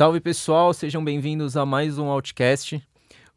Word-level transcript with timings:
Salve 0.00 0.18
pessoal, 0.18 0.72
sejam 0.72 1.04
bem-vindos 1.04 1.58
a 1.58 1.66
mais 1.66 1.98
um 1.98 2.06
Outcast. 2.06 2.82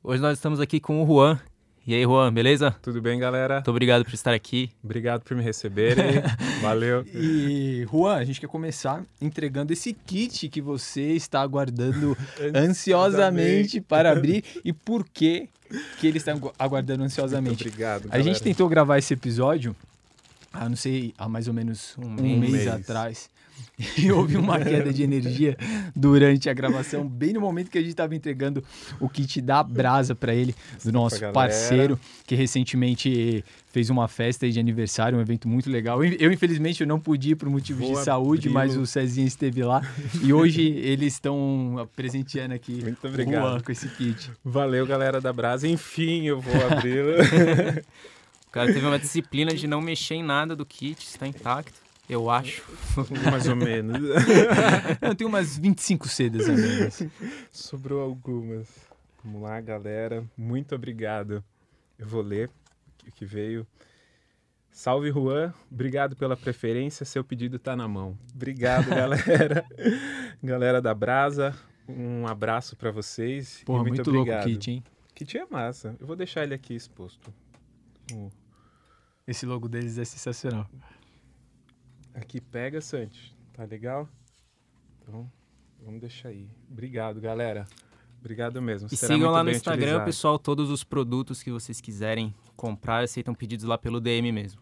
Hoje 0.01 0.21
nós 0.21 0.37
estamos 0.37 0.61
aqui 0.61 0.79
com 0.79 1.03
o 1.03 1.05
Juan. 1.05 1.37
E 1.85 1.93
aí, 1.93 2.03
Juan, 2.03 2.33
beleza? 2.33 2.73
Tudo 2.81 3.01
bem, 3.01 3.19
galera? 3.19 3.55
Muito 3.55 3.69
obrigado 3.69 4.05
por 4.05 4.13
estar 4.13 4.33
aqui. 4.33 4.71
Obrigado 4.81 5.23
por 5.23 5.35
me 5.35 5.43
receberem. 5.43 6.21
Valeu. 6.63 7.05
E, 7.13 7.85
Juan, 7.91 8.15
a 8.15 8.23
gente 8.23 8.39
quer 8.39 8.47
começar 8.47 9.03
entregando 9.19 9.73
esse 9.73 9.91
kit 9.91 10.47
que 10.47 10.61
você 10.61 11.11
está 11.11 11.41
aguardando 11.41 12.17
ansiosamente 12.55 13.81
para 13.81 14.13
abrir. 14.13 14.45
E 14.63 14.71
por 14.71 15.03
que, 15.03 15.49
que 15.99 16.07
ele 16.07 16.17
está 16.17 16.31
aguardando 16.57 17.03
ansiosamente? 17.03 17.61
Muito 17.61 17.67
obrigado. 17.67 18.05
A 18.05 18.07
galera. 18.07 18.23
gente 18.23 18.41
tentou 18.41 18.69
gravar 18.69 18.97
esse 18.97 19.13
episódio, 19.13 19.75
ah, 20.53 20.69
não 20.69 20.77
sei, 20.77 21.13
há 21.17 21.27
mais 21.27 21.49
ou 21.49 21.53
menos 21.53 21.93
um, 21.97 22.05
Um 22.05 22.39
mês, 22.39 22.51
mês. 22.53 22.67
atrás. 22.69 23.32
E 23.97 24.11
houve 24.11 24.37
uma 24.37 24.59
queda 24.59 24.93
de 24.93 25.03
energia 25.03 25.57
durante 25.95 26.49
a 26.49 26.53
gravação, 26.53 27.07
bem 27.07 27.33
no 27.33 27.41
momento 27.41 27.69
que 27.69 27.77
a 27.77 27.81
gente 27.81 27.91
estava 27.91 28.15
entregando 28.15 28.63
o 28.99 29.09
kit 29.09 29.41
da 29.41 29.63
Brasa 29.63 30.13
para 30.13 30.33
ele, 30.33 30.55
do 30.83 30.91
nosso 30.91 31.19
parceiro, 31.31 31.99
que 32.25 32.35
recentemente 32.35 33.43
fez 33.71 33.89
uma 33.89 34.07
festa 34.07 34.49
de 34.49 34.59
aniversário, 34.59 35.17
um 35.17 35.21
evento 35.21 35.47
muito 35.47 35.69
legal. 35.69 36.03
Eu, 36.03 36.31
infelizmente, 36.31 36.81
eu 36.81 36.87
não 36.87 36.99
pude 36.99 37.31
ir 37.31 37.35
por 37.35 37.49
motivos 37.49 37.87
de 37.87 38.03
saúde, 38.03 38.49
mas 38.49 38.71
abri-lo. 38.71 38.83
o 38.83 38.87
Cezinha 38.87 39.27
esteve 39.27 39.63
lá. 39.63 39.81
E 40.21 40.31
hoje 40.31 40.61
eles 40.61 41.13
estão 41.13 41.89
presenteando 41.95 42.53
aqui 42.53 42.83
Muito 42.83 43.03
o 43.03 43.07
obrigado. 43.07 43.41
Juan 43.41 43.59
com 43.61 43.71
esse 43.71 43.87
kit. 43.89 44.31
Valeu, 44.45 44.85
galera 44.85 45.19
da 45.19 45.33
Brasa. 45.33 45.67
Enfim, 45.67 46.27
eu 46.27 46.39
vou 46.39 46.53
abri-lo. 46.67 47.13
O 48.47 48.53
cara 48.53 48.71
teve 48.71 48.85
uma 48.85 48.99
disciplina 48.99 49.51
de 49.51 49.65
não 49.65 49.81
mexer 49.81 50.13
em 50.13 50.21
nada 50.21 50.55
do 50.55 50.63
kit, 50.63 51.03
está 51.03 51.25
intacto, 51.25 51.73
eu 52.09 52.29
acho. 52.29 52.63
Mais 53.31 53.47
ou 53.47 53.55
menos. 53.55 53.97
Eu 55.01 55.15
tenho 55.15 55.29
umas 55.29 55.57
25 55.57 56.07
sedas 56.07 56.47
ainda. 56.49 56.89
Sobrou 57.51 58.01
algumas. 58.01 58.67
Vamos 59.23 59.41
lá, 59.41 59.59
galera. 59.61 60.23
Muito 60.37 60.75
obrigado. 60.75 61.43
Eu 61.97 62.05
vou 62.07 62.21
ler 62.21 62.49
o 63.07 63.11
que 63.11 63.25
veio. 63.25 63.65
Salve, 64.71 65.11
Juan. 65.11 65.53
Obrigado 65.71 66.15
pela 66.15 66.35
preferência. 66.35 67.05
Seu 67.05 67.23
pedido 67.23 67.59
tá 67.59 67.75
na 67.75 67.87
mão. 67.87 68.17
Obrigado, 68.33 68.89
galera. 68.93 69.65
galera 70.43 70.81
da 70.81 70.93
Brasa, 70.93 71.55
um 71.87 72.25
abraço 72.27 72.75
para 72.75 72.91
vocês. 72.91 73.61
Porra, 73.65 73.81
muito, 73.83 73.95
muito, 73.97 74.11
louco 74.11 74.31
o 74.31 74.33
obrigado. 74.33 74.45
kit, 74.59 74.71
hein? 74.71 74.83
Kit 75.13 75.37
é 75.37 75.45
massa. 75.49 75.95
Eu 75.99 76.07
vou 76.07 76.15
deixar 76.15 76.43
ele 76.43 76.53
aqui 76.55 76.73
exposto. 76.73 77.31
O- 78.11 78.31
Esse 79.27 79.45
logo 79.45 79.69
deles 79.69 79.97
é 79.99 80.03
sensacional. 80.05 80.67
Aqui 82.13 82.39
pega, 82.41 82.81
Santi. 82.81 83.35
Tá 83.53 83.63
legal? 83.65 84.07
Então, 85.01 85.29
vamos 85.83 85.99
deixar 86.01 86.29
aí. 86.29 86.47
Obrigado, 86.71 87.19
galera. 87.19 87.67
Obrigado 88.19 88.61
mesmo. 88.61 88.87
E 88.91 88.95
Será 88.95 89.13
sigam 89.15 89.31
lá 89.31 89.43
no 89.43 89.51
Instagram, 89.51 89.81
utilizado. 89.81 90.05
pessoal, 90.05 90.39
todos 90.39 90.69
os 90.69 90.83
produtos 90.83 91.43
que 91.43 91.51
vocês 91.51 91.81
quiserem 91.81 92.33
comprar, 92.55 93.03
aceitam 93.03 93.33
pedidos 93.35 93.65
lá 93.65 93.77
pelo 93.77 93.99
DM 93.99 94.31
mesmo. 94.31 94.61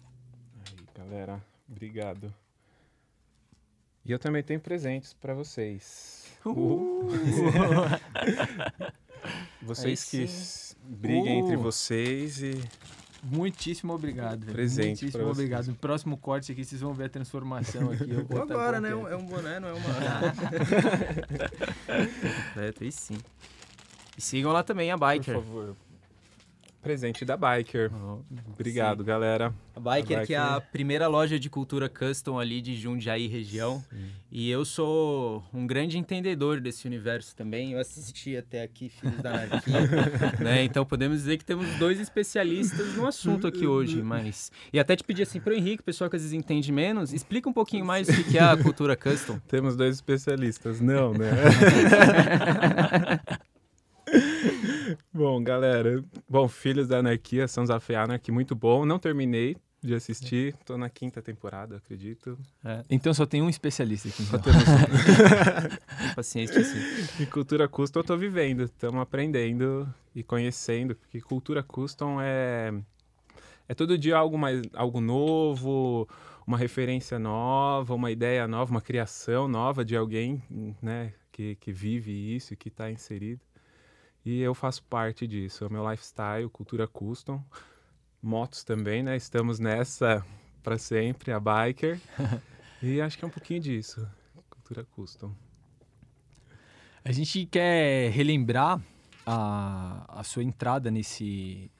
Aí, 0.65 0.85
galera. 0.97 1.41
Obrigado. 1.69 2.33
E 4.03 4.11
eu 4.11 4.17
também 4.17 4.41
tenho 4.41 4.59
presentes 4.59 5.13
pra 5.13 5.33
vocês. 5.33 6.25
Uh! 6.45 7.07
Vocês 9.61 10.11
Aí 10.13 10.19
que 10.21 10.27
sim. 10.27 10.75
briguem 10.83 11.39
entre 11.39 11.55
Uh. 11.55 11.61
vocês 11.61 12.41
e 12.41 12.53
Muitíssimo 13.23 13.93
obrigado, 13.93 14.41
velho. 14.41 14.53
Presente 14.53 15.03
Muitíssimo 15.03 15.29
obrigado. 15.29 15.67
No 15.67 15.75
próximo 15.75 16.17
corte 16.17 16.51
aqui, 16.51 16.65
vocês 16.65 16.81
vão 16.81 16.93
ver 16.93 17.05
a 17.05 17.09
transformação 17.09 17.91
aqui. 17.91 18.09
Eu 18.09 18.25
vou 18.25 18.39
tá 18.47 18.55
completo. 18.55 18.55
um 19.17 19.25
boné, 19.25 19.59
não 19.59 19.67
é 19.69 19.73
uma. 19.73 19.89
é, 22.57 22.73
aí 22.81 22.91
sim. 22.91 23.17
E 24.17 24.21
sigam 24.21 24.51
lá 24.51 24.63
também 24.63 24.91
a 24.91 24.97
por 24.97 25.11
Biker. 25.11 25.35
favor. 25.35 25.75
Presente 26.81 27.23
da 27.23 27.37
Biker. 27.37 27.91
Oh, 27.93 28.21
Obrigado, 28.53 29.03
galera. 29.03 29.53
A 29.75 29.79
Biker, 29.79 30.19
A 30.19 30.25
que 30.25 30.33
é 30.33 30.39
Biker. 30.39 30.53
a 30.55 30.61
primeira 30.61 31.07
loja 31.07 31.39
de 31.39 31.49
cultura 31.49 31.87
custom 31.87 32.39
ali 32.39 32.59
de 32.59 32.75
Jundiaí 32.75 33.27
região. 33.27 33.83
E 34.31 34.49
eu 34.49 34.65
sou 34.65 35.43
um 35.53 35.67
grande 35.67 35.97
entendedor 35.97 36.59
desse 36.59 36.87
universo 36.87 37.35
também. 37.35 37.73
Eu 37.73 37.79
assisti 37.79 38.35
até 38.35 38.63
aqui 38.63 38.89
Filhos 38.89 39.21
da 39.21 39.31
Anarquia. 39.31 39.79
né? 40.41 40.63
Então 40.63 40.85
podemos 40.85 41.19
dizer 41.19 41.37
que 41.37 41.45
temos 41.45 41.67
dois 41.77 41.99
especialistas 41.99 42.95
no 42.95 43.05
assunto 43.05 43.45
aqui 43.45 43.67
hoje. 43.67 44.01
Mas... 44.01 44.51
E 44.73 44.79
até 44.79 44.95
te 44.95 45.03
pedir 45.03 45.23
assim 45.23 45.39
pro 45.39 45.53
Henrique, 45.53 45.83
pessoal 45.83 46.09
que 46.09 46.15
às 46.15 46.21
vezes 46.21 46.33
entende 46.33 46.71
menos, 46.71 47.13
explica 47.13 47.47
um 47.47 47.53
pouquinho 47.53 47.85
mais 47.85 48.09
o 48.09 48.13
que 48.13 48.23
que 48.23 48.37
é 48.37 48.41
a 48.41 48.57
cultura 48.57 48.95
custom. 48.95 49.39
Temos 49.47 49.75
dois 49.75 49.95
especialistas. 49.95 50.81
Não, 50.81 51.13
né? 51.13 51.29
bom, 55.21 55.43
galera. 55.43 56.03
Bom, 56.27 56.47
Filhos 56.47 56.87
da 56.87 56.97
Anarquia, 56.97 57.47
Sons 57.47 57.69
of 57.69 57.95
Anarchy, 57.95 58.31
muito 58.31 58.55
bom. 58.55 58.87
Não 58.87 58.97
terminei 58.97 59.55
de 59.79 59.93
assistir. 59.93 60.55
Tô 60.65 60.79
na 60.79 60.89
quinta 60.89 61.21
temporada, 61.21 61.77
acredito. 61.77 62.35
Então 62.89 63.13
só 63.13 63.23
tem 63.23 63.39
um 63.39 63.47
especialista 63.49 64.09
aqui. 64.09 64.23
Só 64.23 64.37
Então. 64.37 64.51
temos 64.51 64.65
Tem 64.65 66.13
Paciência, 66.15 66.61
assim. 66.61 67.21
E 67.21 67.27
cultura 67.27 67.67
custom 67.67 67.99
eu 67.99 68.03
tô 68.03 68.17
vivendo, 68.17 68.63
estamos 68.63 68.99
aprendendo 68.99 69.87
e 70.15 70.23
conhecendo, 70.23 70.95
porque 70.95 71.21
cultura 71.21 71.61
custom 71.61 72.19
é 72.19 72.73
é 73.69 73.75
todo 73.75 73.99
dia 73.99 74.17
algo 74.17 74.39
mais 74.39 74.63
algo 74.73 74.99
novo, 74.99 76.09
uma 76.47 76.57
referência 76.57 77.19
nova, 77.19 77.93
uma 77.93 78.09
ideia 78.09 78.47
nova, 78.47 78.71
uma 78.71 78.81
criação 78.81 79.47
nova 79.47 79.85
de 79.85 79.95
alguém, 79.95 80.41
né, 80.81 81.13
que, 81.31 81.55
que 81.57 81.71
vive 81.71 82.11
isso, 82.35 82.55
que 82.55 82.69
está 82.69 82.89
inserido. 82.89 83.39
E 84.25 84.39
eu 84.39 84.53
faço 84.53 84.83
parte 84.83 85.25
disso, 85.25 85.63
é 85.63 85.67
o 85.67 85.71
meu 85.71 85.89
lifestyle, 85.89 86.47
cultura 86.49 86.87
custom. 86.87 87.43
Motos 88.21 88.63
também, 88.63 89.01
né? 89.01 89.15
Estamos 89.15 89.59
nessa 89.59 90.23
para 90.61 90.77
sempre, 90.77 91.31
a 91.31 91.39
biker. 91.39 91.99
e 92.81 93.01
acho 93.01 93.17
que 93.17 93.25
é 93.25 93.27
um 93.27 93.31
pouquinho 93.31 93.59
disso, 93.59 94.07
cultura 94.49 94.85
custom. 94.85 95.33
A 97.03 97.11
gente 97.11 97.47
quer 97.47 98.11
relembrar 98.11 98.79
a, 99.25 100.05
a 100.07 100.23
sua 100.23 100.43
entrada 100.43 100.91
nesse, 100.91 101.71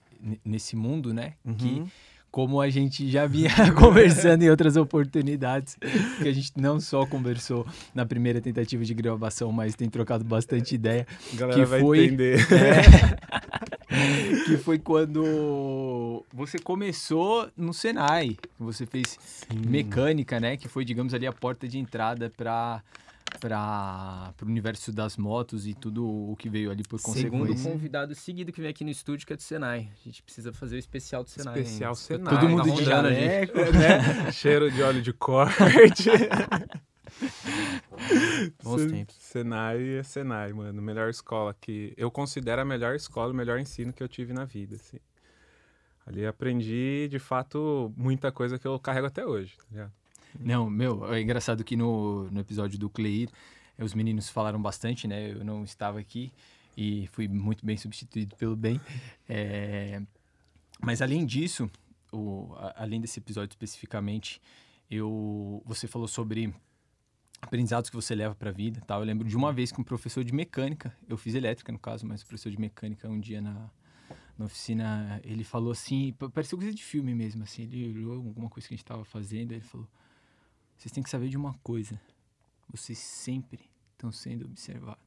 nesse 0.44 0.76
mundo, 0.76 1.14
né? 1.14 1.36
Que 1.60 1.80
Uhum. 1.80 1.90
Como 2.32 2.62
a 2.62 2.70
gente 2.70 3.10
já 3.12 3.26
vinha 3.28 3.50
conversando 3.78 4.44
em 4.44 4.50
outras 4.50 4.78
oportunidades, 4.78 5.78
que 6.22 6.28
a 6.30 6.34
gente 6.34 6.54
não 6.56 6.80
só 6.80 7.06
conversou 7.06 7.66
na 7.94 8.06
primeira 8.06 8.40
tentativa 8.40 8.84
de 8.86 8.94
gravação, 8.94 9.52
mas 9.52 9.76
tem 9.76 9.90
trocado 9.90 10.24
bastante 10.24 10.74
ideia. 10.74 11.06
A 11.34 11.36
galera 11.36 11.60
que 11.60 11.66
vai 11.66 11.82
foi- 11.82 12.06
entender. 12.06 12.40
que 14.46 14.58
foi 14.58 14.80
quando 14.80 16.26
você 16.34 16.58
começou 16.58 17.50
no 17.58 17.74
Senai. 17.74 18.38
Você 18.60 18.86
fez 18.86 19.20
mecânica, 19.68 20.40
né? 20.40 20.56
Que 20.56 20.68
foi, 20.68 20.86
digamos, 20.86 21.14
ali 21.14 21.28
a 21.28 21.34
porta 21.34 21.68
de 21.68 21.78
entrada 21.78 22.32
para 22.36 22.82
para 23.40 24.34
o 24.42 24.46
universo 24.46 24.92
das 24.92 25.18
motos 25.18 25.66
e 25.66 25.74
tudo 25.74 26.06
o 26.06 26.36
que 26.36 26.50
veio 26.50 26.70
ali 26.72 26.84
por 26.84 27.00
Segundo 27.00 27.40
consequência. 27.48 27.72
convidado 27.72 28.14
seguido 28.16 28.52
que 28.52 28.62
vem 28.62 28.70
aqui 28.70 28.84
no 28.84 28.90
estúdio, 28.92 29.26
que 29.26 29.34
é 29.34 29.36
do 29.36 29.42
Senai. 29.42 29.90
A 30.00 30.04
gente 30.04 30.22
precisa 30.22 30.54
fazer 30.54 30.76
o 30.76 30.80
especial 30.80 31.24
do 31.24 31.30
Senai. 31.30 31.60
Especial 31.60 31.92
ainda. 31.92 32.00
Senai. 32.00 32.34
Todo 32.34 32.42
Tá 32.44 32.50
mundo 32.50 32.64
de 32.64 32.70
a 32.72 32.76
gente. 32.76 32.86
jaleco. 32.86 33.58
né? 33.58 34.32
Cheiro 34.32 34.72
de 34.72 34.82
óleo 34.84 35.02
de 35.02 35.14
corte. 35.14 36.10
Bons 38.64 38.86
tempos. 38.86 39.16
Senai 39.20 39.98
é 39.98 40.04
Senai, 40.04 40.54
mano. 40.54 40.82
Melhor 40.82 41.10
escola 41.10 41.56
que 41.60 41.94
eu 41.98 42.10
considero 42.10 42.62
a 42.62 42.66
melhor 42.66 42.96
escola, 42.96 43.32
o 43.32 43.36
melhor 43.36 43.60
ensino 43.60 43.94
que 43.94 44.02
eu 44.02 44.08
tive 44.08 44.34
na 44.34 44.46
vida, 44.46 44.76
assim. 44.76 44.98
Ali 46.06 46.26
aprendi, 46.26 47.08
de 47.10 47.20
fato, 47.20 47.94
muita 47.96 48.32
coisa 48.32 48.58
que 48.58 48.68
eu 48.68 48.80
carrego 48.80 49.08
até 49.08 49.26
hoje. 49.26 49.56
tá 49.58 49.64
ligado? 49.70 49.92
Não, 50.40 50.70
meu, 50.70 51.14
é 51.14 51.22
engraçado 51.22 51.64
que 51.64 51.76
no, 51.76 52.30
no 52.32 52.40
episódio 52.40 52.78
do 52.80 52.90
Cleir, 52.90 53.30
os 53.78 53.94
meninos 53.94 54.30
falaram 54.30 54.62
bastante, 54.62 55.08
né? 55.08 55.32
Eu 55.32 55.44
não 55.44 55.64
estava 55.64 56.00
aqui 56.00 56.32
e 56.78 57.08
fui 57.12 57.28
muito 57.28 57.66
bem 57.66 57.78
substituído 57.78 58.36
pelo 58.36 58.56
bem. 58.56 58.80
É, 59.28 60.02
Mas 60.82 61.02
além 61.02 61.26
disso, 61.26 61.70
o, 62.12 62.54
a- 62.58 62.84
além 62.84 63.02
desse 63.02 63.20
episódio 63.20 63.52
especificamente, 63.54 64.42
eu, 64.90 65.62
você 65.66 65.88
falou 65.88 66.08
sobre 66.08 66.54
aprendizados 67.42 67.90
que 67.90 67.96
você 67.96 68.14
leva 68.14 68.36
para 68.36 68.50
a 68.50 68.54
vida, 68.54 68.82
tal. 68.86 69.02
Eu 69.02 69.06
lembro 69.06 69.28
de 69.28 69.36
uma 69.36 69.52
vez 69.52 69.72
que 69.72 69.82
um 69.82 69.84
professor 69.84 70.24
de 70.24 70.34
mecânica, 70.34 70.96
eu 71.10 71.18
fiz 71.18 71.34
elétrica 71.34 71.72
no 71.72 71.80
caso, 71.80 72.06
mas 72.06 72.22
o 72.22 72.26
professor 72.28 72.52
de 72.52 72.60
mecânica 72.60 73.10
um 73.10 73.20
dia 73.20 73.42
na, 73.42 73.70
na 74.38 74.46
oficina, 74.46 75.20
ele 75.24 75.44
falou 75.44 75.72
assim, 75.72 76.14
pa- 76.14 76.30
parecia 76.30 76.58
coisa 76.58 76.74
de 76.74 76.84
filme 76.84 77.16
mesmo, 77.16 77.44
assim, 77.44 77.64
ele 77.64 77.90
olhou 77.98 78.14
alguma 78.14 78.50
coisa 78.50 78.68
que 78.68 78.74
a 78.74 78.78
gente 78.78 78.84
estava 78.84 79.04
fazendo, 79.04 79.54
ele 79.54 79.62
falou: 79.62 79.88
"Vocês 80.82 80.92
têm 80.92 81.04
que 81.04 81.10
saber 81.12 81.30
de 81.30 81.38
uma 81.38 81.54
coisa. 81.62 82.02
Vocês 82.68 82.98
sempre 82.98 83.70
estão 83.94 84.12
sendo 84.12 84.46
observados." 84.46 85.00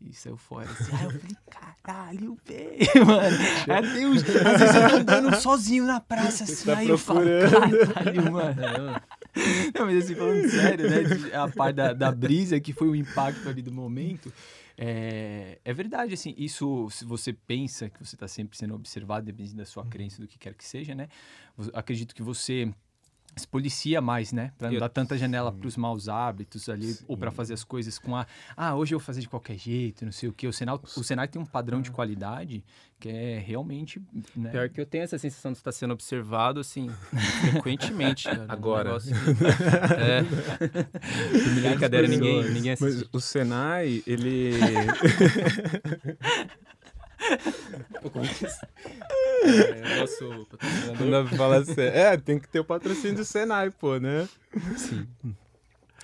E 0.00 0.12
saiu 0.12 0.36
fora. 0.36 0.70
Assim. 0.70 0.94
Aí 0.94 1.04
eu 1.04 1.10
falei, 1.10 1.36
caralho, 1.50 2.38
velho, 2.44 3.06
mano. 3.06 4.12
Os... 4.12 4.22
Às 4.22 4.60
vezes 4.60 4.74
eu 4.76 4.90
tô 4.90 4.96
andando 4.96 5.34
sozinho 5.40 5.84
na 5.86 6.00
praça, 6.00 6.44
assim, 6.44 6.66
tá 6.66 6.78
aí 6.78 6.88
eu 6.88 6.98
falo, 6.98 7.20
procurando. 7.20 7.94
caralho, 7.94 8.32
mano. 8.32 8.62
É, 8.62 9.02
Não, 9.74 9.86
mas 9.86 10.04
assim, 10.04 10.14
falando 10.14 10.48
sério, 10.48 10.88
né? 10.88 11.34
A 11.34 11.48
parte 11.48 11.76
da, 11.76 11.92
da 11.92 12.12
brisa 12.12 12.60
que 12.60 12.72
foi 12.72 12.88
o 12.88 12.94
impacto 12.94 13.48
ali 13.48 13.62
do 13.62 13.72
momento. 13.72 14.32
É, 14.76 15.58
é 15.64 15.74
verdade, 15.74 16.14
assim, 16.14 16.32
isso, 16.38 16.88
se 16.90 17.04
você 17.04 17.32
pensa 17.32 17.90
que 17.90 17.98
você 17.98 18.14
está 18.14 18.28
sempre 18.28 18.56
sendo 18.56 18.76
observado, 18.76 19.26
dependendo 19.26 19.56
da 19.56 19.64
sua 19.64 19.84
crença, 19.84 20.20
do 20.20 20.28
que 20.28 20.38
quer 20.38 20.54
que 20.54 20.64
seja, 20.64 20.94
né? 20.94 21.08
Acredito 21.74 22.14
que 22.14 22.22
você 22.22 22.72
se 23.38 23.46
policia 23.48 24.00
mais, 24.00 24.32
né? 24.32 24.52
Pra 24.58 24.68
não 24.68 24.74
Eu- 24.74 24.80
dar 24.80 24.88
tanta 24.88 25.16
janela 25.16 25.50
para 25.52 25.66
os 25.66 25.76
maus 25.76 26.08
hábitos 26.08 26.68
ali, 26.68 26.96
ou 27.06 27.16
para 27.16 27.30
fazer 27.30 27.54
as 27.54 27.64
coisas 27.64 27.98
com 27.98 28.14
a. 28.16 28.26
Ah, 28.56 28.74
hoje 28.74 28.94
eu 28.94 28.98
vou 28.98 29.04
fazer 29.06 29.20
de 29.20 29.28
qualquer 29.28 29.56
jeito, 29.56 30.04
não 30.04 30.12
sei 30.12 30.28
o 30.28 30.32
quê. 30.32 30.46
O 30.46 30.52
Senai, 30.52 30.74
o 30.96 31.02
Senai 31.04 31.28
tem 31.28 31.40
um 31.40 31.46
padrão 31.46 31.80
de 31.80 31.90
qualidade 31.90 32.64
que 33.00 33.08
é 33.08 33.38
realmente. 33.38 34.02
Né? 34.36 34.50
Pior 34.50 34.68
que 34.68 34.80
eu 34.80 34.86
tenho 34.86 35.04
essa 35.04 35.16
sensação 35.18 35.52
de 35.52 35.58
estar 35.58 35.70
sendo 35.72 35.92
observado, 35.94 36.58
assim, 36.60 36.90
frequentemente, 37.52 38.24
cara. 38.24 38.40
Um 38.42 38.50
Agora. 38.52 38.88
negócio- 38.88 39.14
é. 39.96 40.22
Brincadeira, 41.70 42.08
ninguém, 42.08 42.50
ninguém 42.50 42.76
Mas 42.80 42.82
assiste. 42.82 43.08
o 43.12 43.20
Senai, 43.20 44.02
ele. 44.06 44.50
É 49.48 50.00
nosso 50.00 50.46
patrocinador. 50.46 51.26
Fala 51.36 51.56
assim, 51.58 51.80
é, 51.80 52.16
tem 52.16 52.38
que 52.38 52.48
ter 52.48 52.60
o 52.60 52.64
patrocínio 52.64 53.16
do 53.16 53.24
Senai, 53.24 53.70
pô, 53.70 53.98
né? 53.98 54.28
Sim. 54.76 55.06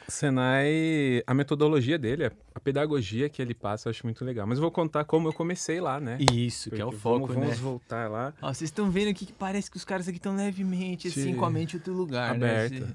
Senai, 0.09 1.23
a 1.27 1.33
metodologia 1.33 1.99
dele, 1.99 2.31
a 2.55 2.61
pedagogia 2.61 3.29
que 3.29 3.41
ele 3.41 3.55
passa, 3.55 3.89
eu 3.89 3.91
acho 3.91 4.05
muito 4.05 4.25
legal. 4.25 4.47
Mas 4.47 4.59
eu 4.59 4.63
vou 4.63 4.71
contar 4.71 5.05
como 5.05 5.29
eu 5.29 5.33
comecei 5.33 5.81
lá, 5.81 5.99
né? 5.99 6.19
Isso, 6.33 6.71
que 6.71 6.81
é 6.81 6.85
o 6.85 6.89
Porque 6.89 7.01
foco, 7.01 7.27
vamos, 7.27 7.37
né? 7.37 7.47
Vamos 7.47 7.59
voltar 7.59 8.11
lá. 8.11 8.35
Ó, 8.43 8.53
vocês 8.53 8.69
estão 8.69 8.91
vendo 8.91 9.09
aqui 9.09 9.25
que 9.27 9.33
parece 9.33 9.71
que 9.71 9.77
os 9.77 9.85
caras 9.85 10.07
aqui 10.07 10.19
estão 10.19 10.37
levemente, 10.37 11.09
assim, 11.09 11.33
Sim. 11.33 11.37
com 11.37 11.45
a 11.45 11.51
mente 11.51 11.75
em 11.75 11.79
outro 11.79 11.95
lugar, 11.95 12.33
Aberta. 12.35 12.81
né? 12.81 12.93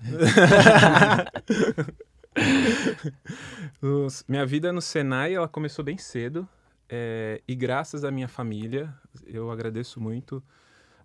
Minha 4.28 4.46
vida 4.46 4.72
no 4.72 4.82
Senai, 4.82 5.34
ela 5.34 5.48
começou 5.48 5.84
bem 5.84 5.98
cedo. 5.98 6.48
É, 6.90 7.42
e 7.48 7.56
graças 7.56 8.04
à 8.04 8.12
minha 8.12 8.28
família, 8.28 8.94
eu 9.26 9.52
agradeço 9.52 10.02
muito 10.02 10.44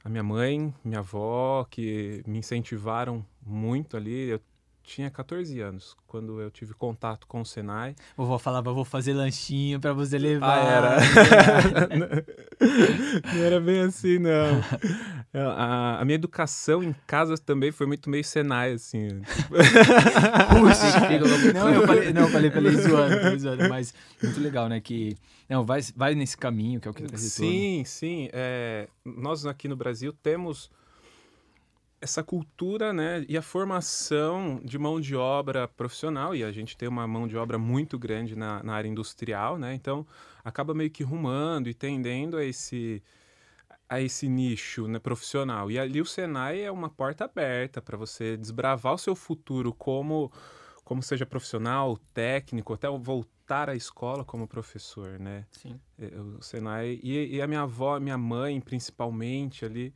a 0.03 0.09
minha 0.09 0.23
mãe, 0.23 0.75
minha 0.85 1.01
avó, 1.01 1.65
que 1.71 2.23
me 2.27 2.39
incentivaram 2.39 3.25
muito 3.45 3.97
ali. 3.97 4.29
Eu 4.29 4.41
tinha 4.85 5.11
14 5.11 5.61
anos 5.61 5.97
quando 6.07 6.41
eu 6.41 6.51
tive 6.51 6.75
contato 6.75 7.27
com 7.27 7.41
o 7.41 7.45
Senai. 7.45 7.97
Vovó 8.17 8.39
falava, 8.39 8.73
vou 8.73 8.85
fazer 8.85 9.15
lanchinho 9.15 9.81
pra 9.81 9.93
você 9.93 10.19
levar. 10.19 10.59
Ah, 10.59 10.71
era. 10.71 10.97
não 13.35 13.43
era 13.43 13.61
bem 13.61 13.81
assim, 13.81 14.19
não. 14.19 14.63
A, 15.57 16.01
a 16.01 16.05
minha 16.05 16.15
educação 16.15 16.81
em 16.81 16.95
casa 17.09 17.37
também 17.37 17.73
foi 17.73 17.89
muito 17.89 18.09
meio 18.09 18.23
Senai, 18.23 18.75
assim. 18.75 19.21
Puxa, 19.49 21.01
não, 21.53 21.75
eu 21.75 21.85
falei, 21.85 22.13
não, 22.13 22.23
eu 22.23 22.29
falei, 22.29 22.53
falei 22.53 22.77
zoando, 22.77 23.21
falei 23.21 23.39
zoando, 23.39 23.69
mas 23.69 23.93
muito 24.23 24.41
legal, 24.41 24.69
né, 24.69 24.81
que, 24.81 25.17
não, 25.49 25.65
vai, 25.65 25.81
vai 25.97 26.15
nesse 26.15 26.37
caminho, 26.37 26.81
que 26.81 26.87
é 26.87 26.91
o 26.93 26.95
que 26.95 27.03
retorno. 27.03 27.19
Sim, 27.19 27.83
sim. 27.85 28.29
é, 28.33 28.87
nós 29.05 29.45
aqui 29.45 29.67
no 29.67 29.75
Brasil 29.75 30.13
temos 30.13 30.71
essa 32.05 32.23
cultura, 32.23 32.93
né, 32.93 33.25
e 33.27 33.37
a 33.37 33.41
formação 33.43 34.61
de 34.62 34.79
mão 34.79 35.01
de 35.01 35.17
obra 35.17 35.67
profissional, 35.67 36.37
e 36.37 36.45
a 36.45 36.53
gente 36.53 36.77
tem 36.77 36.87
uma 36.87 37.06
mão 37.06 37.27
de 37.27 37.35
obra 37.35 37.59
muito 37.59 37.99
grande 37.99 38.37
na, 38.37 38.62
na 38.62 38.75
área 38.75 38.89
industrial, 38.89 39.59
né, 39.59 39.75
então 39.75 40.06
acaba 40.45 40.75
meio 40.75 40.91
que 40.91 41.03
rumando 41.03 41.69
e 41.69 41.75
tendendo 41.75 42.37
a 42.37 42.45
esse 42.45 43.03
a 43.89 44.01
esse 44.01 44.29
nicho 44.29 44.89
né, 44.89 44.99
profissional. 44.99 45.71
E 45.71 45.79
ali 45.79 46.01
o 46.01 46.06
Senai 46.06 46.62
é 46.62 46.71
uma 46.71 46.89
porta 46.89 47.27
aberta 47.27 47.83
para 47.83 47.99
você 47.99 48.37
desbravar 48.37 48.95
o 48.95 48.99
seu 48.99 49.15
futuro 49.15 49.73
como 49.75 50.33
como 50.85 51.03
seja 51.03 51.25
profissional, 51.25 51.97
técnico, 52.12 52.75
até 52.75 52.89
voltar 52.89 53.71
à 53.71 53.75
escola 53.75 54.25
como 54.25 54.47
professor, 54.47 55.19
né? 55.19 55.47
Sim. 55.51 55.81
É, 55.99 56.06
O 56.39 56.43
Senai. 56.43 57.01
E, 57.03 57.37
e 57.37 57.43
a 57.43 57.47
minha 57.47 57.62
avó, 57.62 57.99
minha 57.99 58.19
mãe, 58.19 58.61
principalmente 58.61 59.65
ali. 59.65 59.95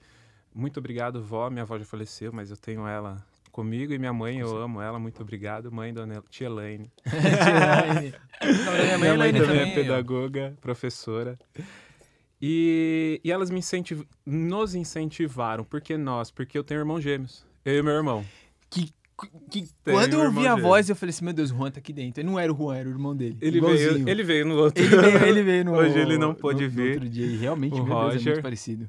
Muito 0.54 0.78
obrigado, 0.78 1.22
vó. 1.22 1.48
Minha 1.50 1.62
avó 1.62 1.78
já 1.78 1.84
faleceu, 1.84 2.32
mas 2.32 2.50
eu 2.50 2.56
tenho 2.56 2.86
ela 2.86 3.24
comigo 3.52 3.92
e 3.92 3.98
minha 3.98 4.12
mãe, 4.12 4.38
eu 4.38 4.56
amo 4.56 4.80
ela. 4.80 4.98
Muito 4.98 5.20
obrigado, 5.22 5.70
mãe, 5.72 5.92
dona 5.92 6.22
tia 6.30 6.46
Elaine. 6.46 6.90
Minha 8.40 8.98
Minha 8.98 8.98
mãe 8.98 9.08
Elaine 9.08 9.38
também 9.40 9.56
é 9.56 9.60
também, 9.60 9.74
pedagoga, 9.74 10.56
professora. 10.60 11.38
E, 12.40 13.20
e 13.24 13.32
elas 13.32 13.50
me 13.50 13.58
incentiv... 13.58 14.02
nos 14.24 14.74
incentivaram. 14.74 15.64
Por 15.64 15.80
que 15.80 15.96
nós? 15.96 16.30
Porque 16.30 16.56
eu 16.56 16.62
tenho 16.62 16.78
irmãos 16.80 17.00
gêmeos. 17.00 17.44
Eu 17.64 17.78
e 17.78 17.82
meu 17.82 17.92
irmão. 17.94 18.24
Que, 18.70 18.92
que 19.50 19.68
quando 19.84 20.12
eu 20.14 20.20
ouvi 20.26 20.46
a 20.46 20.54
voz, 20.54 20.88
eu 20.88 20.94
falei 20.94 21.10
assim, 21.10 21.24
meu 21.24 21.34
Deus, 21.34 21.50
o 21.50 21.56
Juan 21.56 21.70
tá 21.72 21.80
aqui 21.80 21.92
dentro. 21.92 22.20
Ele 22.20 22.28
não 22.30 22.38
era 22.38 22.52
o 22.52 22.56
Juan, 22.56 22.76
era 22.76 22.88
o 22.88 22.92
irmão 22.92 23.16
dele. 23.16 23.36
Ele 23.40 23.58
Igualzinho. 23.58 23.94
veio, 23.94 24.08
ele 24.08 24.22
veio 24.22 24.46
no 24.46 24.54
outro. 24.56 24.84
Ele 24.84 24.96
veio, 24.96 25.24
ele 25.24 25.42
veio 25.42 25.64
no... 25.64 25.72
Hoje 25.78 25.98
ele 25.98 26.16
não 26.16 26.32
pôde 26.32 26.62
no- 26.62 26.68
no 26.70 26.76
vir. 26.76 26.92
outro 26.94 27.08
dia, 27.08 27.26
e 27.26 27.36
realmente, 27.36 27.74
O 27.74 27.84
meu 27.84 27.86
Deus, 27.86 27.98
é 27.98 28.04
Roger. 28.14 28.32
muito 28.34 28.42
parecido. 28.42 28.88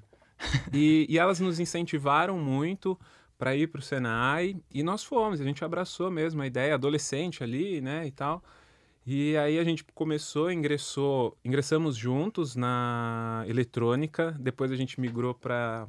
E, 0.73 1.05
e 1.09 1.17
elas 1.17 1.39
nos 1.39 1.59
incentivaram 1.59 2.37
muito 2.37 2.99
para 3.37 3.55
ir 3.55 3.67
para 3.67 3.79
o 3.79 3.81
Senai 3.81 4.55
e 4.69 4.83
nós 4.83 5.03
fomos, 5.03 5.39
a 5.39 5.43
gente 5.43 5.63
abraçou 5.63 6.11
mesmo 6.11 6.41
a 6.41 6.47
ideia, 6.47 6.73
adolescente 6.75 7.43
ali, 7.43 7.79
né, 7.81 8.05
e 8.05 8.11
tal. 8.11 8.43
E 9.05 9.35
aí 9.37 9.57
a 9.57 9.63
gente 9.63 9.83
começou, 9.95 10.51
ingressou, 10.51 11.37
ingressamos 11.43 11.95
juntos 11.95 12.55
na 12.55 13.43
eletrônica, 13.47 14.35
depois 14.39 14.71
a 14.71 14.75
gente 14.75 14.99
migrou 14.99 15.33
para 15.33 15.87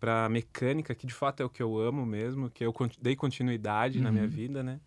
para 0.00 0.28
mecânica, 0.28 0.96
que 0.96 1.06
de 1.06 1.14
fato 1.14 1.44
é 1.44 1.46
o 1.46 1.48
que 1.48 1.62
eu 1.62 1.78
amo 1.78 2.04
mesmo, 2.04 2.50
que 2.50 2.66
eu 2.66 2.74
dei 3.00 3.14
continuidade 3.14 4.00
na 4.00 4.10
minha 4.10 4.24
Uhum. 4.24 4.30
vida, 4.30 4.60
né? 4.60 4.80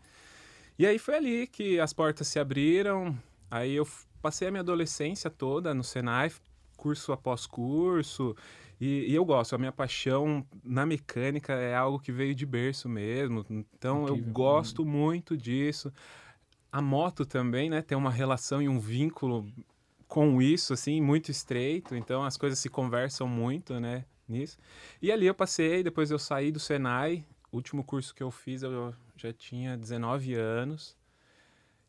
E 0.78 0.86
aí 0.86 1.00
foi 1.00 1.16
ali 1.16 1.48
que 1.48 1.80
as 1.80 1.94
portas 1.94 2.28
se 2.28 2.38
abriram. 2.38 3.18
Aí 3.50 3.74
eu 3.76 3.88
passei 4.22 4.50
a 4.50 4.52
minha 4.52 4.60
adolescência 4.60 5.30
toda 5.30 5.74
no 5.74 5.86
Senai, 5.86 6.34
curso 6.76 7.14
após 7.14 7.46
curso. 7.46 8.36
E, 8.80 9.06
e 9.10 9.16
eu 9.16 9.24
gosto, 9.24 9.56
a 9.56 9.58
minha 9.58 9.72
paixão 9.72 10.46
na 10.64 10.86
mecânica 10.86 11.54
é 11.54 11.76
algo 11.76 12.00
que 12.00 12.12
veio 12.12 12.36
de 12.36 12.46
berço 12.46 12.90
mesmo. 12.90 13.46
Então 13.50 14.08
eu 14.08 14.16
Incrível. 14.16 14.34
gosto 14.34 14.86
muito 14.86 15.38
disso. 15.38 15.92
A 16.72 16.82
moto 16.82 17.26
também, 17.26 17.70
né, 17.70 17.82
tem 17.82 17.98
uma 17.98 18.12
relação 18.12 18.62
e 18.62 18.68
um 18.68 18.80
vínculo 18.80 19.48
com 20.08 20.42
isso, 20.42 20.74
assim, 20.74 21.02
muito 21.02 21.32
estreito. 21.32 21.96
Então 21.96 22.24
as 22.24 22.36
coisas 22.36 22.60
se 22.60 22.70
conversam 22.70 23.28
muito, 23.28 23.80
né, 23.80 24.04
nisso. 24.28 24.58
E 25.02 25.12
ali 25.12 25.26
eu 25.26 25.34
passei, 25.34 25.82
depois 25.84 26.12
eu 26.12 26.20
saí 26.20 26.52
do 26.52 26.60
Senai. 26.60 27.24
Último 27.52 27.84
curso 27.84 28.14
que 28.14 28.22
eu 28.22 28.30
fiz 28.30 28.64
eu 28.64 28.94
já 29.16 29.32
tinha 29.32 29.78
19 29.78 30.34
anos. 30.34 30.98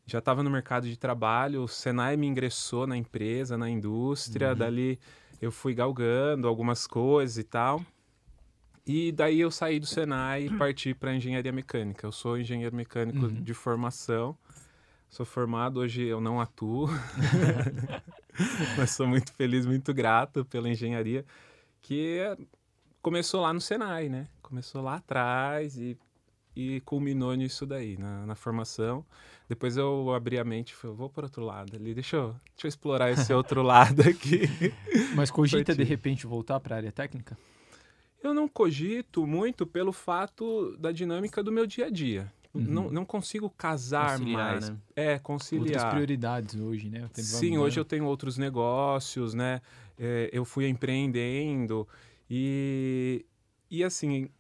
Já 0.07 0.21
estava 0.21 0.41
no 0.41 0.51
mercado 0.51 0.87
de 0.87 0.97
trabalho. 0.97 1.65
O 1.65 1.69
Senai 1.69 2.17
me 2.17 2.29
ingressou 2.29 2.87
na 2.87 2.97
empresa, 2.97 3.59
na 3.59 3.69
indústria. 3.69 4.55
Dali 4.55 5.01
eu 5.41 5.51
fui 5.53 5.75
galgando 5.75 6.47
algumas 6.49 6.87
coisas 6.87 7.37
e 7.39 7.45
tal. 7.45 7.85
E 8.87 9.11
daí 9.13 9.41
eu 9.41 9.51
saí 9.51 9.81
do 9.81 9.87
Senai 9.87 10.47
e 10.47 10.51
parti 10.57 10.95
para 10.95 11.15
engenharia 11.15 11.51
mecânica. 11.53 12.07
Eu 12.07 12.13
sou 12.13 12.39
engenheiro 12.39 12.75
mecânico 12.75 13.27
Uhum. 13.27 13.43
de 13.43 13.53
formação. 13.55 14.37
Sou 15.09 15.27
formado, 15.27 15.81
hoje 15.81 16.03
eu 16.05 16.21
não 16.21 16.41
atuo. 16.41 16.89
Mas 18.77 18.91
sou 18.91 19.07
muito 19.07 19.33
feliz, 19.33 19.67
muito 19.67 19.93
grato 19.95 20.45
pela 20.45 20.69
engenharia, 20.69 21.25
que 21.81 22.19
é- 22.19 22.37
começou 23.03 23.41
lá 23.41 23.53
no 23.53 23.61
Senai, 23.61 24.09
né? 24.09 24.29
Começou 24.43 24.83
lá 24.83 24.97
atrás 24.97 25.77
e, 25.77 25.97
e 26.57 26.81
culminou 26.81 27.35
nisso 27.35 27.67
daí, 27.67 27.99
na, 27.99 28.25
na 28.25 28.35
formação. 28.35 29.05
Depois 29.47 29.77
eu 29.77 30.13
abri 30.15 30.39
a 30.39 30.45
mente 30.45 30.71
e 30.71 30.75
falei, 30.75 30.97
vou 30.97 31.11
para 31.11 31.27
outro 31.27 31.45
lado 31.45 31.77
ali, 31.77 31.93
deixa 31.93 32.17
eu, 32.17 32.29
deixa 32.55 32.67
eu 32.67 32.69
explorar 32.69 33.11
esse 33.13 33.33
outro 33.33 33.63
lado 33.63 34.01
aqui. 34.01 34.49
Mas 35.15 35.31
cogita, 35.31 35.75
de 35.75 35.85
repente, 35.85 36.27
voltar 36.27 36.59
pra 36.59 36.77
área 36.77 36.91
técnica? 36.91 37.37
Eu 38.23 38.33
não 38.33 38.49
cogito 38.49 39.27
muito 39.27 39.67
pelo 39.67 39.93
fato 39.93 40.75
da 40.79 40.91
dinâmica 40.91 41.43
do 41.45 41.53
meu 41.53 41.67
dia 41.67 41.87
a 41.87 41.91
dia. 41.91 42.33
Uhum. 42.55 42.63
Não, 42.63 42.91
não 42.91 43.05
consigo 43.05 43.51
casar 43.51 44.19
Conciliar, 44.19 44.53
mais. 44.53 44.71
né? 44.71 44.77
É, 44.97 45.11
Outras 45.13 45.23
conciliar. 45.23 45.91
prioridades 45.91 46.55
hoje, 46.59 46.89
né? 46.89 47.09
Sim, 47.13 47.59
hoje 47.59 47.79
eu 47.79 47.85
tenho 47.85 48.07
outros 48.07 48.39
negócios, 48.39 49.35
né? 49.35 49.61
É, 49.99 50.31
eu 50.33 50.45
fui 50.45 50.67
empreendendo 50.67 51.87
e, 52.31 53.27
e 53.71 53.85
assim, 53.85 54.31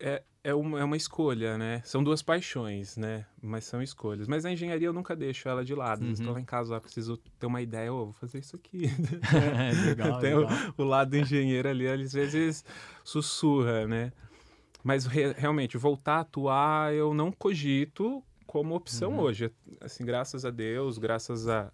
é, 0.00 0.22
é, 0.44 0.54
uma, 0.54 0.80
é 0.80 0.84
uma 0.84 0.96
escolha, 0.96 1.56
né? 1.56 1.80
São 1.84 2.02
duas 2.02 2.22
paixões, 2.22 2.96
né? 2.96 3.24
Mas 3.40 3.64
são 3.64 3.82
escolhas. 3.82 4.26
Mas 4.26 4.44
a 4.44 4.50
engenharia 4.50 4.88
eu 4.88 4.92
nunca 4.92 5.14
deixo 5.14 5.48
ela 5.48 5.64
de 5.64 5.74
lado. 5.74 6.04
Uhum. 6.04 6.10
Estou 6.12 6.32
lá 6.32 6.40
em 6.40 6.44
casa, 6.44 6.76
ah, 6.76 6.80
preciso 6.80 7.16
ter 7.38 7.46
uma 7.46 7.62
ideia, 7.62 7.92
ô, 7.92 8.06
vou 8.06 8.12
fazer 8.14 8.38
isso 8.38 8.56
aqui. 8.56 8.82
legal, 9.86 10.18
Tem 10.20 10.34
legal. 10.36 10.50
o, 10.76 10.82
o 10.82 10.84
lado 10.84 11.16
engenheiro 11.16 11.68
ali, 11.68 11.86
às 11.86 12.12
vezes 12.12 12.64
sussurra, 13.04 13.86
né? 13.86 14.12
Mas 14.82 15.06
re- 15.06 15.32
realmente, 15.36 15.76
voltar 15.78 16.16
a 16.16 16.20
atuar, 16.20 16.92
eu 16.92 17.14
não 17.14 17.30
cogito 17.30 18.22
como 18.46 18.74
opção 18.74 19.12
Uhum. 19.12 19.20
hoje. 19.20 19.50
Assim, 19.80 20.04
graças 20.04 20.44
a 20.44 20.50
Deus, 20.50 20.98
graças 20.98 21.48
a, 21.48 21.72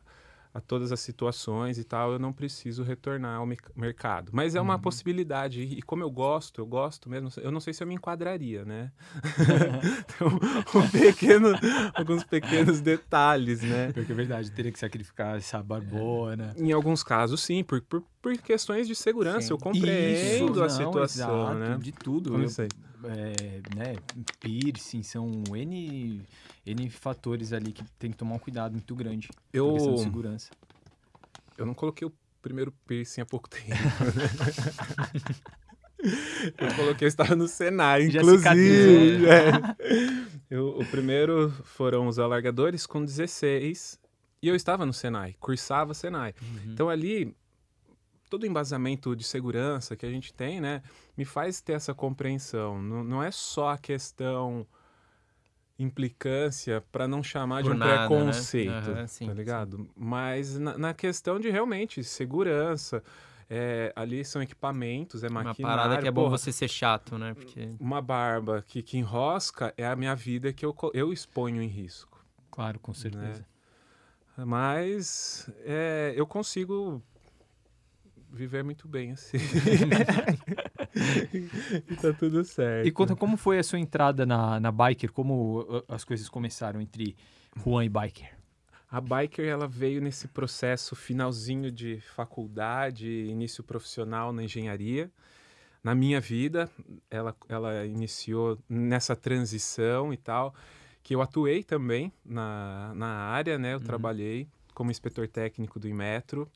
a 0.52 0.60
todas 0.60 0.92
as 0.92 1.00
situações 1.00 1.78
e 1.78 1.84
tal, 1.84 2.12
eu 2.12 2.18
não 2.18 2.32
preciso 2.32 2.82
retornar 2.82 3.38
ao 3.38 3.46
mercado. 3.76 4.30
Mas 4.32 4.54
é 4.54 4.60
uma 4.60 4.74
uhum. 4.74 4.80
possibilidade. 4.80 5.62
E, 5.62 5.82
como 5.82 6.02
eu 6.02 6.10
gosto, 6.10 6.60
eu 6.60 6.66
gosto 6.66 7.08
mesmo, 7.08 7.28
eu 7.38 7.50
não 7.50 7.60
sei 7.60 7.72
se 7.72 7.82
eu 7.82 7.86
me 7.86 7.94
enquadraria, 7.94 8.64
né? 8.64 8.90
então, 10.04 10.28
um 10.80 10.88
pequeno, 10.88 11.48
alguns 11.94 12.24
pequenos 12.24 12.80
detalhes, 12.80 13.62
né? 13.62 13.92
Porque 13.92 14.12
é 14.12 14.14
verdade, 14.14 14.50
teria 14.50 14.72
que 14.72 14.78
sacrificar 14.78 15.36
essa 15.36 15.62
barbona. 15.62 16.54
Em 16.56 16.72
alguns 16.72 17.02
casos, 17.02 17.40
sim, 17.42 17.62
por, 17.62 17.80
por, 17.82 18.02
por 18.20 18.36
questões 18.38 18.86
de 18.86 18.94
segurança. 18.94 19.48
Sim. 19.48 19.52
Eu 19.52 19.58
compreendo 19.58 20.52
Isso, 20.52 20.62
a 20.62 20.68
não, 20.68 20.68
situação, 20.68 21.40
exato, 21.40 21.58
né? 21.58 21.78
De 21.80 21.92
tudo. 21.92 22.30
Como 22.32 22.44
eu, 22.44 22.48
sei. 22.48 22.68
É, 23.04 23.60
né, 23.76 23.94
piercing, 24.40 25.04
são 25.04 25.44
N 25.54 26.20
N 26.66 26.90
fatores 26.90 27.52
ali 27.52 27.72
que 27.72 27.84
tem 27.96 28.10
que 28.10 28.16
tomar 28.16 28.34
um 28.34 28.38
cuidado 28.38 28.72
muito 28.72 28.94
grande. 28.94 29.28
Eu... 29.52 29.76
De 29.76 30.02
segurança. 30.02 30.50
Eu 31.56 31.64
não 31.66 31.74
coloquei 31.74 32.06
o 32.06 32.12
primeiro 32.42 32.72
piercing 32.86 33.20
há 33.20 33.26
pouco 33.26 33.48
tempo. 33.48 33.66
eu 36.58 36.74
coloquei, 36.74 37.06
eu 37.06 37.08
estava 37.08 37.34
no 37.34 37.48
Senai, 37.48 38.04
inclusive. 38.04 39.26
É. 39.26 39.52
Eu, 40.50 40.78
o 40.78 40.86
primeiro 40.86 41.50
foram 41.64 42.06
os 42.06 42.18
alargadores 42.18 42.86
com 42.86 43.04
16 43.04 43.98
e 44.40 44.48
eu 44.48 44.54
estava 44.54 44.86
no 44.86 44.92
Senai, 44.92 45.34
cursava 45.40 45.94
Senai. 45.94 46.34
Uhum. 46.40 46.72
Então 46.72 46.88
ali 46.88 47.36
todo 48.28 48.42
o 48.42 48.46
embasamento 48.46 49.16
de 49.16 49.24
segurança 49.24 49.96
que 49.96 50.04
a 50.04 50.10
gente 50.10 50.32
tem, 50.32 50.60
né, 50.60 50.82
me 51.16 51.24
faz 51.24 51.60
ter 51.60 51.72
essa 51.72 51.94
compreensão. 51.94 52.80
Não, 52.82 53.04
não 53.04 53.22
é 53.22 53.30
só 53.30 53.70
a 53.70 53.78
questão 53.78 54.66
implicância 55.78 56.84
para 56.90 57.06
não 57.06 57.22
chamar 57.22 57.62
Por 57.62 57.70
de 57.70 57.76
um 57.76 57.78
nada, 57.78 57.92
né? 57.92 57.98
preconceito, 58.08 58.90
né? 58.90 59.02
uhum, 59.02 59.06
sim, 59.06 59.26
tá 59.26 59.34
ligado? 59.34 59.76
Sim. 59.76 59.90
Mas 59.96 60.58
na, 60.58 60.76
na, 60.76 60.94
questão 60.94 61.38
de 61.38 61.48
realmente 61.50 62.02
segurança, 62.02 63.02
é, 63.48 63.92
ali 63.94 64.24
são 64.24 64.42
equipamentos, 64.42 65.22
é 65.22 65.28
maquinário. 65.28 65.64
Uma 65.64 65.68
parada 65.68 66.02
que 66.02 66.08
é 66.08 66.10
bom 66.10 66.28
você 66.28 66.50
ser 66.50 66.68
chato, 66.68 67.16
né? 67.16 67.32
Porque... 67.32 67.70
Uma 67.78 68.02
barba 68.02 68.62
que, 68.66 68.82
que 68.82 68.98
enrosca 68.98 69.72
é 69.76 69.86
a 69.86 69.94
minha 69.94 70.16
vida 70.16 70.52
que 70.52 70.66
eu, 70.66 70.74
eu 70.92 71.12
exponho 71.12 71.62
em 71.62 71.68
risco. 71.68 72.24
Claro, 72.50 72.80
com 72.80 72.92
certeza. 72.92 73.46
Né? 74.36 74.44
Mas 74.44 75.48
é, 75.64 76.12
eu 76.16 76.26
consigo 76.26 77.02
viver 78.30 78.62
muito 78.62 78.88
bem 78.88 79.12
assim. 79.12 79.38
e 81.88 81.96
tá 81.96 82.12
tudo 82.12 82.44
certo. 82.44 82.86
E 82.86 82.90
conta 82.90 83.16
como 83.16 83.36
foi 83.36 83.58
a 83.58 83.62
sua 83.62 83.78
entrada 83.78 84.26
na, 84.26 84.60
na 84.60 84.72
Biker, 84.72 85.12
como 85.12 85.60
uh, 85.60 85.84
as 85.88 86.04
coisas 86.04 86.28
começaram 86.28 86.80
entre 86.80 87.16
Juan 87.56 87.84
e 87.84 87.88
Biker? 87.88 88.36
A 88.90 89.00
Biker 89.00 89.46
ela 89.46 89.68
veio 89.68 90.00
nesse 90.00 90.28
processo 90.28 90.96
finalzinho 90.96 91.70
de 91.70 92.00
faculdade, 92.14 93.08
início 93.08 93.62
profissional 93.62 94.32
na 94.32 94.42
engenharia. 94.42 95.10
Na 95.84 95.94
minha 95.94 96.20
vida, 96.20 96.68
ela, 97.10 97.36
ela 97.48 97.86
iniciou 97.86 98.58
nessa 98.68 99.14
transição 99.14 100.12
e 100.12 100.16
tal, 100.16 100.54
que 101.02 101.14
eu 101.14 101.22
atuei 101.22 101.62
também 101.62 102.12
na, 102.24 102.92
na 102.94 103.06
área, 103.06 103.58
né? 103.58 103.74
Eu 103.74 103.78
uhum. 103.78 103.84
trabalhei 103.84 104.48
como 104.74 104.90
inspetor 104.90 105.28
técnico 105.28 105.78
do 105.78 105.88
Inmetro. 105.88 106.50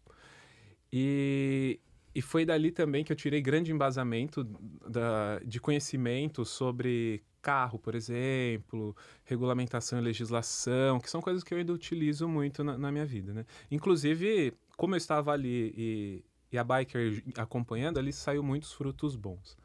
E, 0.93 1.81
e 2.15 2.21
foi 2.21 2.45
dali 2.45 2.71
também 2.71 3.03
que 3.03 3.13
eu 3.13 3.17
tirei 3.17 3.41
grande 3.41 3.73
embasamento 3.73 4.45
da, 4.89 5.39
de 5.45 5.59
conhecimento 5.59 6.45
sobre 6.45 7.23
carro, 7.41 7.79
por 7.79 7.95
exemplo, 7.95 8.95
regulamentação 9.25 9.99
e 9.99 10.03
legislação, 10.03 11.01
que 11.01 11.11
são 11.11 11.21
coisas 11.21 11.43
que 11.43 11.53
eu 11.53 11.59
ainda 11.59 11.73
utilizo 11.73 12.29
muito 12.29 12.63
na, 12.63 12.79
na 12.79 12.93
minha 12.93 13.05
vida, 13.05 13.33
né? 13.33 13.45
Inclusive, 13.71 14.55
como 14.77 14.95
eu 14.95 14.99
estava 14.99 15.33
ali 15.33 15.75
e, 15.77 16.25
e 16.53 16.59
a 16.59 16.63
biker 16.63 17.23
acompanhando, 17.37 17.99
ali 17.99 18.13
saiu 18.13 18.43
muitos 18.43 18.73
frutos 18.73 19.17
bons. 19.17 19.57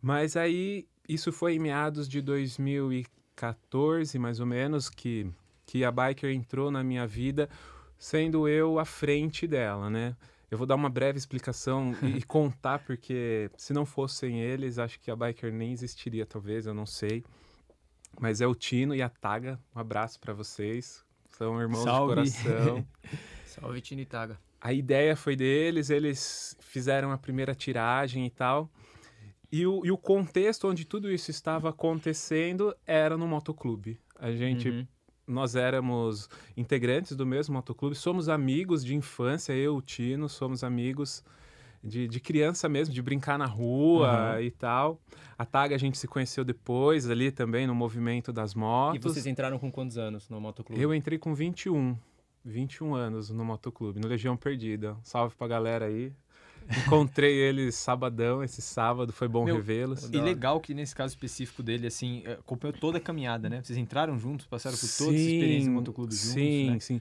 Mas 0.00 0.36
aí, 0.36 0.86
isso 1.08 1.32
foi 1.32 1.54
em 1.54 1.58
meados 1.58 2.08
de 2.08 2.22
2014, 2.22 4.18
mais 4.18 4.38
ou 4.40 4.46
menos, 4.46 4.88
que, 4.88 5.30
que 5.66 5.84
a 5.84 5.90
biker 5.90 6.30
entrou 6.30 6.70
na 6.70 6.84
minha 6.84 7.06
vida, 7.06 7.48
sendo 8.00 8.48
eu 8.48 8.78
à 8.78 8.84
frente 8.86 9.46
dela, 9.46 9.90
né? 9.90 10.16
Eu 10.50 10.56
vou 10.56 10.66
dar 10.66 10.74
uma 10.74 10.88
breve 10.88 11.18
explicação 11.18 11.94
e, 12.02 12.16
e, 12.18 12.22
contar, 12.24 12.80
porque 12.80 13.50
se 13.56 13.74
não 13.74 13.84
fossem 13.84 14.40
eles, 14.40 14.78
acho 14.78 14.98
que 14.98 15.10
a 15.10 15.14
Biker 15.14 15.52
nem 15.52 15.70
existiria, 15.70 16.24
talvez, 16.24 16.66
eu 16.66 16.72
não 16.72 16.86
sei. 16.86 17.22
Mas 18.18 18.40
é 18.40 18.46
o 18.46 18.54
Tino 18.54 18.94
e 18.94 19.02
a 19.02 19.08
Taga. 19.08 19.60
Um 19.76 19.78
abraço 19.78 20.18
para 20.18 20.32
vocês. 20.32 21.04
São 21.28 21.60
irmãos 21.60 21.84
Salve. 21.84 22.22
de 22.22 22.32
coração. 22.32 22.86
Salve, 23.44 23.80
Tino 23.82 24.00
e 24.00 24.06
Taga. 24.06 24.40
A 24.60 24.72
ideia 24.72 25.14
foi 25.14 25.36
deles, 25.36 25.90
eles 25.90 26.56
fizeram 26.58 27.12
a 27.12 27.18
primeira 27.18 27.54
tiragem 27.54 28.26
e 28.26 28.30
tal. 28.30 28.68
E 29.52 29.66
o, 29.66 29.84
e 29.84 29.90
o 29.90 29.98
contexto 29.98 30.66
onde 30.66 30.84
tudo 30.84 31.10
isso 31.10 31.30
estava 31.30 31.68
acontecendo 31.68 32.74
era 32.86 33.16
no 33.16 33.28
motoclube. 33.28 34.00
A 34.18 34.32
gente 34.32 34.70
uhum 34.70 34.86
nós 35.30 35.54
éramos 35.54 36.28
integrantes 36.56 37.16
do 37.16 37.24
mesmo 37.24 37.54
motoclube, 37.54 37.94
somos 37.94 38.28
amigos 38.28 38.84
de 38.84 38.94
infância, 38.94 39.52
eu, 39.52 39.76
o 39.76 39.82
Tino, 39.82 40.28
somos 40.28 40.64
amigos 40.64 41.24
de, 41.82 42.06
de 42.06 42.20
criança 42.20 42.68
mesmo, 42.68 42.94
de 42.94 43.00
brincar 43.00 43.38
na 43.38 43.46
rua 43.46 44.34
uhum. 44.34 44.40
e 44.40 44.50
tal. 44.50 45.00
A 45.38 45.44
Taga 45.44 45.74
a 45.74 45.78
gente 45.78 45.96
se 45.96 46.06
conheceu 46.06 46.44
depois, 46.44 47.08
ali 47.08 47.30
também, 47.30 47.66
no 47.66 47.74
movimento 47.74 48.32
das 48.32 48.54
motos. 48.54 48.96
E 48.96 49.02
vocês 49.02 49.26
entraram 49.26 49.58
com 49.58 49.70
quantos 49.72 49.96
anos 49.96 50.28
no 50.28 50.40
motoclube? 50.40 50.80
Eu 50.80 50.94
entrei 50.94 51.18
com 51.18 51.34
21. 51.34 51.96
21 52.44 52.94
anos 52.94 53.30
no 53.30 53.44
motoclube, 53.44 54.00
no 54.00 54.08
Legião 54.08 54.36
Perdida. 54.36 54.96
Salve 55.02 55.34
pra 55.34 55.46
galera 55.46 55.86
aí. 55.86 56.12
Encontrei 56.86 57.34
eles 57.34 57.74
sabadão, 57.74 58.44
esse 58.44 58.62
sábado, 58.62 59.12
foi 59.12 59.26
bom 59.26 59.44
revê-los. 59.44 60.08
E 60.12 60.20
legal 60.20 60.60
que 60.60 60.72
nesse 60.72 60.94
caso 60.94 61.12
específico 61.12 61.62
dele, 61.62 61.86
assim, 61.86 62.22
é, 62.24 62.32
acompanhou 62.32 62.76
toda 62.76 62.98
a 62.98 63.00
caminhada, 63.00 63.48
né? 63.48 63.60
Vocês 63.62 63.78
entraram 63.78 64.18
juntos, 64.18 64.46
passaram 64.46 64.76
por 64.76 64.82
todas 64.82 65.14
as 65.14 65.20
experiências 65.20 65.66
no 65.66 65.72
motoclube 65.72 66.14
juntos, 66.14 66.32
Sim, 66.32 66.70
né? 66.70 66.80
sim. 66.80 67.00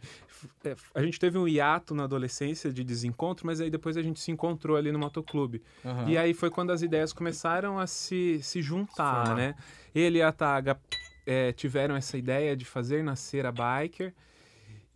É, 0.64 0.76
a 0.96 1.04
gente 1.04 1.20
teve 1.20 1.38
um 1.38 1.48
hiato 1.48 1.94
na 1.94 2.06
adolescência 2.06 2.72
de 2.72 2.84
desencontro, 2.84 3.46
mas 3.46 3.60
aí 3.60 3.70
depois 3.70 3.98
a 3.98 4.02
gente 4.02 4.20
se 4.20 4.32
encontrou 4.32 4.78
ali 4.78 4.92
no 4.92 4.98
motoclube. 4.98 5.62
Uhum. 5.84 6.10
E 6.10 6.18
aí 6.18 6.34
foi 6.34 6.50
quando 6.50 6.72
as 6.72 6.82
ideias 6.82 7.14
começaram 7.14 7.78
a 7.78 7.86
se, 7.86 8.40
se 8.42 8.62
juntar, 8.62 9.28
se 9.28 9.34
né? 9.34 9.56
Ele 9.94 10.20
e 10.20 10.22
a 10.22 10.32
Taga 10.32 10.80
é, 11.26 11.52
tiveram 11.52 11.96
essa 11.96 12.18
ideia 12.18 12.56
de 12.56 12.66
fazer 12.66 13.04
nascer 13.04 13.46
a 13.46 13.52
Biker, 13.52 14.14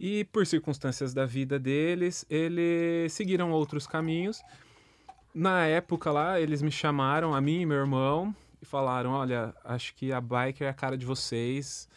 e 0.05 0.25
por 0.25 0.45
circunstâncias 0.45 1.13
da 1.13 1.25
vida 1.25 1.57
deles, 1.57 2.25
eles 2.29 3.13
seguiram 3.13 3.51
outros 3.51 3.88
caminhos. 3.88 4.41
Na 5.33 5.65
época 5.65 6.12
lá, 6.12 6.41
eles 6.41 6.62
me 6.62 6.69
chamaram, 6.69 7.33
a 7.33 7.39
mim 7.39 7.62
e 7.62 7.65
meu 7.65 7.77
irmão, 7.77 8.36
e 8.62 8.65
falaram: 8.65 9.12
Olha, 9.12 9.55
acho 9.63 9.95
que 9.95 10.12
a 10.12 10.19
Biker 10.19 10.67
é 10.67 10.69
a 10.69 10.74
cara 10.74 10.98
de 10.98 11.05
vocês. 11.05 11.88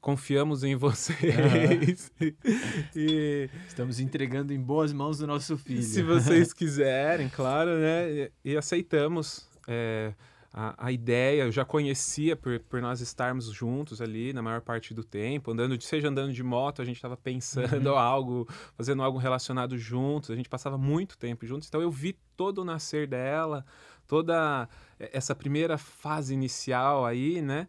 Confiamos 0.00 0.64
em 0.64 0.74
vocês. 0.76 2.10
Uhum. 2.20 2.32
e, 2.96 3.48
Estamos 3.68 4.00
entregando 4.00 4.52
em 4.52 4.60
boas 4.60 4.92
mãos 4.92 5.20
o 5.20 5.26
nosso 5.28 5.56
filho. 5.56 5.84
Se 5.84 6.02
vocês 6.02 6.50
quiserem, 6.52 7.28
claro, 7.28 7.78
né? 7.78 8.10
E, 8.10 8.32
e 8.44 8.56
aceitamos. 8.56 9.48
É, 9.68 10.12
a, 10.52 10.86
a 10.86 10.92
ideia, 10.92 11.44
eu 11.44 11.52
já 11.52 11.64
conhecia 11.64 12.36
por, 12.36 12.60
por 12.60 12.82
nós 12.82 13.00
estarmos 13.00 13.46
juntos 13.46 14.02
ali 14.02 14.34
na 14.34 14.42
maior 14.42 14.60
parte 14.60 14.92
do 14.92 15.02
tempo, 15.02 15.50
andando, 15.50 15.80
seja 15.80 16.08
andando 16.08 16.32
de 16.32 16.42
moto, 16.42 16.82
a 16.82 16.84
gente 16.84 16.96
estava 16.96 17.16
pensando 17.16 17.90
uhum. 17.90 17.98
algo, 17.98 18.46
fazendo 18.76 19.02
algo 19.02 19.18
relacionado 19.18 19.78
juntos, 19.78 20.30
a 20.30 20.36
gente 20.36 20.50
passava 20.50 20.76
muito 20.76 21.16
tempo 21.16 21.46
juntos, 21.46 21.68
então 21.68 21.80
eu 21.80 21.90
vi 21.90 22.18
todo 22.36 22.58
o 22.58 22.64
nascer 22.64 23.06
dela, 23.06 23.64
toda 24.06 24.68
essa 24.98 25.34
primeira 25.34 25.78
fase 25.78 26.34
inicial 26.34 27.06
aí, 27.06 27.40
né? 27.40 27.66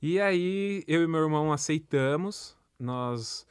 E 0.00 0.20
aí 0.20 0.84
eu 0.86 1.02
e 1.02 1.08
meu 1.08 1.22
irmão 1.22 1.52
aceitamos, 1.52 2.56
nós 2.78 3.44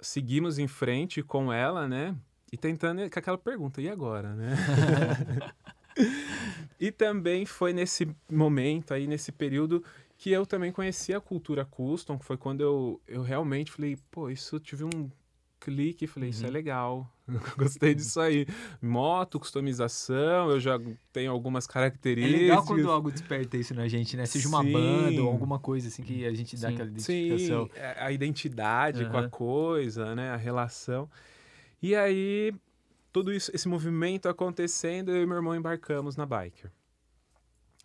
seguimos 0.00 0.58
em 0.58 0.68
frente 0.68 1.22
com 1.22 1.52
ela, 1.52 1.88
né? 1.88 2.14
E 2.52 2.56
tentando 2.56 3.00
com 3.10 3.18
aquela 3.18 3.38
pergunta, 3.38 3.80
e 3.80 3.88
agora, 3.88 4.34
né? 4.34 4.54
e 6.78 6.90
também 6.90 7.46
foi 7.46 7.72
nesse 7.72 8.08
momento 8.30 8.94
aí, 8.94 9.06
nesse 9.06 9.32
período, 9.32 9.82
que 10.18 10.30
eu 10.30 10.46
também 10.46 10.72
conheci 10.72 11.14
a 11.14 11.20
cultura 11.20 11.64
custom, 11.64 12.18
que 12.18 12.24
foi 12.24 12.36
quando 12.36 12.60
eu, 12.60 13.00
eu 13.06 13.22
realmente 13.22 13.70
falei, 13.70 13.98
pô, 14.10 14.30
isso 14.30 14.58
tive 14.58 14.84
um 14.84 15.10
clique 15.60 16.04
e 16.04 16.08
falei, 16.08 16.28
uhum. 16.28 16.30
isso 16.30 16.44
é 16.44 16.48
uhum. 16.48 16.52
legal, 16.52 17.12
gostei 17.56 17.94
disso 17.94 18.20
aí. 18.20 18.46
Moto, 18.80 19.38
customização, 19.38 20.50
eu 20.50 20.60
já 20.60 20.80
tenho 21.12 21.32
algumas 21.32 21.66
características. 21.66 22.40
É 22.40 22.42
legal 22.42 22.64
quando 22.64 22.90
algo 22.90 23.10
desperta 23.10 23.56
isso 23.56 23.74
na 23.74 23.88
gente, 23.88 24.16
né? 24.16 24.26
Seja 24.26 24.48
uma 24.48 24.62
sim. 24.62 24.72
banda 24.72 25.22
ou 25.22 25.28
alguma 25.28 25.58
coisa 25.58 25.88
assim 25.88 26.02
que 26.02 26.24
a 26.24 26.32
gente 26.32 26.56
dá 26.56 26.68
sim. 26.68 26.74
aquela 26.74 26.88
identificação. 26.88 27.66
Sim, 27.66 27.70
é, 27.74 27.96
a 27.98 28.12
identidade 28.12 29.04
uhum. 29.04 29.10
com 29.10 29.18
a 29.18 29.28
coisa, 29.28 30.14
né? 30.14 30.30
A 30.30 30.36
relação. 30.36 31.10
E 31.82 31.94
aí 31.94 32.54
tudo 33.16 33.32
isso, 33.32 33.50
esse 33.54 33.66
movimento 33.66 34.28
acontecendo, 34.28 35.10
eu 35.10 35.22
e 35.22 35.26
meu 35.26 35.36
irmão 35.36 35.56
embarcamos 35.56 36.16
na 36.16 36.26
Biker. 36.26 36.70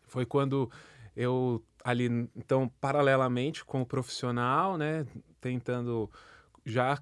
Foi 0.05 0.25
quando 0.25 0.69
eu 1.15 1.63
ali, 1.85 2.29
então, 2.35 2.67
paralelamente 2.81 3.63
com 3.63 3.81
o 3.81 3.85
profissional, 3.85 4.77
né, 4.77 5.07
tentando 5.39 6.11
já 6.65 7.01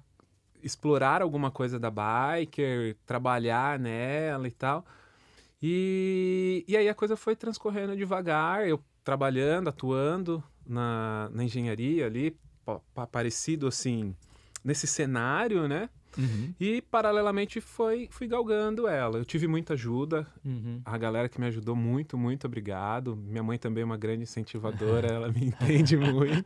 explorar 0.62 1.22
alguma 1.22 1.50
coisa 1.50 1.76
da 1.76 1.90
biker, 1.90 2.96
trabalhar 3.04 3.80
nela 3.80 4.46
e 4.46 4.52
tal. 4.52 4.86
E, 5.60 6.64
e 6.68 6.76
aí 6.76 6.88
a 6.88 6.94
coisa 6.94 7.16
foi 7.16 7.34
transcorrendo 7.34 7.96
devagar, 7.96 8.64
eu 8.64 8.80
trabalhando, 9.02 9.70
atuando 9.70 10.40
na, 10.64 11.28
na 11.32 11.42
engenharia 11.42 12.06
ali, 12.06 12.38
pa- 12.64 12.80
pa- 12.94 13.08
parecido 13.08 13.66
assim, 13.66 14.14
nesse 14.62 14.86
cenário, 14.86 15.66
né? 15.66 15.90
Uhum. 16.18 16.52
E 16.60 16.82
paralelamente 16.82 17.60
foi, 17.60 18.08
fui 18.10 18.26
galgando 18.26 18.86
ela. 18.88 19.18
Eu 19.18 19.24
tive 19.24 19.46
muita 19.46 19.74
ajuda, 19.74 20.26
Uhum. 20.44 20.80
a 20.84 20.98
galera 20.98 21.28
que 21.28 21.40
me 21.40 21.46
ajudou 21.46 21.76
muito, 21.76 22.16
muito 22.18 22.46
obrigado. 22.46 23.14
Minha 23.16 23.42
mãe 23.42 23.58
também 23.58 23.82
é 23.82 23.84
uma 23.84 23.96
grande 23.96 24.22
incentivadora, 24.24 25.06
ela 25.08 25.28
me 25.30 25.46
entende 25.46 25.96
muito. 25.96 26.44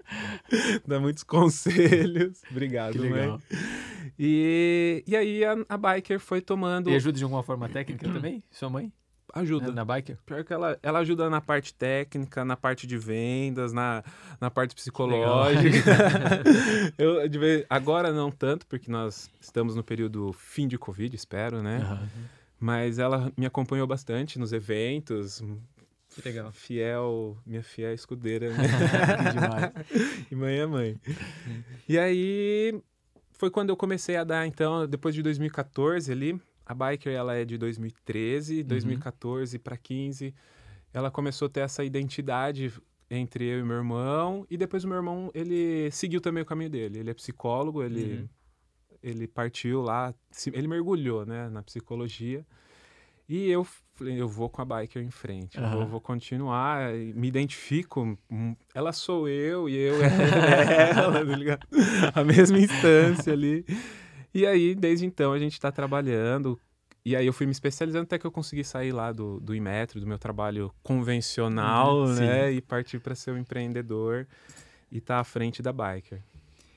Dá 0.86 1.00
muitos 1.00 1.22
conselhos. 1.24 2.42
Obrigado, 2.50 2.92
Que 2.92 2.98
mãe. 3.00 3.10
legal. 3.12 3.40
E, 4.18 5.02
e 5.06 5.16
aí 5.16 5.44
a, 5.44 5.56
a 5.68 5.76
biker 5.76 6.18
foi 6.20 6.40
tomando 6.40 6.88
E 6.90 6.94
ajuda 6.94 7.18
de 7.18 7.24
alguma 7.24 7.42
forma 7.42 7.68
técnica 7.68 8.08
também? 8.10 8.42
Sua 8.50 8.70
mãe? 8.70 8.92
Ajuda. 9.40 9.68
Na, 9.68 9.84
na 9.84 9.94
biker? 9.94 10.16
Pior 10.26 10.44
que 10.44 10.52
ela, 10.52 10.78
ela 10.82 10.98
ajuda 11.00 11.28
na 11.30 11.40
parte 11.40 11.72
técnica, 11.74 12.44
na 12.44 12.56
parte 12.56 12.86
de 12.86 12.96
vendas, 12.98 13.72
na, 13.72 14.02
na 14.40 14.50
parte 14.50 14.74
psicológica. 14.74 15.92
Eu, 16.98 17.28
de 17.28 17.38
vez- 17.38 17.66
agora 17.68 18.12
não 18.12 18.30
tanto, 18.30 18.66
porque 18.66 18.90
nós 18.90 19.30
estamos 19.40 19.74
no 19.76 19.82
período 19.84 20.32
fim 20.32 20.66
de 20.68 20.78
Covid, 20.78 21.14
espero, 21.14 21.62
né? 21.62 21.78
Aham. 21.82 22.08
Mas 22.58 22.98
ela 22.98 23.30
me 23.36 23.44
acompanhou 23.44 23.86
bastante 23.86 24.38
nos 24.38 24.52
eventos. 24.52 25.42
Que 26.08 26.26
legal. 26.26 26.50
Fiel, 26.52 27.36
minha 27.44 27.62
fiel 27.62 27.92
escudeira, 27.92 28.48
né? 28.50 28.56
Demais. 29.32 29.72
e 30.30 30.34
mãe 30.34 30.58
é 30.58 30.66
mãe. 30.66 31.00
E 31.86 31.98
aí 31.98 32.80
foi 33.32 33.50
quando 33.50 33.68
eu 33.68 33.76
comecei 33.76 34.16
a 34.16 34.24
dar, 34.24 34.46
então, 34.46 34.86
depois 34.86 35.14
de 35.14 35.22
2014 35.22 36.10
ali, 36.10 36.40
a 36.66 36.74
Biker 36.74 37.12
ela 37.12 37.34
é 37.34 37.44
de 37.44 37.56
2013, 37.56 38.62
2014 38.64 39.58
para 39.58 39.76
15, 39.76 40.34
ela 40.92 41.10
começou 41.10 41.46
a 41.46 41.48
ter 41.48 41.60
essa 41.60 41.84
identidade 41.84 42.72
entre 43.08 43.44
eu 43.44 43.60
e 43.60 43.62
meu 43.62 43.76
irmão, 43.76 44.44
e 44.50 44.56
depois 44.56 44.82
o 44.82 44.88
meu 44.88 44.96
irmão, 44.96 45.30
ele 45.32 45.88
seguiu 45.92 46.20
também 46.20 46.42
o 46.42 46.46
caminho 46.46 46.70
dele. 46.70 46.98
Ele 46.98 47.10
é 47.10 47.14
psicólogo, 47.14 47.82
ele 47.82 48.16
Uhum. 48.16 48.28
ele 49.02 49.28
partiu 49.28 49.80
lá, 49.82 50.12
ele 50.52 50.66
mergulhou, 50.66 51.24
né, 51.24 51.48
na 51.48 51.62
psicologia. 51.62 52.44
E 53.28 53.48
eu 53.48 53.64
falei, 53.94 54.20
eu 54.20 54.28
vou 54.28 54.48
com 54.48 54.62
a 54.62 54.64
biker 54.64 55.02
em 55.02 55.10
frente, 55.10 55.58
eu 55.58 55.86
vou, 55.86 56.00
continuar, 56.00 56.92
me 56.92 57.28
identifico, 57.28 58.16
hum, 58.30 58.56
ela 58.74 58.92
sou 58.92 59.28
eu 59.28 59.68
e 59.68 59.76
eu 59.76 59.94
é 60.02 60.06
ela, 60.90 61.24
tá 61.24 61.36
ligado? 61.36 61.66
A 62.14 62.24
mesma 62.24 62.58
instância 62.58 63.32
ali. 63.32 63.64
E 64.36 64.46
aí, 64.46 64.74
desde 64.74 65.06
então, 65.06 65.32
a 65.32 65.38
gente 65.38 65.54
está 65.54 65.72
trabalhando, 65.72 66.60
e 67.02 67.16
aí 67.16 67.26
eu 67.26 67.32
fui 67.32 67.46
me 67.46 67.52
especializando 67.52 68.04
até 68.04 68.18
que 68.18 68.26
eu 68.26 68.30
consegui 68.30 68.62
sair 68.62 68.92
lá 68.92 69.10
do, 69.10 69.40
do 69.40 69.54
Imetro, 69.54 69.98
do 69.98 70.06
meu 70.06 70.18
trabalho 70.18 70.70
convencional, 70.82 72.00
Uhum, 72.00 72.14
né, 72.16 72.52
e 72.52 72.60
partir 72.60 73.00
para 73.00 73.14
ser 73.14 73.30
um 73.30 73.38
empreendedor 73.38 74.26
e 74.92 74.98
estar 74.98 75.20
à 75.20 75.24
frente 75.24 75.62
da 75.62 75.72
biker. 75.72 76.20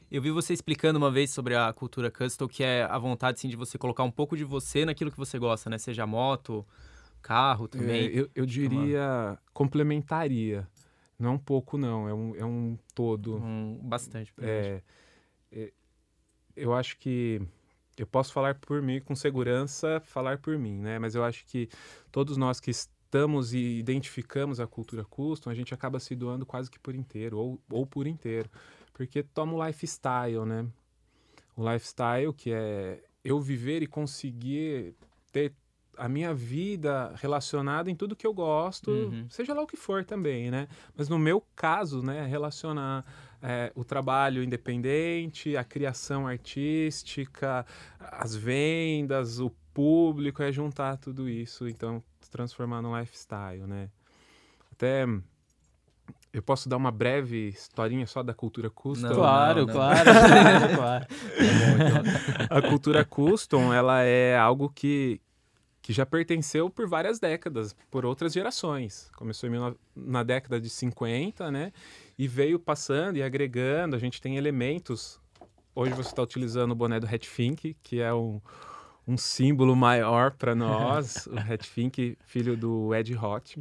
Eu 0.09 0.21
vi 0.21 0.31
você 0.31 0.53
explicando 0.53 0.97
uma 0.97 1.11
vez 1.11 1.31
sobre 1.31 1.53
a 1.53 1.73
cultura 1.73 2.09
custom, 2.09 2.47
que 2.47 2.63
é 2.63 2.83
a 2.83 2.97
vontade 2.97 3.39
assim, 3.39 3.49
de 3.49 3.57
você 3.57 3.77
colocar 3.77 4.03
um 4.03 4.11
pouco 4.11 4.37
de 4.37 4.45
você 4.45 4.85
naquilo 4.85 5.11
que 5.11 5.17
você 5.17 5.37
gosta, 5.37 5.69
né? 5.69 5.77
Seja 5.77 6.07
moto, 6.07 6.65
carro 7.21 7.67
também. 7.67 8.07
É, 8.07 8.19
eu, 8.21 8.29
eu 8.33 8.45
diria 8.45 9.37
complementaria. 9.53 10.65
Não 11.19 11.31
é 11.31 11.33
um 11.33 11.37
pouco, 11.37 11.77
não. 11.77 12.07
É 12.07 12.13
um, 12.13 12.35
é 12.37 12.45
um 12.45 12.77
todo. 12.95 13.35
Um, 13.35 13.77
bastante. 13.83 14.33
É, 14.39 14.81
é, 15.51 15.73
eu 16.59 16.73
acho 16.73 16.97
que 16.97 17.41
eu 17.97 18.07
posso 18.07 18.31
falar 18.31 18.55
por 18.55 18.81
mim, 18.81 19.01
com 19.01 19.15
segurança, 19.15 20.01
falar 20.05 20.37
por 20.37 20.57
mim, 20.57 20.79
né? 20.79 20.99
Mas 20.99 21.15
eu 21.15 21.23
acho 21.23 21.45
que 21.45 21.69
todos 22.11 22.37
nós 22.37 22.59
que 22.59 22.71
estamos 22.71 23.53
e 23.53 23.79
identificamos 23.79 24.59
a 24.59 24.67
cultura 24.67 25.03
custom, 25.03 25.49
a 25.49 25.55
gente 25.55 25.73
acaba 25.73 25.99
se 25.99 26.15
doando 26.15 26.45
quase 26.45 26.69
que 26.69 26.79
por 26.79 26.95
inteiro, 26.95 27.37
ou, 27.37 27.59
ou 27.69 27.85
por 27.85 28.07
inteiro. 28.07 28.49
Porque 28.93 29.23
toma 29.23 29.53
o 29.53 29.65
lifestyle, 29.65 30.45
né? 30.45 30.65
O 31.55 31.69
lifestyle 31.69 32.33
que 32.33 32.51
é 32.53 33.03
eu 33.23 33.39
viver 33.39 33.81
e 33.81 33.87
conseguir 33.87 34.95
ter 35.31 35.53
a 35.99 36.07
minha 36.09 36.33
vida 36.33 37.13
relacionada 37.21 37.91
em 37.91 37.95
tudo 37.95 38.15
que 38.15 38.25
eu 38.25 38.33
gosto, 38.33 38.89
Uhum. 38.91 39.25
seja 39.29 39.53
lá 39.53 39.61
o 39.61 39.67
que 39.67 39.77
for 39.77 40.03
também, 40.05 40.49
né? 40.49 40.67
Mas 40.95 41.09
no 41.09 41.19
meu 41.19 41.43
caso, 41.55 42.01
né, 42.01 42.25
relacionar 42.25 43.05
é, 43.41 43.71
o 43.75 43.83
trabalho 43.83 44.43
independente, 44.43 45.55
a 45.55 45.63
criação 45.63 46.27
artística, 46.27 47.65
as 47.99 48.35
vendas, 48.35 49.39
o 49.39 49.51
público, 49.73 50.41
é 50.41 50.51
juntar 50.51 50.97
tudo 50.97 51.29
isso, 51.29 51.67
então 51.67 52.03
transformar 52.31 52.81
num 52.81 52.97
lifestyle, 52.97 53.65
né? 53.65 53.89
Até 54.71 55.05
eu 56.31 56.43
posso 56.43 56.69
dar 56.69 56.77
uma 56.77 56.91
breve 56.91 57.47
historinha 57.49 58.05
só 58.05 58.21
da 58.21 58.33
cultura 58.33 58.69
custom? 58.69 59.07
Não, 59.07 59.15
claro, 59.15 59.65
não. 59.65 59.73
claro, 59.73 60.09
claro. 60.75 61.05
a 62.49 62.61
cultura 62.61 63.03
custom, 63.03 63.73
ela 63.73 64.01
é 64.03 64.37
algo 64.37 64.69
que, 64.69 65.19
que 65.89 65.93
já 65.93 66.05
pertenceu 66.05 66.69
por 66.69 66.87
várias 66.87 67.19
décadas, 67.19 67.75
por 67.89 68.05
outras 68.05 68.31
gerações. 68.31 69.09
Começou 69.15 69.49
em 69.49 69.75
na 69.95 70.21
década 70.21 70.61
de 70.61 70.69
50, 70.69 71.49
né? 71.49 71.73
E 72.15 72.27
veio 72.27 72.59
passando 72.59 73.17
e 73.17 73.23
agregando. 73.23 73.95
A 73.95 73.99
gente 73.99 74.21
tem 74.21 74.37
elementos. 74.37 75.19
Hoje 75.73 75.91
você 75.93 76.09
está 76.09 76.21
utilizando 76.21 76.73
o 76.73 76.75
boné 76.75 76.99
do 76.99 77.07
Hatfink, 77.07 77.75
que 77.81 78.01
é 78.01 78.13
um, 78.13 78.39
um 79.07 79.17
símbolo 79.17 79.75
maior 79.75 80.29
para 80.33 80.53
nós. 80.53 81.25
o 81.33 81.39
Hatfink, 81.39 82.15
filho 82.23 82.55
do 82.55 82.93
Ed 82.93 83.17
Hot. 83.17 83.59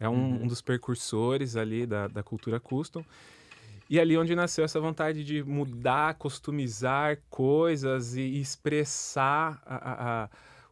É 0.00 0.08
um, 0.08 0.42
um 0.42 0.46
dos 0.48 0.60
precursores 0.60 1.54
ali 1.54 1.86
da, 1.86 2.08
da 2.08 2.24
cultura 2.24 2.58
custom. 2.58 3.04
E 3.88 4.00
ali 4.00 4.18
onde 4.18 4.34
nasceu 4.34 4.64
essa 4.64 4.80
vontade 4.80 5.22
de 5.22 5.44
mudar, 5.44 6.14
customizar 6.14 7.18
coisas 7.30 8.16
e 8.16 8.40
expressar 8.40 9.62
a- 9.64 9.76
a- 9.76 10.24
a- 10.24 10.28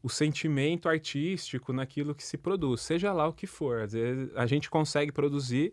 o 0.07 0.09
sentimento 0.09 0.89
artístico 0.89 1.73
naquilo 1.73 2.15
que 2.15 2.23
se 2.23 2.39
produz, 2.39 2.81
seja 2.81 3.13
lá 3.13 3.27
o 3.27 3.33
que 3.33 3.45
for. 3.45 3.81
Às 3.81 3.93
vezes 3.93 4.31
a 4.37 4.47
gente 4.47 4.71
consegue 4.71 5.11
produzir 5.11 5.73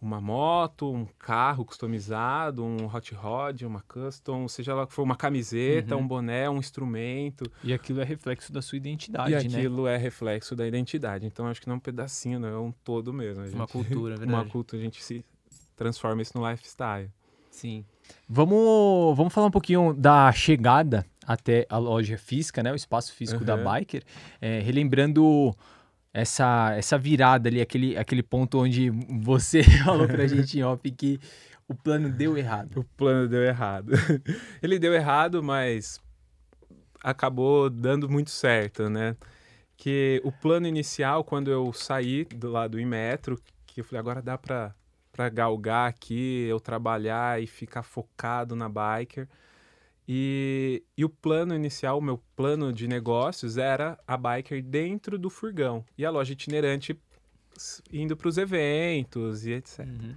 uma 0.00 0.20
moto, 0.20 0.92
um 0.92 1.06
carro 1.16 1.64
customizado, 1.64 2.64
um 2.64 2.86
hot 2.92 3.14
rod, 3.14 3.62
uma 3.62 3.80
custom, 3.82 4.48
seja 4.48 4.74
lá 4.74 4.82
o 4.82 4.86
que 4.88 4.92
for, 4.92 5.02
uma 5.04 5.14
camiseta, 5.14 5.94
Uhum. 5.94 6.02
um 6.02 6.08
boné, 6.08 6.50
um 6.50 6.58
instrumento. 6.58 7.44
E 7.62 7.72
aquilo 7.72 8.00
é 8.00 8.04
reflexo 8.04 8.52
da 8.52 8.60
sua 8.60 8.76
identidade, 8.76 9.30
e 9.30 9.48
né? 9.48 9.58
aquilo 9.58 9.86
é 9.86 9.96
reflexo 9.96 10.56
da 10.56 10.66
identidade. 10.66 11.24
Então 11.24 11.46
acho 11.46 11.60
que 11.60 11.68
não 11.68 11.74
é 11.74 11.76
um 11.76 11.80
pedacinho, 11.80 12.40
não 12.40 12.48
é 12.48 12.58
um 12.58 12.72
todo 12.82 13.12
mesmo. 13.12 13.44
A 13.44 13.46
gente, 13.46 13.54
Uma 13.60 13.68
cultura, 13.68 14.14
é 14.14 14.18
uma 14.18 14.26
verdade. 14.26 14.50
cultura, 14.50 14.82
a 14.82 14.84
gente 14.84 15.00
se 15.00 15.24
transforma 15.76 16.20
isso 16.20 16.36
no 16.36 16.50
lifestyle. 16.50 17.08
Sim. 17.48 17.84
Vamos, 18.28 19.16
vamos 19.16 19.32
falar 19.32 19.46
um 19.46 19.50
pouquinho 19.52 19.94
da 19.94 20.32
chegada 20.32 21.06
até 21.26 21.66
a 21.68 21.78
loja 21.78 22.16
física, 22.18 22.62
né? 22.62 22.72
O 22.72 22.76
espaço 22.76 23.12
físico 23.12 23.44
da 23.44 23.56
Uhum. 23.56 23.72
Biker. 23.72 24.02
É, 24.40 24.60
relembrando 24.60 25.54
essa, 26.12 26.74
essa 26.76 26.98
virada 26.98 27.48
ali, 27.48 27.60
aquele, 27.60 27.96
aquele 27.96 28.22
ponto 28.22 28.58
onde 28.58 28.90
você 28.90 29.62
falou 29.84 30.06
pra 30.06 30.26
gente 30.26 30.58
em 30.58 30.62
off 30.62 30.90
que 30.90 31.18
o 31.68 31.74
plano 31.74 32.10
deu 32.10 32.36
errado. 32.36 32.80
O 32.80 32.84
plano 32.84 33.28
deu 33.28 33.42
errado. 33.42 33.92
Ele 34.62 34.78
deu 34.78 34.92
errado, 34.92 35.42
mas 35.42 36.00
acabou 37.02 37.70
dando 37.70 38.08
muito 38.08 38.30
certo, 38.30 38.88
né? 38.88 39.16
Que 39.76 40.20
o 40.24 40.30
plano 40.30 40.66
inicial, 40.66 41.24
quando 41.24 41.50
eu 41.50 41.72
saí 41.72 42.24
do 42.24 42.50
lado 42.50 42.72
do 42.72 42.80
Inmetro, 42.80 43.40
que 43.66 43.80
eu 43.80 43.84
falei, 43.84 44.00
agora 44.00 44.22
dá 44.22 44.36
pra, 44.38 44.74
pra 45.10 45.28
galgar 45.28 45.88
aqui, 45.88 46.46
eu 46.48 46.60
trabalhar 46.60 47.42
e 47.42 47.46
ficar 47.46 47.82
focado 47.82 48.54
na 48.54 48.68
biker. 48.68 49.26
E, 50.08 50.82
e 50.96 51.04
o 51.04 51.08
plano 51.08 51.54
inicial, 51.54 51.98
o 51.98 52.02
meu 52.02 52.20
plano 52.34 52.72
de 52.72 52.88
negócios 52.88 53.56
era 53.56 53.98
a 54.06 54.16
biker 54.16 54.62
dentro 54.62 55.16
do 55.18 55.30
furgão 55.30 55.84
e 55.96 56.04
a 56.04 56.10
loja 56.10 56.32
itinerante 56.32 56.98
indo 57.92 58.16
para 58.16 58.28
os 58.28 58.36
eventos 58.38 59.46
e 59.46 59.52
etc 59.52 59.80
Uhum. 59.80 60.14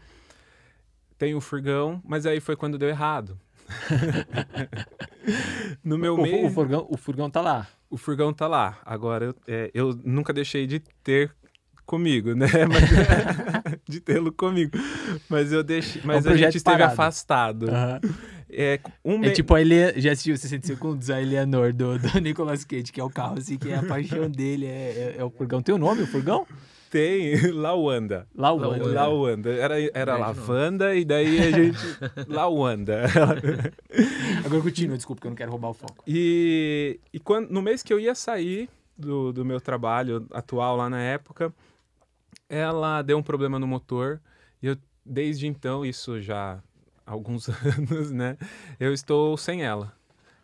tem 1.18 1.36
o 1.36 1.42
furgão, 1.42 2.02
mas 2.04 2.26
aí 2.26 2.40
foi 2.40 2.56
quando 2.56 2.78
deu 2.78 2.90
errado. 2.90 3.40
no 5.84 5.98
meu 5.98 6.16
O, 6.16 6.22
meio, 6.22 6.48
o, 6.48 6.52
furgão, 6.52 6.88
o 6.90 6.98
furgão 6.98 7.30
tá 7.30 7.42
lá. 7.42 7.68
o 7.90 7.98
furgão 7.98 8.34
tá 8.34 8.48
lá. 8.48 8.80
Agora, 8.86 9.26
eu, 9.26 9.36
é, 9.48 9.72
eu 9.74 10.00
nunca 10.04 10.32
deixei 10.34 10.66
de 10.68 10.80
ter 11.04 11.34
comigo, 11.86 12.34
né? 12.34 12.48
Mas- 12.68 13.80
de 13.88 14.00
tê-lo 14.00 14.32
comigo. 14.32 14.72
Mas 15.30 15.52
eu 15.52 15.64
deixei. 15.64 16.02
Mas 16.04 16.26
a 16.26 16.30
projeto 16.30 16.52
gente 16.52 16.58
esteve 16.58 16.78
parado. 16.78 16.94
afastado. 16.94 17.66
É, 18.58 18.80
um 19.04 19.16
É 19.16 19.18
me- 19.18 19.32
tipo 19.32 19.54
a 19.54 19.62
Ele... 19.62 20.00
Já 20.00 20.12
assistiu 20.14 20.38
60 20.38 20.66
Segundos? 20.66 21.10
A 21.10 21.22
Eleanor 21.22 21.74
do, 21.74 22.00
do 22.00 22.08
Nicolas 22.22 22.64
Cage, 22.64 22.92
que 22.92 23.00
é 23.02 23.04
o 23.04 23.10
carro, 23.10 23.38
assim, 23.38 23.58
que 23.58 23.70
é 23.70 23.76
a 23.76 23.84
paixão 23.84 24.30
dele, 24.30 24.66
é, 24.66 24.70
é, 24.70 25.16
é 25.20 25.24
o 25.24 25.30
furgão. 25.30 25.62
Tem 25.62 25.76
o 25.76 25.78
nome, 25.78 26.04
o 26.04 26.08
furgão? 26.08 26.46
tem 26.90 27.36
o 27.52 27.56
Lawanda. 27.56 28.26
Lawanda. 28.34 29.50
Era, 29.52 29.76
era 29.94 30.18
lavanda 30.18 30.96
e 30.96 31.04
daí 31.04 31.40
a 31.40 31.52
gente. 31.52 31.78
Lawanda. 32.30 33.04
Agora 34.46 34.62
continua, 34.62 34.96
desculpa, 34.96 35.22
que 35.22 35.28
eu 35.28 35.32
não 35.32 35.36
quero 35.36 35.52
roubar 35.52 35.70
o 35.72 35.74
foco. 35.74 36.04
E, 36.08 37.00
e 37.12 37.20
quando, 37.20 37.50
no 37.50 37.62
mês 37.62 37.84
que 37.84 37.92
eu 37.94 38.00
ia 38.00 38.16
sair 38.16 38.70
do, 38.98 39.34
do 39.34 39.44
meu 39.44 39.60
trabalho 39.60 40.26
atual 40.32 40.78
lá 40.78 40.90
na 40.90 41.02
época, 41.02 41.54
ela 42.48 43.02
deu 43.02 43.18
um 43.18 43.24
problema 43.24 43.60
no 43.60 43.68
motor 43.68 44.22
e 44.62 44.68
eu, 44.68 44.78
desde 45.06 45.48
então, 45.48 45.86
isso 45.86 46.22
já 46.22 46.62
alguns 47.06 47.48
anos, 47.50 48.12
né? 48.12 48.38
Eu 48.80 48.94
estou 48.94 49.38
sem 49.38 49.64
ela. 49.64 49.94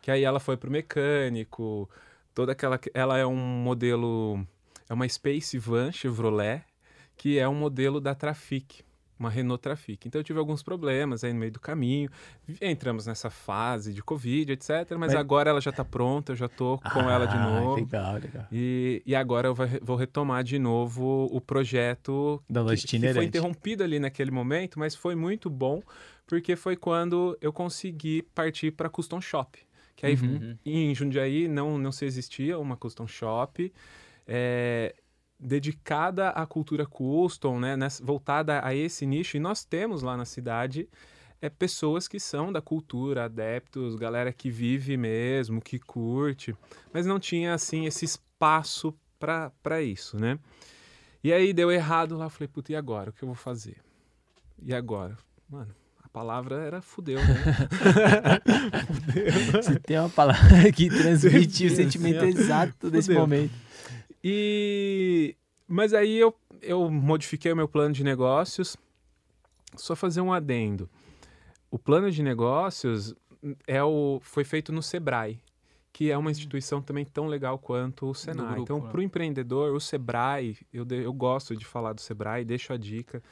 Que 0.01 0.09
aí 0.11 0.23
ela 0.23 0.39
foi 0.39 0.57
pro 0.57 0.71
mecânico, 0.71 1.89
toda 2.33 2.51
aquela. 2.53 2.79
Ela 2.93 3.17
é 3.17 3.25
um 3.25 3.35
modelo. 3.35 4.45
É 4.89 4.93
uma 4.93 5.07
Space 5.07 5.57
Van 5.57 5.91
Chevrolet, 5.91 6.63
que 7.15 7.37
é 7.39 7.47
um 7.47 7.55
modelo 7.55 8.01
da 8.01 8.13
Trafic, 8.13 8.83
uma 9.17 9.29
Renault 9.29 9.61
Trafic. 9.61 10.05
Então 10.07 10.19
eu 10.19 10.23
tive 10.23 10.37
alguns 10.39 10.61
problemas 10.63 11.23
aí 11.23 11.31
no 11.31 11.39
meio 11.39 11.51
do 11.51 11.59
caminho. 11.59 12.09
Entramos 12.59 13.05
nessa 13.05 13.29
fase 13.29 13.93
de 13.93 14.01
Covid, 14.03 14.51
etc. 14.51 14.69
Mas, 14.91 14.97
Mas- 14.99 15.15
agora 15.15 15.51
ela 15.51 15.61
já 15.61 15.69
está 15.69 15.85
pronta, 15.85 16.31
eu 16.33 16.35
já 16.35 16.49
tô 16.49 16.77
com 16.91 17.09
ela 17.09 17.25
de 17.27 17.35
Ah, 17.37 17.49
novo. 17.61 17.75
Legal, 17.75 18.15
legal. 18.15 18.47
E, 18.51 19.01
e 19.05 19.15
agora 19.15 19.47
eu 19.47 19.55
vou 19.81 19.95
retomar 19.95 20.43
de 20.43 20.57
novo 20.59 21.29
o 21.31 21.39
projeto 21.39 22.41
Da 22.49 22.65
que, 22.65 22.75
que 22.87 23.13
foi 23.13 23.23
interrompido 23.25 23.83
ali 23.83 23.99
naquele 23.99 24.31
momento, 24.31 24.77
mas 24.79 24.93
foi 24.95 25.15
muito 25.15 25.49
bom, 25.49 25.81
porque 26.31 26.55
foi 26.55 26.77
quando 26.77 27.37
eu 27.41 27.51
consegui 27.51 28.21
partir 28.33 28.71
para 28.71 28.89
Custom 28.89 29.19
Shop. 29.19 29.59
Que 29.97 30.05
aí 30.05 30.15
Uhum. 30.15 30.57
em 30.65 30.95
Jundiaí 30.95 31.49
não, 31.49 31.77
não 31.77 31.91
se 31.91 32.05
existia 32.05 32.57
uma 32.57 32.77
Custom 32.77 33.05
Shop 33.05 33.71
é, 34.25 34.95
dedicada 35.37 36.29
à 36.29 36.45
cultura 36.45 36.85
custom, 36.85 37.59
né, 37.59 37.75
nessa- 37.75 38.01
voltada 38.03 38.65
a 38.65 38.73
esse 38.73 39.05
nicho. 39.05 39.35
E 39.35 39.41
nós 39.41 39.65
temos 39.65 40.01
lá 40.01 40.15
na 40.15 40.23
cidade 40.23 40.87
é, 41.41 41.49
pessoas 41.49 42.07
que 42.07 42.17
são 42.17 42.49
da 42.49 42.61
cultura, 42.61 43.25
adeptos, 43.25 43.95
galera 43.95 44.31
que 44.31 44.49
vive 44.49 44.95
mesmo, 44.95 45.59
que 45.59 45.79
curte, 45.79 46.55
mas 46.93 47.05
não 47.05 47.19
tinha 47.19 47.53
assim 47.53 47.85
esse 47.85 48.05
espaço 48.05 48.95
para 49.19 49.81
isso, 49.81 50.17
né? 50.17 50.39
E 51.21 51.33
aí 51.33 51.51
deu 51.51 51.69
errado 51.69 52.15
lá, 52.15 52.29
falei, 52.29 52.47
puta, 52.47 52.71
e 52.71 52.75
agora? 52.75 53.09
O 53.09 53.13
que 53.13 53.21
eu 53.21 53.27
vou 53.27 53.35
fazer? 53.35 53.77
E 54.63 54.73
agora? 54.73 55.17
Mano, 55.49 55.75
palavra 56.11 56.55
era 56.63 56.81
fudeu, 56.81 57.19
né? 57.19 58.41
Se 59.63 59.79
tem 59.79 59.97
uma 59.99 60.09
palavra 60.09 60.71
que 60.71 60.89
transmite 60.89 61.65
o 61.67 61.75
sentimento 61.75 62.23
exato 62.25 62.89
desse 62.89 63.07
Fudeu. 63.07 63.21
momento. 63.21 63.53
E 64.23 65.35
mas 65.67 65.93
aí 65.93 66.17
eu, 66.17 66.35
eu 66.61 66.89
modifiquei 66.89 67.51
o 67.51 67.55
meu 67.55 67.67
plano 67.67 67.93
de 67.93 68.03
negócios. 68.03 68.75
Só 69.77 69.95
fazer 69.95 70.19
um 70.19 70.33
adendo. 70.33 70.89
O 71.69 71.79
plano 71.79 72.11
de 72.11 72.21
negócios 72.21 73.15
é 73.65 73.81
o, 73.81 74.19
foi 74.21 74.43
feito 74.43 74.73
no 74.73 74.83
Sebrae, 74.83 75.39
que 75.93 76.11
é 76.11 76.17
uma 76.17 76.29
instituição 76.29 76.81
também 76.81 77.05
tão 77.05 77.27
legal 77.27 77.57
quanto 77.57 78.09
o 78.09 78.13
Senai. 78.13 78.47
grupo, 78.47 78.61
então, 78.63 78.81
né? 78.81 78.89
para 78.91 78.99
o 78.99 79.01
empreendedor, 79.01 79.73
o 79.73 79.79
Sebrae, 79.79 80.57
eu, 80.73 80.83
de- 80.83 81.03
eu 81.03 81.13
gosto 81.13 81.55
de 81.55 81.63
falar 81.63 81.93
do 81.93 82.01
Sebrae, 82.01 82.43
deixo 82.43 82.73
a 82.73 82.77
dica. 82.77 83.23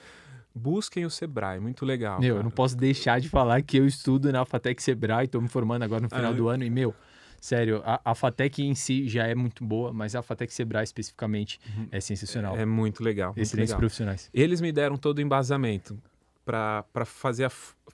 Busquem 0.60 1.06
o 1.06 1.10
Sebrae, 1.10 1.60
muito 1.60 1.86
legal. 1.86 2.20
Meu, 2.20 2.30
eu 2.30 2.36
cara. 2.36 2.44
não 2.44 2.52
posso 2.52 2.76
deixar 2.76 3.20
de 3.20 3.30
falar 3.30 3.62
que 3.62 3.78
eu 3.78 3.86
estudo 3.86 4.32
na 4.32 4.44
Fatec 4.46 4.82
Sebrae, 4.82 5.28
tô 5.28 5.40
me 5.40 5.48
formando 5.48 5.84
agora 5.84 6.02
no 6.02 6.10
final 6.10 6.32
Ah, 6.32 6.36
do 6.36 6.48
ano 6.50 6.64
e, 6.64 6.70
meu, 6.70 6.94
sério, 7.40 7.82
a, 7.86 8.02
a 8.04 8.14
Fatec 8.16 8.62
em 8.62 8.76
si 8.76 9.08
já 9.08 9.26
é 9.26 9.34
muito 9.36 9.64
boa, 9.64 9.94
mas 9.94 10.16
a 10.16 10.22
Fatec 10.22 10.54
Sebrae 10.54 10.84
especificamente 10.84 11.60
é 11.92 12.00
sensacional. 12.02 12.58
É 12.58 12.66
muito 12.66 13.04
legal. 13.04 13.30
Muito 13.30 13.42
Excelentes 13.42 13.70
legal. 13.72 13.80
profissionais. 13.80 14.30
Eles 14.34 14.60
me 14.62 14.72
deram 14.72 14.98
todo 14.98 15.20
o 15.20 15.22
embasamento 15.22 15.98
para 16.46 17.06
fazer 17.06 17.50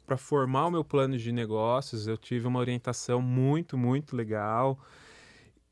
para 0.06 0.18
formar 0.18 0.68
o 0.68 0.72
meu 0.72 0.84
plano 0.84 1.18
de 1.18 1.32
negócios. 1.32 2.08
Eu 2.08 2.18
tive 2.18 2.48
uma 2.48 2.60
orientação 2.60 3.22
muito, 3.22 3.78
muito 3.78 4.16
legal. 4.16 4.80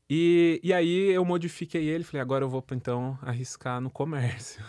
E, 0.08 0.60
e 0.62 0.72
aí 0.72 1.10
eu 1.10 1.24
modifiquei 1.24 1.88
ele, 1.88 2.04
falei, 2.04 2.20
agora 2.20 2.44
eu 2.44 2.48
vou 2.48 2.64
então 2.72 3.18
arriscar 3.22 3.80
no 3.80 3.90
comércio. 3.90 4.62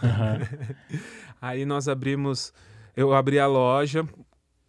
aí 1.41 1.65
nós 1.65 1.87
abrimos, 1.87 2.53
eu 2.95 3.13
abri 3.13 3.37
a 3.37 3.47
loja, 3.47 4.07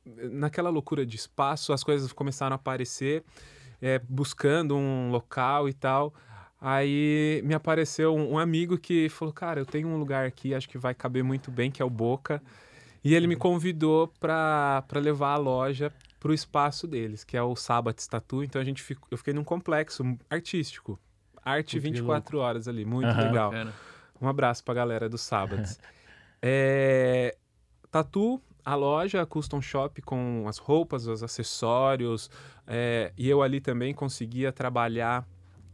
naquela 0.05 0.69
loucura 0.69 1.07
de 1.07 1.17
espaço, 1.17 1.73
as 1.73 1.85
coisas 1.85 2.13
começaram 2.13 2.55
a 2.55 2.57
aparecer, 2.57 3.25
é, 3.81 4.01
buscando 4.09 4.77
um 4.77 5.11
local 5.11 5.69
e 5.69 5.73
tal. 5.73 6.13
Aí 6.61 7.43
me 7.45 7.55
apareceu 7.55 8.15
um, 8.15 8.33
um 8.33 8.39
amigo 8.39 8.77
que 8.77 9.09
falou, 9.09 9.33
cara, 9.33 9.61
eu 9.61 9.67
tenho 9.67 9.87
um 9.89 9.99
lugar 9.99 10.27
aqui, 10.27 10.55
acho 10.55 10.69
que 10.69 10.79
vai 10.79 10.95
caber 10.95 11.23
muito 11.23 11.51
bem, 11.51 11.71
que 11.71 11.81
é 11.81 11.85
o 11.85 11.91
Boca. 11.91 12.43
E 13.05 13.15
ele 13.15 13.29
me 13.29 13.37
convidou 13.37 14.09
para 14.19 14.85
levar 14.95 15.35
a 15.35 15.37
loja 15.37 15.93
para 16.27 16.33
o 16.33 16.35
espaço 16.35 16.89
deles, 16.89 17.23
que 17.23 17.37
é 17.37 17.43
o 17.43 17.55
Sabat 17.55 18.09
Tattoo. 18.09 18.43
Então 18.43 18.61
a 18.61 18.65
gente 18.65 18.83
ficou, 18.83 19.07
eu 19.13 19.17
fiquei 19.17 19.33
num 19.33 19.45
complexo 19.45 20.03
artístico. 20.29 20.99
Arte 21.45 21.77
Puta, 21.77 21.89
que 21.89 21.93
24 21.93 22.39
horas 22.39 22.67
ali, 22.67 22.85
muito 22.85 23.07
Aham. 23.07 23.23
legal. 23.23 23.51
Bacana. 23.53 23.73
Um 24.21 24.29
abraço 24.29 24.65
pra 24.65 24.75
galera 24.75 25.09
do 25.09 25.17
Sábados. 25.17 25.79
é, 26.43 27.37
tatu, 27.93 28.43
a 28.65 28.75
loja, 28.75 29.23
a 29.23 29.27
Custom 29.27 29.63
Shop 29.63 30.03
com 30.03 30.47
as 30.49 30.59
roupas, 30.59 31.07
os 31.07 31.23
acessórios. 31.23 32.29
é, 32.67 33.13
e 33.17 33.29
eu 33.29 33.41
ali 33.41 33.61
também 33.61 33.95
conseguia 33.95 34.51
trabalhar 34.51 35.25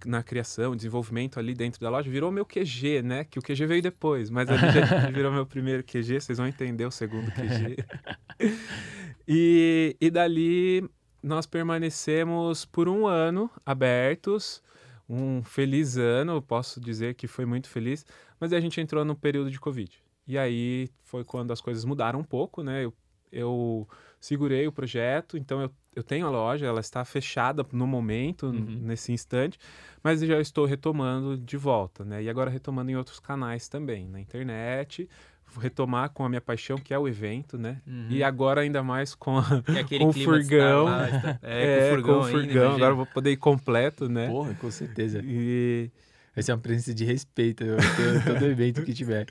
na 0.05 0.23
criação, 0.23 0.77
desenvolvimento 0.77 1.38
ali 1.38 1.55
dentro 1.55 1.81
da 1.81 1.88
loja. 1.88 2.11
Virou 2.11 2.31
meu 2.31 2.45
QG, 2.45 3.01
né? 3.03 3.25
Que 3.25 3.38
o 3.38 3.43
QG 3.43 3.65
veio 3.65 3.81
depois, 3.81 4.29
mas 4.29 4.51
ali 4.51 4.61
já 4.61 5.09
virou 5.11 5.33
meu 5.33 5.47
primeiro 5.47 5.83
QG. 5.83 6.21
Vocês 6.21 6.37
vão 6.37 6.47
entender 6.47 6.85
o 6.85 6.91
segundo 6.91 7.31
QG. 7.31 7.77
e, 9.27 9.97
e 10.01 10.11
dali 10.11 10.89
nós 11.23 11.47
permanecemos 11.47 12.65
por 12.65 12.89
um 12.89 13.07
ano 13.07 13.51
abertos. 13.65 14.63
Um 15.09 15.43
feliz 15.43 15.97
ano, 15.97 16.33
eu 16.33 16.43
posso 16.43 16.81
dizer 16.81 17.15
que 17.15 17.27
foi 17.27 17.45
muito 17.45 17.69
feliz. 17.69 18.05
Mas 18.41 18.53
a 18.53 18.61
gente 18.61 18.81
entrou 18.81 19.05
no 19.05 19.15
período 19.15 19.51
de 19.51 19.61
Covid. 19.61 20.03
E 20.27 20.39
aí 20.39 20.89
foi 21.03 21.25
quando 21.25 21.53
as 21.53 21.61
coisas 21.61 21.85
mudaram 21.85 22.21
um 22.21 22.25
pouco, 22.25 22.63
né? 22.63 22.85
Eu, 22.85 22.95
eu 23.31 23.89
segurei 24.21 24.67
o 24.67 24.73
projeto, 24.73 25.37
então 25.37 25.61
eu, 25.63 25.71
eu 25.97 26.03
tenho 26.03 26.27
a 26.27 26.31
loja, 26.31 26.65
ela 26.67 26.81
está 26.81 27.05
fechada 27.05 27.67
no 27.73 27.87
momento, 27.87 28.47
Uhum. 28.47 28.79
nesse 28.83 29.13
instante, 29.13 29.59
mas 30.03 30.21
já 30.21 30.41
estou 30.41 30.65
retomando 30.65 31.37
de 31.37 31.57
volta, 31.57 32.05
né? 32.05 32.23
E 32.23 32.29
agora 32.31 32.51
retomando 32.51 32.91
em 32.91 32.97
outros 32.97 33.19
canais 33.19 33.69
também, 33.69 34.09
na 34.09 34.21
internet, 34.21 35.09
retomar 35.59 36.11
com 36.11 36.25
a 36.25 36.29
minha 36.29 36.41
paixão, 36.41 36.77
que 36.79 36.93
é 36.93 36.99
o 36.99 37.07
evento, 37.09 37.59
né? 37.59 37.81
Uhum. 37.87 38.07
E 38.11 38.23
agora 38.23 38.61
ainda 38.62 38.83
mais 38.83 39.15
com, 39.15 39.38
a, 39.38 39.45
E 39.69 39.79
aquele 39.79 40.05
com 40.05 40.11
o 40.11 40.12
furgão. 40.12 40.85
lá, 40.85 41.07
É, 41.43 41.62
é, 41.62 41.88
com 41.91 41.95
o 41.95 41.97
furgão, 41.97 42.15
com 42.15 42.21
o 42.21 42.25
ainda, 42.25 42.31
furgão, 42.31 42.53
imagina. 42.55 42.75
agora 42.75 42.93
eu 42.93 42.97
vou 42.97 43.07
poder 43.07 43.31
ir 43.33 43.37
completo, 43.37 44.09
né? 44.09 44.29
Porra, 44.29 44.55
com 44.55 44.71
certeza. 44.71 45.21
E 45.25 45.91
Vai 46.35 46.43
ser 46.43 46.53
uma 46.53 46.59
presença 46.59 46.95
de 46.95 47.05
respeito 47.05 47.62
todo 48.27 48.47
evento 48.47 48.83
que 48.83 48.95
tiver. 48.95 49.27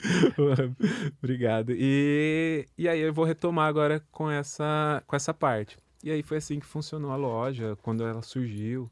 Obrigado. 1.17 1.71
E, 1.75 2.67
e 2.77 2.87
aí 2.87 2.99
eu 2.99 3.11
vou 3.11 3.25
retomar 3.25 3.67
agora 3.67 4.03
com 4.11 4.29
essa, 4.29 5.01
com 5.07 5.15
essa 5.15 5.33
parte. 5.33 5.77
E 6.03 6.11
aí 6.11 6.21
foi 6.21 6.37
assim 6.37 6.59
que 6.59 6.65
funcionou 6.65 7.11
a 7.11 7.15
loja, 7.15 7.75
quando 7.81 8.05
ela 8.05 8.21
surgiu. 8.21 8.89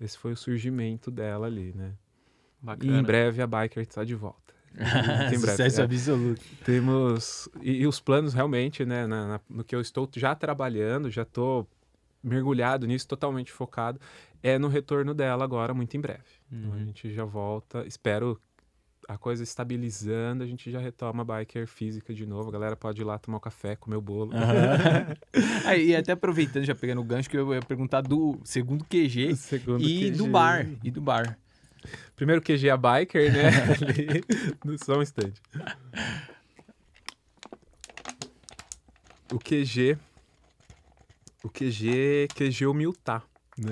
Esse 0.00 0.16
foi 0.16 0.32
o 0.32 0.36
surgimento 0.36 1.10
dela 1.10 1.46
ali, 1.46 1.74
né? 1.74 1.92
E 2.62 2.66
Bacana. 2.66 2.98
em 2.98 3.02
breve 3.02 3.42
a 3.42 3.46
Biker 3.46 3.82
está 3.82 4.04
de 4.04 4.14
volta. 4.14 4.39
Sucesso 5.38 5.80
é. 5.80 5.84
absoluto. 5.84 6.42
Temos. 6.64 7.48
E, 7.60 7.82
e 7.82 7.86
os 7.86 8.00
planos 8.00 8.32
realmente, 8.34 8.84
né? 8.84 9.06
na- 9.06 9.26
na- 9.26 9.40
no 9.48 9.64
que 9.64 9.74
eu 9.74 9.80
estou 9.80 10.08
já 10.16 10.34
trabalhando, 10.34 11.10
já 11.10 11.22
estou 11.22 11.68
mergulhado 12.22 12.86
nisso, 12.86 13.08
totalmente 13.08 13.50
focado, 13.50 13.98
é 14.42 14.58
no 14.58 14.68
retorno 14.68 15.14
dela 15.14 15.42
agora, 15.44 15.72
muito 15.74 15.96
em 15.96 16.00
breve. 16.00 16.22
Então 16.52 16.72
a 16.72 16.76
Uhum. 16.76 16.84
gente 16.86 17.12
já 17.12 17.24
volta. 17.24 17.84
Espero 17.86 18.38
a 19.08 19.16
coisa 19.18 19.42
estabilizando, 19.42 20.44
a 20.44 20.46
gente 20.46 20.70
já 20.70 20.78
retoma 20.78 21.22
a 21.22 21.38
biker 21.38 21.66
física 21.66 22.14
de 22.14 22.24
novo. 22.26 22.48
A 22.50 22.52
galera 22.52 22.76
pode 22.76 23.00
ir 23.00 23.04
lá 23.04 23.18
tomar 23.18 23.38
um 23.38 23.40
café, 23.40 23.74
comer 23.74 23.96
o 23.96 24.00
bolo. 24.00 24.30
Aí, 25.66 25.88
e 25.90 25.96
até 25.96 26.12
aproveitando, 26.12 26.64
já 26.64 26.74
pegando 26.74 27.00
o 27.00 27.04
gancho, 27.04 27.28
que 27.28 27.36
eu 27.36 27.52
ia 27.54 27.60
perguntar 27.62 28.02
do 28.02 28.38
segundo 28.44 28.84
QG 28.84 29.34
Segundo 29.36 29.82
e 29.82 30.10
QG. 30.10 30.16
do 30.16 30.26
bar. 30.28 30.66
E 30.84 30.90
do 30.90 31.00
bar. 31.00 31.38
Primeiro 32.16 32.42
QG 32.42 32.70
a 32.70 32.76
biker, 32.76 33.32
né? 33.32 33.48
Ali, 33.80 34.24
no 34.64 34.76
só 34.82 34.98
um 34.98 35.02
instante. 35.02 35.40
O 39.32 39.38
QG. 39.38 39.96
O 41.42 41.48
QG. 41.48 42.28
QG 42.34 42.66
Humiltar. 42.66 43.24
Né? 43.56 43.70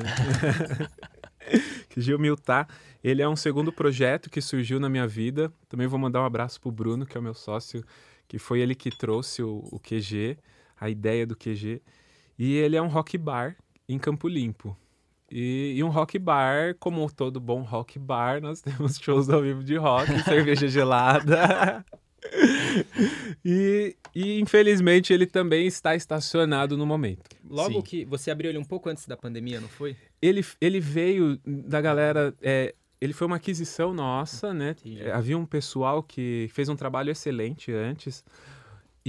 QG 1.91 2.15
Humiltar. 2.15 2.69
Ele 3.03 3.23
é 3.23 3.29
um 3.29 3.37
segundo 3.37 3.73
projeto 3.73 4.31
que 4.31 4.41
surgiu 4.41 4.81
na 4.81 4.89
minha 4.89 5.07
vida. 5.07 5.53
Também 5.69 5.87
vou 5.87 5.99
mandar 5.99 6.23
um 6.23 6.25
abraço 6.25 6.61
pro 6.61 6.71
Bruno, 6.71 7.07
que 7.07 7.17
é 7.17 7.21
o 7.21 7.23
meu 7.23 7.35
sócio, 7.35 7.85
que 8.27 8.39
foi 8.39 8.61
ele 8.61 8.75
que 8.75 8.91
trouxe 8.91 9.43
o, 9.43 9.65
o 9.71 9.79
QG, 9.79 10.37
a 10.79 10.89
ideia 10.91 11.27
do 11.27 11.37
QG. 11.37 11.83
E 12.39 12.55
ele 12.55 12.77
é 12.77 12.83
um 12.83 12.89
rock 12.89 13.17
bar 13.19 13.57
em 13.89 13.99
Campo 13.99 14.29
Limpo. 14.29 14.77
E, 15.31 15.75
e 15.77 15.85
um 15.85 15.89
rock 15.89 16.19
bar, 16.19 16.75
como 16.79 17.11
todo 17.13 17.39
bom 17.39 17.63
rock 17.63 17.99
bar, 17.99 18.41
nós 18.41 18.61
temos 18.63 18.99
shows 18.99 19.29
ao 19.29 19.43
vivo 19.43 19.63
de 19.63 19.77
rock, 19.77 20.11
cerveja 20.25 20.69
gelada. 20.69 21.85
e, 23.45 23.97
e, 24.15 24.41
infelizmente 24.41 25.13
ele 25.13 25.27
também 25.27 25.67
está 25.67 25.95
estacionado 25.95 26.77
no 26.77 26.87
momento. 26.87 27.25
Logo 27.49 27.75
Sim. 27.75 27.83
que 27.83 28.05
você 28.05 28.31
abriu 28.31 28.51
ele 28.51 28.59
um 28.59 28.65
pouco 28.65 28.89
antes 28.89 29.07
da 29.07 29.17
pandemia, 29.17 29.61
não 29.61 29.69
foi? 29.69 29.97
Ele, 30.21 30.45
ele 30.61 30.81
veio 30.81 31.39
da 31.47 31.81
galera. 31.81 32.35
É, 32.43 32.75
ele 33.01 33.13
foi 33.13 33.27
uma 33.27 33.37
aquisição 33.37 33.95
nossa, 33.95 34.53
né? 34.53 34.75
É, 34.99 35.13
havia 35.13 35.39
um 35.39 35.47
pessoal 35.47 36.03
que 36.03 36.49
fez 36.53 36.69
um 36.69 36.75
trabalho 36.75 37.11
excelente 37.11 37.73
antes. 37.73 38.25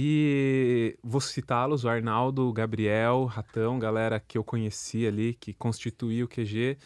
E 0.02 0.96
vou 1.02 1.20
citá-los: 1.20 1.84
o 1.84 1.88
Arnaldo, 1.88 2.48
o 2.48 2.52
Gabriel, 2.54 3.26
Ratão, 3.26 3.78
galera 3.78 4.18
que 4.18 4.38
eu 4.38 4.42
conheci 4.42 5.06
ali, 5.06 5.34
que 5.34 5.52
constituía 5.52 6.24
o 6.24 6.28
QG. 6.28 6.78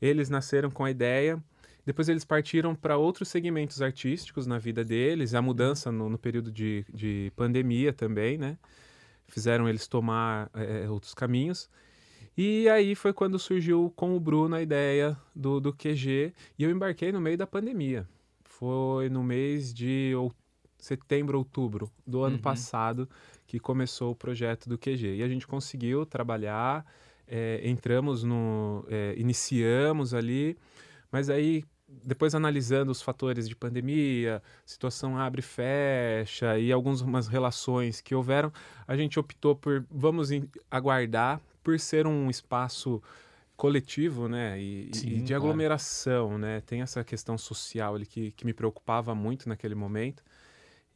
Eles 0.00 0.30
nasceram 0.30 0.70
com 0.70 0.84
a 0.84 0.90
ideia 0.90 1.42
depois 1.84 2.08
eles 2.08 2.24
partiram 2.24 2.72
para 2.72 2.96
outros 2.96 3.28
segmentos 3.28 3.82
artísticos 3.82 4.46
na 4.46 4.58
vida 4.58 4.84
deles, 4.84 5.34
a 5.34 5.42
mudança 5.42 5.90
no, 5.90 6.08
no 6.08 6.16
período 6.16 6.52
de, 6.52 6.84
de, 6.92 7.32
pandemia 7.34 7.92
também, 7.92 8.38
né? 8.38 8.56
Fizeram 9.26 9.68
eles 9.68 9.88
tomar 9.88 10.50
é, 10.54 10.88
outros 10.88 11.14
caminhos. 11.14 11.68
E 12.36 12.68
aí 12.68 12.94
foi 12.94 13.12
quando 13.12 13.40
surgiu 13.40 13.92
com 13.96 14.16
o 14.16 14.20
Bruno 14.20 14.54
a 14.54 14.62
ideia 14.62 15.16
do, 15.34 15.58
do 15.58 15.72
QG, 15.72 16.32
e 16.56 16.62
eu 16.62 16.70
embarquei 16.70 17.10
no 17.10 17.20
meio 17.20 17.36
da 17.36 17.46
pandemia. 17.46 18.06
Foi 18.44 19.08
no 19.08 19.24
mês 19.24 19.74
de 19.74 20.12
ou, 20.16 20.32
setembro, 20.80 21.38
outubro 21.38 21.90
do 22.06 22.22
ano 22.22 22.36
uhum. 22.36 22.42
passado 22.42 23.08
que 23.46 23.58
começou 23.58 24.12
o 24.12 24.16
projeto 24.16 24.68
do 24.68 24.78
QG. 24.78 25.16
E 25.16 25.22
a 25.22 25.28
gente 25.28 25.46
conseguiu 25.46 26.06
trabalhar, 26.06 26.84
é, 27.26 27.60
entramos 27.64 28.24
no. 28.24 28.84
É, 28.88 29.14
iniciamos 29.16 30.14
ali 30.14 30.56
mas 31.10 31.28
aí, 31.28 31.64
depois 31.88 32.34
analisando 32.34 32.92
os 32.92 33.02
fatores 33.02 33.48
de 33.48 33.56
pandemia, 33.56 34.42
situação 34.64 35.18
abre 35.18 35.40
e 35.40 35.42
fecha 35.42 36.58
e 36.58 36.70
algumas 36.70 37.26
relações 37.26 38.00
que 38.00 38.14
houveram, 38.14 38.52
a 38.86 38.96
gente 38.96 39.18
optou 39.18 39.56
por 39.56 39.84
vamos 39.90 40.30
aguardar 40.70 41.40
por 41.62 41.78
ser 41.78 42.06
um 42.06 42.30
espaço 42.30 43.02
coletivo, 43.56 44.26
né, 44.26 44.58
e, 44.58 44.90
Sim, 44.94 45.08
e 45.08 45.20
de 45.20 45.34
aglomeração, 45.34 46.28
claro. 46.28 46.40
né, 46.40 46.62
tem 46.62 46.80
essa 46.80 47.04
questão 47.04 47.36
social 47.36 47.94
ali 47.94 48.06
que, 48.06 48.30
que 48.30 48.46
me 48.46 48.54
preocupava 48.54 49.14
muito 49.14 49.48
naquele 49.50 49.74
momento. 49.74 50.22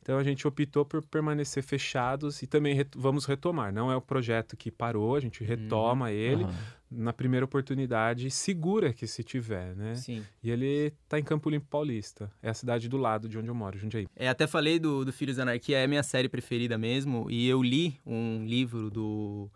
Então 0.05 0.19
a 0.19 0.23
gente 0.23 0.47
optou 0.47 0.85
por 0.85 1.03
permanecer 1.03 1.63
fechados 1.63 2.43
e 2.43 2.47
também 2.47 2.75
ret 2.75 2.91
vamos 2.95 3.25
retomar. 3.25 3.73
Não 3.73 3.91
é 3.91 3.97
o 3.97 4.03
projeto 4.03 4.55
que 4.55 4.71
parou, 4.71 5.17
a 5.17 5.21
gente 5.21 5.43
retoma 5.43 6.05
uhum. 6.05 6.11
ele 6.11 6.45
uhum. 6.45 6.53
na 6.91 7.11
primeira 7.11 7.47
oportunidade, 7.47 8.31
segura 8.31 8.93
que 8.93 9.07
se 9.07 9.25
tiver, 9.25 9.75
né? 9.75 9.95
Sim. 9.95 10.23
E 10.43 10.51
ele 10.51 10.93
está 11.03 11.19
em 11.19 11.23
Campo 11.23 11.49
Limpo 11.49 11.69
Paulista, 11.71 12.31
é 12.43 12.51
a 12.51 12.55
cidade 12.55 12.87
do 12.87 12.99
lado 12.99 13.31
de 13.31 13.39
onde 13.39 13.49
eu 13.49 13.55
moro, 13.55 13.79
Jundiaí. 13.79 14.07
É, 14.15 14.29
até 14.29 14.47
falei 14.47 14.79
do, 14.79 15.07
do 15.07 15.13
Filhos 15.13 15.37
da 15.37 15.43
Anarquia, 15.45 15.79
é 15.79 15.87
minha 15.87 16.03
série 16.03 16.29
preferida 16.29 16.77
mesmo, 16.77 17.27
e 17.31 17.49
eu 17.49 17.63
li 17.63 17.99
um 18.05 18.45
livro 18.45 18.91
do 18.91 19.51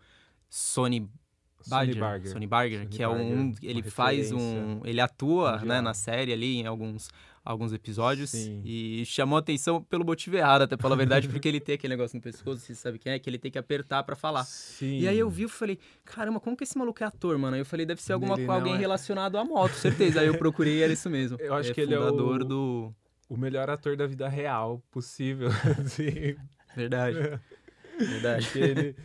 Sony 0.49 1.07
Barger, 1.67 1.93
Sony 1.93 1.99
Barger, 1.99 2.31
Sony 2.31 2.47
Barger 2.47 2.79
Sony 2.79 2.89
que 2.89 3.05
Barger, 3.05 3.21
é 3.21 3.35
um 3.35 3.53
ele 3.61 3.83
faz 3.83 4.31
um 4.31 4.81
ele 4.83 5.01
atua 5.01 5.57
né, 5.57 5.81
na 5.81 5.93
série 5.93 6.31
ali 6.31 6.57
em 6.57 6.65
alguns 6.65 7.09
alguns 7.51 7.73
episódios 7.73 8.29
Sim. 8.29 8.61
e 8.63 9.03
chamou 9.05 9.35
atenção 9.35 9.81
pelo 9.81 10.05
motivo 10.05 10.37
errado, 10.37 10.61
até 10.61 10.77
pela 10.77 10.95
verdade, 10.95 11.27
porque 11.27 11.47
ele 11.47 11.59
tem 11.59 11.73
aquele 11.73 11.95
negócio 11.95 12.15
no 12.15 12.21
pescoço, 12.21 12.59
você 12.59 12.75
sabe 12.75 12.99
quem 12.99 13.11
é, 13.11 13.17
que 13.17 13.27
ele 13.27 13.39
tem 13.39 13.49
que 13.49 13.57
apertar 13.57 14.03
para 14.03 14.15
falar. 14.15 14.43
Sim. 14.43 14.99
E 14.99 15.07
aí 15.07 15.17
eu 15.17 15.27
vi 15.31 15.45
e 15.45 15.47
falei, 15.47 15.79
caramba, 16.05 16.39
como 16.39 16.55
que 16.55 16.63
esse 16.63 16.77
maluco 16.77 17.03
é 17.03 17.07
ator, 17.07 17.35
mano? 17.39 17.55
Aí 17.55 17.61
eu 17.61 17.65
falei, 17.65 17.87
deve 17.87 18.03
ser 18.03 18.13
alguma 18.13 18.37
com 18.37 18.51
alguém 18.51 18.75
é... 18.75 18.77
relacionado 18.77 19.35
à 19.35 19.43
moto, 19.43 19.73
certeza. 19.73 20.21
aí 20.21 20.27
eu 20.27 20.37
procurei 20.37 20.77
e 20.77 20.83
era 20.83 20.93
isso 20.93 21.09
mesmo. 21.09 21.39
Eu 21.39 21.55
acho 21.55 21.71
é 21.71 21.73
que 21.73 21.81
ele 21.81 21.95
é 21.95 21.99
o 21.99 22.11
do 22.11 22.93
o 23.27 23.35
melhor 23.35 23.67
ator 23.69 23.97
da 23.97 24.05
vida 24.05 24.29
real 24.29 24.83
possível, 24.91 25.49
assim. 25.83 26.35
Verdade. 26.75 27.17
Verdade. 27.97 28.47
Ele... 28.55 28.95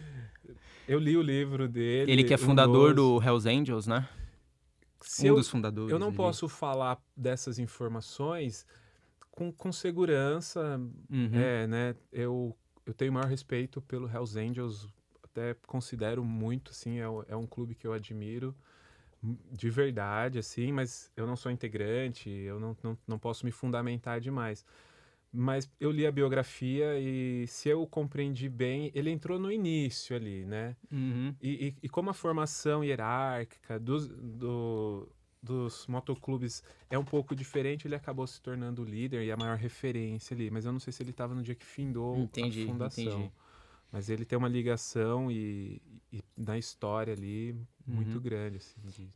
Eu 0.87 0.99
li 0.99 1.17
o 1.17 1.23
livro 1.23 1.67
dele. 1.67 2.13
Ele 2.13 2.25
que 2.25 2.35
é 2.35 2.37
fundador 2.37 2.95
do 2.95 3.23
Hells 3.23 3.49
Angels, 3.49 3.87
né? 3.87 4.07
Se 5.05 5.25
um 5.27 5.29
eu, 5.29 5.35
dos 5.37 5.49
fundadores. 5.49 5.93
Eu 5.93 5.99
não 5.99 6.09
ali. 6.09 6.17
posso 6.17 6.49
falar 6.49 7.01
dessas 7.17 7.59
informações 7.59 8.67
com, 9.31 9.53
com 9.53 9.71
segurança, 9.73 10.81
uhum. 11.11 11.31
é, 11.35 11.67
né? 11.67 11.97
Eu, 12.13 12.57
eu 12.87 12.95
tenho 12.95 13.13
maior 13.13 13.29
respeito 13.29 13.81
pelo 13.83 14.09
Hells 14.09 14.39
Angels, 14.39 14.89
até 15.23 15.55
considero 15.67 16.25
muito, 16.25 16.71
assim, 16.71 17.01
é, 17.01 17.05
é 17.29 17.37
um 17.37 17.47
clube 17.47 17.75
que 17.75 17.87
eu 17.87 17.93
admiro 17.93 18.55
de 19.51 19.71
verdade, 19.71 20.39
assim, 20.39 20.71
mas 20.71 21.11
eu 21.17 21.27
não 21.27 21.35
sou 21.35 21.51
integrante, 21.51 22.29
eu 22.29 22.61
não, 22.61 22.77
não, 22.83 22.99
não 23.07 23.19
posso 23.19 23.47
me 23.47 23.51
fundamentar 23.51 24.21
demais 24.21 24.65
mas 25.37 25.69
eu 25.81 25.91
li 25.91 26.07
a 26.07 26.13
biografia 26.13 26.97
e 26.97 27.45
se 27.49 27.69
eu 27.69 27.85
compreendi 27.89 28.49
bem, 28.49 28.93
ele 28.95 29.11
entrou 29.11 29.37
no 29.37 29.51
início 29.51 30.15
ali, 30.15 30.45
né? 30.45 30.77
Uhum. 30.93 31.35
E, 31.43 31.67
e, 31.67 31.77
e, 31.83 31.89
como 31.89 32.09
a 32.09 32.15
formação 32.15 32.85
hierárquica 32.85 33.77
dos, 33.81 34.07
do, 34.07 35.09
dos 35.43 35.89
motoclubes 35.89 36.63
é 36.89 36.97
um 36.97 37.05
pouco 37.05 37.35
diferente, 37.35 37.89
ele 37.89 37.97
acabou 37.97 38.25
se 38.29 38.41
tornando 38.41 38.83
o 38.83 38.85
líder 38.85 39.25
e 39.25 39.33
a 39.33 39.37
maior 39.37 39.57
referência 39.57 40.37
ali. 40.37 40.53
Mas 40.53 40.67
eu 40.67 40.73
não 40.73 40.79
sei 40.79 40.93
se 40.93 41.03
ele 41.03 41.11
estava 41.11 41.35
no 41.35 41.43
dia 41.43 41.57
que 41.57 41.67
findou 41.67 42.17
entendi, 42.17 42.63
a 42.63 42.67
fundação. 42.67 43.03
Entendi. 43.03 43.33
Mas 43.91 44.09
ele 44.09 44.25
tem 44.25 44.39
uma 44.39 44.49
ligação 44.49 45.33
e, 45.33 45.83
e 46.13 46.23
na 46.37 46.57
história 46.57 47.13
ali 47.13 47.57
muito 47.85 48.17
uhum. 48.17 48.23
grande, 48.23 48.59
assim. 48.59 48.81
De, 48.89 49.11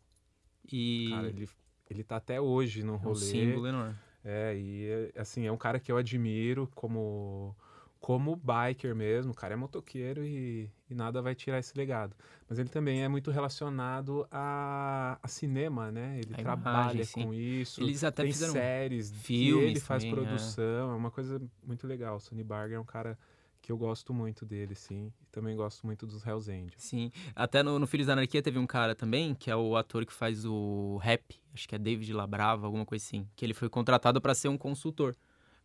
e... 0.73 1.11
Cara, 1.11 1.29
ele, 1.29 1.49
ele 1.89 2.03
tá 2.03 2.17
até 2.17 2.41
hoje 2.41 2.83
no 2.83 2.97
rolê. 2.97 3.09
É 3.09 3.13
um 3.13 3.15
símbolo 3.15 3.67
enorme. 3.69 4.08
É, 4.25 4.55
e 4.57 5.13
assim, 5.17 5.47
é 5.47 5.53
um 5.53 5.57
cara 5.57 5.79
que 5.79 5.91
eu 5.91 5.97
admiro 5.97 6.69
como 6.75 7.57
como 8.01 8.37
biker 8.37 8.95
mesmo, 8.95 9.33
o 9.33 9.35
cara 9.35 9.55
é 9.55 9.57
motoqueiro 9.57 10.25
e, 10.25 10.71
e, 10.89 10.95
nada 10.95 11.21
vai 11.21 11.35
tirar 11.35 11.59
esse 11.59 11.77
legado. 11.77 12.15
Mas 12.49 12.59
ele 12.59 12.69
também 12.69 13.03
é 13.03 13.09
muito 13.09 13.31
relacionado 13.31 14.27
a, 14.31 15.19
a 15.23 15.29
cinema, 15.29 15.91
né? 15.91 16.19
Ele 16.19 16.33
a 16.33 16.37
trabalha 16.37 16.95
imagem, 16.95 17.25
com 17.25 17.35
isso. 17.35 17.83
Eles 17.83 18.05
até 18.05 18.23
tem 18.23 18.33
fizeram 18.33 18.53
séries, 18.53 19.13
filmes 19.13 19.71
ele 19.71 19.81
faz 19.81 20.05
também, 20.05 20.19
é. 20.19 20.27
produção, 20.27 20.91
é. 20.91 20.93
é. 20.93 20.97
uma 20.97 21.11
coisa 21.11 21.43
muito 21.67 21.87
legal. 21.87 22.17
O 22.17 22.21
Sonny 22.21 22.45
Barger 22.45 22.77
é 22.77 22.81
um 22.81 22.85
cara 22.85 23.19
que 23.61 23.73
eu 23.73 23.77
gosto 23.77 24.15
muito 24.15 24.45
dele, 24.47 24.75
sim. 24.75 25.13
E 25.21 25.27
também 25.27 25.57
gosto 25.57 25.87
muito 25.87 26.07
dos 26.07 26.25
Hells 26.27 26.51
Angels. 26.51 26.83
Sim. 26.83 27.11
Até 27.35 27.63
no, 27.63 27.79
no 27.79 27.87
Filhos 27.87 28.07
da 28.07 28.15
Anarquia 28.15 28.43
teve 28.43 28.59
um 28.59 28.67
cara 28.67 28.95
também, 28.95 29.35
que 29.35 29.51
é 29.51 29.57
o 29.57 29.77
ator 29.77 30.07
que 30.07 30.13
faz 30.13 30.45
o 30.45 30.99
rap, 31.03 31.37
acho 31.53 31.69
que 31.69 31.75
é 31.75 31.79
David 31.79 32.13
Labrava, 32.13 32.67
alguma 32.67 32.87
coisa 32.87 33.05
assim, 33.05 33.27
que 33.37 33.45
ele 33.45 33.55
foi 33.55 33.69
contratado 33.69 34.21
para 34.21 34.35
ser 34.35 34.49
um 34.49 34.57
consultor. 34.57 35.15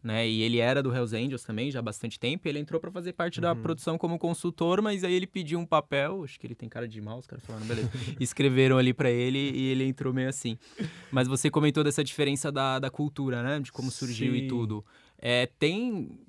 Né? 0.03 0.27
E 0.27 0.41
ele 0.41 0.59
era 0.59 0.83
do 0.83 0.93
Hells 0.93 1.15
Angels 1.15 1.43
também, 1.43 1.71
já 1.71 1.79
há 1.79 1.81
bastante 1.81 2.19
tempo. 2.19 2.45
E 2.45 2.49
ele 2.49 2.59
entrou 2.59 2.79
para 2.81 2.91
fazer 2.91 3.13
parte 3.13 3.37
uhum. 3.37 3.43
da 3.43 3.55
produção 3.55 3.97
como 3.97 4.19
consultor, 4.19 4.81
mas 4.81 5.01
aí 5.01 5.13
ele 5.13 5.25
pediu 5.25 5.57
um 5.57 5.65
papel. 5.65 6.25
Acho 6.25 6.37
que 6.37 6.45
ele 6.45 6.55
tem 6.55 6.67
cara 6.67 6.89
de 6.89 6.99
mal, 6.99 7.19
os 7.19 7.25
caras 7.25 7.45
falaram, 7.45 7.65
beleza. 7.65 7.89
Escreveram 8.19 8.77
ali 8.77 8.93
para 8.93 9.09
ele 9.09 9.39
e 9.39 9.67
ele 9.69 9.85
entrou 9.85 10.13
meio 10.13 10.27
assim. 10.27 10.57
Mas 11.09 11.25
você 11.25 11.49
comentou 11.49 11.85
dessa 11.85 12.03
diferença 12.03 12.51
da, 12.51 12.79
da 12.79 12.89
cultura, 12.89 13.41
né? 13.41 13.61
De 13.61 13.71
como 13.71 13.89
surgiu 13.89 14.33
Sim. 14.33 14.39
e 14.39 14.47
tudo. 14.49 14.83
É, 15.17 15.45
tem 15.57 16.19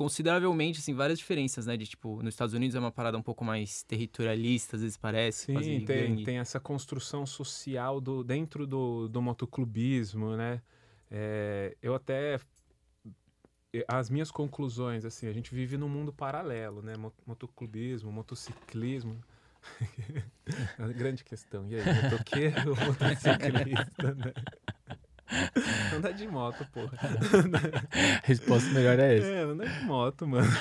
consideravelmente, 0.00 0.78
assim, 0.78 0.94
várias 0.94 1.18
diferenças, 1.18 1.66
né? 1.66 1.76
De, 1.76 1.86
tipo, 1.86 2.22
nos 2.22 2.32
Estados 2.32 2.54
Unidos 2.54 2.74
é 2.74 2.78
uma 2.78 2.90
parada 2.90 3.18
um 3.18 3.22
pouco 3.22 3.44
mais 3.44 3.82
territorialista, 3.82 4.76
às 4.76 4.80
vezes 4.80 4.96
parece. 4.96 5.54
Sim, 5.54 5.84
tem, 5.84 6.24
tem 6.24 6.38
essa 6.38 6.58
construção 6.58 7.26
social 7.26 8.00
do, 8.00 8.24
dentro 8.24 8.66
do, 8.66 9.08
do 9.08 9.20
motoclubismo, 9.20 10.38
né? 10.38 10.62
É, 11.10 11.76
eu 11.82 11.94
até... 11.94 12.40
As 13.86 14.08
minhas 14.08 14.30
conclusões, 14.30 15.04
assim, 15.04 15.26
a 15.26 15.34
gente 15.34 15.54
vive 15.54 15.76
num 15.76 15.88
mundo 15.88 16.14
paralelo, 16.14 16.80
né? 16.80 16.94
Motoclubismo, 17.26 18.10
motociclismo... 18.10 19.20
É 20.78 20.82
uma 20.82 20.92
grande 20.94 21.22
questão. 21.22 21.68
E 21.68 21.74
aí, 21.74 21.82
motoqueiro 22.02 22.70
ou 22.70 22.76
motociclista, 22.88 24.14
né? 24.14 24.32
Andar 25.94 26.12
de 26.12 26.26
moto, 26.26 26.66
porra. 26.72 26.98
A 28.22 28.26
resposta 28.26 28.70
melhor 28.70 28.98
é 28.98 29.18
essa. 29.18 29.26
É, 29.26 29.40
andar 29.42 29.66
de 29.66 29.84
moto, 29.84 30.26
mano. 30.26 30.48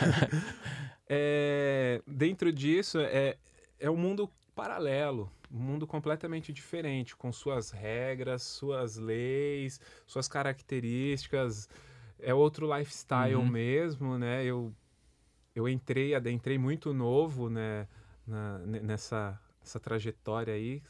É, 1.11 2.03
dentro 2.05 2.53
disso, 2.53 2.99
é, 2.99 3.35
é 3.79 3.89
um 3.89 3.97
mundo 3.97 4.29
paralelo, 4.53 5.31
um 5.51 5.57
mundo 5.57 5.87
completamente 5.87 6.53
diferente, 6.53 7.15
com 7.15 7.31
suas 7.31 7.71
regras, 7.71 8.43
suas 8.43 8.95
leis, 8.97 9.81
suas 10.05 10.27
características. 10.27 11.67
É 12.19 12.31
outro 12.31 12.71
lifestyle 12.71 13.37
uhum. 13.37 13.47
mesmo, 13.47 14.19
né? 14.19 14.45
Eu, 14.45 14.71
eu 15.55 15.67
entrei, 15.67 16.13
adentrei 16.13 16.59
muito 16.59 16.93
novo, 16.93 17.49
né? 17.49 17.87
Na, 18.27 18.59
nessa, 18.59 19.41
nessa 19.63 19.79
trajetória 19.79 20.53
aí 20.53 20.83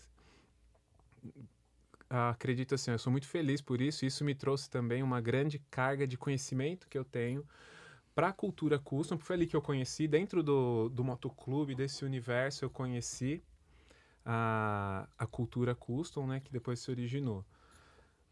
acredito 2.10 2.76
assim, 2.76 2.92
eu 2.92 3.00
sou 3.00 3.12
muito 3.12 3.28
feliz 3.28 3.62
por 3.62 3.82
isso. 3.82 4.06
Isso 4.06 4.24
me 4.24 4.34
trouxe 4.34 4.70
também 4.70 5.04
uma 5.04 5.22
grande 5.22 5.60
carga 5.70 6.08
de 6.08 6.18
conhecimento 6.18 6.88
que 6.88 6.98
eu 6.98 7.06
tenho 7.06 7.46
para 8.16 8.30
a 8.30 8.34
cultura 8.34 8.78
custom, 8.78 9.16
porque 9.16 9.28
foi 9.28 9.36
ali 9.38 9.48
que 9.48 9.56
eu 9.56 9.62
conheci, 9.62 10.08
dentro 10.08 10.44
do, 10.44 10.90
do 10.90 11.04
motoclube, 11.04 11.74
desse 11.74 12.04
universo, 12.04 12.66
eu 12.66 12.70
conheci 12.70 13.42
a, 14.26 15.08
a 15.18 15.26
cultura 15.26 15.74
custom, 15.74 16.28
né, 16.28 16.40
que 16.40 16.52
depois 16.52 16.80
se 16.80 16.92
originou. 16.92 17.46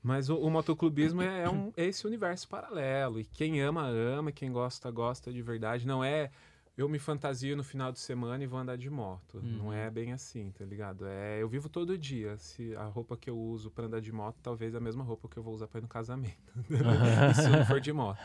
Mas 0.04 0.30
o, 0.30 0.38
o 0.38 0.50
motoclubismo 0.50 1.22
é, 1.22 1.44
é 1.44 1.50
um, 1.50 1.72
é 1.76 1.86
esse 1.86 2.06
universo 2.06 2.48
paralelo. 2.48 3.20
E 3.20 3.26
quem 3.26 3.62
ama, 3.62 3.88
ama. 3.88 4.32
Quem 4.32 4.52
gosta, 4.52 4.90
gosta 4.92 5.34
de 5.34 5.42
verdade. 5.42 5.88
Não 5.88 6.04
é 6.04 6.32
eu 6.78 6.88
me 6.88 7.00
fantasio 7.00 7.58
no 7.58 7.64
final 7.64 7.92
de 7.92 8.00
semana 8.00 8.44
e 8.44 8.48
vou 8.48 8.60
andar 8.60 8.78
de 8.78 8.88
moto. 8.88 9.40
Uhum. 9.40 9.58
Não 9.58 9.74
é 9.74 9.90
bem 9.90 10.14
assim, 10.14 10.52
tá 10.52 10.64
ligado? 10.64 11.08
É, 11.08 11.42
eu 11.42 11.50
vivo 11.50 11.68
todo 11.68 11.98
dia. 11.98 12.38
Se 12.38 12.76
a 12.76 12.84
roupa 12.84 13.18
que 13.18 13.28
eu 13.28 13.36
uso 13.36 13.72
para 13.72 13.88
andar 13.88 14.00
de 14.00 14.12
moto, 14.12 14.38
talvez 14.44 14.76
é 14.76 14.78
a 14.78 14.80
mesma 14.80 15.04
roupa 15.04 15.28
que 15.28 15.38
eu 15.38 15.42
vou 15.42 15.56
usar 15.56 15.68
para 15.68 15.80
ir 15.80 15.82
no 15.82 15.88
casamento. 15.88 16.38
Uhum. 16.78 17.34
se 17.34 17.50
não 17.50 17.66
for 17.66 17.80
de 17.80 17.92
moto. 17.92 18.20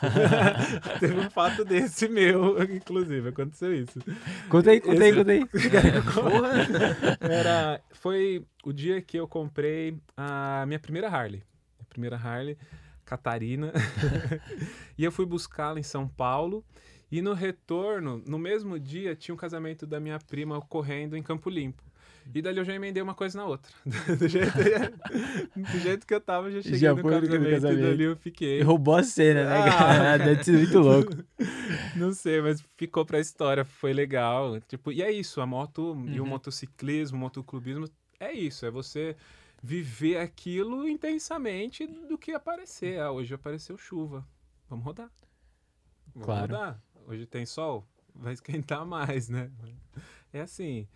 Teve 0.99 1.19
um 1.19 1.29
fato 1.29 1.65
desse 1.65 2.07
meu, 2.07 2.61
inclusive, 2.63 3.29
aconteceu 3.29 3.73
isso. 3.73 3.99
Conta 4.49 4.69
aí, 4.69 4.79
conta 4.79 5.03
aí, 5.03 5.13
conta 5.15 5.31
aí. 5.31 5.43
Era, 7.19 7.81
foi 7.91 8.45
o 8.63 8.71
dia 8.71 9.01
que 9.01 9.17
eu 9.17 9.27
comprei 9.27 9.97
a 10.15 10.65
minha 10.67 10.79
primeira 10.79 11.09
Harley. 11.09 11.41
A 11.79 11.85
primeira 11.85 12.17
Harley, 12.17 12.57
Catarina. 13.05 13.71
e 14.97 15.03
eu 15.03 15.11
fui 15.11 15.25
buscá-la 15.25 15.79
em 15.79 15.83
São 15.83 16.07
Paulo. 16.07 16.63
E 17.13 17.21
no 17.21 17.35
retorno, 17.35 18.23
no 18.25 18.39
mesmo 18.39 18.79
dia, 18.79 19.15
tinha 19.15 19.35
um 19.35 19.37
casamento 19.37 19.85
da 19.85 19.99
minha 19.99 20.17
prima 20.17 20.57
ocorrendo 20.57 21.15
em 21.15 21.21
Campo 21.21 21.47
Limpo. 21.47 21.83
E 22.33 22.41
dali 22.41 22.57
eu 22.57 22.65
já 22.65 22.73
emendei 22.73 23.03
uma 23.03 23.13
coisa 23.13 23.37
na 23.37 23.45
outra. 23.45 23.71
Do 24.17 24.27
jeito, 24.27 24.51
do 25.55 25.79
jeito 25.79 26.07
que 26.07 26.13
eu 26.15 26.19
tava, 26.19 26.49
já 26.49 26.63
cheguei 26.63 26.79
já 26.79 26.91
no, 26.91 27.03
casamento, 27.03 27.39
no 27.39 27.49
casamento. 27.51 27.79
E 27.79 27.83
dali 27.83 28.03
eu 28.05 28.15
fiquei. 28.15 28.61
E 28.61 28.63
roubou 28.63 28.95
a 28.95 29.03
cena, 29.03 29.43
né? 29.43 29.55
Ah. 29.57 30.17
Deve 30.17 30.43
ser 30.43 30.53
muito 30.53 30.79
louco. 30.79 31.11
Não 31.95 32.13
sei, 32.13 32.41
mas 32.41 32.65
ficou 32.75 33.05
pra 33.05 33.19
história, 33.19 33.63
foi 33.63 33.93
legal. 33.93 34.59
Tipo, 34.61 34.91
e 34.91 35.03
é 35.03 35.11
isso, 35.11 35.39
a 35.39 35.45
moto 35.45 35.91
uhum. 35.91 36.09
e 36.09 36.19
o 36.19 36.23
uhum. 36.23 36.29
motociclismo, 36.29 37.15
o 37.15 37.19
motoclubismo, 37.19 37.87
é 38.19 38.33
isso, 38.33 38.65
é 38.65 38.71
você 38.71 39.15
viver 39.61 40.17
aquilo 40.17 40.89
intensamente 40.89 41.85
do 41.85 42.17
que 42.17 42.31
aparecer. 42.31 42.99
Ah, 42.99 43.11
hoje 43.11 43.35
apareceu 43.35 43.77
chuva. 43.77 44.25
Vamos 44.67 44.83
rodar. 44.83 45.11
Vamos 46.15 46.25
claro. 46.25 46.41
rodar 46.41 46.81
hoje 47.07 47.25
tem 47.25 47.45
sol, 47.45 47.85
vai 48.15 48.33
esquentar 48.33 48.85
mais, 48.87 49.29
né? 49.29 49.51
É 50.31 50.41
assim. 50.41 50.87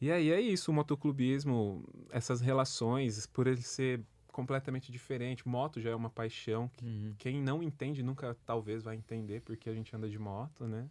E 0.00 0.10
aí 0.12 0.30
é 0.30 0.40
isso, 0.40 0.70
o 0.70 0.74
motoclubismo, 0.74 1.84
essas 2.10 2.40
relações, 2.40 3.26
por 3.26 3.46
ele 3.46 3.62
ser 3.62 4.00
completamente 4.38 4.92
diferente. 4.92 5.48
Moto 5.48 5.80
já 5.80 5.90
é 5.90 5.94
uma 5.94 6.08
paixão 6.08 6.70
que 6.76 6.86
uhum. 6.86 7.14
quem 7.18 7.42
não 7.42 7.60
entende 7.60 8.04
nunca 8.04 8.36
talvez 8.46 8.84
vai 8.84 8.94
entender 8.94 9.40
porque 9.40 9.68
a 9.68 9.74
gente 9.74 9.94
anda 9.96 10.08
de 10.08 10.18
moto, 10.18 10.64
né? 10.64 10.88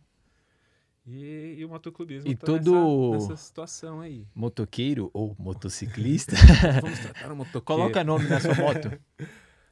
E, 1.06 1.56
e 1.58 1.64
o 1.64 1.70
motoclubismo 1.70 2.30
e 2.30 2.36
tá 2.36 2.46
todo 2.46 3.12
nessa, 3.14 3.30
nessa, 3.30 3.38
situação 3.38 4.02
aí. 4.02 4.28
Motoqueiro 4.36 5.10
ou 5.14 5.34
motociclista? 5.40 6.36
Vamos 6.82 7.00
tratar 7.00 7.32
o 7.32 7.36
motoqueiro. 7.38 7.64
Coloca 7.64 8.04
nome 8.04 8.28
na 8.28 8.42
sua 8.42 8.56
moto. 8.56 8.92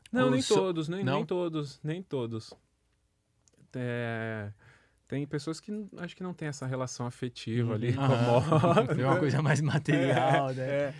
Não, 0.10 0.26
ou 0.26 0.32
nem 0.32 0.41
so... 0.41 0.56
todos, 0.56 0.88
nem, 0.88 1.04
não? 1.04 1.15
nem 1.15 1.26
todos, 1.26 1.82
nem 1.84 2.02
todos. 2.02 2.54
É... 3.74 4.54
Tem 5.08 5.26
pessoas 5.28 5.60
que 5.60 5.72
acho 5.98 6.15
que 6.15 6.24
não 6.24 6.34
tem 6.34 6.48
essa 6.48 6.65
relação 6.65 7.06
afetiva 7.06 7.76
ali 7.76 7.94
com 7.94 8.02
a 8.02 8.08
moto. 8.08 9.00
É 9.00 9.06
uma 9.06 9.20
coisa 9.20 9.39
mais 9.39 9.62
material, 9.62 10.50
é, 10.50 10.54
né? 10.54 10.65
É. 10.65 10.94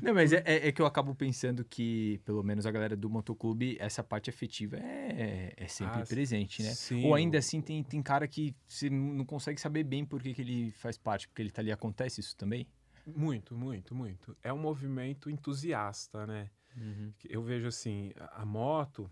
Não, 0.00 0.14
mas 0.14 0.32
é, 0.32 0.42
é, 0.46 0.68
é, 0.68 0.72
que 0.72 0.80
eu 0.80 0.86
acabo 0.86 1.16
pensando 1.16 1.64
que, 1.64 2.20
pelo 2.24 2.44
menos 2.44 2.64
a 2.64 2.70
galera 2.70 2.96
do 2.96 3.10
motoclube, 3.10 3.76
essa 3.80 4.04
parte 4.04 4.30
afetiva 4.30 4.76
é, 4.76 5.52
é 5.56 5.66
sempre 5.66 6.00
ah, 6.00 6.06
presente, 6.06 6.62
né? 6.62 6.70
Sim. 6.70 7.04
Ou 7.06 7.14
ainda 7.14 7.38
assim, 7.38 7.60
tem, 7.60 7.82
tem 7.82 8.00
cara 8.00 8.28
que 8.28 8.54
você 8.68 8.88
não 8.88 9.24
consegue 9.24 9.60
saber 9.60 9.82
bem 9.82 10.04
por 10.04 10.22
que, 10.22 10.32
que 10.32 10.42
ele 10.42 10.70
faz 10.72 10.96
parte, 10.96 11.26
porque 11.26 11.42
ele 11.42 11.50
tá 11.50 11.60
ali. 11.60 11.72
Acontece 11.72 12.20
isso 12.20 12.36
também? 12.36 12.68
Muito, 13.04 13.56
muito, 13.56 13.96
muito. 13.96 14.36
É 14.44 14.52
um 14.52 14.58
movimento 14.58 15.28
entusiasta, 15.28 16.24
né? 16.24 16.50
Uhum. 16.76 17.12
Eu 17.28 17.42
vejo 17.42 17.66
assim, 17.66 18.12
a 18.16 18.46
moto, 18.46 19.10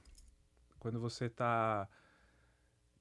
quando 0.78 1.00
você 1.00 1.28
tá 1.28 1.88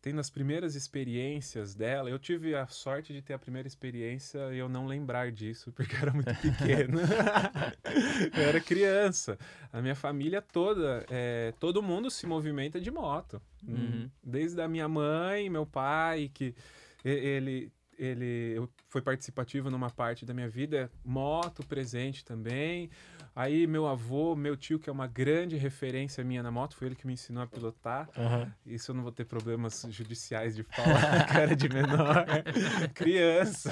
tendo 0.02 0.20
as 0.20 0.30
primeiras 0.30 0.76
experiências 0.76 1.74
dela, 1.74 2.10
eu 2.10 2.20
tive 2.20 2.56
a 2.56 2.68
sorte 2.68 3.14
de 3.14 3.22
ter 3.22 3.34
a 3.34 3.40
primeira 3.40 3.68
experiência 3.68 4.54
e 4.54 4.58
eu 4.58 4.70
não 4.70 4.86
lembrar 4.86 5.32
disso, 5.32 5.72
porque 5.76 5.96
eu 5.96 6.00
era 6.00 6.14
muito 6.14 6.34
pequeno. 6.36 7.00
eu 8.36 8.44
era 8.44 8.62
criança. 8.62 9.38
A 9.72 9.82
minha 9.82 9.96
família 9.96 10.42
toda, 10.42 11.06
é, 11.10 11.54
todo 11.60 11.82
mundo 11.82 12.10
se 12.10 12.26
movimenta 12.26 12.80
de 12.80 12.92
moto. 12.92 13.42
Uhum. 13.68 14.10
Desde 14.24 14.62
a 14.62 14.68
minha 14.68 14.88
mãe, 14.88 15.50
meu 15.50 15.66
pai, 15.66 16.30
que 16.34 16.56
ele 17.04 17.72
ele 17.98 18.68
foi 18.90 19.02
participativo 19.02 19.70
numa 19.70 19.90
parte 19.90 20.26
da 20.26 20.34
minha 20.34 20.48
vida, 20.48 20.92
moto 21.04 21.66
presente 21.66 22.24
também. 22.24 22.90
Aí 23.36 23.68
meu 23.68 23.88
avô, 23.88 24.36
meu 24.36 24.56
tio, 24.56 24.80
que 24.80 24.90
é 24.90 24.94
uma 24.94 25.08
grande 25.08 25.56
referência 25.58 26.24
minha 26.24 26.42
na 26.42 26.52
moto, 26.52 26.76
foi 26.76 26.88
ele 26.88 26.96
que 26.96 27.06
me 27.06 27.14
ensinou 27.14 27.44
a 27.44 27.48
pilotar. 27.48 28.10
Uhum. 28.18 28.52
Isso 28.66 28.92
eu 28.92 28.96
não 28.96 29.04
vou 29.04 29.12
ter 29.12 29.26
problemas 29.26 29.86
judiciais 29.90 30.56
de 30.56 30.64
falar, 30.64 31.26
cara 31.28 31.56
de 31.56 31.70
menor. 31.70 32.26
criança. 32.94 33.72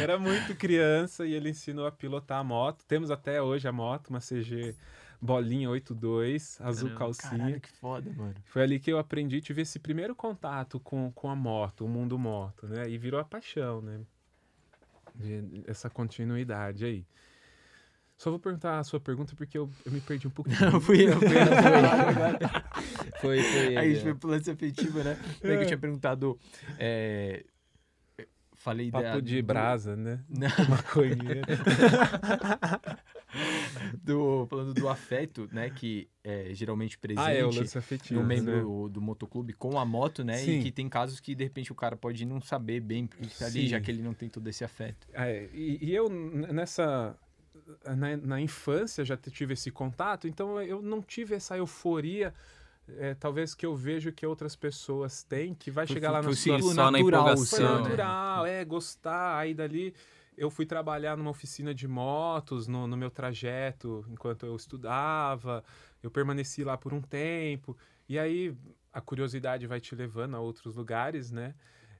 Era 0.00 0.18
muito 0.18 0.54
criança 0.54 1.26
e 1.26 1.34
ele 1.34 1.50
ensinou 1.50 1.86
a 1.86 1.92
pilotar 1.92 2.40
a 2.40 2.44
moto. 2.44 2.84
Temos 2.86 3.10
até 3.10 3.40
hoje 3.40 3.68
a 3.68 3.72
moto, 3.72 4.08
uma 4.08 4.20
CG 4.20 4.74
bolinha 5.20 5.68
82, 5.68 6.60
azul 6.60 6.88
Caramba, 6.88 6.98
calcinha. 6.98 7.38
Caralho, 7.38 7.60
que 7.60 7.70
foda, 7.72 8.12
mano. 8.12 8.34
Foi 8.46 8.62
ali 8.62 8.80
que 8.80 8.90
eu 8.90 8.98
aprendi, 8.98 9.40
tive 9.40 9.62
esse 9.62 9.78
primeiro 9.78 10.14
contato 10.14 10.80
com, 10.80 11.12
com 11.12 11.28
a 11.28 11.36
moto, 11.36 11.84
o 11.84 11.88
mundo 11.88 12.18
moto, 12.18 12.66
né? 12.66 12.88
E 12.88 12.96
virou 12.96 13.20
a 13.20 13.24
paixão, 13.24 13.82
né? 13.82 14.00
De, 15.14 15.62
essa 15.66 15.90
continuidade 15.90 16.84
aí. 16.84 17.04
Só 18.16 18.30
vou 18.30 18.38
perguntar 18.38 18.78
a 18.78 18.84
sua 18.84 19.00
pergunta 19.00 19.34
porque 19.34 19.56
eu, 19.56 19.70
eu 19.84 19.92
me 19.92 20.00
perdi 20.00 20.26
um 20.26 20.30
pouquinho. 20.30 20.58
Não, 20.60 20.80
fui 20.80 21.08
eu, 21.08 21.18
fui 21.18 21.28
eu. 21.28 21.30
foi, 23.20 23.42
foi. 23.42 23.76
Aí 23.76 23.90
a 23.90 23.94
gente 23.94 24.02
foi 24.02 24.14
pro 24.14 24.28
lance 24.28 24.50
afetivo, 24.50 25.02
né? 25.02 25.18
É. 25.42 25.56
que 25.56 25.62
eu 25.62 25.66
tinha 25.66 25.78
perguntado. 25.78 26.38
É, 26.78 27.44
falei 28.60 28.90
Papo 28.90 29.04
da, 29.04 29.20
de 29.20 29.40
do... 29.40 29.46
brasa, 29.46 29.96
né? 29.96 30.20
Não. 30.28 30.48
Maconheiro. 30.68 31.40
do, 34.02 34.46
falando 34.48 34.74
do 34.74 34.88
afeto, 34.88 35.48
né? 35.52 35.70
Que 35.70 36.08
é 36.22 36.52
geralmente 36.52 36.98
presente 36.98 37.26
ah, 37.26 37.32
é, 37.32 37.44
o 37.44 37.50
lance 37.50 37.76
afetivo, 37.76 38.20
no 38.20 38.26
membro 38.26 38.86
né? 38.86 38.92
do 38.92 39.00
motoclube 39.00 39.52
com 39.52 39.78
a 39.78 39.84
moto, 39.84 40.24
né? 40.24 40.38
Sim. 40.38 40.58
E 40.58 40.62
que 40.62 40.72
tem 40.72 40.88
casos 40.88 41.20
que, 41.20 41.34
de 41.34 41.44
repente, 41.44 41.72
o 41.72 41.74
cara 41.74 41.96
pode 41.96 42.24
não 42.24 42.40
saber 42.40 42.80
bem 42.80 43.06
porque 43.06 43.26
tá 43.38 43.46
ali, 43.46 43.68
já 43.68 43.80
que 43.80 43.90
ele 43.90 44.02
não 44.02 44.14
tem 44.14 44.28
todo 44.28 44.46
esse 44.48 44.64
afeto. 44.64 45.06
É, 45.12 45.48
e, 45.52 45.78
e 45.82 45.94
eu, 45.94 46.08
nessa 46.08 47.16
na, 47.96 48.16
na 48.16 48.40
infância 48.40 49.04
já 49.04 49.16
tive 49.16 49.54
esse 49.54 49.70
contato, 49.70 50.26
então 50.26 50.60
eu 50.60 50.82
não 50.82 51.00
tive 51.00 51.34
essa 51.34 51.56
euforia 51.56 52.34
é, 52.98 53.14
talvez 53.14 53.54
que 53.54 53.64
eu 53.64 53.74
vejo 53.74 54.12
que 54.12 54.26
outras 54.26 54.56
pessoas 54.56 55.22
têm, 55.22 55.54
que 55.54 55.70
vai 55.70 55.86
chegar 55.86 56.10
lá 56.10 56.22
sua 56.22 56.34
só 56.34 56.90
natural, 56.90 57.26
na 57.26 57.36
foi 57.36 57.60
natural, 57.60 58.44
né? 58.44 58.60
é 58.60 58.64
gostar, 58.64 59.38
aí 59.38 59.54
dali 59.54 59.94
eu 60.40 60.48
fui 60.48 60.64
trabalhar 60.64 61.18
numa 61.18 61.30
oficina 61.30 61.74
de 61.74 61.86
motos 61.86 62.66
no, 62.66 62.86
no, 62.86 62.96
meu 62.96 63.10
trajeto 63.10 64.06
enquanto 64.08 64.46
eu 64.46 64.56
estudava, 64.56 65.62
eu 66.02 66.10
permaneci 66.10 66.64
lá 66.64 66.78
por 66.78 66.94
um 66.94 67.02
tempo, 67.02 67.76
e 68.08 68.18
aí 68.18 68.56
a 68.90 69.02
curiosidade 69.02 69.66
vai 69.66 69.80
te 69.80 69.94
levando 69.94 70.34
a 70.34 70.40
outros 70.40 70.76
lugares, 70.76 71.30
né? 71.30 71.54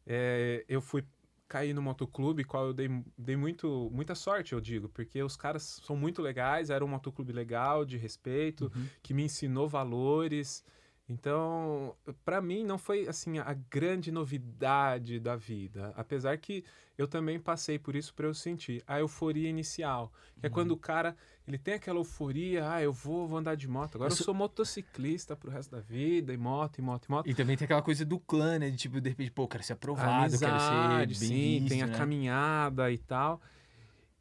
É, 0.07 0.64
eu 0.66 0.81
fui 0.81 1.05
caí 1.46 1.74
no 1.74 1.83
motoclube, 1.83 2.42
qual 2.44 2.68
eu 2.68 2.72
dei, 2.72 2.88
dei 3.18 3.37
muito, 3.37 3.90
muita 3.92 4.14
sorte, 4.14 4.55
eu 4.55 4.61
digo, 4.61 4.88
porque 4.88 5.22
os 5.22 5.37
caras 5.37 5.81
são 5.85 5.94
muito 5.94 6.22
legais, 6.22 6.70
era 6.70 6.83
um 6.83 6.88
motoclube 6.88 7.33
legal, 7.33 7.85
de 7.85 7.98
respeito, 7.98 8.72
uhum. 8.74 8.87
que 9.03 9.12
me 9.12 9.24
ensinou 9.24 9.68
valores. 9.68 10.64
Então, 11.11 11.96
para 12.25 12.40
mim 12.40 12.62
não 12.62 12.79
foi 12.79 13.09
assim 13.09 13.40
a 13.40 13.53
grande 13.68 14.12
novidade 14.12 15.18
da 15.18 15.35
vida, 15.35 15.92
apesar 15.96 16.38
que 16.38 16.64
eu 16.96 17.09
também 17.09 17.40
passei 17.40 17.81
por 17.81 17.96
isso 17.96 18.14
para 18.14 18.29
eu 18.29 18.35
sentir 18.35 18.81
a 18.87 19.01
euforia 19.01 19.49
inicial, 19.49 20.12
que 20.35 20.46
uhum. 20.46 20.46
é 20.46 20.49
quando 20.51 20.70
o 20.70 20.77
cara 20.77 21.16
ele 21.49 21.59
tem 21.59 21.75
aquela 21.75 21.99
euforia, 21.99 22.70
ah, 22.70 22.81
eu 22.81 22.92
vou, 22.92 23.27
vou 23.27 23.38
andar 23.38 23.57
de 23.57 23.66
moto, 23.66 23.96
agora 23.96 24.12
eu 24.12 24.16
sou, 24.16 24.23
eu 24.23 24.27
sou 24.27 24.35
motociclista 24.35 25.35
pro 25.35 25.51
resto 25.51 25.73
da 25.73 25.81
vida, 25.81 26.33
e 26.33 26.37
moto, 26.37 26.79
e 26.79 26.83
moto, 26.83 27.07
e 27.07 27.11
moto. 27.11 27.29
E 27.29 27.35
também 27.35 27.57
tem 27.57 27.64
aquela 27.64 27.83
coisa 27.83 28.05
do 28.05 28.20
clã, 28.20 28.61
né, 28.61 28.70
de 28.70 28.77
tipo, 28.77 29.01
de 29.01 29.09
repente, 29.09 29.33
pô, 29.33 29.48
quero 29.48 29.65
ser 29.65 29.73
aprovado, 29.73 30.27
Amizade, 30.27 30.38
quero 30.38 31.15
ser 31.17 31.27
bem 31.27 31.29
sim, 31.29 31.58
visto, 31.58 31.69
tem 31.71 31.83
né? 31.85 31.92
a 31.92 31.98
caminhada 31.98 32.92
e 32.92 32.98
tal. 32.98 33.42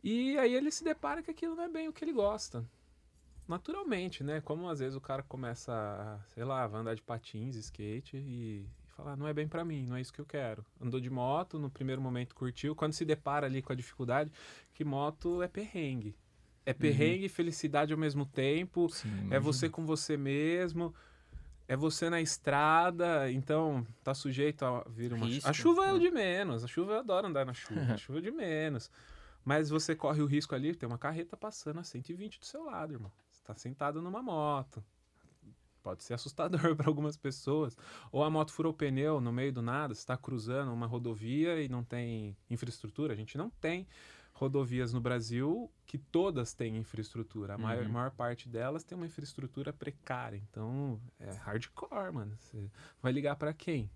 E 0.04 0.36
aí 0.40 0.56
ele 0.56 0.72
se 0.72 0.84
depara 0.84 1.22
que 1.22 1.30
aquilo 1.30 1.56
não 1.56 1.66
é 1.66 1.70
bem 1.70 1.88
o 1.88 1.94
que 1.94 2.04
ele 2.04 2.14
gosta 2.14 2.66
naturalmente, 3.50 4.24
né? 4.24 4.40
Como 4.42 4.70
às 4.70 4.80
vezes 4.80 4.96
o 4.96 5.02
cara 5.02 5.24
começa, 5.24 5.74
a, 5.74 6.20
sei 6.28 6.44
lá, 6.44 6.64
a 6.64 6.78
andar 6.78 6.96
de 6.96 7.02
patins, 7.02 7.56
skate 7.56 8.16
e, 8.16 8.20
e 8.20 8.70
falar, 8.96 9.18
não 9.18 9.28
é 9.28 9.34
bem 9.34 9.48
para 9.48 9.66
mim, 9.66 9.86
não 9.88 9.96
é 9.96 10.02
isso 10.02 10.14
que 10.14 10.22
eu 10.22 10.26
quero. 10.26 10.64
Andou 10.80 11.00
de 11.00 11.10
moto, 11.10 11.58
no 11.58 11.70
primeiro 11.70 12.02
momento 12.02 12.36
curtiu, 12.36 12.76
quando 12.76 12.94
se 12.94 13.04
depara 13.04 13.48
ali 13.48 13.62
com 13.62 13.74
a 13.74 13.76
dificuldade, 13.76 14.32
que 14.74 14.86
moto 14.86 15.42
é 15.42 15.48
perrengue. 15.48 16.16
É 16.66 16.72
uhum. 16.72 16.78
perrengue 16.78 17.26
e 17.26 17.30
felicidade 17.30 17.92
ao 17.92 18.00
mesmo 18.00 18.26
tempo, 18.26 18.88
Sim, 18.90 19.28
é 19.32 19.40
você 19.40 19.68
com 19.68 19.86
você 19.86 20.16
mesmo, 20.16 20.94
é 21.68 21.76
você 21.76 22.10
na 22.10 22.22
estrada, 22.22 23.32
então 23.32 23.86
tá 24.04 24.14
sujeito 24.14 24.64
a 24.64 24.86
vir 24.88 25.12
uma 25.12 25.26
Risco, 25.26 25.50
A 25.50 25.54
chuva 25.54 25.88
é 25.88 25.92
o 25.92 25.98
né? 25.98 26.00
de 26.02 26.12
menos, 26.12 26.64
a 26.64 26.68
chuva 26.68 26.94
eu 26.94 27.00
adoro 27.00 27.26
andar 27.26 27.46
na 27.46 27.54
chuva, 27.54 27.94
a 27.94 27.98
chuva 27.98 28.20
é 28.20 28.22
de 28.22 28.32
menos. 28.32 28.92
Mas 29.44 29.70
você 29.70 29.96
corre 29.96 30.22
o 30.22 30.26
risco 30.28 30.54
ali, 30.54 30.76
tem 30.76 30.88
uma 30.88 30.98
carreta 30.98 31.36
passando 31.36 31.80
a 31.80 31.84
120 31.84 32.40
do 32.40 32.46
seu 32.46 32.66
lado, 32.66 32.94
irmão 32.94 33.12
tá 33.54 33.60
sentado 33.60 34.02
numa 34.02 34.22
moto. 34.22 34.84
pode 35.82 36.04
ser 36.04 36.14
assustador 36.14 36.60
para 36.78 36.88
algumas 36.88 37.18
pessoas. 37.18 37.76
Ou 38.12 38.24
a 38.24 38.30
moto 38.30 38.52
furou 38.52 38.72
o 38.72 38.76
pneu 38.76 39.20
no 39.20 39.32
meio 39.32 39.52
do 39.52 39.62
nada, 39.62 39.94
você 39.94 40.02
está 40.02 40.16
cruzando 40.16 40.72
uma 40.72 40.86
rodovia 40.86 41.62
e 41.62 41.68
não 41.68 41.84
tem 41.84 42.38
infraestrutura. 42.50 43.14
A 43.14 43.16
gente 43.16 43.38
não 43.38 43.50
tem 43.50 43.88
rodovias 44.34 44.94
no 44.94 45.02
Brasil 45.02 45.70
que 45.86 45.98
todas 45.98 46.54
têm 46.54 46.78
infraestrutura. 46.78 47.54
A 47.54 47.56
uhum. 47.56 47.64
maior, 47.64 47.90
maior, 47.90 48.12
parte 48.12 48.48
delas 48.48 48.84
tem 48.84 48.96
uma 48.96 49.08
infraestrutura 49.08 49.74
precária. 49.74 50.38
Então, 50.38 51.02
é 51.20 51.32
hardcore, 51.32 52.14
mano. 52.14 52.38
Você 52.38 52.72
vai 53.02 53.12
ligar 53.12 53.36
para 53.36 53.54
quem? 53.54 53.90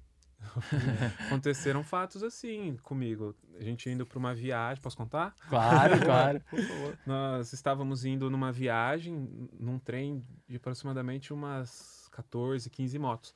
Aconteceram 1.28 1.84
fatos 1.84 2.24
assim 2.24 2.78
comigo. 2.84 3.36
A 3.60 3.64
gente 3.64 3.90
indo 3.90 4.06
para 4.06 4.20
uma 4.20 4.34
viagem, 4.34 4.82
posso 4.82 4.98
contar? 4.98 5.36
Claro, 5.50 6.00
claro. 6.04 6.42
Nós 7.06 7.54
estávamos 7.54 8.06
indo 8.06 8.30
numa 8.30 8.52
viagem, 8.52 9.50
num 9.60 9.80
trem 9.80 10.24
de 10.48 10.58
aproximadamente 10.58 11.34
umas 11.34 12.08
14, 12.12 12.70
15 12.70 13.00
motos. 13.00 13.36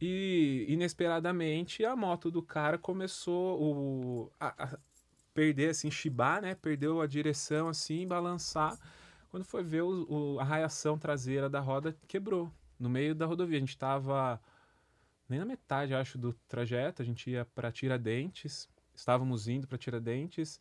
E 0.00 0.64
inesperadamente 0.68 1.84
a 1.84 1.96
moto 1.96 2.30
do 2.30 2.42
cara 2.42 2.78
começou 2.78 3.60
o, 3.60 4.32
a, 4.38 4.64
a 4.64 4.78
perder, 5.34 5.70
assim, 5.70 5.90
chibar, 5.90 6.40
né? 6.40 6.54
Perdeu 6.54 7.00
a 7.00 7.06
direção, 7.06 7.68
assim, 7.68 8.06
balançar. 8.06 8.78
Quando 9.30 9.44
foi 9.44 9.62
ver, 9.62 9.82
o, 9.82 10.06
o, 10.08 10.40
a 10.40 10.44
raiação 10.44 10.96
traseira 10.96 11.48
da 11.48 11.60
roda 11.60 11.96
quebrou 12.06 12.52
no 12.78 12.88
meio 12.88 13.14
da 13.14 13.26
rodovia. 13.26 13.56
A 13.56 13.60
gente 13.60 13.70
estava 13.70 14.40
nem 15.28 15.38
na 15.38 15.44
metade, 15.44 15.94
acho, 15.94 16.16
do 16.18 16.32
trajeto. 16.48 17.02
A 17.02 17.04
gente 17.04 17.30
ia 17.30 17.44
para 17.44 17.70
Tiradentes, 17.70 18.68
estávamos 18.94 19.48
indo 19.48 19.66
para 19.66 19.78
Tiradentes. 19.78 20.60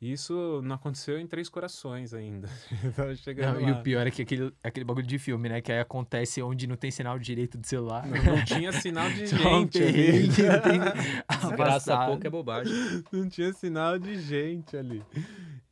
E 0.00 0.10
isso 0.10 0.60
não 0.64 0.74
aconteceu 0.74 1.16
em 1.16 1.28
Três 1.28 1.48
Corações 1.48 2.12
ainda. 2.12 2.48
não, 2.98 3.68
e 3.68 3.70
o 3.70 3.82
pior 3.84 4.04
é 4.04 4.10
que 4.10 4.22
aquele, 4.22 4.52
aquele 4.60 4.84
bagulho 4.84 5.06
de 5.06 5.16
filme, 5.16 5.48
né? 5.48 5.60
Que 5.60 5.70
aí 5.70 5.78
acontece 5.78 6.42
onde 6.42 6.66
não 6.66 6.74
tem 6.74 6.90
sinal 6.90 7.16
direito 7.20 7.56
do 7.56 7.64
celular. 7.64 8.04
Não, 8.04 8.36
não 8.36 8.44
tinha 8.44 8.72
sinal 8.72 9.08
de 9.08 9.26
gente. 9.30 10.44
ali. 10.44 11.56
Graças 11.56 11.88
a 11.88 12.06
pouco 12.06 12.26
é 12.26 12.30
bobagem. 12.30 12.74
Não 13.12 13.28
tinha 13.28 13.52
sinal 13.52 13.96
de 13.96 14.20
gente 14.20 14.76
ali. 14.76 15.04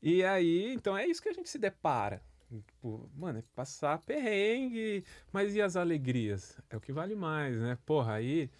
E 0.00 0.22
aí, 0.22 0.74
então 0.74 0.96
é 0.96 1.04
isso 1.06 1.20
que 1.20 1.28
a 1.28 1.32
gente 1.32 1.50
se 1.50 1.58
depara. 1.58 2.22
Tipo, 2.58 3.08
mano, 3.14 3.38
é 3.38 3.44
passar 3.54 3.98
perrengue, 3.98 5.04
mas 5.32 5.54
e 5.54 5.62
as 5.62 5.76
alegrias? 5.76 6.58
É 6.68 6.76
o 6.76 6.80
que 6.80 6.92
vale 6.92 7.14
mais, 7.14 7.60
né? 7.60 7.78
Porra, 7.86 8.14
aí 8.14 8.50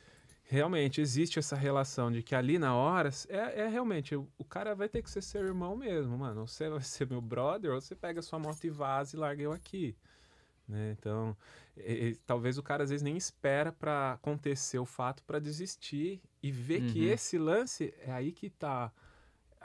realmente 0.45 1.01
existe 1.01 1.39
essa 1.39 1.57
relação 1.57 2.11
de 2.11 2.23
que 2.23 2.35
ali 2.35 2.59
na 2.59 2.75
hora 2.75 3.11
é, 3.29 3.63
é 3.63 3.69
realmente 3.69 4.17
o, 4.17 4.29
o, 4.37 4.45
cara 4.45 4.75
vai 4.75 4.89
ter 4.89 5.01
que 5.01 5.11
ser 5.11 5.23
seu 5.23 5.45
irmão 5.45 5.77
mesmo, 5.77 6.19
mano. 6.19 6.47
Você 6.47 6.69
vai 6.69 6.83
ser 6.83 7.09
meu 7.09 7.21
brother, 7.21 7.73
ou 7.73 7.81
você 7.81 7.95
pega 7.95 8.23
sua 8.23 8.39
moto 8.39 8.65
e 8.65 8.71
vaza 8.71 9.17
e 9.17 9.19
larga 9.19 9.43
eu 9.43 9.53
aqui. 9.53 9.97
Né? 10.69 10.97
Então, 10.99 11.37
e, 11.77 11.93
e, 11.93 12.15
talvez 12.27 12.59
o 12.59 12.63
cara 12.63 12.85
às 12.85 12.91
vezes 12.91 13.03
nem 13.03 13.17
espera 13.17 13.73
para 13.73 14.13
acontecer 14.13 14.79
o 14.79 14.85
fato 14.85 15.23
para 15.25 15.41
desistir 15.41 16.21
e 16.41 16.51
ver 16.53 16.83
uhum. 16.83 16.93
que 16.93 17.05
esse 17.07 17.39
lance 17.39 17.93
é 17.99 18.13
aí 18.13 18.31
que 18.31 18.51
tá 18.51 18.93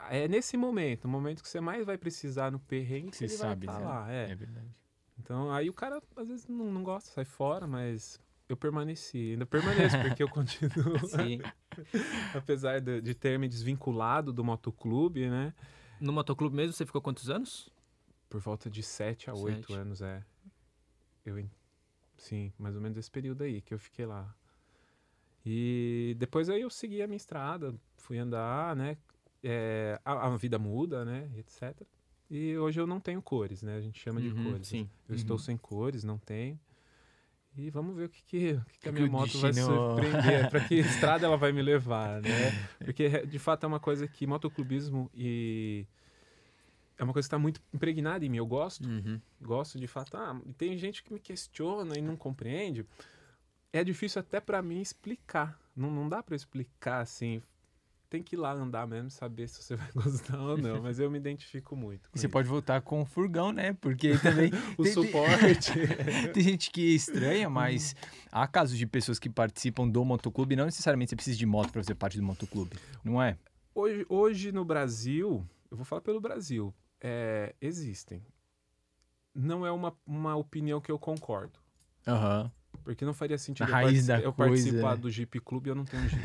é 0.10 0.28
nesse 0.28 0.58
momento, 0.58 1.06
o 1.06 1.08
momento 1.08 1.42
que 1.42 1.50
você 1.50 1.60
mais 1.60 1.86
vai 1.86 1.98
precisar 1.98 2.52
no 2.52 2.60
perrengue, 2.60 3.12
que 3.12 3.18
você 3.18 3.28
sabe, 3.30 3.66
vai 3.66 3.76
estar 3.76 3.88
tá 3.88 3.94
lá. 3.94 4.12
É. 4.12 4.32
é 4.32 4.36
verdade. 4.36 4.76
Então, 5.18 5.52
aí 5.52 5.70
o 5.70 5.74
cara 5.74 6.02
às 6.16 6.28
vezes 6.28 6.48
não, 6.48 6.72
não 6.72 6.84
gosta, 6.84 7.10
sai 7.10 7.26
fora, 7.26 7.66
mas 7.66 8.20
eu 8.48 8.56
permaneci. 8.56 9.32
Ainda 9.32 9.46
permaneço, 9.46 9.98
porque 10.02 10.22
eu 10.22 10.30
continuo. 10.30 11.00
Sim. 11.08 11.40
Apesar 12.36 12.80
de, 12.80 13.02
de, 13.02 13.14
ter 13.14 13.40
me 13.40 13.48
desvinculado 13.48 14.32
do 14.32 14.44
motoclube, 14.44 15.30
né? 15.30 15.54
No 16.00 16.12
motoclube 16.12 16.56
mesmo, 16.56 16.74
você 16.74 16.86
ficou 16.86 17.02
quantos 17.02 17.30
anos? 17.30 17.70
Por 18.30 18.40
volta 18.42 18.70
de 18.70 18.84
sete 18.84 19.30
a 19.30 19.34
oito 19.34 19.74
anos, 19.74 20.02
é. 20.02 20.24
Eu, 21.26 21.44
sim, 22.18 22.54
mais 22.58 22.76
ou 22.76 22.82
menos 22.82 22.98
esse 22.98 23.10
período 23.10 23.44
aí 23.44 23.62
que 23.62 23.74
eu 23.74 23.80
fiquei 23.80 24.06
lá. 24.06 24.36
E 25.46 26.16
depois 26.18 26.50
aí 26.50 26.62
eu 26.62 26.70
segui 26.70 27.02
a 27.02 27.08
minha 27.08 27.18
estrada, 27.18 27.74
fui 27.98 28.18
andar, 28.18 28.76
né? 28.76 28.98
É, 29.48 30.00
a, 30.04 30.28
a, 30.28 30.38
vida 30.38 30.58
muda, 30.58 31.06
né, 31.06 31.30
etc. 31.38 31.80
E 32.30 32.58
hoje 32.58 32.82
eu 32.82 32.88
não 32.88 33.00
tenho 33.00 33.22
cores, 33.22 33.62
né? 33.62 33.78
A 33.78 33.82
gente 33.82 34.00
chama 34.00 34.20
de 34.20 34.30
uhum, 34.30 34.52
cores. 34.52 34.68
Sim. 34.68 34.90
Eu 35.08 35.14
uhum. 35.14 35.16
estou 35.16 35.38
sem 35.38 35.56
cores, 35.56 36.04
não 36.04 36.18
tenho. 36.18 36.60
E 37.56 37.70
vamos 37.70 37.96
ver 37.96 38.06
o 38.06 38.10
que, 38.10 38.24
que, 38.24 38.54
o 38.54 38.66
que, 38.66 38.80
que 38.80 38.90
a 38.90 38.92
minha 38.92 39.08
moto 39.08 39.38
vai 39.38 39.54
surpreender, 39.54 40.50
para 40.50 40.60
que 40.62 40.76
estrada 40.82 41.26
ela 41.26 41.38
vai 41.38 41.52
me 41.54 41.62
levar, 41.62 42.22
né? 42.22 42.52
Porque 42.84 43.26
de 43.26 43.40
fato 43.40 43.64
é 43.64 43.68
uma 43.68 43.80
coisa 43.80 44.08
que 44.08 44.26
motoclubismo 44.26 45.10
e 45.14 45.86
é 46.98 47.04
uma 47.04 47.14
coisa 47.14 47.26
que 47.26 47.30
está 47.30 47.40
muito 47.40 47.62
impregnada 47.72 48.26
em 48.26 48.30
mim. 48.30 48.38
Eu 48.38 48.48
gosto, 48.48 48.86
uhum. 48.86 49.22
gosto 49.40 49.80
de 49.80 49.88
fato. 49.88 50.18
Ah, 50.18 50.42
tem 50.58 50.76
gente 50.78 51.04
que 51.04 51.14
me 51.14 51.20
questiona 51.20 51.98
e 51.98 52.02
não 52.02 52.18
compreende. 52.18 52.86
É 53.72 53.84
difícil 53.84 54.20
até 54.20 54.42
para 54.42 54.62
mim 54.62 54.82
explicar. 54.82 55.58
Não, 55.76 55.92
não 55.92 56.10
dá 56.10 56.24
para 56.24 56.36
explicar 56.36 57.02
assim, 57.02 57.42
tem 58.10 58.24
que 58.24 58.36
ir 58.36 58.40
lá 58.40 58.54
andar 58.54 58.88
mesmo, 58.88 59.10
saber 59.10 59.48
se 59.48 59.62
você 59.62 59.76
vai 59.76 59.90
gostar 59.94 60.40
ou 60.40 60.58
não, 60.58 60.82
mas 60.82 61.00
eu 61.00 61.10
me 61.10 61.18
identifico 61.18 61.76
muito. 61.76 62.10
Você 62.14 62.28
isso. 62.28 62.30
pode 62.30 62.48
voltar 62.48 62.82
com 62.82 63.02
o 63.02 63.06
furgão, 63.06 63.52
né? 63.52 63.74
Porque 63.74 64.18
também. 64.18 64.52
o 64.78 64.84
tem, 64.84 64.94
suporte. 64.94 65.72
tem 66.34 66.44
gente 66.44 66.72
que 66.72 66.96
estranha, 66.96 67.50
mas 67.50 67.96
há 68.32 68.48
casos 68.48 68.78
de 68.78 68.86
pessoas 68.86 69.20
que 69.20 69.30
participam 69.30 69.88
do 69.88 70.04
motoclube, 70.06 70.56
não 70.56 70.66
necessariamente 70.66 71.10
você 71.10 71.16
precisa 71.16 71.38
de 71.38 71.46
moto 71.46 71.72
para 71.72 71.82
fazer 71.82 71.96
parte 71.96 72.18
do 72.18 72.24
motoclube, 72.24 72.78
não 73.04 73.22
é? 73.22 73.38
Hoje, 73.74 74.06
hoje 74.08 74.52
no 74.52 74.64
Brasil, 74.64 75.46
eu 75.70 75.78
vou 75.78 75.86
falar 75.86 76.02
pelo 76.02 76.22
Brasil, 76.22 76.74
é, 77.02 77.54
existem. 77.60 78.26
Não 79.34 79.66
é 79.66 79.72
uma, 79.72 79.94
uma 80.08 80.36
opinião 80.36 80.80
que 80.80 80.92
eu 80.92 80.98
concordo. 80.98 81.60
Aham. 82.08 82.44
Uhum. 82.44 82.52
Porque 82.86 83.04
não 83.04 83.16
faria 83.16 83.36
sentido 83.36 83.68
eu, 83.68 83.72
partic 83.72 84.10
eu 84.24 84.32
participar 84.32 84.94
é. 84.94 84.98
do 84.98 85.10
Jeep 85.10 85.40
Clube 85.40 85.68
e 85.68 85.72
eu 85.72 85.76
não 85.76 85.84
tenho 85.84 86.04
um 86.04 86.08
Jeep. 86.08 86.24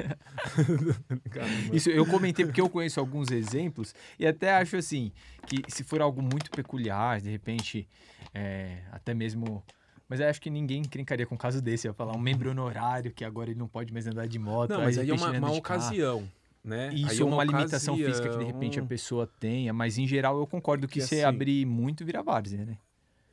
Isso 1.72 1.88
eu 1.88 2.04
comentei 2.04 2.44
porque 2.44 2.60
eu 2.60 2.68
conheço 2.68 3.00
alguns 3.00 3.30
exemplos 3.30 3.94
e 4.18 4.26
até 4.26 4.52
acho 4.52 4.76
assim 4.76 5.10
que 5.46 5.62
se 5.68 5.82
for 5.82 6.02
algo 6.02 6.20
muito 6.20 6.50
peculiar, 6.50 7.18
de 7.18 7.30
repente, 7.30 7.88
é, 8.34 8.82
até 8.92 9.14
mesmo. 9.14 9.64
Mas 10.06 10.20
acho 10.20 10.40
que 10.40 10.50
ninguém 10.50 10.82
crincaria 10.82 11.24
com 11.24 11.34
um 11.34 11.38
caso 11.38 11.62
desse. 11.62 11.88
Eu 11.88 11.92
ia 11.92 11.94
falar 11.94 12.14
um 12.14 12.20
membro 12.20 12.50
honorário 12.50 13.10
que 13.10 13.24
agora 13.24 13.50
ele 13.50 13.58
não 13.58 13.68
pode 13.68 13.90
mais 13.90 14.06
andar 14.06 14.28
de 14.28 14.38
moto. 14.38 14.70
Não, 14.70 14.82
mas 14.82 14.98
aí, 14.98 15.08
é 15.08 15.14
uma, 15.14 15.30
uma 15.30 15.52
ocasião. 15.52 16.28
Né? 16.62 16.90
Isso 16.92 17.22
é 17.22 17.24
uma, 17.24 17.36
uma 17.36 17.44
limitação 17.44 17.96
física 17.96 18.28
que 18.28 18.36
de 18.36 18.44
repente 18.44 18.78
a 18.78 18.82
pessoa 18.82 19.26
tenha, 19.26 19.72
mas 19.72 19.96
em 19.96 20.06
geral 20.06 20.38
eu 20.38 20.46
concordo 20.46 20.86
que, 20.86 21.00
que 21.00 21.06
se 21.06 21.14
assim, 21.14 21.24
abrir 21.24 21.64
muito 21.64 22.04
vira 22.04 22.22
várzea, 22.22 22.66
né? 22.66 22.76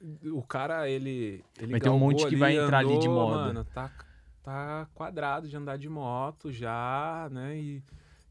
O 0.02 0.42
cara, 0.44 0.90
ele. 0.90 1.44
ele 1.60 1.72
vai 1.72 1.80
ter 1.80 1.90
um 1.90 2.00
monte 2.00 2.28
que 2.28 2.36
vai 2.36 2.58
entrar 2.58 2.80
andou, 2.80 2.92
ali 2.92 3.00
de 3.00 3.10
moto. 3.10 3.32
Mano, 3.32 3.66
tá, 3.66 3.92
tá 4.44 4.88
quadrado 4.94 5.48
de 5.48 5.58
andar 5.58 5.78
de 5.78 5.90
moto 5.90 6.52
já, 6.52 7.28
né? 7.32 7.58
E 7.58 7.84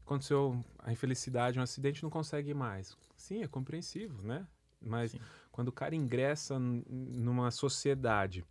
aconteceu 0.05 0.63
a 0.79 0.91
infelicidade, 0.91 1.59
um 1.59 1.61
acidente, 1.61 2.03
não 2.03 2.09
consegue 2.09 2.53
mais. 2.53 2.97
Sim, 3.15 3.43
é 3.43 3.47
compreensível, 3.47 4.21
né? 4.23 4.47
Mas 4.81 5.11
Sim. 5.11 5.19
quando 5.51 5.69
o 5.69 5.71
cara 5.71 5.95
ingressa 5.95 6.57
numa 6.59 7.51
sociedade 7.51 8.45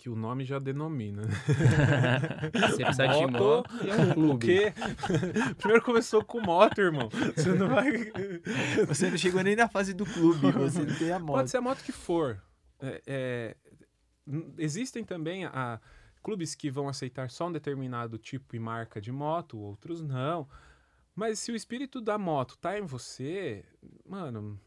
que 0.00 0.08
o 0.08 0.16
nome 0.16 0.46
já 0.46 0.58
denomina. 0.58 1.20
Você 2.70 2.82
precisa 2.82 3.06
moto, 3.06 3.26
de 3.26 3.32
moto 3.32 3.84
e 3.84 3.90
é 3.90 3.96
um 3.96 4.14
clube. 4.14 4.32
O 4.32 4.38
quê? 4.38 4.72
Primeiro 5.58 5.84
começou 5.84 6.24
com 6.24 6.40
moto, 6.40 6.80
irmão. 6.80 7.10
Você 7.36 7.52
não 7.52 7.68
vai... 7.68 8.10
Você 8.86 9.10
não 9.10 9.18
chegou 9.18 9.42
nem 9.42 9.54
na 9.54 9.68
fase 9.68 9.92
do 9.92 10.06
clube, 10.06 10.50
você 10.56 10.80
não 10.80 10.96
tem 10.96 11.12
a 11.12 11.18
moto. 11.18 11.36
Pode 11.36 11.50
ser 11.50 11.58
a 11.58 11.60
moto 11.60 11.84
que 11.84 11.92
for. 11.92 12.42
É, 12.80 13.02
é, 13.06 13.56
existem 14.56 15.04
também 15.04 15.44
a, 15.44 15.78
clubes 16.22 16.54
que 16.54 16.70
vão 16.70 16.88
aceitar 16.88 17.28
só 17.28 17.48
um 17.48 17.52
determinado 17.52 18.16
tipo 18.16 18.56
e 18.56 18.58
marca 18.58 19.02
de 19.02 19.12
moto, 19.12 19.58
outros 19.58 20.00
não. 20.00 20.48
Mas 21.14 21.40
se 21.40 21.52
o 21.52 21.56
espírito 21.56 22.00
da 22.00 22.16
moto 22.16 22.56
tá 22.56 22.78
em 22.78 22.86
você, 22.86 23.66
mano, 24.08 24.58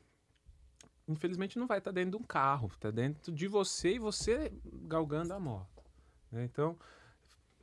infelizmente 1.08 1.58
não 1.58 1.68
vai 1.68 1.80
estar 1.80 1.92
tá 1.92 1.96
dentro 1.96 2.18
de 2.18 2.24
um 2.24 2.26
carro, 2.26 2.70
está 2.74 2.92
dentro 2.92 3.32
de 3.32 3.48
você 3.48 3.96
e 3.96 4.00
você 4.00 4.52
galgando 4.84 5.34
a 5.34 5.40
moto. 5.40 5.84
Né? 6.32 6.44
Então, 6.46 6.78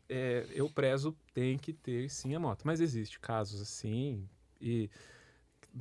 é, 0.09 0.47
eu 0.51 0.69
prezo 0.69 1.17
tem 1.33 1.57
que 1.59 1.73
ter 1.73 2.09
sim 2.11 2.35
a 2.35 2.41
moto, 2.41 2.63
mas 2.65 2.81
existe 2.81 3.19
casos 3.21 3.61
assim 3.61 4.29
e 4.61 4.91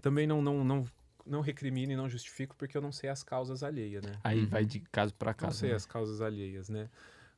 também 0.01 0.27
não 0.27 0.41
não 0.41 0.63
não 0.63 0.85
não 1.25 1.41
recrimino 1.41 1.91
e 1.91 1.95
não 1.95 2.09
justifico 2.09 2.55
porque 2.55 2.75
eu 2.75 2.81
não 2.81 2.91
sei 2.91 3.09
as 3.09 3.23
causas 3.23 3.61
alheias, 3.61 4.03
né? 4.03 4.13
Aí 4.23 4.45
vai 4.45 4.65
de 4.65 4.79
caso 4.79 5.13
para 5.13 5.33
caso. 5.33 5.51
Não 5.51 5.59
sei 5.59 5.69
né? 5.69 5.75
as 5.75 5.85
causas 5.85 6.21
alheias, 6.21 6.69
né? 6.69 6.89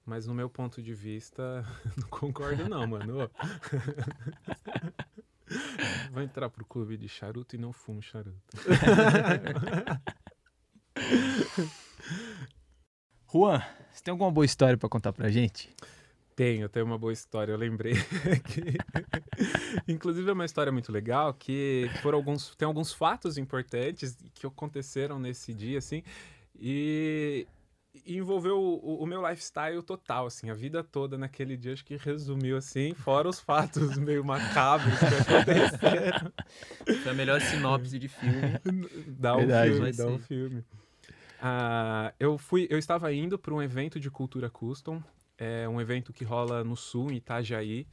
Mas 0.06 0.26
no 0.26 0.34
meu 0.34 0.50
ponto 0.50 0.82
de 0.82 0.94
vista, 0.94 1.66
não 1.98 2.08
concordo 2.08 2.68
não, 2.68 2.88
mano. 2.88 3.30
Vou 6.12 6.22
entrar 6.22 6.50
pro 6.50 6.66
clube 6.66 6.98
de 6.98 7.08
charuto 7.08 7.56
e 7.56 7.60
não 7.60 7.72
fumo 7.74 8.02
charuto. 8.02 8.40
Juan, 13.32 13.62
você 13.92 14.04
tem 14.04 14.12
alguma 14.12 14.32
boa 14.32 14.46
história 14.46 14.78
para 14.78 14.90
contar 14.90 15.14
pra 15.14 15.30
gente? 15.30 15.74
Tenho, 16.36 16.68
tenho 16.70 16.86
uma 16.86 16.98
boa 16.98 17.14
história. 17.14 17.52
Eu 17.52 17.58
lembrei 17.58 17.94
que, 18.46 18.78
inclusive, 19.88 20.30
é 20.30 20.34
uma 20.34 20.46
história 20.46 20.72
muito 20.72 20.92
legal 20.92 21.34
que 21.34 21.90
foram 22.02 22.18
alguns, 22.18 22.56
tem 22.56 22.66
alguns 22.66 22.92
fatos 22.94 23.38
importantes 23.38 24.18
que 24.34 24.46
aconteceram 24.46 25.20
nesse 25.20 25.54
dia, 25.54 25.78
assim. 25.78 26.04
E 26.60 27.48
envolveu 28.06 28.58
o, 28.58 29.04
o, 29.04 29.06
meu 29.06 29.28
lifestyle 29.28 29.82
total, 29.84 30.28
assim, 30.28 30.50
a 30.50 30.54
vida 30.54 30.84
toda 30.84 31.18
naquele 31.18 31.58
dia, 31.58 31.74
acho 31.74 31.84
que 31.84 31.98
resumiu 31.98 32.58
assim, 32.58 32.94
fora 32.94 33.28
os 33.28 33.40
fatos 33.40 33.98
meio 33.98 34.24
macabros 34.24 34.94
que 34.98 35.06
aconteceram. 35.06 36.32
Foi 37.04 37.12
a 37.12 37.14
melhor 37.14 37.42
sinopse 37.42 38.00
de 38.00 38.08
filme. 38.08 38.60
Dá 39.08 39.36
Verdade, 39.36 39.72
um 39.72 39.76
filme, 39.76 39.92
dá 39.92 40.08
um 40.08 40.20
filme. 40.20 40.66
Ah, 41.42 42.14
eu 42.20 42.38
fui, 42.38 42.68
eu 42.70 42.78
estava 42.78 43.12
indo 43.14 43.38
para 43.38 43.54
um 43.54 43.62
evento 43.62 44.00
de 44.00 44.10
cultura 44.10 44.50
custom, 44.50 45.04
é 45.38 45.68
um 45.68 45.82
evento 45.82 46.14
que 46.14 46.24
rola 46.24 46.64
no 46.64 46.78
sul, 46.78 47.12
em 47.12 47.16
Itajaí. 47.16 47.88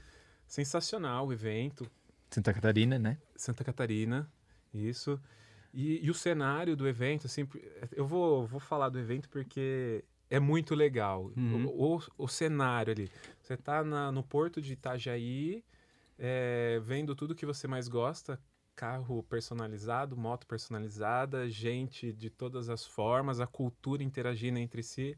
Sensacional 0.47 1.27
o 1.27 1.33
evento. 1.33 1.91
Santa 2.31 2.53
Catarina, 2.53 2.99
né? 2.99 3.19
Santa 3.37 3.65
Catarina, 3.65 4.31
isso. 4.73 5.21
E, 5.73 6.05
e, 6.05 6.11
o 6.11 6.15
cenário 6.15 6.77
do 6.77 6.89
evento, 6.89 7.27
assim, 7.27 7.47
eu 7.93 8.07
vou, 8.07 8.47
vou 8.47 8.61
falar 8.61 8.89
do 8.89 8.99
evento 8.99 9.29
porque 9.29 10.05
é 10.31 10.41
muito 10.41 10.75
legal. 10.75 11.31
Uhum. 11.37 11.67
O, 11.67 11.97
o, 11.97 12.03
o, 12.19 12.29
cenário 12.29 12.93
ali. 12.93 13.11
Você 13.43 13.55
está 13.55 13.85
no 13.85 14.23
porto 14.23 14.61
de 14.61 14.73
Itajaí, 14.73 15.63
é, 16.19 16.81
vendo 16.83 17.15
tudo 17.15 17.35
que 17.35 17.47
você 17.47 17.69
mais 17.69 17.87
gosta, 17.87 18.41
carro 18.75 19.23
personalizado, 19.25 20.17
moto 20.17 20.47
personalizada, 20.47 21.49
gente 21.49 22.13
de 22.13 22.31
todas 22.31 22.69
as 22.69 22.87
formas, 22.87 23.41
a 23.41 23.47
cultura 23.47 24.03
interagindo 24.03 24.59
entre 24.59 24.83
si. 24.83 25.17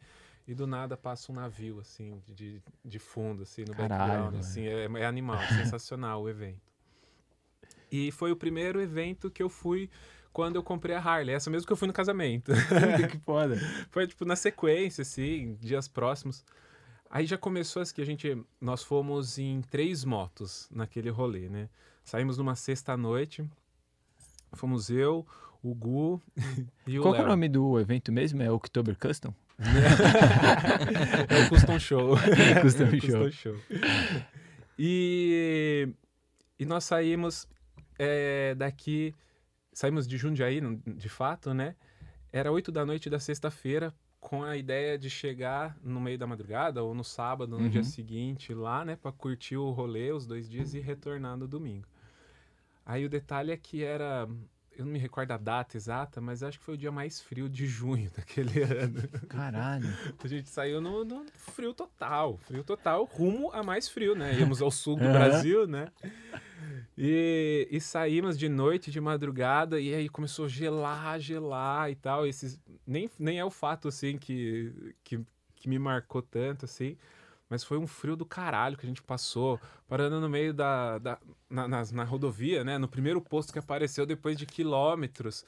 E 0.49 0.55
do 0.55 0.67
nada 0.67 0.97
passa 0.97 1.31
um 1.31 1.35
navio, 1.35 1.79
assim, 1.79 2.21
de, 2.27 2.61
de 2.85 2.99
fundo, 2.99 3.43
assim, 3.43 3.63
no 3.63 3.75
Caralho, 3.75 4.13
background. 4.13 4.35
Assim, 4.37 4.67
é, 4.67 4.85
é 4.85 5.07
animal, 5.07 5.39
sensacional 5.49 6.23
o 6.23 6.29
evento. 6.29 6.61
E 7.93 8.11
foi 8.11 8.33
o 8.33 8.37
primeiro 8.37 8.81
evento 8.81 9.31
que 9.31 9.43
eu 9.43 9.49
fui 9.49 9.91
quando 10.33 10.57
eu 10.57 10.63
comprei 10.63 10.95
a 10.95 11.01
Harley. 11.01 11.35
Essa 11.35 11.51
mesmo 11.51 11.67
que 11.67 11.73
eu 11.73 11.77
fui 11.77 11.89
no 11.89 11.95
casamento. 11.95 12.53
que 13.11 13.19
foda. 13.19 13.57
Foi, 13.91 14.07
tipo, 14.07 14.25
na 14.25 14.37
sequência, 14.37 15.03
assim, 15.03 15.57
dias 15.61 15.89
próximos. 15.89 16.45
Aí 17.11 17.27
já 17.27 17.37
começou 17.37 17.83
assim 17.83 17.95
que 17.95 18.03
a 18.03 18.07
gente... 18.07 18.41
Nós 18.61 18.85
fomos 18.85 19.39
em 19.39 19.61
três 19.63 20.05
motos 20.05 20.69
naquele 20.71 21.11
rolê, 21.11 21.49
né? 21.49 21.69
Saímos 22.05 22.39
numa 22.39 22.55
sexta-noite. 22.55 23.45
Fomos 24.53 24.91
eu, 24.91 25.27
o 25.63 25.75
Gu 25.75 26.21
e 26.87 26.99
o 26.99 27.03
Qual 27.03 27.15
é 27.15 27.23
o 27.23 27.27
nome 27.27 27.49
do 27.49 27.79
evento 27.79 28.13
mesmo? 28.13 28.43
É 28.43 28.51
October 28.51 28.97
Custom? 28.97 29.35
é 31.29 31.45
o 31.45 31.49
Custom 31.49 31.79
Show. 31.79 32.17
É, 32.17 32.61
Custom, 32.61 32.85
é 32.85 33.01
Show. 33.01 33.25
Custom 33.25 33.31
Show. 33.31 33.57
E, 34.79 35.89
e 36.59 36.65
nós 36.65 36.85
saímos 36.85 37.47
é, 37.99 38.55
daqui 38.55 39.15
saímos 39.73 40.07
de 40.07 40.17
Jundiaí, 40.17 40.61
de 40.87 41.09
fato, 41.09 41.55
né? 41.55 41.75
Era 42.33 42.51
oito 42.53 42.71
da 42.71 42.87
noite 42.87 43.11
da 43.11 43.19
sexta-feira, 43.19 43.93
com 44.21 44.45
a 44.45 44.57
ideia 44.57 44.99
de 44.99 45.09
chegar 45.09 45.77
no 45.83 45.99
meio 45.99 46.19
da 46.19 46.27
madrugada 46.27 46.83
ou 46.83 46.95
no 46.95 47.03
sábado, 47.03 47.57
no 47.57 47.65
uhum. 47.65 47.71
dia 47.71 47.83
seguinte, 47.83 48.53
lá, 48.53 48.85
né, 48.85 48.95
para 48.95 49.11
curtir 49.11 49.57
o 49.57 49.71
rolê 49.71 50.13
os 50.13 50.27
dois 50.27 50.49
dias 50.49 50.75
e 50.75 50.79
retornar 50.79 51.37
no 51.37 51.49
domingo. 51.49 51.89
Aí 52.85 53.05
o 53.05 53.09
detalhe 53.09 53.51
é 53.51 53.57
que 53.57 53.83
era, 53.83 54.29
eu 54.77 54.85
não 54.85 54.93
me 54.93 54.99
recordo 54.99 55.31
a 55.33 55.39
data 55.39 55.77
exata, 55.77 56.21
mas 56.21 56.43
acho 56.43 56.59
que 56.59 56.65
foi 56.65 56.75
o 56.75 56.79
dia 56.79 56.93
mais 56.93 57.21
frio 57.21 57.49
de 57.49 57.67
junho 57.67 58.11
daquele 58.15 58.63
ano. 58.63 59.09
Caralho. 59.27 59.89
a 60.23 60.29
gente 60.29 60.51
saiu 60.51 60.81
no, 60.83 61.03
no 61.03 61.25
frio 61.35 61.73
total, 61.73 62.37
frio 62.39 62.63
total, 62.63 63.05
rumo 63.05 63.51
a 63.53 63.63
mais 63.63 63.89
frio, 63.89 64.15
né? 64.15 64.39
Íamos 64.39 64.61
ao 64.61 64.71
sul 64.71 64.97
do. 64.97 65.11
Brasil, 65.11 65.67
né? 65.67 65.89
E, 66.97 67.69
e 67.71 67.81
saímos 67.81 68.39
de 68.39 68.49
noite, 68.49 68.91
de 68.91 69.01
madrugada, 69.01 69.81
e 69.81 69.95
aí 69.95 70.09
começou 70.09 70.45
a 70.45 70.49
gelar, 70.49 71.19
gelar 71.19 71.91
e 71.91 71.95
tal. 71.95 72.27
Esses, 72.27 72.61
nem, 72.87 73.11
nem 73.19 73.39
é 73.39 73.45
o 73.45 73.51
fato, 73.51 73.89
assim, 73.89 74.19
que, 74.19 74.95
que, 75.03 75.21
que 75.57 75.69
me 75.69 75.79
marcou 75.79 76.21
tanto, 76.21 76.65
assim. 76.65 76.97
Mas 77.49 77.65
foi 77.65 77.79
um 77.79 77.87
frio 77.87 78.15
do 78.15 78.25
caralho 78.25 78.77
que 78.77 78.87
a 78.87 78.89
gente 78.89 79.03
passou, 79.03 79.61
parando 79.89 80.21
no 80.21 80.29
meio 80.29 80.55
da. 80.55 80.99
da 80.99 81.19
na, 81.49 81.67
na, 81.67 81.83
na 81.93 82.05
rodovia, 82.05 82.63
né? 82.63 82.79
No 82.79 82.87
primeiro 82.87 83.21
posto 83.21 83.53
que 83.53 83.59
apareceu 83.59 84.07
depois 84.07 84.39
de 84.39 84.47
quilômetros. 84.47 85.45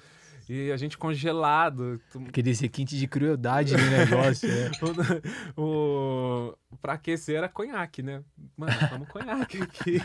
E 0.54 0.70
a 0.70 0.76
gente 0.76 0.98
congelado. 0.98 1.98
Aquele 2.28 2.52
requinte 2.52 2.98
de 2.98 3.08
crueldade 3.08 3.74
no 3.74 3.90
negócio, 3.90 4.46
né? 4.46 4.70
o, 5.56 6.54
o, 6.70 6.76
pra 6.76 6.92
aquecer 6.92 7.36
era 7.36 7.48
conhaque, 7.48 8.02
né? 8.02 8.22
Mano, 8.54 8.72
vamos 8.90 9.08
conhaque 9.08 9.62
aqui. 9.62 9.98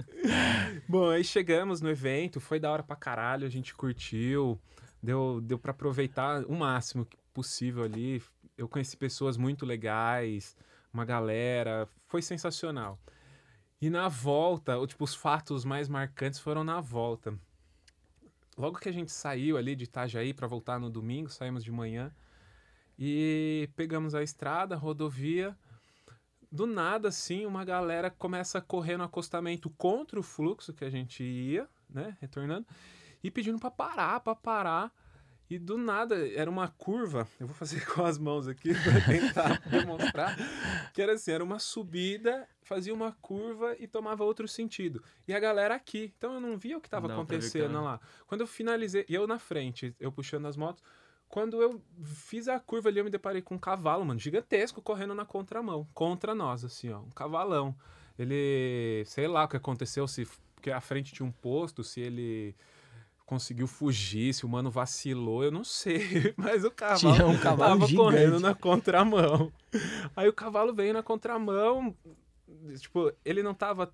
Bom, 0.88 1.10
aí 1.10 1.22
chegamos 1.22 1.82
no 1.82 1.90
evento, 1.90 2.40
foi 2.40 2.58
da 2.58 2.72
hora 2.72 2.82
pra 2.82 2.96
caralho, 2.96 3.46
a 3.46 3.50
gente 3.50 3.74
curtiu. 3.74 4.58
Deu, 5.02 5.42
deu 5.42 5.58
pra 5.58 5.72
aproveitar 5.72 6.42
o 6.46 6.54
máximo 6.54 7.06
possível 7.34 7.84
ali. 7.84 8.22
Eu 8.56 8.66
conheci 8.66 8.96
pessoas 8.96 9.36
muito 9.36 9.66
legais, 9.66 10.56
uma 10.90 11.04
galera. 11.04 11.86
Foi 12.06 12.22
sensacional. 12.22 12.98
E 13.78 13.90
na 13.90 14.08
volta, 14.08 14.74
tipo, 14.86 15.04
os 15.04 15.14
fatos 15.14 15.66
mais 15.66 15.86
marcantes 15.86 16.40
foram 16.40 16.64
na 16.64 16.80
volta 16.80 17.38
logo 18.56 18.78
que 18.78 18.88
a 18.88 18.92
gente 18.92 19.12
saiu 19.12 19.56
ali 19.56 19.76
de 19.76 19.84
Itajaí 19.84 20.32
para 20.32 20.46
voltar 20.46 20.80
no 20.80 20.88
domingo, 20.88 21.28
saímos 21.28 21.62
de 21.62 21.70
manhã 21.70 22.12
e 22.98 23.68
pegamos 23.76 24.14
a 24.14 24.22
estrada, 24.22 24.74
a 24.74 24.78
rodovia. 24.78 25.56
Do 26.50 26.66
nada, 26.66 27.08
assim, 27.08 27.44
uma 27.44 27.64
galera 27.64 28.10
começa 28.10 28.58
a 28.58 28.62
correr 28.62 28.96
no 28.96 29.04
acostamento 29.04 29.68
contra 29.70 30.18
o 30.18 30.22
fluxo 30.22 30.72
que 30.72 30.84
a 30.84 30.90
gente 30.90 31.22
ia, 31.22 31.68
né, 31.88 32.16
retornando, 32.20 32.66
e 33.22 33.30
pedindo 33.30 33.58
para 33.58 33.70
parar, 33.70 34.20
para 34.20 34.34
parar. 34.34 34.92
E 35.48 35.58
do 35.58 35.78
nada, 35.78 36.28
era 36.32 36.50
uma 36.50 36.68
curva, 36.68 37.28
eu 37.38 37.46
vou 37.46 37.54
fazer 37.54 37.84
com 37.94 38.04
as 38.04 38.18
mãos 38.18 38.48
aqui 38.48 38.72
para 38.74 39.00
tentar 39.00 39.62
demonstrar, 39.70 40.36
que 40.92 41.00
era 41.00 41.12
assim, 41.12 41.30
era 41.30 41.44
uma 41.44 41.58
subida, 41.58 42.48
fazia 42.62 42.92
uma 42.92 43.12
curva 43.12 43.76
e 43.78 43.86
tomava 43.86 44.24
outro 44.24 44.48
sentido. 44.48 45.02
E 45.26 45.32
a 45.32 45.38
galera 45.38 45.74
aqui, 45.74 46.12
então 46.16 46.34
eu 46.34 46.40
não 46.40 46.58
via 46.58 46.76
o 46.76 46.80
que 46.80 46.88
estava 46.88 47.12
acontecendo 47.12 47.82
lá. 47.82 48.00
Quando 48.26 48.40
eu 48.40 48.46
finalizei, 48.46 49.04
e 49.08 49.14
eu 49.14 49.26
na 49.26 49.38
frente, 49.38 49.94
eu 50.00 50.10
puxando 50.10 50.46
as 50.46 50.56
motos, 50.56 50.82
quando 51.28 51.60
eu 51.62 51.80
fiz 52.04 52.48
a 52.48 52.58
curva 52.58 52.88
ali, 52.88 52.98
eu 52.98 53.04
me 53.04 53.10
deparei 53.10 53.42
com 53.42 53.54
um 53.54 53.58
cavalo, 53.58 54.04
mano, 54.04 54.18
gigantesco, 54.18 54.82
correndo 54.82 55.14
na 55.14 55.24
contramão, 55.24 55.86
contra 55.92 56.34
nós, 56.34 56.64
assim, 56.64 56.90
ó, 56.90 57.00
um 57.00 57.10
cavalão. 57.10 57.76
Ele, 58.18 59.04
sei 59.06 59.28
lá 59.28 59.44
o 59.44 59.48
que 59.48 59.56
aconteceu, 59.56 60.08
se 60.08 60.26
porque 60.54 60.70
a 60.70 60.80
frente 60.80 61.12
tinha 61.12 61.26
um 61.26 61.30
posto, 61.30 61.84
se 61.84 62.00
ele 62.00 62.56
conseguiu 63.26 63.66
fugir, 63.66 64.32
se 64.32 64.46
o 64.46 64.48
mano 64.48 64.70
vacilou, 64.70 65.42
eu 65.42 65.50
não 65.50 65.64
sei. 65.64 66.00
Mas 66.38 66.64
o 66.64 66.70
cavalo, 66.70 67.14
Tinha 67.14 67.26
um 67.26 67.36
cavalo 67.36 67.72
tava 67.72 67.86
gigante. 67.86 67.96
correndo 67.96 68.40
na 68.40 68.54
contramão. 68.54 69.52
Aí 70.16 70.28
o 70.28 70.32
cavalo 70.32 70.72
veio 70.72 70.94
na 70.94 71.02
contramão. 71.02 71.94
Tipo, 72.78 73.12
ele 73.24 73.42
não 73.42 73.52
tava 73.52 73.92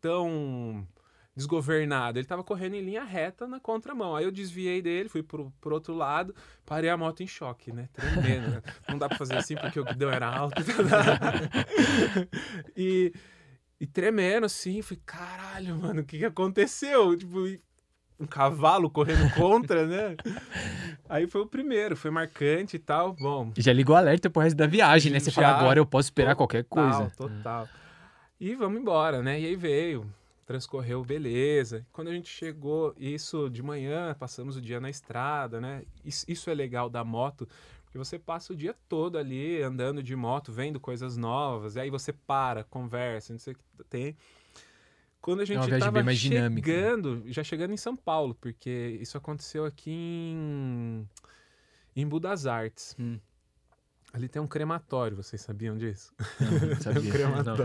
tão 0.00 0.86
desgovernado. 1.34 2.18
Ele 2.18 2.26
tava 2.26 2.44
correndo 2.44 2.74
em 2.74 2.82
linha 2.82 3.04
reta 3.04 3.46
na 3.46 3.58
contramão. 3.58 4.14
Aí 4.14 4.24
eu 4.24 4.30
desviei 4.30 4.82
dele, 4.82 5.08
fui 5.08 5.22
pro, 5.22 5.50
pro 5.60 5.74
outro 5.74 5.94
lado, 5.94 6.34
parei 6.66 6.90
a 6.90 6.96
moto 6.96 7.22
em 7.22 7.26
choque, 7.26 7.72
né? 7.72 7.88
Tremendo. 7.94 8.50
Né? 8.50 8.62
Não 8.88 8.98
dá 8.98 9.08
pra 9.08 9.16
fazer 9.16 9.36
assim 9.36 9.56
porque 9.56 9.80
o 9.80 9.84
guidão 9.84 10.10
era 10.10 10.26
alto. 10.26 10.60
e, 12.76 13.12
e 13.80 13.86
tremendo 13.86 14.44
assim, 14.44 14.82
fui, 14.82 15.00
caralho, 15.06 15.76
mano, 15.76 16.02
o 16.02 16.04
que, 16.04 16.18
que 16.18 16.24
aconteceu? 16.24 17.16
Tipo, 17.16 17.46
um 18.18 18.26
cavalo 18.26 18.90
correndo 18.90 19.32
contra, 19.34 19.86
né? 19.86 20.16
Aí 21.08 21.26
foi 21.26 21.42
o 21.42 21.46
primeiro, 21.46 21.96
foi 21.96 22.10
marcante 22.10 22.76
e 22.76 22.78
tal. 22.78 23.14
Bom. 23.14 23.52
Já 23.56 23.72
ligou 23.72 23.94
alerta 23.94 24.28
pro 24.28 24.42
resto 24.42 24.56
da 24.56 24.66
viagem, 24.66 25.12
né? 25.12 25.20
Você 25.20 25.30
fala, 25.30 25.48
agora 25.48 25.78
eu 25.78 25.86
posso 25.86 26.06
esperar 26.06 26.34
total, 26.34 26.36
qualquer 26.36 26.64
coisa. 26.64 27.12
Total. 27.16 27.68
E 28.40 28.54
vamos 28.54 28.80
embora, 28.80 29.22
né? 29.22 29.40
E 29.40 29.46
aí 29.46 29.56
veio, 29.56 30.06
transcorreu, 30.46 31.04
beleza. 31.04 31.86
Quando 31.92 32.08
a 32.08 32.12
gente 32.12 32.28
chegou, 32.28 32.94
isso 32.98 33.48
de 33.48 33.62
manhã, 33.62 34.14
passamos 34.18 34.56
o 34.56 34.60
dia 34.60 34.80
na 34.80 34.90
estrada, 34.90 35.60
né? 35.60 35.82
Isso, 36.04 36.24
isso 36.28 36.50
é 36.50 36.54
legal 36.54 36.88
da 36.88 37.04
moto, 37.04 37.48
porque 37.84 37.98
você 37.98 38.18
passa 38.18 38.52
o 38.52 38.56
dia 38.56 38.74
todo 38.88 39.16
ali 39.16 39.62
andando 39.62 40.02
de 40.02 40.14
moto, 40.14 40.52
vendo 40.52 40.78
coisas 40.78 41.16
novas, 41.16 41.76
e 41.76 41.80
aí 41.80 41.90
você 41.90 42.12
para, 42.12 42.64
conversa, 42.64 43.32
não 43.32 43.40
sei 43.40 43.54
o 43.54 43.56
que 43.56 43.84
tem. 43.88 44.16
Quando 45.20 45.40
a 45.40 45.44
gente 45.44 45.70
estava 45.70 46.02
né? 46.02 46.14
chegando, 46.14 47.22
já 47.26 47.42
chegando 47.42 47.72
em 47.72 47.76
São 47.76 47.96
Paulo, 47.96 48.34
porque 48.34 48.98
isso 49.00 49.18
aconteceu 49.18 49.64
aqui 49.64 49.90
em, 49.90 51.08
em 51.94 52.06
Budas 52.06 52.46
Artes. 52.46 52.96
Hum. 52.98 53.18
Ali 54.12 54.28
tem 54.28 54.40
um 54.40 54.46
crematório, 54.46 55.16
vocês 55.16 55.42
sabiam 55.42 55.76
disso? 55.76 56.14
Não, 56.40 56.68
não 56.68 56.80
sabia. 56.80 57.02
um 57.02 57.12
crematório. 57.12 57.64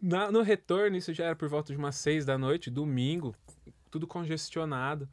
Na, 0.00 0.30
no 0.30 0.42
retorno, 0.42 0.96
isso 0.96 1.12
já 1.12 1.24
era 1.24 1.36
por 1.36 1.48
volta 1.48 1.72
de 1.72 1.78
umas 1.78 1.96
seis 1.96 2.24
da 2.24 2.36
noite, 2.36 2.70
domingo, 2.70 3.34
tudo 3.90 4.06
congestionado. 4.06 5.08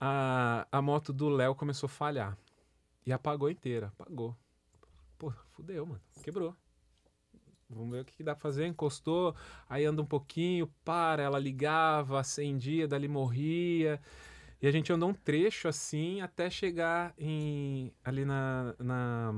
A, 0.00 0.66
a 0.70 0.82
moto 0.82 1.12
do 1.12 1.28
Léo 1.28 1.54
começou 1.54 1.86
a 1.86 1.90
falhar. 1.90 2.36
E 3.06 3.12
apagou 3.12 3.48
inteira. 3.48 3.92
Apagou. 3.98 4.36
Pô, 5.16 5.32
fudeu, 5.52 5.86
mano. 5.86 6.00
Quebrou. 6.22 6.56
Vamos 7.74 7.90
ver 7.90 8.02
o 8.02 8.04
que, 8.04 8.22
dá 8.22 8.34
pra 8.34 8.42
fazer. 8.42 8.66
Encostou, 8.66 9.34
aí 9.68 9.84
anda 9.84 10.00
um 10.00 10.06
pouquinho, 10.06 10.66
para, 10.84 11.22
ela 11.22 11.38
ligava, 11.38 12.20
acendia, 12.20 12.88
dali 12.88 13.08
morria. 13.08 14.00
E 14.62 14.66
a 14.66 14.70
gente 14.70 14.92
andou 14.92 15.10
um 15.10 15.14
trecho 15.14 15.68
assim 15.68 16.20
até 16.20 16.48
chegar 16.48 17.12
em, 17.18 17.92
ali 18.02 18.24
na, 18.24 18.74
na 18.78 19.34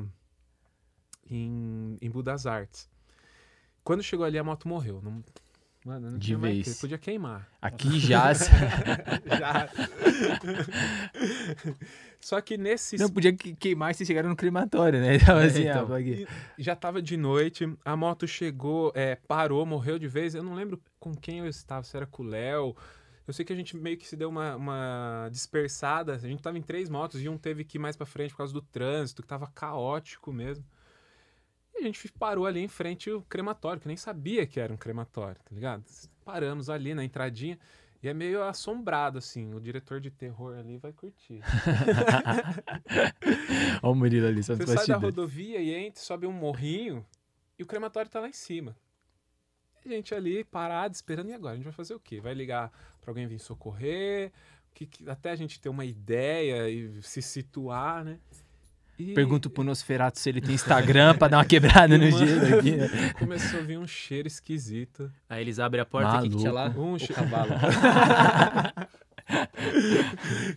em, 1.28 1.96
em 2.00 2.10
Budas 2.10 2.46
Artes. 2.46 2.88
Quando 3.82 4.02
chegou 4.02 4.26
ali, 4.26 4.38
a 4.38 4.44
moto 4.44 4.68
morreu. 4.68 5.00
Não, 5.02 5.22
mano, 5.86 6.10
não 6.10 6.18
De 6.18 6.26
tinha 6.26 6.38
mais 6.38 6.54
vez. 6.54 6.74
que- 6.74 6.80
Podia 6.80 6.98
queimar. 6.98 7.48
Aqui 7.62 7.98
já. 8.00 8.32
Já. 9.38 9.68
Só 12.20 12.40
que 12.40 12.56
nesse 12.56 12.96
não 12.98 13.08
podia 13.08 13.32
que- 13.32 13.54
queimar 13.54 13.94
se 13.94 14.04
chegaram 14.04 14.28
no 14.28 14.36
crematório, 14.36 15.00
né? 15.00 15.18
Tava 15.20 15.44
É, 15.44 15.46
assim, 15.46 15.62
então. 15.68 15.88
ah, 15.94 16.32
já 16.58 16.74
tava 16.74 17.00
de 17.00 17.16
noite, 17.16 17.72
a 17.84 17.96
moto 17.96 18.26
chegou, 18.26 18.92
é, 18.94 19.16
parou, 19.28 19.64
morreu 19.64 19.98
de 19.98 20.08
vez. 20.08 20.34
Eu 20.34 20.42
não 20.42 20.54
lembro 20.54 20.80
com 20.98 21.14
quem 21.14 21.38
eu 21.38 21.46
estava, 21.46 21.84
se 21.84 21.96
era 21.96 22.06
com 22.06 22.22
o 22.22 22.26
Léo. 22.26 22.74
Eu 23.26 23.32
sei 23.34 23.44
que 23.44 23.52
a 23.52 23.56
gente 23.56 23.76
meio 23.76 23.96
que 23.96 24.06
se 24.06 24.16
deu 24.16 24.28
uma, 24.28 24.56
uma 24.56 25.28
dispersada. 25.30 26.14
A 26.14 26.18
gente 26.18 26.42
tava 26.42 26.58
em 26.58 26.62
três 26.62 26.88
motos 26.88 27.20
e 27.22 27.28
um 27.28 27.36
teve 27.36 27.64
que 27.64 27.76
ir 27.76 27.80
mais 27.80 27.96
pra 27.96 28.06
frente 28.06 28.30
por 28.30 28.38
causa 28.38 28.52
do 28.52 28.62
trânsito, 28.62 29.22
que 29.22 29.28
tava 29.28 29.46
caótico 29.48 30.32
mesmo. 30.32 30.64
E 31.78 31.80
a 31.80 31.84
gente 31.84 32.10
parou 32.12 32.46
ali 32.46 32.60
em 32.60 32.68
frente 32.68 33.10
ao 33.10 33.20
crematório, 33.22 33.80
que 33.80 33.88
nem 33.88 33.96
sabia 33.96 34.46
que 34.46 34.58
era 34.58 34.72
um 34.72 34.76
crematório, 34.76 35.36
tá 35.44 35.54
ligado? 35.54 35.84
Paramos 36.24 36.70
ali 36.70 36.94
na 36.94 37.04
entradinha. 37.04 37.58
E 38.02 38.08
é 38.08 38.14
meio 38.14 38.42
assombrado, 38.42 39.18
assim. 39.18 39.52
O 39.54 39.60
diretor 39.60 40.00
de 40.00 40.10
terror 40.10 40.56
ali 40.56 40.78
vai 40.78 40.92
curtir. 40.92 41.40
Olha 43.82 43.92
o 43.92 43.94
Murilo 43.94 44.26
ali, 44.26 44.42
Você 44.42 44.66
sai 44.66 44.86
da 44.86 44.94
rodovia 45.06 45.60
e 45.60 45.74
entra, 45.74 46.00
sobe 46.02 46.26
um 46.26 46.32
morrinho 46.32 47.04
e 47.58 47.62
o 47.62 47.66
crematório 47.66 48.10
tá 48.10 48.20
lá 48.20 48.28
em 48.28 48.32
cima. 48.32 48.76
A 49.84 49.88
gente 49.88 50.14
ali 50.14 50.44
parado, 50.44 50.94
esperando, 50.94 51.30
e 51.30 51.32
agora? 51.32 51.54
A 51.54 51.56
gente 51.56 51.64
vai 51.64 51.72
fazer 51.72 51.94
o 51.94 52.00
quê? 52.00 52.20
Vai 52.20 52.34
ligar 52.34 52.70
pra 53.00 53.10
alguém 53.10 53.26
vir 53.26 53.38
socorrer? 53.38 54.32
Que, 54.74 54.86
que- 54.86 55.08
até 55.08 55.30
a 55.30 55.36
gente 55.36 55.60
ter 55.60 55.68
uma 55.68 55.84
ideia 55.84 56.68
e 56.68 57.00
se 57.02 57.22
situar, 57.22 58.04
né? 58.04 58.18
E 58.98 59.12
Pergunto 59.12 59.50
pro 59.50 59.62
Nosferatu 59.62 60.18
se 60.18 60.28
ele 60.30 60.40
tem 60.40 60.54
Instagram 60.54 61.16
pra 61.18 61.28
dar 61.28 61.36
uma 61.38 61.44
quebrada 61.44 61.98
no 61.98 62.04
gelo 62.10 62.58
aqui. 62.58 62.76
começou 63.18 63.60
a 63.60 63.62
vir 63.62 63.78
um 63.78 63.86
cheiro 63.86 64.26
esquisito. 64.26 65.12
Aí 65.28 65.42
eles 65.42 65.58
abrem 65.58 65.82
a 65.82 65.84
porta, 65.84 66.18
o 66.18 66.22
que, 66.22 66.30
que 66.30 66.36
tinha 66.36 66.52
lá? 66.52 66.68
Um 66.70 66.94
O 66.94 66.98
che- 66.98 67.12
cavalo. 67.12 67.50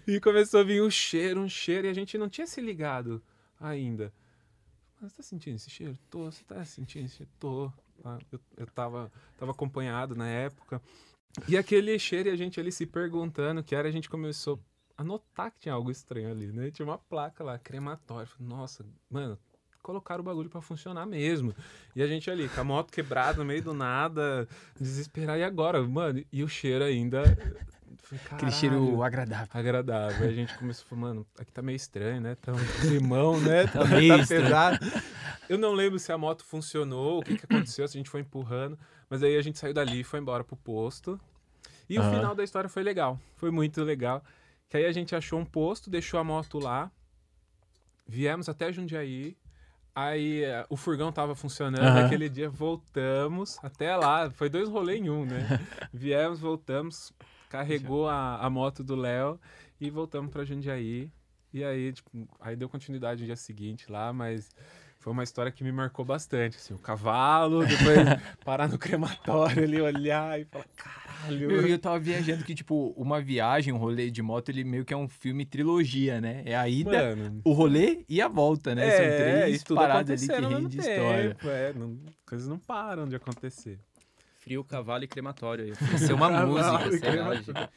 e 0.08 0.20
começou 0.20 0.60
a 0.62 0.64
vir 0.64 0.82
um 0.82 0.90
cheiro, 0.90 1.42
um 1.42 1.50
cheiro, 1.50 1.88
e 1.88 1.90
a 1.90 1.94
gente 1.94 2.18
não 2.18 2.30
tinha 2.30 2.48
se 2.48 2.62
ligado 2.62 3.22
ainda. 3.60 4.12
Mas 5.02 5.12
você 5.12 5.18
tá 5.18 5.24
sentindo 5.24 5.56
esse 5.56 5.70
cheiro? 5.70 5.98
Tô. 6.10 6.26
Você 6.32 6.44
tá 6.44 6.64
sentindo 6.66 7.06
esse 7.06 7.18
cheiro? 7.18 7.32
Tô. 7.40 7.72
Ah, 8.04 8.18
Eu, 8.32 8.40
eu 8.58 8.68
tava, 8.68 9.12
tava 9.38 9.52
acompanhado 9.52 10.16
na 10.16 10.28
época. 10.28 10.82
E 11.48 11.58
aquele 11.58 11.98
cheiro 12.00 12.30
e 12.30 12.32
a 12.32 12.36
gente 12.36 12.60
ali 12.60 12.72
se 12.72 12.86
perguntando 12.86 13.62
o 13.62 13.64
que 13.64 13.76
era, 13.76 13.88
a 13.88 13.92
gente 13.92 14.10
começou 14.10 14.60
a 15.00 15.04
notar 15.04 15.50
que 15.52 15.60
tinha 15.60 15.74
algo 15.74 15.89
estranho 15.89 16.30
ali, 16.30 16.52
né? 16.52 16.70
Tinha 16.72 16.86
uma 16.86 16.97
placa 16.97 17.41
lá, 17.41 17.58
crematório. 17.58 18.30
Nossa, 18.38 18.86
mano, 19.10 19.39
colocaram 19.82 20.20
o 20.22 20.26
bagulho 20.26 20.50
pra 20.50 20.60
funcionar 20.60 21.06
mesmo. 21.06 21.56
E 21.95 22.04
a 22.04 22.08
gente 22.08 22.30
ali, 22.30 22.50
com 22.50 22.60
a 22.60 22.64
moto 22.66 22.91
quebrada 22.91 23.39
no 23.39 23.45
meio 23.45 23.62
do 23.62 23.74
nada, 23.74 24.45
desesperado. 24.78 25.39
E 25.39 25.43
agora, 25.43 25.82
mano? 25.82 26.22
E 26.32 26.43
o 26.43 26.50
cheiro 26.50 26.84
ainda. 26.84 27.24
Falei, 28.04 28.22
Aquele 28.30 28.52
cheiro 28.52 29.02
agradável. 29.02 29.47
agradável. 29.54 30.26
Aí 30.26 30.34
a 30.34 30.36
gente 30.36 30.54
começou 30.56 30.84
a 30.86 30.89
falar, 30.89 31.02
mano, 31.02 31.28
aqui 31.38 31.52
tá 31.54 31.62
meio 31.62 31.78
estranho, 31.78 32.20
né? 32.20 32.36
Tá 32.36 32.52
um 32.52 32.66
climão, 32.82 33.39
né? 33.39 33.68
Tá, 33.72 33.86
meio 33.86 34.18
tá 34.18 34.24
estranho. 34.24 34.43
pesado. 34.43 34.80
Eu 35.47 35.58
não 35.58 35.72
lembro 35.74 35.97
se 35.97 36.12
a 36.12 36.18
moto 36.18 36.43
funcionou, 36.43 37.20
o 37.20 37.24
que, 37.24 37.36
que 37.38 37.45
aconteceu, 37.45 37.88
se 37.88 37.97
a 37.97 38.00
gente 38.00 38.10
foi 38.10 38.20
empurrando. 38.20 38.78
Mas 39.10 39.24
aí 39.24 39.38
a 39.38 39.41
gente 39.41 39.58
saiu 39.58 39.74
dali 39.74 40.02
e 40.02 40.04
foi 40.04 40.20
embora 40.20 40.43
pro 40.43 40.58
posto. 40.58 41.18
E 41.89 41.97
o 41.97 42.02
Aham. 42.02 42.12
final 42.12 42.36
da 42.36 42.43
história 42.43 42.70
foi 42.70 42.84
legal. 42.84 43.20
Foi 43.38 43.50
muito 43.50 43.82
legal. 43.84 44.24
Que 44.70 44.78
aí 44.78 44.86
a 44.86 44.92
gente 44.92 45.16
achou 45.16 45.40
um 45.40 45.46
posto, 45.46 45.90
deixou 45.90 46.20
a 46.20 46.24
moto 46.24 46.60
lá. 46.60 46.92
Viemos 48.08 48.48
até 48.48 48.72
Jundiaí. 48.72 49.36
Aí 49.96 50.44
eh, 50.44 50.66
o 50.70 50.78
furgão 50.78 51.12
tava 51.12 51.36
funcionando. 51.36 51.84
Aham. 51.84 52.06
Aquele 52.06 52.30
dia 52.30 52.50
voltamos 52.50 53.58
até 53.64 53.96
lá. 53.96 54.30
Foi 54.30 54.48
dois 54.48 54.70
rolês 54.70 55.02
em 55.02 55.10
um, 55.10 55.26
né? 55.26 55.60
Viemos, 55.92 56.40
voltamos, 56.40 57.12
carregou 57.50 58.08
a, 58.08 58.38
a 58.38 58.50
moto 58.50 58.84
do 58.84 58.96
Léo 58.96 59.40
e 59.82 59.90
voltamos 59.90 60.32
pra 60.32 60.46
Jundiaí. 60.46 61.12
E 61.52 61.64
aí, 61.64 61.92
tipo, 61.92 62.10
aí 62.40 62.56
deu 62.56 62.70
continuidade 62.70 63.22
no 63.22 63.26
dia 63.26 63.36
seguinte 63.36 63.92
lá, 63.92 64.14
mas 64.14 64.52
foi 65.00 65.12
uma 65.14 65.24
história 65.24 65.52
que 65.52 65.64
me 65.64 65.72
marcou 65.72 66.06
bastante. 66.06 66.58
Assim, 66.58 66.74
o 66.76 66.78
cavalo, 66.78 67.66
depois 67.66 67.98
parar 68.46 68.68
no 68.68 68.78
crematório 68.78 69.64
ali, 69.64 69.82
olhar 69.82 70.40
e 70.40 70.46
falar, 70.46 70.66
caralho. 71.22 71.48
Meu, 71.48 71.68
eu 71.68 71.80
tava 71.80 72.00
viajando 72.00 72.44
que, 72.44 72.54
tipo, 72.56 72.94
uma 72.98 73.22
viagem, 73.22 73.74
um 73.74 73.78
rolê 73.78 74.10
de 74.10 74.22
moto, 74.22 74.50
ele 74.50 74.64
meio 74.64 74.84
que 74.86 74.94
é 74.94 74.98
um 74.98 75.08
filme 75.08 75.46
trilogia, 75.46 76.20
né? 76.22 76.42
É 76.46 76.56
a 76.56 76.68
ida, 76.70 77.16
Mano, 77.16 77.42
o 77.44 77.52
rolê 77.54 78.04
e 78.08 78.22
a 78.22 78.28
volta, 78.28 78.74
né? 78.76 78.90
São 78.92 79.06
três 79.06 79.64
tudo 79.64 79.78
paradas 79.78 80.30
ali 80.30 80.42
que 80.42 80.48
rende 80.56 80.78
história. 80.80 81.36
tempo, 81.36 81.50
É, 81.50 81.74
não, 81.74 81.98
coisas 82.26 82.48
não 82.48 82.58
param 82.60 83.08
de 83.08 83.16
acontecer. 83.16 83.80
Frio, 84.40 84.64
cavalo 84.64 85.04
e 85.04 85.08
crematório. 85.08 85.66
aí. 85.66 85.76
Podia 85.76 85.98
ser 85.98 86.14
uma 86.14 86.30
música, 86.46 86.98
sei 86.98 87.16
lá. 87.18 87.70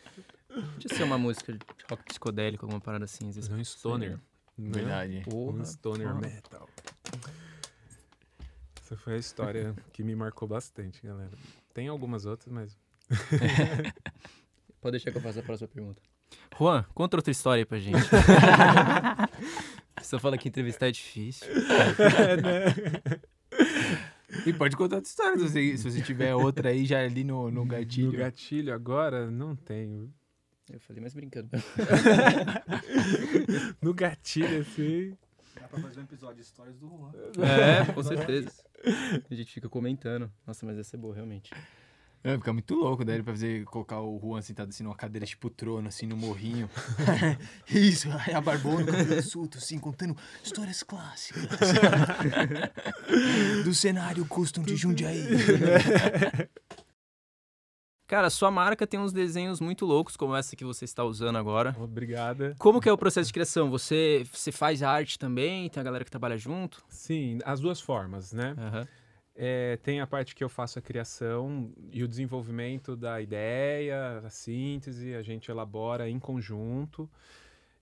Podia 0.75 0.97
ser 0.97 1.03
uma 1.03 1.19
música 1.19 1.53
de 1.53 1.59
rock 1.91 2.05
psicodélico, 2.05 2.65
alguma 2.65 2.81
parada 2.81 3.05
assim. 3.05 3.29
Às 3.29 3.35
vezes. 3.37 3.51
Não, 3.51 3.63
stoner. 3.65 4.11
né? 4.13 4.19
Verdade. 4.59 5.23
Porra, 5.25 5.59
Um 5.61 5.65
stoner 5.65 6.09
porra. 6.09 6.21
metal. 6.21 6.69
Essa 8.81 8.97
foi 8.97 9.15
a 9.15 9.19
história 9.19 9.75
que 9.93 10.03
me 10.03 10.15
marcou 10.15 10.47
bastante, 10.47 11.05
galera. 11.05 11.31
Tem 11.73 11.89
algumas 11.89 12.27
outras, 12.27 12.53
mas. 12.53 12.77
Pode 14.81 14.93
deixar 14.93 15.13
que 15.13 15.19
eu 15.19 15.23
faça 15.23 15.41
a 15.41 15.43
próxima 15.43 15.69
pergunta. 15.69 16.03
Juan, 16.59 16.85
conta 16.95 17.17
outra 17.17 17.31
história 17.31 17.63
aí 17.63 17.65
pra 17.65 17.79
gente. 17.79 17.99
Você 20.01 20.19
fala 20.19 20.37
que 20.37 20.49
entrevistar 20.49 20.89
é 20.89 20.93
difícil. 20.93 21.47
E 24.47 24.53
pode 24.53 24.75
contar 24.79 24.97
outra 24.97 25.11
história, 25.11 25.37
se 25.37 25.47
você, 25.47 25.77
se 25.77 25.91
você 25.91 26.01
tiver 26.01 26.35
outra 26.35 26.71
aí 26.71 26.87
já 26.87 27.05
ali 27.05 27.23
no, 27.23 27.51
no 27.51 27.67
gatilho. 27.67 28.13
No 28.13 28.19
gatilho 28.19 28.73
agora, 28.73 29.31
não 29.31 29.55
tenho. 29.55 30.11
Eu 30.73 30.81
falei, 30.81 31.03
mas 31.03 31.13
brincando. 31.13 31.51
No 33.83 33.93
gatilho, 33.93 34.61
assim. 34.61 35.15
Dá 35.61 35.69
pra 35.69 35.81
fazer 35.81 36.01
um 36.01 36.05
episódio 36.05 36.37
de 36.37 36.43
histórias 36.43 36.79
do 36.79 36.89
Juan. 36.89 37.13
É, 37.45 37.93
com 37.93 38.03
certeza. 38.03 38.51
A 39.31 39.35
gente 39.35 39.53
fica 39.53 39.69
comentando. 39.69 40.33
Nossa, 40.47 40.65
mas 40.65 40.79
essa 40.79 40.97
é 40.97 40.99
boa, 40.99 41.15
realmente. 41.15 41.51
Não, 42.25 42.39
fica 42.39 42.53
muito 42.53 42.75
louco, 42.77 43.05
daí 43.05 43.21
pra 43.21 43.33
fazer, 43.33 43.65
colocar 43.65 44.01
o 44.01 44.17
Juan 44.21 44.41
sentado 44.41 44.69
assim 44.69 44.85
numa 44.85 44.95
cadeira 44.95 45.27
tipo 45.27 45.51
trono, 45.51 45.89
assim, 45.89 46.07
no 46.07 46.17
morrinho. 46.17 46.71
Isso, 47.69 48.09
aí 48.13 48.33
a 48.33 48.41
barbona, 48.41 48.93
cabelo 48.93 49.23
solto, 49.23 49.59
assim, 49.59 49.79
contando 49.79 50.17
histórias 50.43 50.85
clássicas. 50.85 51.43
Do 53.65 53.75
cenário 53.75 54.25
custom 54.27 54.63
de 54.63 54.77
Jundiaí. 54.77 55.27
Cara, 58.07 58.29
sua 58.29 58.51
marca 58.51 58.87
tem 58.87 59.01
uns 59.01 59.13
desenhos 59.13 59.59
muito 59.59 59.87
loucos, 59.87 60.17
como 60.17 60.37
essa 60.37 60.55
que 60.55 60.65
você 60.65 60.85
está 60.85 61.03
usando 61.03 61.39
agora. 61.39 61.75
Obrigada. 61.81 62.55
Como 62.59 62.81
que 62.81 62.89
é 62.89 62.93
o 62.93 62.99
processo 62.99 63.29
de 63.29 63.33
criação? 63.33 63.71
Você, 63.71 64.25
você 64.31 64.53
faz 64.53 64.83
a 64.83 64.91
arte 64.91 65.19
também? 65.19 65.69
Tem 65.71 65.81
a 65.81 65.85
galera 65.85 66.05
que 66.05 66.11
trabalha 66.11 66.37
junto? 66.37 66.85
Sim, 66.89 67.39
as 67.45 67.59
duas 67.59 67.81
formas, 67.81 68.33
né? 68.33 68.55
Aham. 68.59 68.87
É, 69.35 69.79
tem 69.79 70.01
a 70.01 70.07
parte 70.07 70.35
que 70.35 70.45
eu 70.45 70.49
faço 70.49 70.79
a 70.79 70.83
criação 70.83 71.73
e 71.91 72.03
o 72.05 72.09
desenvolvimento 72.09 72.95
da 72.95 73.21
ideia, 73.21 74.19
a 74.19 74.29
síntese, 74.31 75.15
a 75.15 75.23
gente 75.23 75.51
elabora 75.51 76.09
em 76.09 76.19
conjunto. 76.19 77.11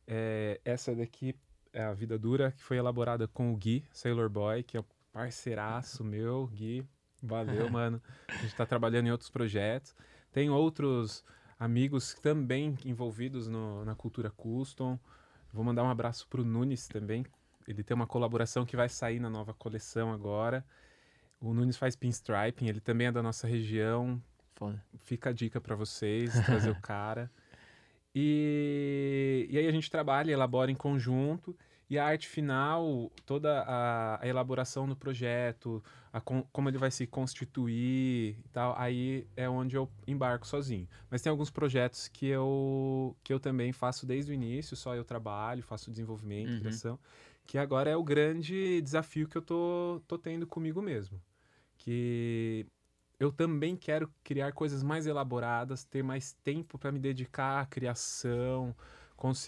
É, 0.07 0.61
essa 0.65 0.95
daqui 0.95 1.35
é 1.73 1.83
a 1.83 1.93
Vida 1.93 2.19
Dura, 2.19 2.53
que 2.53 2.63
foi 2.63 2.77
elaborada 2.77 3.27
com 3.29 3.53
o 3.53 3.57
Gui, 3.57 3.85
Sailor 3.93 4.29
Boy, 4.29 4.63
que 4.63 4.77
é 4.77 4.81
um 4.81 4.85
parceiraço 5.13 6.03
meu, 6.05 6.47
Gui. 6.49 6.87
Valeu, 7.23 7.69
mano. 7.71 8.01
A 8.29 8.43
gente 8.43 8.55
tá 8.55 8.65
trabalhando 8.65 9.07
em 9.09 9.13
outros 9.13 9.31
projetos. 9.31 9.95
Tem 10.33 10.51
outros 10.51 11.25
amigos 11.59 12.15
também 12.15 12.77
envolvidos 12.85 13.49
no- 13.49 13.85
na 13.85 13.95
cultura 13.95 14.31
custom. 14.31 14.99
Vou 15.53 15.65
mandar 15.65 15.83
um 15.83 15.91
abraço 15.91 16.27
pro 16.29 16.45
Nunes 16.45 16.87
também. 16.89 17.27
Ele 17.67 17.83
tem 17.83 17.95
uma 17.95 18.07
colaboração 18.07 18.65
que 18.65 18.77
vai 18.77 18.89
sair 18.89 19.19
na 19.21 19.29
nova 19.29 19.53
coleção 19.53 20.13
agora. 20.13 20.65
O 21.41 21.55
Nunes 21.55 21.77
faz 21.77 21.97
pinstriping, 21.97 22.69
ele 22.69 22.81
também 22.81 23.07
é 23.07 23.13
da 23.13 23.23
nossa 23.23 23.47
região. 23.47 24.23
Foda. 24.55 24.85
Fica 24.99 25.31
a 25.31 25.33
dica 25.33 25.61
pra 25.61 25.75
vocês, 25.75 26.39
trazer 26.41 26.71
o 26.71 26.75
cara. 26.83 27.31
E, 28.15 29.47
e 29.51 29.57
aí 29.59 29.67
a 29.67 29.73
gente 29.73 29.91
trabalha, 29.91 30.33
elabora 30.33 30.71
em 30.71 30.75
conjunto. 30.75 31.57
E 31.89 31.99
a 31.99 32.05
arte 32.07 32.29
final, 32.29 33.11
toda 33.27 33.63
a, 33.63 34.23
a 34.23 34.29
elaboração 34.29 34.87
do 34.87 34.95
projeto, 34.95 35.83
a 36.13 36.21
como 36.21 36.69
ele 36.69 36.79
vai 36.79 36.89
se 36.91 37.05
constituir 37.05 38.37
e 38.39 38.49
tal, 38.53 38.77
aí 38.79 39.27
é 39.37 39.49
onde 39.49 39.75
eu 39.75 39.91
embarco 40.07 40.47
sozinho. 40.47 40.89
Mas 41.11 41.21
tem 41.21 41.31
alguns 41.31 41.51
projetos 41.51 42.07
que 42.07 42.27
eu, 42.27 43.17
que 43.25 43.33
eu 43.33 43.41
também 43.41 43.73
faço 43.73 44.07
desde 44.07 44.31
o 44.31 44.35
início, 44.35 44.77
só 44.77 44.95
eu 44.95 45.03
trabalho, 45.03 45.65
faço 45.65 45.91
desenvolvimento, 45.91 46.53
Uhum. 46.53 46.59
criação, 46.61 46.99
que 47.45 47.59
agora 47.59 47.91
é 47.91 47.97
o 47.97 48.05
grande 48.05 48.81
desafio 48.83 49.27
que 49.27 49.37
eu 49.37 49.43
tô, 49.43 50.01
tô 50.07 50.17
tendo 50.17 50.47
comigo 50.47 50.81
mesmo. 50.81 51.21
Que 51.83 52.67
eu 53.19 53.33
também 53.33 53.75
quero 53.75 54.13
criar 54.23 54.53
coisas 54.53 54.83
mais 54.83 55.07
elaboradas, 55.07 55.83
ter 55.83 56.03
mais 56.03 56.35
tempo 56.45 56.79
para 56.79 56.93
me 56.93 56.99
dedicar 56.99 57.61
à 57.63 57.67
criação, 57.67 58.77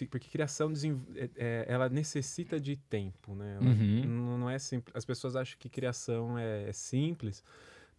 porque 0.09 0.29
criação 0.29 0.73
é- 1.15 1.29
é- 1.35 1.65
ela 1.67 1.89
necessita 1.89 2.59
de 2.59 2.75
tempo, 2.75 3.35
né? 3.35 3.59
Uhum. 3.59 4.05
não, 4.37 4.49
é 4.49 4.57
simples. 4.57 4.95
As 4.95 5.05
pessoas 5.05 5.35
acham 5.35 5.57
que 5.59 5.69
criação 5.69 6.37
é, 6.37 6.69
é 6.69 6.73
simples, 6.73 7.43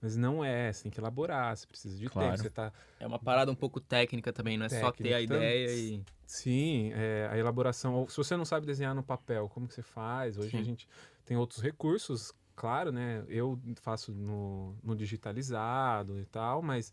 mas 0.02 0.16
não 0.16 0.44
é. 0.44 0.72
Você 0.72 0.82
tem 0.82 0.90
que 0.92 0.98
elaborar, 0.98 1.56
você 1.56 1.66
precisa 1.66 1.96
de 1.96 2.08
Claro. 2.08 2.30
tempo. 2.32 2.42
Você 2.42 2.50
tá 2.50 2.72
É 2.98 3.06
uma 3.06 3.18
parada 3.20 3.52
um 3.52 3.56
pouco 3.56 3.80
técnica 3.80 4.32
também, 4.32 4.58
não 4.58 4.66
é 4.66 4.68
só 4.68 4.90
ter 4.90 5.14
a 5.14 5.18
Técnica 5.18 5.34
ideia 5.36 5.74
e. 5.76 6.04
Sim, 6.26 6.90
é, 6.92 7.28
a 7.30 7.38
elaboração. 7.38 7.94
ou 7.94 8.08
Se 8.08 8.16
você 8.16 8.36
não 8.36 8.44
sabe 8.44 8.66
desenhar 8.66 8.94
no 8.94 9.02
papel, 9.02 9.48
como 9.48 9.68
que 9.68 9.74
você 9.74 9.82
faz? 9.82 10.36
Hoje 10.36 10.56
a 10.56 10.58
Sim. 10.58 10.64
gente 10.64 10.88
tem 11.24 11.36
outros 11.36 11.62
recursos, 11.62 12.32
claro, 12.56 12.92
né? 12.92 13.24
Eu 13.28 13.58
faço 13.80 14.12
no, 14.12 14.76
no 14.82 14.94
digitalizado 14.96 16.18
e 16.20 16.24
tal, 16.26 16.62
mas 16.62 16.92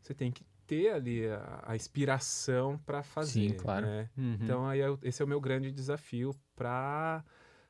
você 0.00 0.14
tem 0.14 0.30
que 0.30 0.44
ter 0.66 0.90
ali 0.90 1.26
a, 1.26 1.62
a 1.66 1.76
inspiração 1.76 2.78
para 2.78 3.02
fazer. 3.02 3.54
claro. 3.54 3.86
né? 3.86 4.10
Uhum. 4.16 4.38
Então 4.40 4.66
aí 4.68 4.80
eu- 4.80 4.98
esse 5.02 5.22
é 5.22 5.24
o 5.24 5.28
meu 5.28 5.40
grande 5.40 5.70
desafio 5.70 6.34
para 6.54 7.24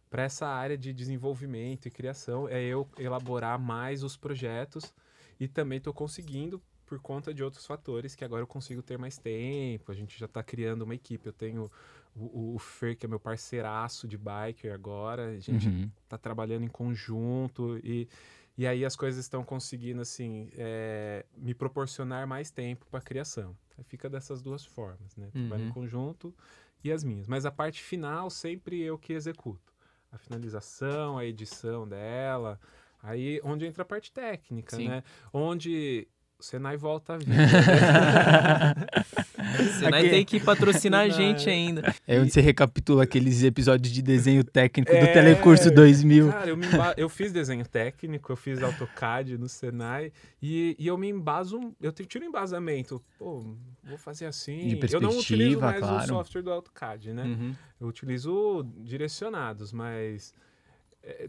para 0.08 0.22
essa 0.22 0.46
área 0.46 0.78
de 0.78 0.92
desenvolvimento 0.92 1.86
e 1.86 1.90
criação 1.90 2.48
é 2.48 2.62
eu 2.62 2.88
elaborar 2.96 3.58
mais 3.58 4.04
os 4.04 4.16
projetos 4.16 4.94
e 5.38 5.48
também 5.48 5.78
estou 5.78 5.92
conseguindo 5.92 6.62
por 6.86 7.00
conta 7.00 7.34
de 7.34 7.42
outros 7.42 7.66
fatores 7.66 8.14
que 8.14 8.24
agora 8.24 8.40
eu 8.42 8.46
consigo 8.46 8.80
ter 8.80 8.96
mais 8.96 9.18
tempo. 9.18 9.90
A 9.90 9.94
gente 9.94 10.16
já 10.18 10.26
está 10.26 10.42
criando 10.42 10.82
uma 10.82 10.94
equipe. 10.94 11.26
Eu 11.26 11.32
tenho 11.32 11.70
o, 12.16 12.54
o 12.54 12.58
Fer, 12.58 12.96
que 12.96 13.06
é 13.06 13.08
meu 13.08 13.20
parceiraço 13.20 14.08
de 14.08 14.16
biker 14.16 14.72
agora. 14.72 15.28
A 15.28 15.38
gente 15.38 15.68
Uhum. 15.68 15.90
tá 16.08 16.16
trabalhando 16.16 16.64
em 16.64 16.68
conjunto 16.68 17.78
e, 17.84 18.08
e 18.56 18.66
aí 18.66 18.84
as 18.84 18.96
coisas 18.96 19.22
estão 19.24 19.44
conseguindo 19.44 20.00
assim 20.00 20.48
é, 20.54 21.24
me 21.36 21.54
proporcionar 21.54 22.26
mais 22.26 22.50
tempo 22.50 22.86
para 22.90 23.00
criação. 23.00 23.56
Aí 23.76 23.84
Fica 23.84 24.08
dessas 24.08 24.40
duas 24.42 24.64
formas, 24.64 25.14
né? 25.16 25.28
Trabalho 25.32 25.62
em 25.62 25.66
Uhum. 25.66 25.72
conjunto 25.72 26.34
e 26.82 26.90
as 26.90 27.04
minhas. 27.04 27.26
Mas 27.26 27.44
a 27.44 27.50
parte 27.50 27.82
final 27.82 28.30
sempre 28.30 28.80
eu 28.80 28.96
que 28.98 29.12
executo. 29.12 29.74
A 30.10 30.18
finalização, 30.18 31.18
a 31.18 31.24
edição 31.26 31.86
dela. 31.86 32.58
Aí 33.02 33.40
onde 33.44 33.66
entra 33.66 33.82
a 33.82 33.86
parte 33.86 34.10
técnica, 34.12 34.76
Sim. 34.76 34.88
né? 34.88 35.02
Onde 35.32 36.08
Senai 36.38 36.76
volta 36.76 37.14
a 37.14 37.18
vida. 37.18 37.32
Senai 39.78 40.00
Aqui- 40.02 40.10
tem 40.10 40.24
que 40.24 40.38
patrocinar 40.40 41.00
a 41.02 41.08
gente 41.08 41.48
ainda. 41.48 41.94
É 42.06 42.20
onde 42.20 42.30
você 42.30 42.40
recapitula 42.40 43.04
aqueles 43.04 43.42
episódios 43.42 43.92
de 43.92 44.02
desenho 44.02 44.44
técnico 44.44 44.92
do 44.92 44.96
É, 44.98 45.12
Telecurso 45.12 45.70
2000. 45.70 46.30
Cara, 46.30 46.50
eu, 46.50 46.56
me 46.56 46.66
emba- 46.66 46.94
eu 46.96 47.08
fiz 47.08 47.32
desenho 47.32 47.66
técnico, 47.66 48.32
eu 48.32 48.36
fiz 48.36 48.62
AutoCAD 48.62 49.38
no 49.38 49.48
Senai 49.48 50.12
e, 50.42 50.76
e 50.78 50.86
eu 50.86 50.96
me 50.98 51.08
embaso, 51.08 51.74
eu 51.80 51.90
te- 51.92 52.04
tiro 52.04 52.24
embasamento. 52.24 53.02
Pô, 53.18 53.42
vou 53.82 53.98
fazer 53.98 54.26
assim. 54.26 54.68
De 54.68 54.94
eu 54.94 55.00
não 55.00 55.16
utilizo 55.18 55.60
mais 55.60 55.78
claro. 55.80 56.04
o 56.04 56.06
software 56.06 56.42
do 56.42 56.50
AutoCAD, 56.52 57.12
né? 57.14 57.24
Uhum. 57.24 57.54
Eu 57.80 57.88
utilizo 57.88 58.66
direcionados, 58.84 59.72
mas 59.72 60.34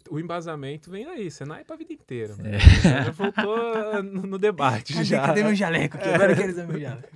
o 0.10 0.20
embasamento 0.20 0.90
vem 0.90 1.06
daí. 1.06 1.30
Senai 1.30 1.62
é 1.62 1.64
pra 1.64 1.76
vida 1.76 1.94
inteira. 1.94 2.36
mano. 2.36 2.50
Já 2.84 3.12
voltou 3.12 4.04
no, 4.04 4.22
no 4.24 4.38
debate 4.38 5.04
já. 5.04 5.34
jaleco? 5.54 5.98
aqui? 5.98 6.10
Agora 6.10 6.32
eu 6.32 6.36
quero 6.36 6.52
usar 6.52 6.68
meu 6.68 6.80
jaleco. 6.80 7.10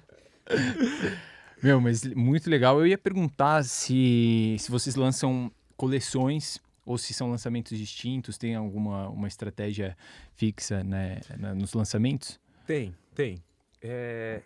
Meu, 1.63 1.79
mas 1.79 2.03
muito 2.03 2.49
legal. 2.49 2.79
Eu 2.79 2.87
ia 2.87 2.97
perguntar 2.97 3.63
se, 3.63 4.55
se 4.59 4.71
vocês 4.71 4.95
lançam 4.95 5.51
coleções 5.77 6.59
ou 6.83 6.97
se 6.97 7.13
são 7.13 7.29
lançamentos 7.29 7.77
distintos, 7.77 8.35
tem 8.35 8.55
alguma 8.55 9.07
uma 9.09 9.27
estratégia 9.27 9.95
fixa 10.33 10.83
né, 10.83 11.19
na- 11.37 11.53
nos 11.53 11.73
lançamentos? 11.75 12.39
Tem, 12.65 12.95
tem. 13.13 13.43
É, 13.79 14.41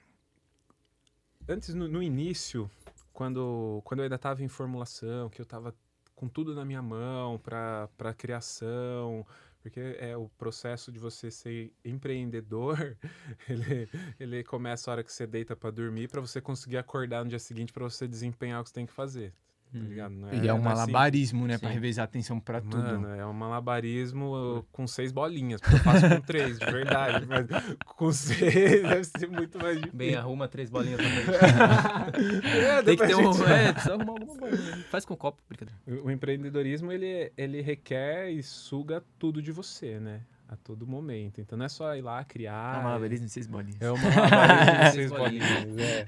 Antes, 1.47 1.73
no, 1.73 1.87
no 1.87 2.01
início, 2.01 2.69
quando, 3.13 3.81
quando 3.85 3.99
eu 3.99 4.03
ainda 4.05 4.15
estava 4.15 4.43
em 4.43 4.47
formulação, 4.47 5.29
que 5.29 5.39
eu 5.39 5.43
estava 5.43 5.73
com 6.15 6.27
tudo 6.27 6.55
na 6.55 6.63
minha 6.65 6.81
mão 6.81 7.37
para 7.37 8.13
criação, 8.17 9.25
porque 9.61 9.79
é 9.99 10.15
o 10.15 10.29
processo 10.37 10.91
de 10.91 10.99
você 10.99 11.31
ser 11.31 11.73
empreendedor, 11.83 12.97
ele, 13.49 13.89
ele 14.19 14.43
começa 14.43 14.89
a 14.89 14.93
hora 14.93 15.03
que 15.03 15.11
você 15.11 15.27
deita 15.27 15.55
para 15.55 15.71
dormir, 15.71 16.07
para 16.07 16.21
você 16.21 16.39
conseguir 16.39 16.77
acordar 16.77 17.23
no 17.23 17.29
dia 17.29 17.39
seguinte 17.39 17.73
para 17.73 17.83
você 17.83 18.07
desempenhar 18.07 18.61
o 18.61 18.63
que 18.63 18.69
você 18.69 18.75
tem 18.75 18.85
que 18.85 18.93
fazer. 18.93 19.33
Tá 19.79 19.85
ligado? 19.89 20.11
Não 20.15 20.33
E 20.33 20.47
é 20.47 20.53
um 20.53 20.57
não 20.61 20.69
assim. 20.71 20.79
malabarismo, 20.91 21.47
né? 21.47 21.57
Pra 21.57 21.67
Sim. 21.69 21.73
revezar 21.75 22.03
a 22.03 22.05
atenção 22.05 22.39
pra 22.39 22.61
tudo. 22.61 22.77
Mano, 22.77 23.09
é 23.15 23.25
um 23.25 23.33
malabarismo 23.33 24.57
uh, 24.59 24.63
com 24.71 24.87
seis 24.87 25.11
bolinhas, 25.11 25.59
porque 25.61 25.75
eu 25.75 25.79
faço 25.79 26.07
com 26.09 26.21
três, 26.21 26.57
de 26.59 26.65
verdade. 26.65 27.25
Mas 27.29 27.45
com 27.85 28.11
seis 28.11 28.81
deve 28.83 29.03
ser 29.03 29.27
muito 29.29 29.57
mais 29.59 29.75
difícil. 29.75 29.97
Bem, 29.97 30.15
arruma 30.15 30.47
três 30.47 30.69
bolinhas 30.69 30.99
pra 31.01 31.09
frente. 31.09 32.45
É, 32.55 32.81
Tem 32.83 32.95
que 32.97 33.05
ter 33.07 33.13
a 33.13 33.17
um. 33.17 33.33
gente- 33.33 33.43
É, 33.51 33.71
precisa 33.73 33.93
arrumar 33.95 34.11
alguma 34.13 34.35
bolinha. 34.35 34.77
Faz 34.89 35.05
com 35.05 35.15
copo, 35.15 35.41
brincadeira. 35.47 35.79
O 36.03 36.09
empreendedorismo, 36.11 36.91
ele, 36.91 37.31
ele 37.37 37.61
requer 37.61 38.29
e 38.31 38.41
suga 38.41 39.03
tudo 39.19 39.41
de 39.41 39.51
você, 39.51 39.99
né? 39.99 40.21
A 40.47 40.55
todo 40.55 40.85
momento. 40.85 41.41
Então 41.41 41.57
não 41.57 41.65
é 41.65 41.69
só 41.69 41.95
ir 41.95 42.01
lá 42.01 42.23
criar. 42.23 42.83
malabarismo 42.83 43.25
de 43.25 43.31
seis 43.31 43.47
bolinhas. 43.47 43.81
É 43.81 43.89
uma 43.91 44.09
malabarismo 44.09 44.83
de 44.85 44.91
seis 44.93 45.11
bolinhas, 45.11 45.77
é. 45.79 46.07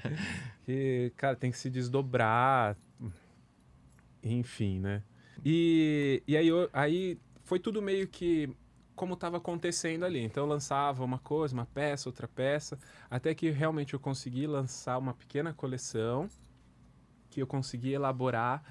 Que, 0.64 1.12
cara, 1.16 1.34
tem 1.34 1.50
que 1.50 1.58
se 1.58 1.68
desdobrar. 1.68 2.76
Enfim, 4.32 4.80
né? 4.80 5.02
E, 5.44 6.22
e 6.26 6.36
aí, 6.36 6.48
aí 6.72 7.18
foi 7.44 7.58
tudo 7.58 7.80
meio 7.80 8.06
que 8.08 8.48
como 8.94 9.14
estava 9.14 9.36
acontecendo 9.36 10.04
ali. 10.04 10.20
Então 10.20 10.42
eu 10.44 10.48
lançava 10.48 11.04
uma 11.04 11.18
coisa, 11.18 11.54
uma 11.54 11.66
peça, 11.66 12.08
outra 12.08 12.26
peça, 12.26 12.78
até 13.08 13.34
que 13.34 13.48
realmente 13.50 13.94
eu 13.94 14.00
consegui 14.00 14.46
lançar 14.46 14.98
uma 14.98 15.14
pequena 15.14 15.52
coleção 15.54 16.28
que 17.30 17.40
eu 17.40 17.46
consegui 17.46 17.92
elaborar 17.92 18.62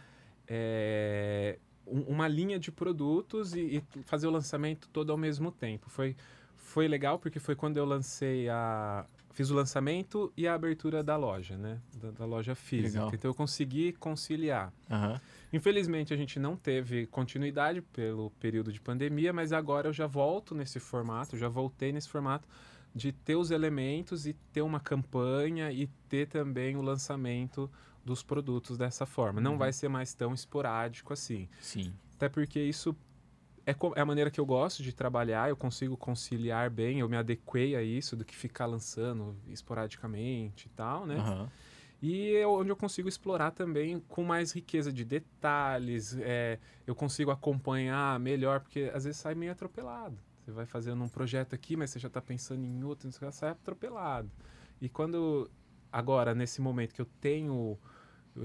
é, 0.47 1.57
um- 1.85 2.01
uma 2.03 2.27
linha 2.27 2.59
de 2.59 2.71
produtos 2.71 3.53
e, 3.53 3.77
e 3.77 4.03
fazer 4.03 4.27
o 4.27 4.31
lançamento 4.31 4.89
todo 4.89 5.11
ao 5.11 5.17
mesmo 5.17 5.51
tempo. 5.51 5.89
Foi, 5.89 6.15
foi 6.55 6.87
legal 6.87 7.19
porque 7.19 7.39
foi 7.39 7.55
quando 7.55 7.77
eu 7.77 7.85
lancei 7.85 8.49
a. 8.49 9.05
Fiz 9.31 9.51
o 9.51 9.53
lançamento 9.55 10.33
e 10.35 10.47
a 10.47 10.55
abertura 10.55 11.03
da 11.03 11.15
loja, 11.15 11.55
né? 11.57 11.79
Da, 11.95 12.09
da 12.11 12.25
loja 12.25 12.55
física. 12.55 12.87
Legal. 12.99 13.11
Então 13.13 13.29
eu 13.29 13.35
consegui 13.35 13.93
conciliar. 13.93 14.73
Aham. 14.89 15.21
Infelizmente 15.51 16.13
a 16.13 16.17
gente 16.17 16.39
não 16.39 16.55
teve 16.55 17.05
continuidade 17.07 17.81
pelo 17.81 18.31
período 18.31 18.71
de 18.71 18.81
pandemia, 18.81 19.31
mas 19.31 19.53
agora 19.53 19.87
eu 19.87 19.93
já 19.93 20.05
volto 20.07 20.53
nesse 20.53 20.79
formato, 20.79 21.37
já 21.37 21.47
voltei 21.47 21.91
nesse 21.91 22.09
formato 22.09 22.47
de 22.93 23.11
ter 23.11 23.35
os 23.35 23.51
elementos 23.51 24.25
e 24.25 24.33
ter 24.51 24.61
uma 24.61 24.79
campanha 24.79 25.71
e 25.71 25.87
ter 26.09 26.27
também 26.27 26.75
o 26.75 26.81
lançamento 26.81 27.69
dos 28.03 28.23
produtos 28.23 28.77
dessa 28.77 29.05
forma. 29.05 29.39
Não 29.39 29.51
Uhum. 29.53 29.57
vai 29.57 29.71
ser 29.73 29.87
mais 29.89 30.13
tão 30.13 30.33
esporádico 30.33 31.13
assim. 31.13 31.47
Sim. 31.61 31.93
Até 32.15 32.27
porque 32.27 32.59
isso 32.59 32.95
é, 33.65 33.71
é 33.95 34.01
a 34.01 34.05
maneira 34.05 34.31
que 34.31 34.39
eu 34.39 34.45
gosto 34.45 34.81
de 34.81 34.93
trabalhar, 34.93 35.49
eu 35.49 35.57
consigo 35.57 35.95
conciliar 35.97 36.69
bem, 36.69 36.99
eu 37.01 37.09
me 37.09 37.17
adequei 37.17 37.75
a 37.75 37.83
isso 37.83 38.15
do 38.15 38.23
que 38.25 38.35
ficar 38.35 38.65
lançando 38.65 39.35
esporadicamente 39.47 40.67
e 40.67 40.69
tal, 40.69 41.05
né? 41.05 41.15
Aham. 41.17 41.49
E 42.01 42.35
é 42.35 42.45
onde 42.45 42.69
eu 42.69 42.75
consigo 42.75 43.09
explorar 43.09 43.51
também 43.51 43.99
com 44.07 44.23
mais 44.23 44.51
riqueza 44.51 44.93
de 44.93 45.03
detalhes, 45.03 46.15
é, 46.19 46.59
eu 46.85 46.93
consigo 46.93 47.31
acompanhar 47.31 48.19
melhor, 48.19 48.59
porque 48.59 48.91
às 48.93 49.05
vezes 49.05 49.19
sai 49.19 49.33
meio 49.33 49.51
atropelado. 49.51 50.17
Você 50.43 50.51
vai 50.51 50.65
fazendo 50.65 51.03
um 51.03 51.09
projeto 51.09 51.53
aqui, 51.53 51.75
mas 51.75 51.89
você 51.89 51.99
já 51.99 52.07
está 52.07 52.21
pensando 52.21 52.63
em 52.63 52.83
outro, 52.83 53.09
sai 53.31 53.49
atropelado. 53.49 54.31
E 54.79 54.87
quando, 54.87 55.49
agora, 55.91 56.35
nesse 56.35 56.61
momento 56.61 56.93
que 56.93 57.01
eu 57.01 57.07
tenho, 57.19 57.77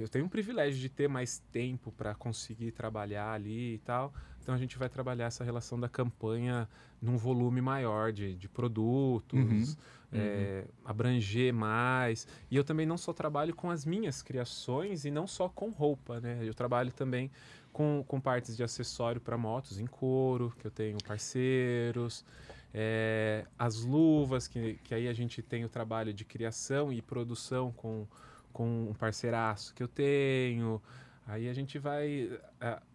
eu 0.01 0.09
tenho 0.09 0.25
um 0.25 0.29
privilégio 0.29 0.81
de 0.81 0.89
ter 0.89 1.09
mais 1.09 1.39
tempo 1.53 1.93
para 1.93 2.15
conseguir 2.15 2.73
trabalhar 2.73 3.33
ali 3.33 3.75
e 3.75 3.79
tal, 3.79 4.13
então 4.43 4.55
a 4.55 4.59
gente 4.59 4.77
vai 4.79 4.89
trabalhar 4.89 5.27
essa 5.27 5.45
relação 5.45 5.79
da 5.79 5.89
campanha 5.89 6.69
num 7.01 7.17
volume 7.17 7.61
maior 7.61 8.13
de, 8.13 8.35
de 8.35 8.49
produtos, 8.49 9.75
Uhum. 9.75 9.77
é, 10.13 10.65
abranger 10.85 11.53
mais. 11.55 12.27
E 12.51 12.57
eu 12.57 12.65
também 12.65 12.85
não 12.87 12.99
só 12.99 13.13
trabalho 13.13 13.55
com 13.55 13.71
as 13.71 13.85
minhas 13.85 14.23
criações 14.23 15.05
e 15.05 15.11
não 15.11 15.27
só 15.27 15.49
com 15.49 15.71
roupa, 15.71 16.21
né? 16.21 16.39
Eu 16.43 16.55
trabalho 16.55 16.93
também 16.93 17.31
com, 17.73 18.05
com 18.07 18.21
partes 18.21 18.57
de 18.57 18.63
acessório 18.63 19.21
para 19.21 19.39
motos 19.39 19.79
em 19.81 19.87
couro, 19.87 20.53
que 20.59 20.67
eu 20.67 20.71
tenho 20.71 20.99
parceiros. 21.03 22.25
é, 22.75 23.47
as 23.59 23.85
luvas, 23.85 24.47
que, 24.49 24.75
que 24.85 24.95
aí 24.95 25.09
a 25.09 25.13
gente 25.13 25.43
tem 25.43 25.65
o 25.65 25.69
trabalho 25.69 26.13
de 26.13 26.25
criação 26.25 26.93
e 26.93 27.01
produção 27.03 27.73
com, 27.73 28.07
com 28.53 28.91
um 28.91 28.95
parceiraço 28.95 29.75
que 29.75 29.83
eu 29.83 29.89
tenho. 29.89 30.81
Aí 31.27 31.49
a 31.49 31.53
gente 31.53 31.79
vai. 31.79 32.31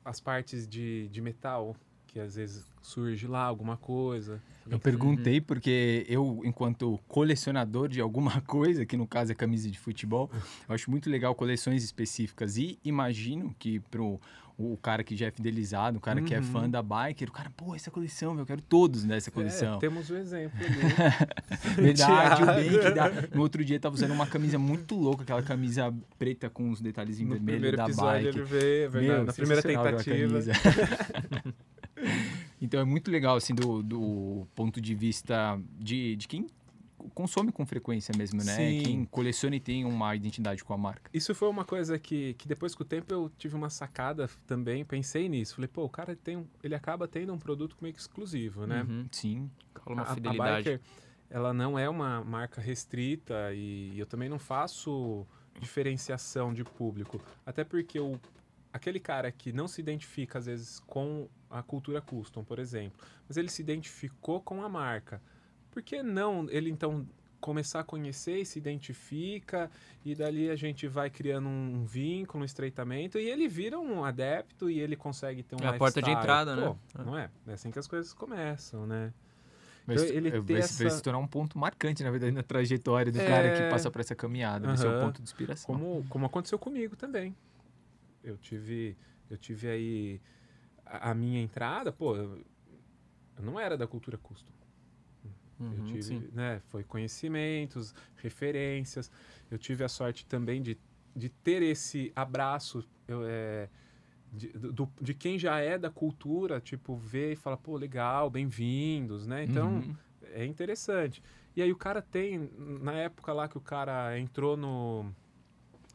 as 0.04 0.20
partes 0.20 0.68
de, 0.68 1.08
de 1.10 1.22
metal, 1.22 1.76
que 2.06 2.20
às 2.20 2.36
vezes 2.36 2.66
surge 2.82 3.28
lá 3.28 3.44
alguma 3.44 3.78
coisa. 3.78 4.42
Eu 4.70 4.80
perguntei 4.80 5.40
porque 5.40 6.06
eu, 6.10 6.42
enquanto 6.44 7.00
colecionador 7.08 7.88
de 7.88 8.02
alguma 8.02 8.42
coisa, 8.48 8.86
que 8.86 8.98
no 8.98 9.08
caso 9.08 9.32
é 9.32 9.36
camisa 9.36 9.70
de 9.70 9.80
futebol, 9.80 10.30
eu 10.68 10.76
acho 10.76 10.90
muito 10.90 11.10
legal 11.10 11.36
coleções 11.36 11.84
específicas 11.84 12.58
e 12.58 12.80
imagino 12.84 13.56
que 13.60 13.80
pro 13.80 14.20
o 14.58 14.76
cara 14.76 15.04
que 15.04 15.16
já 15.16 15.28
é 15.28 15.32
fidelizado, 15.32 16.00
o 16.00 16.02
cara 16.02 16.20
que 16.20 16.34
é 16.34 16.42
fã 16.42 16.62
Uhum. 16.64 16.70
da 16.72 16.82
biker, 16.82 17.30
o 17.30 17.32
cara, 17.32 17.52
pô, 17.56 17.76
essa 17.76 17.92
coleção, 17.92 18.38
eu 18.40 18.46
quero 18.46 18.60
todos 18.60 19.04
nessa 19.04 19.30
coleção. 19.30 19.76
É, 19.76 19.80
temos 19.80 20.10
o 20.10 20.16
exemplo 20.16 20.58
ali. 20.60 21.76
Verdade, 21.80 22.42
o 22.42 22.46
bem 22.48 22.70
que 22.72 22.92
dá. 22.92 23.12
No 23.36 23.42
outro 23.42 23.64
dia 23.64 23.80
tava 23.80 23.94
usando 23.94 24.12
uma 24.12 24.26
camisa 24.26 24.58
muito 24.58 24.96
louca, 24.96 25.22
aquela 25.22 25.44
camisa 25.44 25.94
preta 26.18 26.50
com 26.50 26.72
os 26.72 26.82
detalhezinhos 26.82 27.30
No 27.40 27.46
vermelhos 27.46 27.60
primeiro 27.76 27.78
da 27.96 28.04
bike. 28.04 28.28
ele 28.30 28.42
veio, 28.44 28.86
é 28.86 28.90
verdade, 28.90 29.18
Meu, 29.18 29.26
na 29.26 29.34
primeira 29.34 29.62
tentativa. 29.62 30.40
então 32.62 32.80
é 32.80 32.84
muito 32.84 33.12
legal, 33.12 33.36
assim, 33.36 33.54
do, 33.54 33.84
do 33.84 34.48
ponto 34.56 34.82
de 34.82 34.96
vista 34.96 35.60
de, 35.80 36.16
de 36.16 36.28
quem 36.28 36.48
consome 37.14 37.52
com 37.52 37.66
frequência 37.66 38.12
mesmo, 38.18 38.44
né? 38.44 38.56
Sim. 38.56 38.82
Quem 38.84 39.06
coleciona 39.06 39.56
e 39.56 39.60
tem 39.60 39.86
uma 39.86 40.16
identidade 40.16 40.64
com 40.64 40.74
a 40.74 40.78
marca. 40.78 41.10
Isso 41.14 41.34
foi 41.36 41.48
uma 41.50 41.64
coisa 41.66 41.98
que, 42.00 42.34
que 42.36 42.48
depois 42.48 42.74
com 42.76 42.84
o 42.84 42.86
tempo 42.86 43.14
eu 43.14 43.30
tive 43.38 43.56
uma 43.56 43.70
sacada 43.70 44.30
também, 44.46 44.84
pensei 44.84 45.30
nisso. 45.30 45.56
Falei, 45.56 45.68
pô, 45.68 45.84
o 45.84 45.90
cara 45.90 46.16
tem 46.16 46.38
um, 46.38 46.46
ele 46.64 46.76
acaba 46.76 47.08
tendo 47.08 47.32
um 47.34 47.38
produto 47.38 47.78
meio 47.82 47.94
que 47.94 48.00
exclusivo, 48.02 48.66
né? 48.66 48.84
Uhum. 48.88 49.08
Sim. 49.12 49.52
Rola 49.80 50.02
uma 50.02 50.04
A- 50.12 50.14
fidelidade. 50.16 50.70
A 50.70 50.72
Biker, 50.74 50.82
ela 51.30 51.54
não 51.54 51.78
é 51.78 51.88
uma 51.90 52.24
marca 52.24 52.60
restrita 52.62 53.54
e 53.54 53.98
eu 54.00 54.06
também 54.06 54.28
não 54.30 54.40
faço 54.40 55.26
diferenciação 55.60 56.54
de 56.54 56.64
público. 56.64 57.22
Até 57.46 57.64
porque 57.64 58.00
o, 58.00 58.20
aquele 58.74 59.00
cara 59.00 59.32
que 59.32 59.52
não 59.52 59.68
se 59.68 59.82
identifica, 59.82 60.40
às 60.40 60.46
vezes, 60.46 60.80
com 60.80 61.28
a 61.50 61.62
cultura 61.62 62.02
custom, 62.02 62.44
por 62.44 62.60
exemplo, 62.60 62.98
mas 63.28 63.38
ele 63.38 63.50
se 63.50 63.62
identificou 63.62 64.42
com 64.42 64.64
a 64.64 64.70
marca. 64.70 65.22
Por 65.78 65.84
que 65.84 66.02
não 66.02 66.48
ele, 66.50 66.72
então, 66.72 67.08
começar 67.40 67.82
a 67.82 67.84
conhecer 67.84 68.40
e 68.40 68.46
se 68.48 68.58
identifica 68.58 69.70
e 70.04 70.16
dali 70.16 70.50
a 70.50 70.56
gente 70.56 70.88
vai 70.88 71.08
criando 71.08 71.48
um 71.48 71.86
vínculo, 71.86 72.42
um 72.42 72.46
estreitamento 72.46 73.20
e 73.20 73.30
ele 73.30 73.48
vira 73.48 73.80
um 73.80 74.04
adepto 74.04 74.72
e 74.72 74.80
ele 74.80 74.96
consegue 74.96 75.44
ter 75.44 75.56
um 75.56 75.60
É 75.64 75.68
a 75.68 75.74
porta 75.74 76.02
de 76.02 76.10
entrada, 76.10 76.56
né? 76.56 76.76
Pô, 76.96 77.04
Não 77.04 77.16
é? 77.16 77.30
É 77.46 77.54
assim 77.54 77.70
que 77.70 77.78
as 77.78 77.86
coisas 77.86 78.12
começam, 78.12 78.88
né? 78.88 79.14
Vai, 79.86 79.96
Então, 79.98 80.08
se- 80.08 80.14
ele 80.16 80.32
vai, 80.32 80.42
se- 80.64 80.78
vai 80.80 80.88
essa- 80.88 80.98
se 80.98 81.04
tornar 81.04 81.20
um 81.20 81.28
ponto 81.28 81.60
marcante, 81.60 82.04
na 82.04 82.10
verdade, 82.10 82.32
na 82.32 82.42
trajetória 82.42 83.12
do 83.12 83.20
É. 83.20 83.24
cara 83.24 83.52
que 83.52 83.70
passa 83.70 83.92
por 83.92 84.02
essa 84.02 84.16
caminhada. 84.16 84.66
Vai 84.66 84.78
ser 84.78 84.88
um 84.88 84.94
Aham. 84.94 85.00
ponto 85.00 85.18
de 85.18 85.22
inspiração. 85.26 85.76
Como, 85.76 86.04
como 86.10 86.26
aconteceu 86.26 86.58
comigo 86.58 86.96
também. 86.96 87.36
Eu 88.24 88.36
tive, 88.36 88.98
eu 89.30 89.38
tive 89.38 89.68
aí 89.70 90.22
a, 90.84 91.12
a 91.12 91.14
minha 91.14 91.40
entrada, 91.40 91.92
pô, 91.92 92.16
eu, 92.16 92.44
eu 93.38 93.44
não 93.44 93.60
era 93.60 93.78
da 93.78 93.86
cultura 93.86 94.18
custom. 95.58 95.66
eu 95.66 95.80
Uhum, 95.80 95.84
tive, 95.86 96.02
sim. 96.02 96.30
né, 96.34 96.62
foi 96.68 96.84
conhecimentos, 96.84 97.94
referências. 98.18 99.12
Eu 99.50 99.58
tive 99.58 99.84
a 99.84 99.90
sorte 99.90 100.26
também 100.26 100.62
de, 100.62 100.78
de 101.16 101.30
ter 101.30 101.62
esse 101.62 102.12
abraço 102.16 102.88
eu, 103.08 103.24
é, 103.26 103.70
de, 104.32 104.50
do, 104.50 104.90
de 105.02 105.14
quem 105.14 105.40
já 105.40 105.60
é 105.60 105.78
da 105.78 105.90
cultura, 105.90 106.60
tipo, 106.60 106.96
ver 106.96 107.34
e 107.34 107.36
falar, 107.36 107.58
pô, 107.58 107.78
legal, 107.78 108.30
bem-vindos, 108.30 109.26
né? 109.26 109.44
Então, 109.44 109.76
Uhum. 109.76 109.96
é 110.34 110.46
interessante. 110.46 111.24
E 111.56 111.62
aí 111.62 111.72
o 111.72 111.78
cara 111.78 112.02
tem, 112.02 112.50
na 112.58 112.94
época 112.94 113.34
lá 113.34 113.48
que 113.48 113.58
o 113.58 113.62
cara 113.62 114.18
entrou 114.20 114.56
no, 114.58 115.04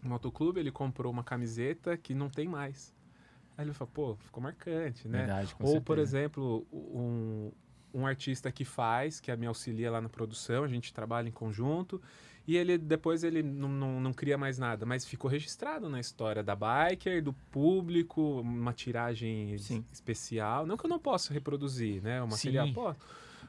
no 0.03 0.09
motoclube, 0.11 0.59
ele 0.61 0.73
comprou 0.73 1.13
uma 1.13 1.23
camiseta 1.23 1.97
que 1.97 2.15
não 2.15 2.29
tem 2.29 2.49
mais. 2.49 2.95
Aí 3.57 3.65
ele 3.67 3.73
falou, 3.75 3.91
pô, 3.93 4.17
ficou 4.17 4.43
marcante, 4.43 5.07
né? 5.07 5.19
Verdade, 5.19 5.55
Ou, 5.61 5.81
por 5.81 5.99
certeza. 5.99 6.01
exemplo, 6.01 6.67
um, 6.73 7.53
um 7.95 8.07
artista 8.07 8.51
que 8.51 8.65
faz, 8.65 9.21
que 9.21 9.35
me 9.37 9.47
auxilia 9.47 9.91
lá 9.91 10.01
na 10.01 10.09
produção, 10.09 10.65
a 10.65 10.69
gente 10.69 10.93
trabalha 10.93 11.29
em 11.29 11.33
conjunto, 11.33 12.01
e 12.47 12.57
ele 12.57 12.77
depois 12.77 13.23
ele 13.23 13.43
não, 13.43 13.69
não, 13.69 14.01
não 14.01 14.13
cria 14.13 14.37
mais 14.37 14.59
nada, 14.59 14.85
mas 14.85 15.05
ficou 15.07 15.31
registrado 15.31 15.89
na 15.89 16.01
história 16.01 16.43
da 16.43 16.57
biker, 16.57 17.23
do 17.23 17.33
público, 17.33 18.41
uma 18.41 18.73
tiragem 18.73 19.57
Sim. 19.59 19.85
especial. 19.93 20.67
Não 20.67 20.77
que 20.77 20.87
eu 20.87 20.91
não 20.91 20.99
possa 20.99 21.33
reproduzir, 21.33 22.03
né? 22.03 22.23
O 22.23 22.29
material 22.29 22.67
Sim. 22.67 22.73
posso, 22.73 22.99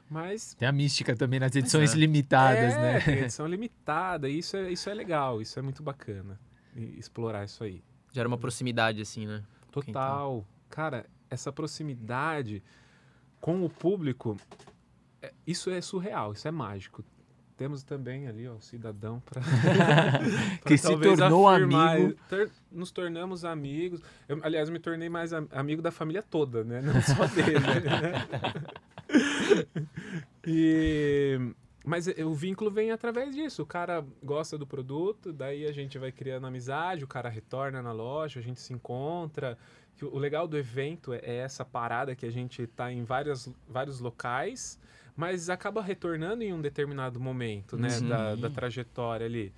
mas 0.08 0.54
Tem 0.54 0.68
a 0.68 0.72
mística 0.72 1.16
também 1.16 1.40
nas 1.40 1.54
edições 1.56 1.92
é. 1.94 1.96
limitadas, 1.96 2.74
é, 2.74 2.80
né? 2.80 3.00
tem 3.00 3.18
edição 3.24 3.46
limitada, 3.46 4.28
e 4.28 4.38
isso 4.38 4.56
é, 4.56 4.70
isso 4.70 4.88
é 4.88 4.94
legal, 4.94 5.42
isso 5.42 5.58
é 5.58 5.62
muito 5.62 5.82
bacana, 5.82 6.38
e 6.76 6.98
explorar 6.98 7.44
isso 7.44 7.64
aí. 7.64 7.82
Gera 8.12 8.28
uma 8.28 8.38
proximidade, 8.38 9.00
assim, 9.00 9.26
né? 9.26 9.42
Total. 9.72 10.46
Cara, 10.70 11.04
essa 11.28 11.52
proximidade 11.52 12.62
com 13.44 13.62
o 13.62 13.68
público, 13.68 14.38
é- 15.20 15.30
isso 15.46 15.68
é 15.68 15.78
surreal, 15.82 16.32
isso 16.32 16.48
é 16.48 16.50
mágico. 16.50 17.04
Temos 17.58 17.82
também 17.82 18.26
ali, 18.26 18.48
ó, 18.48 18.54
o 18.54 18.60
cidadão 18.62 19.20
para 19.20 19.42
Que 20.66 20.78
se 20.78 20.88
tornou 20.96 21.46
amigo. 21.46 22.16
nos 22.72 22.90
tornamos 22.90 23.44
amigos. 23.44 24.00
Eu, 24.26 24.40
aliás, 24.42 24.70
me 24.70 24.78
tornei 24.78 25.10
mais 25.10 25.34
am- 25.34 25.46
amigo 25.52 25.82
da 25.82 25.90
família 25.90 26.22
toda, 26.22 26.64
né? 26.64 26.80
Não 26.80 27.02
só 27.02 27.26
dele. 27.36 27.60
né? 27.60 28.24
e 30.46 31.38
mas 31.86 32.06
o 32.08 32.32
vínculo 32.32 32.70
vem 32.70 32.90
através 32.90 33.34
disso. 33.34 33.62
O 33.62 33.66
cara 33.66 34.02
gosta 34.22 34.56
do 34.56 34.66
produto, 34.66 35.34
daí 35.34 35.66
a 35.66 35.72
gente 35.72 35.98
vai 35.98 36.10
criando 36.10 36.46
amizade, 36.46 37.04
o 37.04 37.06
cara 37.06 37.28
retorna 37.28 37.82
na 37.82 37.92
loja, 37.92 38.40
a 38.40 38.42
gente 38.42 38.58
se 38.58 38.72
encontra. 38.72 39.58
Que 39.96 40.04
O 40.04 40.18
legal 40.18 40.46
do 40.46 40.56
evento 40.56 41.12
é 41.12 41.20
é 41.22 41.36
essa 41.36 41.64
parada 41.64 42.14
que 42.14 42.26
a 42.26 42.30
gente 42.30 42.62
está 42.62 42.92
em 42.92 43.04
várias, 43.04 43.48
vários 43.68 44.00
locais, 44.00 44.78
mas 45.16 45.48
acaba 45.48 45.80
retornando 45.80 46.42
em 46.42 46.52
um 46.52 46.60
determinado 46.60 47.20
momento 47.20 47.76
né, 47.76 47.90
Sim. 47.90 48.08
da, 48.08 48.34
da 48.34 48.50
trajetória 48.50 49.26
ali. 49.26 49.52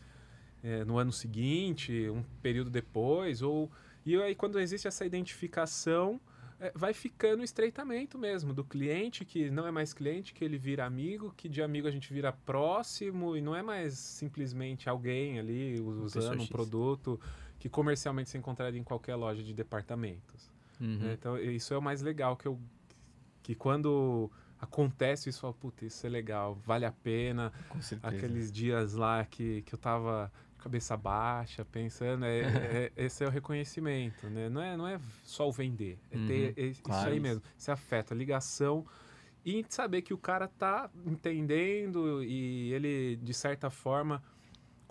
É, 0.63 0.85
no 0.85 0.99
ano 0.99 1.13
seguinte, 1.13 2.09
um 2.09 2.25
período 2.43 2.71
depois, 2.71 3.41
ou 3.41 3.71
e 4.05 4.17
aí 4.21 4.35
quando 4.35 4.59
existe 4.59 4.89
essa 4.89 5.05
identificação, 5.05 6.21
é, 6.59 6.73
vai 6.75 6.95
ficando 6.95 7.41
o 7.41 7.45
estreitamento 7.45 8.19
mesmo 8.19 8.55
do 8.55 8.65
cliente, 8.65 9.25
que 9.25 9.51
não 9.51 9.67
é 9.67 9.71
mais 9.71 9.93
cliente, 9.93 10.33
que 10.33 10.45
ele 10.45 10.57
vira 10.57 10.85
amigo, 10.87 11.33
que 11.37 11.49
de 11.49 11.63
amigo 11.63 11.87
a 11.87 11.91
gente 11.91 12.13
vira 12.13 12.33
próximo, 12.33 13.37
e 13.37 13.41
não 13.41 13.55
é 13.55 13.63
mais 13.63 13.95
simplesmente 13.95 14.89
alguém 14.89 15.39
ali 15.39 15.79
usando 15.81 16.41
um 16.41 16.47
produto 16.47 17.21
que 17.59 17.69
comercialmente 17.69 18.31
se 18.31 18.39
encontraria 18.39 18.81
em 18.81 18.85
qualquer 18.85 19.15
loja 19.15 19.43
de 19.43 19.53
departamentos. 19.55 20.51
Uhum. 20.81 20.99
né? 20.99 21.13
Então, 21.15 21.39
isso 21.39 21.73
é 21.73 21.79
o 21.79 21.83
mais 21.83 22.03
legal, 22.03 22.37
que 22.37 22.47
eu 22.47 22.61
que 23.43 23.55
quando 23.55 24.29
acontece 24.61 25.29
isso, 25.29 25.39
eu 25.39 25.43
falo, 25.43 25.55
puta, 25.55 25.85
isso 25.85 26.05
é 26.05 26.11
legal, 26.11 26.57
vale 26.57 26.85
a 26.85 26.91
pena, 26.91 27.53
Com 27.69 27.81
certeza. 27.81 28.17
aqueles 28.17 28.51
dias 28.51 28.95
lá 28.95 29.25
que, 29.25 29.63
que 29.63 29.73
eu 29.73 29.79
tava 29.79 30.33
cabeça 30.59 30.97
baixa, 30.97 31.65
pensando, 31.65 32.25
é, 32.25 32.41
é- 32.41 32.93
esse 32.97 33.23
é 33.23 33.27
o 33.27 33.31
reconhecimento, 33.31 34.29
né? 34.29 34.49
Não 34.49 34.61
é, 34.61 34.77
não 34.77 34.89
é 34.89 34.99
só 35.23 35.49
o 35.49 35.53
vender, 35.53 35.97
é 36.11 36.19
ter 36.27 36.55
é 36.57 36.67
isso 36.67 36.83
claro. 36.83 37.11
aí 37.11 37.21
mesmo, 37.21 37.41
esse 37.57 37.71
afeto, 37.71 38.13
a 38.15 38.17
ligação 38.17 38.85
e 39.45 39.65
saber 39.69 40.03
que 40.03 40.13
o 40.13 40.19
cara 40.19 40.49
tá 40.49 40.91
entendendo 41.05 42.21
e 42.25 42.73
ele, 42.73 43.15
de 43.23 43.33
certa 43.33 43.71
forma, 43.71 44.21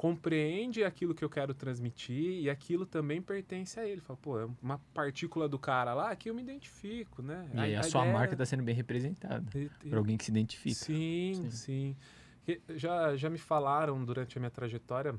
compreende 0.05 0.83
aquilo 0.83 1.15
que 1.15 1.25
eu 1.25 1.29
quero 1.29 1.51
transmitir 1.51 2.43
e 2.43 2.47
aquilo 2.47 2.85
também 2.85 3.19
pertence 3.23 3.79
a 3.79 3.87
ele. 3.87 3.99
Fala, 3.99 4.17
pô, 4.21 4.39
é 4.39 4.47
uma 4.61 4.77
partícula 4.93 5.49
do 5.49 5.57
cara 5.57 5.95
lá 5.95 6.15
que 6.15 6.29
eu 6.29 6.35
me 6.35 6.43
identifico, 6.43 7.23
né? 7.23 7.49
E 7.55 7.59
aí 7.59 7.75
a, 7.75 7.81
sua 7.81 8.05
marca 8.05 8.35
está 8.35 8.45
sendo 8.45 8.61
bem 8.61 8.75
representada 8.75 9.43
por 9.89 9.97
alguém 9.97 10.15
que 10.15 10.23
se 10.25 10.29
identifica. 10.29 10.75
Sim, 10.75 11.49
sim. 11.49 11.95
Que 12.43 12.61
Já, 12.75 13.15
já 13.15 13.31
me 13.31 13.39
falaram 13.39 14.05
durante 14.05 14.37
a 14.37 14.39
minha 14.39 14.51
trajetória 14.51 15.15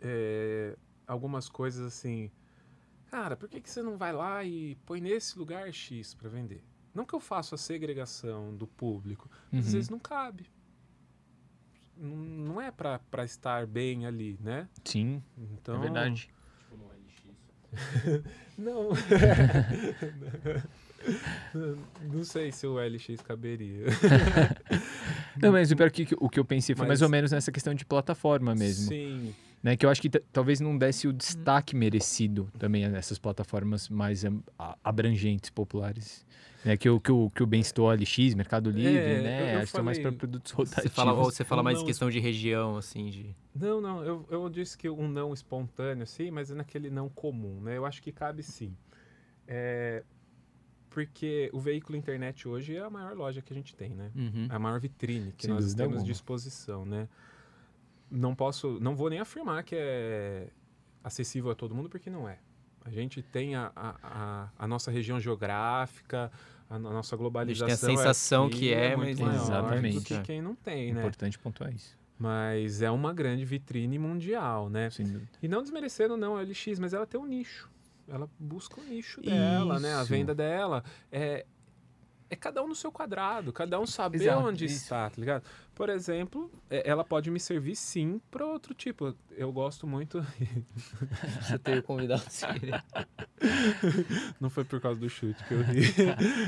é, 0.00 0.76
algumas 1.04 1.48
coisas 1.48 1.84
assim. 1.84 2.30
Cara, 3.10 3.36
por 3.36 3.48
que, 3.48 3.60
que 3.60 3.68
você 3.68 3.82
não 3.82 3.96
vai 3.96 4.12
lá 4.12 4.44
e 4.44 4.76
põe 4.86 5.00
nesse 5.00 5.36
lugar 5.36 5.72
X 5.72 6.14
para 6.14 6.28
vender? 6.28 6.62
Não 6.94 7.04
que 7.04 7.14
eu 7.14 7.20
faça 7.20 7.56
a 7.56 7.58
segregação 7.58 8.54
do 8.54 8.66
público, 8.68 9.28
mas 9.50 9.62
às 9.62 9.66
Uhum. 9.66 9.72
vezes 9.72 9.90
não 9.90 9.98
cabe. 9.98 10.46
Não, 12.04 12.60
é 12.60 12.70
para 12.72 13.24
estar 13.24 13.64
bem 13.66 14.06
ali, 14.06 14.36
né? 14.42 14.68
Sim, 14.84 15.22
Então, 15.38 15.76
é 15.76 15.80
verdade. 15.80 16.28
Não. 18.58 18.90
não 22.12 22.24
sei 22.24 22.52
se 22.52 22.66
o 22.66 22.78
LX 22.78 23.22
caberia. 23.22 23.86
Não, 25.40 25.52
mas 25.52 25.70
o 25.70 25.76
pior 25.76 25.90
que, 25.90 26.04
que- 26.04 26.16
o 26.18 26.28
que 26.28 26.38
eu 26.38 26.44
pensei 26.44 26.74
foi 26.74 26.86
mais 26.86 27.00
Mas- 27.00 27.02
ou 27.02 27.08
menos 27.08 27.32
nessa 27.32 27.50
questão 27.50 27.74
de 27.74 27.84
plataforma 27.84 28.54
mesmo. 28.54 28.88
Sim. 28.88 29.34
Né? 29.62 29.76
Que 29.76 29.86
eu 29.86 29.90
acho 29.90 30.02
que 30.02 30.08
talvez 30.10 30.58
não 30.60 30.76
desse 30.76 31.06
o 31.06 31.12
destaque 31.12 31.76
merecido 31.76 32.50
também 32.58 32.88
nessas 32.88 33.18
plataformas 33.18 33.88
mais 33.88 34.24
abrangentes, 34.82 35.50
populares. 35.50 36.26
Né? 36.64 36.76
Que, 36.76 36.88
o, 36.90 36.98
que, 37.00 37.12
o, 37.12 37.30
que 37.30 37.42
o 37.42 37.46
Ben 37.46 37.62
citou, 37.62 37.92
LX, 37.92 38.34
Mercado 38.34 38.70
Livre, 38.70 39.12
É, 39.12 39.22
né? 39.22 39.40
eu- 39.42 39.46
eu 39.46 39.58
acho 39.58 39.66
que 39.66 39.76
são 39.76 39.84
mais 39.84 39.98
para 39.98 40.12
produtos 40.12 40.50
Você 40.52 40.56
rotativos. 40.56 40.92
fala, 40.96 41.12
ou 41.12 41.24
você 41.24 41.44
fala 41.44 41.62
mais 41.62 41.76
não, 41.78 41.84
de 41.84 41.90
questão 41.90 42.10
de 42.10 42.18
região, 42.18 42.76
assim, 42.76 43.08
de... 43.10 43.36
Não, 43.54 43.80
não, 43.80 44.02
eu, 44.04 44.26
eu 44.30 44.48
disse 44.48 44.76
que 44.76 44.88
um 44.88 45.06
não 45.08 45.32
espontâneo, 45.32 46.06
sim, 46.06 46.30
mas 46.30 46.50
é 46.50 46.54
naquele 46.54 46.90
não 46.90 47.08
comum, 47.08 47.60
né? 47.60 47.76
Eu 47.76 47.86
acho 47.86 48.02
que 48.02 48.10
cabe 48.10 48.42
sim. 48.42 48.74
É, 49.46 50.02
porque 50.90 51.50
o 51.52 51.60
veículo 51.60 51.96
internet 51.96 52.46
hoje 52.48 52.76
é 52.76 52.80
a 52.80 52.90
maior 52.90 53.14
loja 53.16 53.40
que 53.42 53.52
a 53.52 53.56
gente 53.56 53.74
tem, 53.74 53.90
né? 53.90 54.10
Uhum. 54.14 54.46
É 54.50 54.54
a 54.54 54.58
maior 54.58 54.78
vitrine 54.80 55.32
que 55.32 55.46
Sem 55.46 55.54
nós 55.54 55.74
temos 55.74 56.04
de 56.04 56.12
exposição, 56.12 56.84
né? 56.84 57.08
Não 58.12 58.34
posso, 58.34 58.78
não 58.80 58.94
vou 58.94 59.08
nem 59.08 59.18
afirmar 59.20 59.62
que 59.64 59.74
é 59.76 60.48
acessível 61.02 61.50
a 61.50 61.54
todo 61.54 61.74
mundo, 61.74 61.88
porque 61.88 62.10
não 62.10 62.28
é. 62.28 62.38
A 62.84 62.90
gente 62.90 63.22
tem 63.22 63.54
a, 63.54 63.72
a, 63.74 63.94
a, 64.02 64.48
a 64.58 64.66
nossa 64.68 64.90
região 64.90 65.18
geográfica, 65.18 66.30
a, 66.68 66.78
no- 66.78 66.88
a 66.88 66.92
nossa 66.92 67.16
globalização. 67.16 67.72
a 67.94 67.96
sensação 67.96 68.46
aqui, 68.46 68.58
que 68.58 68.74
é, 68.74 68.96
muito 68.96 69.22
mas- 69.22 69.34
maior 69.36 69.42
Exatamente, 69.44 69.98
do 69.98 70.04
que 70.04 70.14
é. 70.14 70.20
quem 70.22 70.42
não 70.42 70.54
tem, 70.54 70.92
né? 70.92 71.00
Importante 71.00 71.38
pontuar 71.38 71.72
isso. 71.72 71.96
Mas 72.18 72.82
é 72.82 72.90
uma 72.90 73.12
grande 73.12 73.44
vitrine 73.44 73.98
mundial, 73.98 74.68
né? 74.68 74.90
Sem 74.90 75.06
dúvida. 75.06 75.30
E 75.42 75.48
não 75.48 75.62
desmerecendo 75.62 76.16
não 76.16 76.36
a 76.36 76.42
LX, 76.42 76.78
mas 76.78 76.92
ela 76.92 77.06
tem 77.06 77.18
um 77.20 77.26
nicho. 77.26 77.68
Ela 78.08 78.28
busca 78.38 78.80
o 78.80 78.84
nicho 78.84 79.20
dela, 79.22 79.80
né? 79.80 79.94
A 79.96 80.00
Isso. 80.02 80.10
venda 80.10 80.34
dela 80.34 80.84
é 81.10 81.46
é 82.28 82.36
cada 82.36 82.62
um 82.62 82.68
no 82.68 82.74
seu 82.74 82.90
quadrado, 82.90 83.52
cada 83.52 83.78
um 83.78 83.86
saber 83.86 84.22
Exato, 84.22 84.40
onde 84.46 84.64
isso. 84.64 84.76
está, 84.84 85.10
tá 85.10 85.16
ligado? 85.18 85.44
Por 85.74 85.88
exemplo, 85.88 86.50
é, 86.70 86.88
ela 86.88 87.02
pode 87.02 87.30
me 87.30 87.40
servir 87.40 87.74
sim 87.76 88.20
para 88.30 88.44
outro 88.46 88.74
tipo. 88.74 89.14
Eu 89.36 89.50
gosto 89.50 89.86
muito, 89.86 90.24
Você 91.40 91.78
o 91.78 91.82
convidado 91.82 92.22
sem 92.28 92.50
não 94.40 94.50
foi 94.50 94.64
por 94.64 94.80
causa 94.80 95.00
do 95.00 95.08
chute 95.08 95.42
que 95.44 95.54
eu 95.54 95.62
ri, 95.62 95.82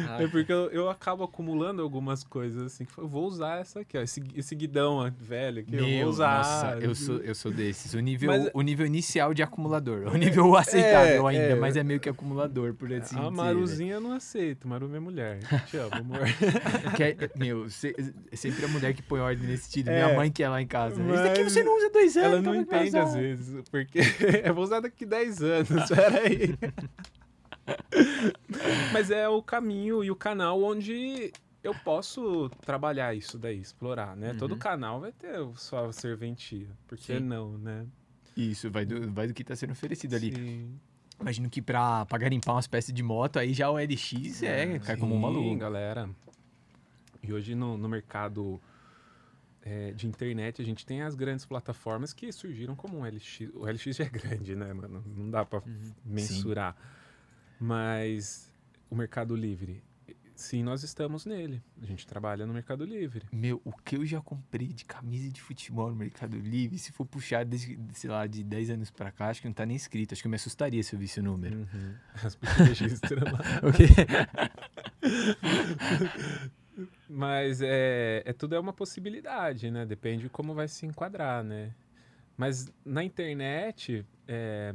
Ah, 0.09 0.23
é 0.23 0.29
porque 0.29 0.53
eu, 0.53 0.71
eu 0.71 0.91
acabo 0.91 1.25
acumulando 1.25 1.81
algumas 1.83 2.23
coisas 2.23 2.63
assim, 2.63 2.85
que 2.85 2.97
eu 2.99 3.09
vou 3.09 3.27
usar 3.27 3.61
essa 3.61 3.81
aqui, 3.81 3.97
ó, 3.97 4.03
esse, 4.03 4.23
esse 4.35 4.55
guidão 4.55 5.11
velho 5.19 5.61
aqui, 5.63 5.75
eu 5.75 6.01
vou 6.03 6.09
usar. 6.11 6.39
nossa, 6.39 6.79
eu 6.81 6.95
sou, 6.95 7.17
eu 7.19 7.35
sou 7.35 7.51
desses. 7.51 7.95
O 7.95 8.01
nível, 8.01 8.31
Mas- 8.31 8.51
o 8.53 8.61
nível 8.63 8.87
inicial 8.87 9.33
de 9.35 9.43
acumulador. 9.43 10.07
O 10.13 10.17
nível 10.17 10.55
aceitável 10.57 11.29
É, 11.29 11.33
ainda, 11.33 11.45
é. 11.45 11.55
mas 11.55 11.77
é 11.77 11.83
meio 11.83 11.99
que 11.99 12.09
acumulador, 12.09 12.75
por 12.75 12.93
assim 12.93 13.17
a 13.17 13.21
dizer. 13.21 13.31
Maruzinha 13.31 13.95
eu 13.95 14.01
não 14.01 14.13
aceito, 14.13 14.69
Maru 14.69 14.87
é 14.87 14.89
minha 14.91 15.01
mulher. 15.01 15.39
Te 15.67 15.77
amo, 15.79 15.95
amor. 15.95 16.21
Que 16.97 17.03
é- 17.03 17.31
meu, 17.37 17.69
se- 17.71 17.95
é 18.31 18.37
sempre 18.37 18.65
a 18.65 18.69
mulher 18.69 18.93
que 18.95 19.03
põe 19.15 19.21
ordem 19.21 19.47
nesse 19.47 19.65
sentido. 19.65 19.89
É, 19.89 20.05
Minha 20.05 20.17
mãe 20.17 20.31
que 20.33 20.43
é 20.43 20.49
lá 20.49 20.61
em 20.61 20.67
casa. 20.67 21.01
Isso 21.01 21.23
daqui 21.23 21.45
você 21.45 21.63
não 21.63 21.77
usa 21.77 21.91
dois 21.91 22.17
anos. 22.17 22.33
Ela 22.33 22.43
não 22.43 22.55
é 22.55 22.65
vai 22.65 22.81
entende 22.87 22.99
às 22.99 23.15
vezes, 23.15 23.69
porque 23.71 23.99
eu 24.45 24.55
vou 24.55 24.65
usar 24.65 24.81
daqui 24.81 25.07
10 25.07 25.43
anos, 25.43 25.69
peraí. 25.89 26.59
Mas 28.93 29.11
é 29.11 29.29
o 29.29 29.43
caminho 29.43 30.03
e 30.05 30.11
o 30.11 30.17
canal 30.17 30.63
onde 30.63 31.33
eu 31.63 31.75
posso 31.85 32.51
trabalhar 32.65 33.15
isso 33.15 33.39
daí, 33.39 33.59
explorar, 33.59 34.17
né? 34.17 34.35
Todo 34.35 34.53
Uhum. 34.53 34.59
canal 34.59 35.01
vai 35.01 35.13
ter 35.13 35.39
sua 35.57 35.93
serventia, 35.93 36.67
por 36.87 36.99
que 36.99 37.15
Sim. 37.15 37.21
não, 37.21 37.57
né? 37.59 37.87
Isso, 38.37 38.71
vai 38.71 38.85
do, 38.85 39.11
vai 39.13 39.27
do 39.29 39.33
que 39.35 39.45
tá 39.45 39.55
sendo 39.55 39.71
oferecido 39.73 40.15
ali. 40.17 40.35
Sim. 40.35 40.79
Imagino 41.21 41.49
que 41.49 41.63
pra, 41.63 42.05
pra 42.07 42.19
garimpar 42.19 42.57
uma 42.57 42.61
espécie 42.61 42.93
de 42.93 43.03
moto, 43.03 43.39
aí 43.39 43.55
já 43.55 43.71
o 43.71 43.79
LX 43.79 44.43
é, 44.43 44.79
cai 44.81 44.97
como 44.97 45.15
um 45.15 45.19
Sim, 45.19 45.23
maluco. 45.23 45.57
galera. 45.57 46.11
E 47.23 47.33
hoje 47.33 47.55
no, 47.55 47.79
no 47.79 47.89
mercado 47.89 48.61
é, 49.65 49.93
de 49.93 50.07
internet, 50.07 50.61
a 50.61 50.65
gente 50.65 50.85
tem 50.85 51.01
as 51.01 51.15
grandes 51.15 51.47
plataformas 51.47 52.13
que 52.13 52.31
surgiram 52.31 52.77
como 52.77 52.99
um 52.99 53.05
LX. 53.05 53.41
O 53.55 53.65
LX 53.65 53.97
já 53.97 54.05
é 54.05 54.09
grande, 54.11 54.55
né, 54.55 54.71
mano? 54.75 55.03
Não 55.07 55.31
dá 55.31 55.43
pra 55.45 55.63
mensurar. 56.05 56.77
Mas 57.59 58.53
o 58.91 58.95
Mercado 58.95 59.35
Livre, 59.35 59.83
sim, 60.35 60.63
nós 60.63 60.83
estamos 60.83 61.25
nele. 61.25 61.63
A 61.81 61.87
gente 61.87 62.07
trabalha 62.07 62.45
no 62.45 62.53
Mercado 62.53 62.85
Livre. 62.85 63.27
Meu, 63.33 63.59
o 63.65 63.73
que 63.73 63.97
eu 63.97 64.05
já 64.05 64.21
comprei 64.21 64.69
de 64.69 64.85
camisa 64.85 65.31
de 65.31 65.41
futebol 65.41 65.89
no 65.89 65.97
Mercado 65.97 66.37
Livre, 66.37 66.79
se 66.79 66.93
for 66.93 67.07
puxar, 67.07 67.43
desde, 67.43 67.79
sei 67.95 68.11
lá, 68.11 68.27
de 68.27 68.45
10 68.45 68.69
anos 68.69 68.91
pra 68.91 69.11
cá, 69.11 69.29
acho 69.29 69.41
que 69.41 69.49
não 69.49 69.55
tá 69.55 69.65
nem 69.65 69.77
escrito. 69.77 70.13
Acho 70.13 70.21
que 70.21 70.27
eu 70.27 70.31
me 70.31 70.37
assustaria 70.37 70.83
se 70.83 70.95
eu 70.95 70.99
visse 70.99 71.21
o 71.21 71.23
número. 71.23 71.61
Uhum. 71.61 71.95
As 72.23 72.35
pessoas 72.35 72.69
registram 72.69 73.23
lá. 73.33 73.41
Ok? 73.65 73.87
Mas 77.09 77.61
é, 77.63 78.23
é 78.25 78.33
tudo 78.33 78.55
é 78.55 78.61
uma 78.61 78.73
possibilidade, 78.73 79.71
né? 79.71 79.87
Depende 79.87 80.25
de 80.25 80.29
como 80.29 80.55
vai 80.55 80.69
se 80.69 80.87
enquadrar, 80.87 81.43
né? 81.45 81.75
Mas 82.37 82.73
na 82.85 83.05
internet 83.05 84.05
é, 84.27 84.75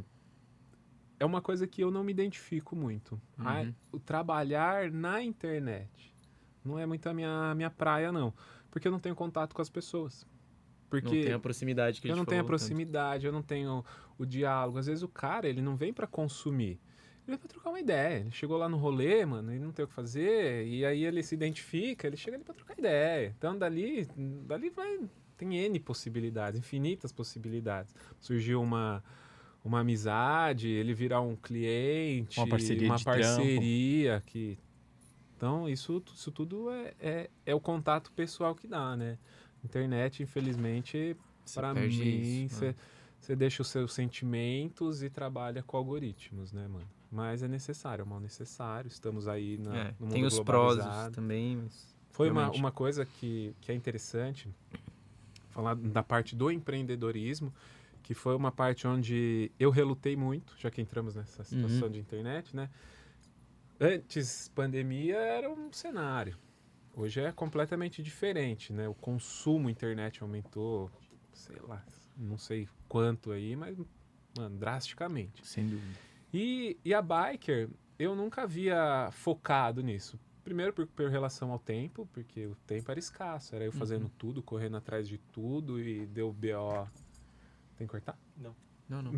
é 1.20 1.26
uma 1.26 1.42
coisa 1.42 1.68
que 1.68 1.82
eu 1.82 1.92
não 1.92 2.04
me 2.04 2.12
identifico 2.12 2.76
muito. 2.76 3.22
Uhum. 3.38 3.74
o 3.92 4.00
trabalhar 4.00 4.92
na 4.92 5.22
internet 5.22 6.16
não 6.64 6.78
é 6.78 6.86
muito 6.86 7.08
a 7.08 7.14
minha, 7.14 7.52
a 7.52 7.56
minha 7.56 7.70
praia, 7.70 8.12
não. 8.12 8.34
Porque 8.70 8.88
eu 8.88 8.92
não 8.92 9.00
tenho 9.00 9.16
contato 9.16 9.54
com 9.54 9.62
as 9.62 9.70
pessoas. 9.70 10.26
Porque 10.90 11.06
Não 11.06 11.24
tem 11.24 11.34
a 11.34 11.40
proximidade 11.40 12.02
que 12.02 12.08
a 12.08 12.12
eu 12.12 12.16
não 12.16 12.26
tenho 12.26 12.42
a 12.42 12.44
falou 12.44 12.58
tanto. 12.58 12.60
proximidade, 12.68 13.26
eu 13.26 13.32
não 13.32 13.44
tenho 13.44 13.86
o 14.18 14.26
diálogo. 14.26 14.78
Às 14.78 14.88
vezes 14.88 15.04
o 15.04 15.08
cara, 15.08 15.48
ele 15.48 15.62
não 15.62 15.76
vem 15.76 15.94
pra 15.94 16.08
consumir. 16.08 16.80
Ele 17.30 17.38
vem 17.38 17.38
pra 17.38 17.48
trocar 17.48 17.70
uma 17.70 17.80
ideia. 17.80 18.20
Ele 18.22 18.32
chegou 18.32 18.58
lá 18.58 18.68
no 18.68 18.78
rolê, 18.78 19.24
mano, 19.24 19.52
ele 19.52 19.64
não 19.64 19.72
tem 19.72 19.86
o 19.86 19.88
que 19.88 19.94
fazer, 19.94 20.66
e 20.66 20.84
aí 20.84 21.06
ele 21.06 21.22
se 21.22 21.36
identifica, 21.36 22.08
ele 22.08 22.18
chega 22.18 22.36
ali 22.36 22.44
pra 22.44 22.56
trocar 22.56 22.78
ideia. 22.78 23.34
Então 23.38 23.56
dali, 23.58 24.08
dali 24.48 24.70
vai 24.70 25.00
tem 25.38 25.56
N 25.56 25.80
possibilidades, 25.80 26.60
infinitas 26.60 27.12
possibilidades. 27.12 27.94
Surgiu 28.20 28.62
uma 28.62 29.04
uma 29.64 29.82
amizade, 29.82 30.70
ele 30.70 30.94
virar 30.94 31.22
um 31.22 31.36
cliente, 31.36 32.40
Uma 32.40 32.48
parceria 32.48 32.88
uma 32.88 32.98
trampo. 32.98 33.14
parceria 33.14 34.24
que 34.26 34.58
então 35.38 35.70
isso, 35.70 36.04
isso 36.14 36.32
tudo 36.32 36.70
é, 36.72 36.94
é, 37.00 37.30
é 37.46 37.56
o 37.56 37.60
contato 37.60 38.12
pessoal 38.12 38.56
que 38.56 38.68
dá, 38.68 38.98
né? 38.98 39.18
Internet, 39.64 40.24
infelizmente, 40.24 41.16
para 41.54 41.74
mim, 41.74 42.48
você 42.50 42.66
né? 42.68 42.76
você 43.20 43.36
deixa 43.36 43.62
os 43.62 43.68
seus 43.68 43.94
sentimentos 43.94 45.04
e 45.04 45.10
trabalha 45.10 45.62
com 45.62 45.78
algoritmos, 45.78 46.52
né, 46.52 46.68
mano? 46.68 46.88
Mas 47.12 47.42
é 47.42 47.48
necessário, 47.48 48.04
é 48.04 48.06
mal 48.06 48.20
necessário. 48.20 48.88
Estamos 48.88 49.28
aí 49.28 49.58
na, 49.58 49.78
É, 49.78 49.96
no 50.00 50.06
mundo 50.06 50.14
tem 50.14 50.26
os 50.26 50.40
prós 50.40 50.78
também, 51.12 51.58
mas 51.58 51.96
Foi 52.12 52.30
uma, 52.30 52.52
uma 52.52 52.72
coisa 52.72 53.06
que, 53.06 53.56
que 53.62 53.72
é 53.72 53.76
interessante, 53.76 54.48
falar 55.50 55.76
da 55.76 56.04
parte 56.04 56.36
do 56.36 56.52
empreendedorismo, 56.52 57.52
que 58.04 58.14
foi 58.14 58.36
uma 58.36 58.52
parte 58.52 58.88
onde 58.88 59.52
eu 59.60 59.70
relutei 59.72 60.16
muito, 60.16 60.54
já 60.58 60.70
que 60.70 60.82
entramos 60.82 61.16
nessa 61.16 61.44
situação 61.44 61.88
Uhum. 61.88 61.94
de 61.94 62.00
internet, 62.00 62.56
né? 62.56 62.70
Antes, 63.80 64.50
pandemia 64.54 65.16
era 65.18 65.50
um 65.50 65.72
cenário. 65.72 66.38
Hoje 66.94 67.22
é 67.22 67.32
completamente 67.32 68.04
diferente, 68.04 68.74
né? 68.74 68.88
O 68.90 68.94
consumo 68.94 69.70
internet 69.70 70.22
aumentou, 70.22 70.92
sei 71.34 71.56
lá, 71.62 71.82
não 72.18 72.38
sei 72.38 72.68
quanto 72.90 73.32
aí, 73.32 73.56
mas, 73.56 73.78
mano, 74.38 74.58
drasticamente. 74.58 75.48
Sem 75.48 75.68
dúvida. 75.70 75.98
E, 76.34 76.78
e 76.84 76.94
a 76.94 77.02
biker, 77.02 77.70
eu 77.98 78.16
nunca 78.16 78.44
havia 78.44 79.10
focado 79.12 79.82
nisso. 79.82 80.20
Primeiro 80.44 80.74
por, 80.74 80.88
por 80.88 81.10
relação 81.10 81.52
ao 81.52 81.60
tempo, 81.60 82.08
porque 82.14 82.48
o 82.48 82.56
tempo 82.68 82.90
era 82.92 83.00
escasso. 83.00 83.56
Era 83.56 83.66
eu 83.66 83.72
fazendo 83.72 84.10
tudo, 84.10 84.42
correndo 84.42 84.78
atrás 84.78 85.08
de 85.08 85.18
tudo 85.18 85.80
e 85.80 86.06
deu 86.08 86.32
BO. 86.32 86.88
Tem 87.78 87.86
que 87.86 87.92
cortar? 87.92 88.18
Não, 88.90 89.02
não. 89.04 89.12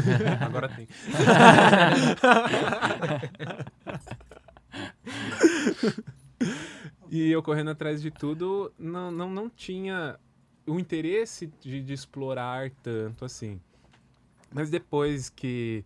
Agora 0.40 0.70
tem. 0.70 0.88
e 7.10 7.30
eu 7.30 7.42
correndo 7.42 7.70
atrás 7.70 8.00
de 8.00 8.10
tudo, 8.10 8.72
não, 8.78 9.10
não, 9.10 9.28
não 9.28 9.50
tinha 9.50 10.18
o 10.66 10.80
interesse 10.80 11.52
de, 11.60 11.82
de 11.82 11.92
explorar 11.92 12.70
tanto 12.82 13.26
assim. 13.26 13.60
Mas 14.50 14.70
depois 14.70 15.28
que, 15.28 15.84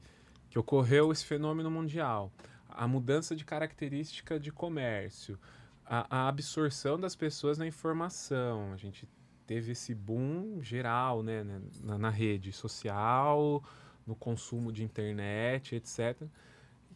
que 0.52 0.58
ocorreu 0.58 1.10
esse 1.10 1.24
fenômeno 1.24 1.70
mundial, 1.70 2.30
a 2.68 2.86
mudança 2.86 3.34
de 3.34 3.42
característica 3.42 4.38
de 4.38 4.52
comércio, 4.52 5.38
a, 5.82 6.24
a 6.24 6.28
absorção 6.28 7.00
das 7.00 7.16
pessoas 7.16 7.56
na 7.56 7.66
informação, 7.66 8.70
a 8.70 8.76
gente 8.76 9.08
teve 9.46 9.72
esse 9.72 9.94
boom 9.94 10.60
geral 10.60 11.22
né, 11.22 11.42
né, 11.42 11.58
na, 11.82 11.96
na 11.96 12.10
rede 12.10 12.52
social, 12.52 13.64
no 14.06 14.14
consumo 14.14 14.70
de 14.70 14.84
internet, 14.84 15.74
etc. 15.74 16.22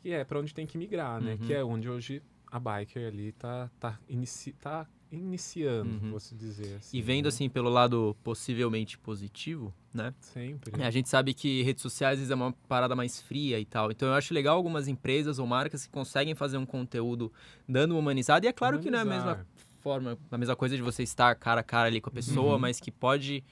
Que 0.02 0.12
é 0.12 0.22
para 0.22 0.38
onde 0.38 0.52
tem 0.52 0.66
que 0.66 0.76
migrar, 0.76 1.18
né? 1.18 1.32
Uhum. 1.32 1.38
Que 1.38 1.54
é 1.54 1.64
onde 1.64 1.88
hoje 1.88 2.22
a 2.52 2.60
biker 2.60 3.08
ali 3.08 3.32
tá, 3.32 3.70
tá, 3.80 3.98
inici 4.06 4.52
tá 4.52 4.86
iniciando, 5.18 6.04
Uhum. 6.04 6.10
posso 6.12 6.34
dizer 6.34 6.76
assim. 6.76 6.96
E 6.96 7.02
vendo 7.02 7.24
né? 7.24 7.28
assim 7.28 7.48
pelo 7.48 7.68
lado 7.70 8.16
possivelmente 8.22 8.96
positivo, 8.98 9.72
né? 9.92 10.14
Sempre. 10.20 10.82
A 10.82 10.90
gente 10.90 11.08
sabe 11.08 11.32
que 11.34 11.62
redes 11.62 11.82
sociais 11.82 12.30
é 12.30 12.34
uma 12.34 12.52
parada 12.68 12.94
mais 12.96 13.20
fria 13.20 13.58
e 13.58 13.64
tal. 13.64 13.90
Então 13.90 14.08
eu 14.08 14.14
acho 14.14 14.32
legal 14.34 14.56
algumas 14.56 14.88
empresas 14.88 15.38
ou 15.38 15.46
marcas 15.46 15.86
que 15.86 15.92
conseguem 15.92 16.34
fazer 16.34 16.56
um 16.58 16.66
conteúdo 16.66 17.32
dando 17.68 17.92
uma 17.92 18.00
humanizada. 18.00 18.46
E 18.46 18.48
é 18.48 18.52
claro 18.52 18.78
que 18.78 18.90
não 18.90 18.98
é 18.98 19.02
a 19.02 19.04
mesma 19.04 19.22
Humanizar. 19.32 19.46
forma, 19.80 20.18
a 20.30 20.38
mesma 20.38 20.56
coisa 20.56 20.76
de 20.76 20.82
você 20.82 21.02
estar 21.02 21.34
cara 21.36 21.60
a 21.60 21.64
cara 21.64 21.88
ali 21.88 22.00
com 22.00 22.10
a 22.10 22.12
pessoa, 22.12 22.54
Uhum. 22.54 22.58
mas 22.60 22.78
que 22.80 22.90
pode 22.90 23.42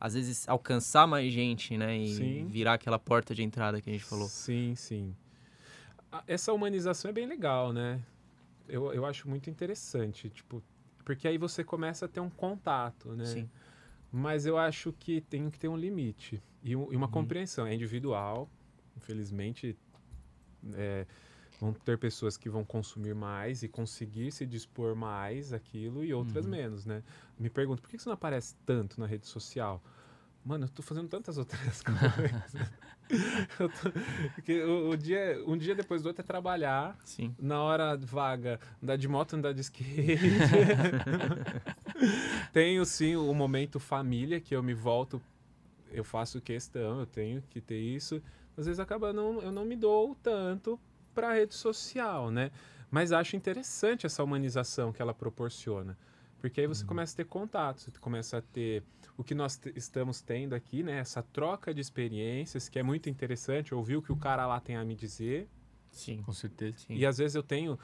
às 0.00 0.12
vezes 0.14 0.46
alcançar 0.48 1.06
mais 1.06 1.32
gente, 1.32 1.76
né? 1.78 1.96
E 1.96 2.08
Sim. 2.14 2.46
virar 2.48 2.74
aquela 2.74 2.98
porta 2.98 3.34
de 3.34 3.42
entrada 3.42 3.80
que 3.80 3.88
a 3.88 3.92
gente 3.92 4.04
falou. 4.04 4.28
Sim, 4.28 4.74
sim. 4.76 5.14
Essa 6.26 6.52
humanização 6.52 7.08
é 7.08 7.12
bem 7.12 7.26
legal, 7.26 7.72
né? 7.72 8.00
Eu, 8.68 8.92
eu 8.92 9.04
acho 9.04 9.28
muito 9.28 9.50
interessante, 9.50 10.30
tipo, 10.30 10.62
porque 11.04 11.28
aí 11.28 11.38
você 11.38 11.62
começa 11.62 12.06
a 12.06 12.08
ter 12.08 12.20
um 12.20 12.30
contato, 12.30 13.10
né? 13.14 13.24
Sim. 13.24 13.50
Mas 14.10 14.46
eu 14.46 14.56
acho 14.56 14.92
que 14.92 15.20
tem 15.20 15.50
que 15.50 15.58
ter 15.58 15.68
um 15.68 15.76
limite 15.76 16.40
e, 16.62 16.74
um- 16.76 16.92
e 16.92 16.96
uma 16.96 17.06
Uhum. 17.06 17.12
compreensão. 17.12 17.66
É 17.66 17.74
individual, 17.74 18.48
infelizmente. 18.96 19.76
é, 20.74 21.06
Vão 21.60 21.72
ter 21.72 21.96
pessoas 21.98 22.36
que 22.36 22.48
vão 22.48 22.64
consumir 22.64 23.14
mais 23.14 23.62
e 23.62 23.68
conseguir 23.68 24.32
se 24.32 24.44
dispor 24.44 24.96
mais 24.96 25.52
aquilo 25.52 26.04
e 26.04 26.12
outras 26.12 26.44
Uhum. 26.46 26.50
menos, 26.50 26.84
né? 26.84 27.02
Me 27.38 27.48
pergunto, 27.48 27.80
por 27.80 27.88
que 27.90 27.96
você 27.98 28.08
não 28.08 28.14
aparece 28.14 28.56
tanto 28.66 28.98
na 28.98 29.06
rede 29.06 29.26
social? 29.26 29.80
Mano, 30.44 30.66
eu 30.66 30.68
tô 30.68 30.82
fazendo 30.82 31.08
tantas 31.08 31.38
outras 31.38 31.80
coisas. 31.82 32.70
Tô- 33.56 33.90
porque 34.34 34.62
o, 34.62 34.90
o 34.90 34.96
dia, 34.96 35.42
um 35.46 35.56
dia 35.56 35.74
depois 35.74 36.02
do 36.02 36.06
outro 36.06 36.22
é 36.22 36.24
trabalhar, 36.24 36.96
Sim. 37.04 37.34
na 37.38 37.62
hora 37.62 37.96
vaga, 37.96 38.60
andar 38.82 38.96
de 38.96 39.08
moto, 39.08 39.34
andar 39.34 39.52
de 39.54 39.60
skate. 39.62 40.18
tenho 42.52 42.84
sim 42.84 43.16
o 43.16 43.32
momento 43.34 43.80
família, 43.80 44.40
que 44.40 44.54
eu 44.54 44.62
me 44.62 44.74
volto, 44.74 45.20
eu 45.90 46.04
faço 46.04 46.40
questão, 46.40 47.00
eu 47.00 47.06
tenho 47.06 47.42
que 47.48 47.60
ter 47.60 47.78
isso. 47.78 48.20
Às 48.56 48.66
vezes 48.66 48.78
acaba 48.80 49.12
não, 49.12 49.40
eu 49.40 49.50
não 49.50 49.64
me 49.64 49.76
dou 49.76 50.14
tanto 50.22 50.78
para 51.14 51.32
rede 51.32 51.54
social, 51.54 52.30
né? 52.30 52.50
Mas 52.90 53.12
acho 53.12 53.34
interessante 53.34 54.06
essa 54.06 54.22
humanização 54.22 54.92
que 54.92 55.00
ela 55.02 55.14
proporciona. 55.14 55.96
Porque 56.38 56.60
aí 56.60 56.66
você 56.66 56.84
começa 56.84 57.14
a 57.14 57.16
ter 57.16 57.24
contato, 57.24 57.80
você 57.80 57.90
começa 57.98 58.38
a 58.38 58.42
ter 58.42 58.82
o 59.16 59.22
que 59.24 59.34
nós 59.34 59.60
estamos 59.76 60.20
tendo 60.20 60.54
aqui, 60.54 60.82
né? 60.82 60.98
Essa 60.98 61.22
troca 61.22 61.72
de 61.72 61.80
experiências, 61.80 62.68
que 62.68 62.78
é 62.78 62.82
muito 62.82 63.08
interessante, 63.08 63.74
ouvir 63.74 63.96
o 63.96 64.02
que 64.02 64.12
o 64.12 64.16
cara 64.16 64.46
lá 64.46 64.60
tem 64.60 64.76
a 64.76 64.84
me 64.84 64.94
dizer. 64.94 65.48
Sim. 65.90 66.22
Com 66.22 66.32
certeza. 66.32 66.78
Sim. 66.78 66.96
E 66.96 67.06
às 67.06 67.18
vezes 67.18 67.34
eu 67.34 67.42
tenho 67.42 67.78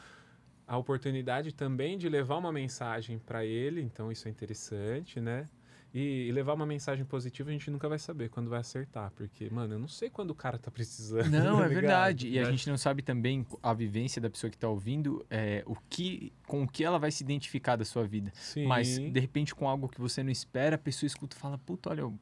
a 0.67 0.77
oportunidade 0.77 1.53
também 1.53 1.99
de 1.99 2.09
levar 2.09 2.37
uma 2.37 2.53
mensagem 2.53 3.19
para 3.19 3.45
ele, 3.45 3.81
então 3.81 4.11
isso 4.11 4.29
é 4.29 4.31
interessante, 4.31 5.21
né? 5.21 5.49
E, 5.93 6.29
e 6.29 6.33
levar 6.33 6.55
uma 6.55 6.65
mensagem 6.67 7.05
positiva 7.05 7.51
a 7.51 7.53
gente 7.53 7.69
nunca 7.69 7.89
vai 7.89 7.99
saber 7.99 8.29
quando 8.29 8.49
vai 8.49 8.61
acertar, 8.61 9.11
porque, 9.17 9.51
mano, 9.51 9.75
eu 9.75 9.79
não 9.79 9.89
sei 9.89 10.09
quando 10.09 10.31
o 10.31 10.35
cara 10.37 10.57
tá 10.57 10.71
precisando. 10.71 11.29
Não, 11.31 11.59
tá 11.59 11.65
é 11.65 11.69
verdade. 11.69 12.29
E 12.29 12.39
a 12.39 12.43
Mas- 12.43 12.51
gente 12.53 12.71
não 12.71 12.79
sabe 12.79 13.03
também 13.03 13.45
a 13.61 13.75
vivência 13.75 14.23
da 14.23 14.31
pessoa 14.31 14.49
que 14.51 14.57
está 14.57 14.69
ouvindo, 14.69 15.27
é, 15.29 15.65
o 15.67 15.75
que, 15.89 16.33
com 16.47 16.63
o 16.63 16.69
que 16.69 16.85
ela 16.85 16.99
vai 16.99 17.11
se 17.11 17.25
identificar 17.25 17.75
da 17.75 17.85
sua 17.85 18.07
vida. 18.07 18.31
Sim. 18.35 18.67
Mas, 18.67 18.99
de 18.99 19.19
repente, 19.19 19.53
com 19.53 19.69
algo 19.69 19.89
que 19.89 20.01
você 20.01 20.23
não 20.23 20.31
espera, 20.31 20.77
a 20.77 20.79
pessoa 20.79 21.09
escuta 21.09 21.37
e 21.37 21.41
fala, 21.41 21.59
puta, 21.59 21.91
olha, 21.91 22.03
eu-" 22.03 22.19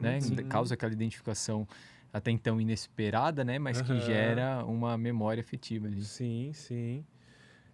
né? 0.00 0.20
Sim. 0.20 0.34
Causa 0.48 0.74
aquela 0.74 0.92
identificação 0.92 1.66
até 2.12 2.30
então 2.32 2.60
inesperada, 2.60 3.44
né? 3.44 3.56
Mas 3.58 3.80
que 3.80 4.00
gera 4.00 4.64
uma 4.64 4.98
memória 4.98 5.40
afetiva 5.40 5.86
ali. 5.86 6.02
Sim, 6.02 6.50
sim. 6.52 7.06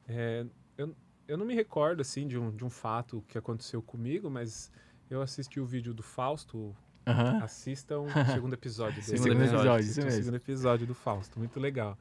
É, 0.06 0.44
eu, 0.76 0.94
eu 1.26 1.36
não 1.38 1.46
me 1.46 1.54
recordo, 1.54 2.02
assim, 2.02 2.28
de 2.28 2.38
um, 2.38 2.54
de 2.54 2.64
um 2.64 2.70
fato 2.70 3.24
que 3.26 3.36
aconteceu 3.38 3.80
comigo, 3.82 4.30
mas 4.30 4.70
eu 5.10 5.22
assisti 5.22 5.58
o 5.60 5.66
vídeo 5.66 5.92
do 5.94 6.02
Fausto. 6.02 6.74
Aham. 7.06 7.42
Assistam 7.42 8.00
o 8.00 8.08
segundo 8.34 8.52
episódio 8.54 9.02
dele. 9.02 9.18
Segundo 9.18 9.40
episódio, 9.42 9.80
isso 9.80 9.90
Assistam 9.90 10.02
o 10.02 10.04
mesmo. 10.04 10.18
segundo 10.22 10.36
episódio 10.36 10.86
do 10.86 10.94
Fausto, 10.94 11.38
muito 11.38 11.58
legal. 11.58 11.98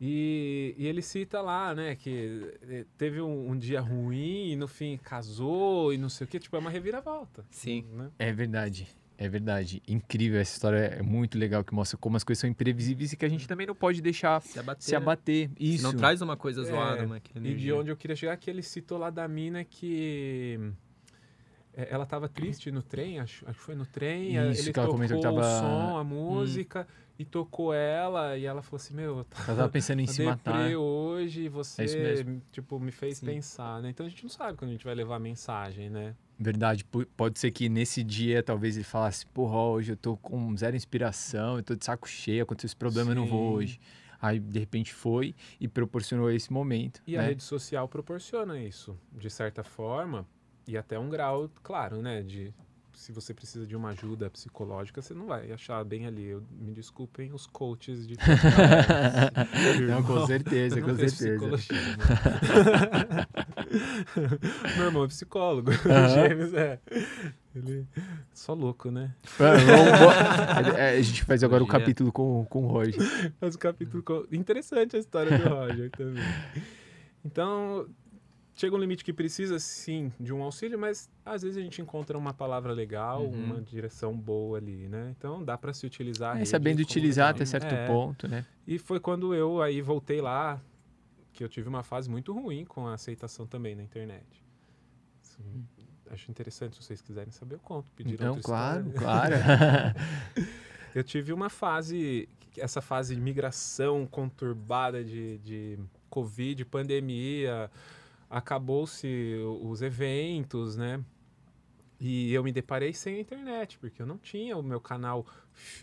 E, 0.00 0.74
e 0.78 0.86
ele 0.86 1.00
cita 1.00 1.40
lá, 1.40 1.74
né, 1.74 1.94
que 1.94 2.56
eh, 2.62 2.84
teve 2.98 3.20
um, 3.20 3.50
um 3.50 3.56
dia 3.56 3.80
ruim 3.80 4.50
e 4.50 4.56
no 4.56 4.66
fim 4.66 4.96
casou 4.98 5.92
e 5.92 5.98
não 5.98 6.08
sei 6.08 6.24
o 6.24 6.28
que, 6.28 6.40
tipo, 6.40 6.56
é 6.56 6.58
uma 6.58 6.70
reviravolta. 6.70 7.44
Sim. 7.50 7.84
Né? 7.92 8.10
É 8.18 8.32
verdade. 8.32 8.88
É 9.16 9.28
verdade. 9.28 9.80
Incrível. 9.86 10.40
Essa 10.40 10.54
história 10.54 10.78
é 10.78 11.02
muito 11.02 11.38
legal, 11.38 11.62
que 11.62 11.72
mostra 11.72 11.96
como 11.96 12.16
as 12.16 12.24
coisas 12.24 12.40
são 12.40 12.50
imprevisíveis 12.50 13.12
e 13.12 13.16
que 13.16 13.24
a 13.24 13.28
gente 13.28 13.46
também 13.46 13.64
não 13.66 13.76
pode 13.76 14.02
deixar 14.02 14.42
Se 14.42 14.58
abater. 14.58 14.82
se 14.82 14.96
abater. 14.96 15.50
Isso. 15.60 15.84
Não 15.84 15.92
traz 15.94 16.20
uma 16.20 16.36
coisa 16.36 16.64
zoada, 16.64 17.02
É, 17.02 17.06
né? 17.06 17.22
E 17.36 17.54
de 17.54 17.72
onde 17.72 17.90
eu 17.90 17.96
queria 17.96 18.16
chegar, 18.16 18.36
que 18.38 18.50
ele 18.50 18.62
citou 18.62 18.98
lá 18.98 19.10
da 19.10 19.28
mina 19.28 19.62
que 19.62 20.58
ela 21.74 22.04
tava 22.06 22.28
triste 22.28 22.70
no 22.70 22.82
trem, 22.82 23.18
acho, 23.18 23.48
acho 23.48 23.58
que 23.58 23.64
foi 23.64 23.74
no 23.74 23.86
trem, 23.86 24.36
Isso, 24.50 24.60
ele 24.62 24.72
que 24.72 24.78
ela 24.78 24.86
tocou 24.88 24.98
comentou 24.98 25.18
que 25.20 25.26
o 25.26 25.30
tava- 25.30 25.60
som, 25.60 25.96
a 25.96 26.04
música, 26.04 26.86
e 27.18 27.24
tocou 27.24 27.72
ela, 27.72 28.36
e 28.36 28.44
ela 28.44 28.62
falou 28.62 28.76
assim, 28.76 28.94
meu, 28.94 29.18
eu 29.18 29.26
Ela 29.46 29.56
tava 29.56 29.68
pensando 29.68 30.00
em 30.00 30.06
Eu 30.06 30.08
se 30.12 30.22
matar. 30.24 30.76
hoje 30.76 31.48
você, 31.48 31.84
É 31.84 32.24
tipo, 32.50 32.78
me 32.78 32.90
fez 32.92 33.18
Sim. 33.18 33.26
pensar, 33.26 33.80
né? 33.82 33.90
Então 33.90 34.04
a 34.04 34.08
gente 34.08 34.22
não 34.22 34.30
sabe 34.30 34.58
quando 34.58 34.70
a 34.70 34.72
gente 34.72 34.84
vai 34.84 34.94
levar 34.94 35.16
a 35.16 35.20
mensagem, 35.20 35.88
né? 35.88 36.14
Verdade, 36.38 36.84
po- 36.84 37.06
pode 37.16 37.38
ser 37.38 37.50
que 37.52 37.68
nesse 37.68 38.02
dia 38.02 38.42
talvez 38.42 38.76
ele 38.76 38.84
falasse, 38.84 39.24
porra, 39.26 39.58
hoje 39.58 39.92
eu 39.92 39.96
tô 39.96 40.16
com 40.16 40.56
zero 40.56 40.74
inspiração, 40.74 41.56
eu 41.58 41.62
tô 41.62 41.74
de 41.76 41.84
saco 41.84 42.08
cheio, 42.08 42.42
aconteceu 42.42 42.66
esse 42.66 42.76
problema, 42.76 43.12
eu 43.12 43.14
não 43.14 43.26
vou 43.26 43.50
Sim. 43.50 43.54
hoje. 43.56 43.80
Aí 44.20 44.38
de 44.40 44.58
repente 44.58 44.92
foi 44.92 45.34
e 45.60 45.68
proporcionou 45.68 46.30
esse 46.30 46.52
momento. 46.52 47.00
E 47.06 47.16
a 47.16 47.22
né? 47.22 47.28
rede 47.28 47.42
social 47.42 47.88
proporciona 47.88 48.58
isso, 48.60 48.98
de 49.12 49.28
certa 49.30 49.62
forma, 49.64 50.26
e 50.66 50.76
até 50.76 50.98
um 50.98 51.08
grau, 51.08 51.50
claro, 51.62 52.00
né? 52.02 52.22
De 52.22 52.52
se 52.94 53.10
você 53.10 53.32
precisa 53.34 53.66
de 53.66 53.74
uma 53.74 53.88
ajuda 53.90 54.28
psicológica, 54.30 55.00
você 55.02 55.12
não 55.14 55.26
vai 55.26 55.50
achar 55.50 55.82
bem 55.84 56.06
ali. 56.06 56.24
Eu- 56.26 56.42
me 56.52 56.72
desculpem 56.72 57.32
os 57.32 57.46
coaches 57.46 58.06
de. 58.06 58.16
Não, 59.88 60.02
com 60.02 60.26
certeza, 60.26 60.76
Não 60.76 60.88
com 60.88 60.94
certeza. 60.96 61.38
Meu 64.76 64.86
irmão 64.86 65.04
é 65.04 65.08
psicólogo. 65.08 65.70
Aham. 65.88 66.08
Gêmeos 66.08 66.54
é. 66.54 66.78
Ele 67.54 67.86
só 68.32 68.54
louco, 68.54 68.90
né? 68.90 69.14
Vamos- 69.38 70.74
é, 70.76 70.90
a 70.98 71.02
gente 71.02 71.24
faz 71.24 71.42
agora 71.44 71.62
o 71.62 71.66
Psicologia. 71.66 71.86
capítulo 71.86 72.12
com, 72.12 72.44
com 72.46 72.64
o 72.64 72.68
Roger. 72.68 72.94
Mas 73.40 73.54
o 73.54 73.58
capítulo. 73.58 74.02
co- 74.02 74.26
Interessante 74.32 74.96
a 74.96 74.98
história 74.98 75.38
do 75.38 75.48
Roger 75.48 75.90
também. 75.90 76.22
Então, 77.24 77.86
chega 78.54 78.74
um 78.76 78.78
limite 78.78 79.04
que 79.04 79.12
precisa, 79.12 79.58
sim, 79.58 80.12
de 80.20 80.32
um 80.32 80.42
auxílio, 80.42 80.78
mas 80.78 81.08
às 81.24 81.42
vezes 81.42 81.56
a 81.58 81.60
gente 81.60 81.80
encontra 81.80 82.16
uma 82.18 82.32
palavra 82.34 82.72
legal, 82.72 83.24
Uhum. 83.24 83.44
uma 83.44 83.60
direção 83.62 84.16
boa 84.16 84.58
ali, 84.58 84.88
né? 84.88 85.14
Então 85.16 85.42
dá 85.44 85.56
para 85.56 85.72
se 85.72 85.86
utilizar. 85.86 86.40
É, 86.40 86.44
sabendo 86.44 86.80
utilizar 86.80 87.30
até 87.30 87.44
certo 87.44 87.74
É. 87.74 87.86
ponto, 87.86 88.28
né? 88.28 88.44
E 88.66 88.78
foi 88.78 89.00
quando 89.00 89.34
eu 89.34 89.60
aí 89.62 89.80
voltei 89.80 90.20
lá, 90.20 90.60
que 91.32 91.42
eu 91.42 91.48
tive 91.48 91.68
uma 91.68 91.82
fase 91.82 92.10
muito 92.10 92.32
ruim 92.32 92.64
com 92.64 92.86
a 92.86 92.94
aceitação 92.94 93.46
também 93.46 93.74
na 93.74 93.82
internet. 93.82 94.44
Assim, 95.22 95.64
Acho 96.10 96.30
interessante, 96.30 96.76
se 96.76 96.82
vocês 96.82 97.00
quiserem 97.00 97.32
saber, 97.32 97.54
eu 97.54 97.58
conto. 97.60 97.90
Pediram 97.92 98.26
Não, 98.26 98.34
outra 98.34 98.42
claro, 98.42 98.88
história. 98.88 99.38
claro. 99.42 99.94
Eu 100.94 101.02
tive 101.02 101.32
uma 101.32 101.48
fase, 101.48 102.28
essa 102.58 102.82
fase 102.82 103.14
de 103.14 103.20
migração 103.22 104.06
conturbada 104.06 105.02
de, 105.02 105.38
de 105.38 105.78
Covid, 106.10 106.66
pandemia, 106.66 107.70
acabou-se 108.32 109.36
os 109.60 109.82
eventos, 109.82 110.76
né? 110.76 111.02
E 112.00 112.32
eu 112.32 112.42
me 112.42 112.50
deparei 112.50 112.92
sem 112.92 113.16
a 113.16 113.20
internet, 113.20 113.78
porque 113.78 114.02
eu 114.02 114.06
não 114.06 114.18
tinha 114.18 114.56
o 114.56 114.62
meu 114.62 114.80
canal 114.80 115.24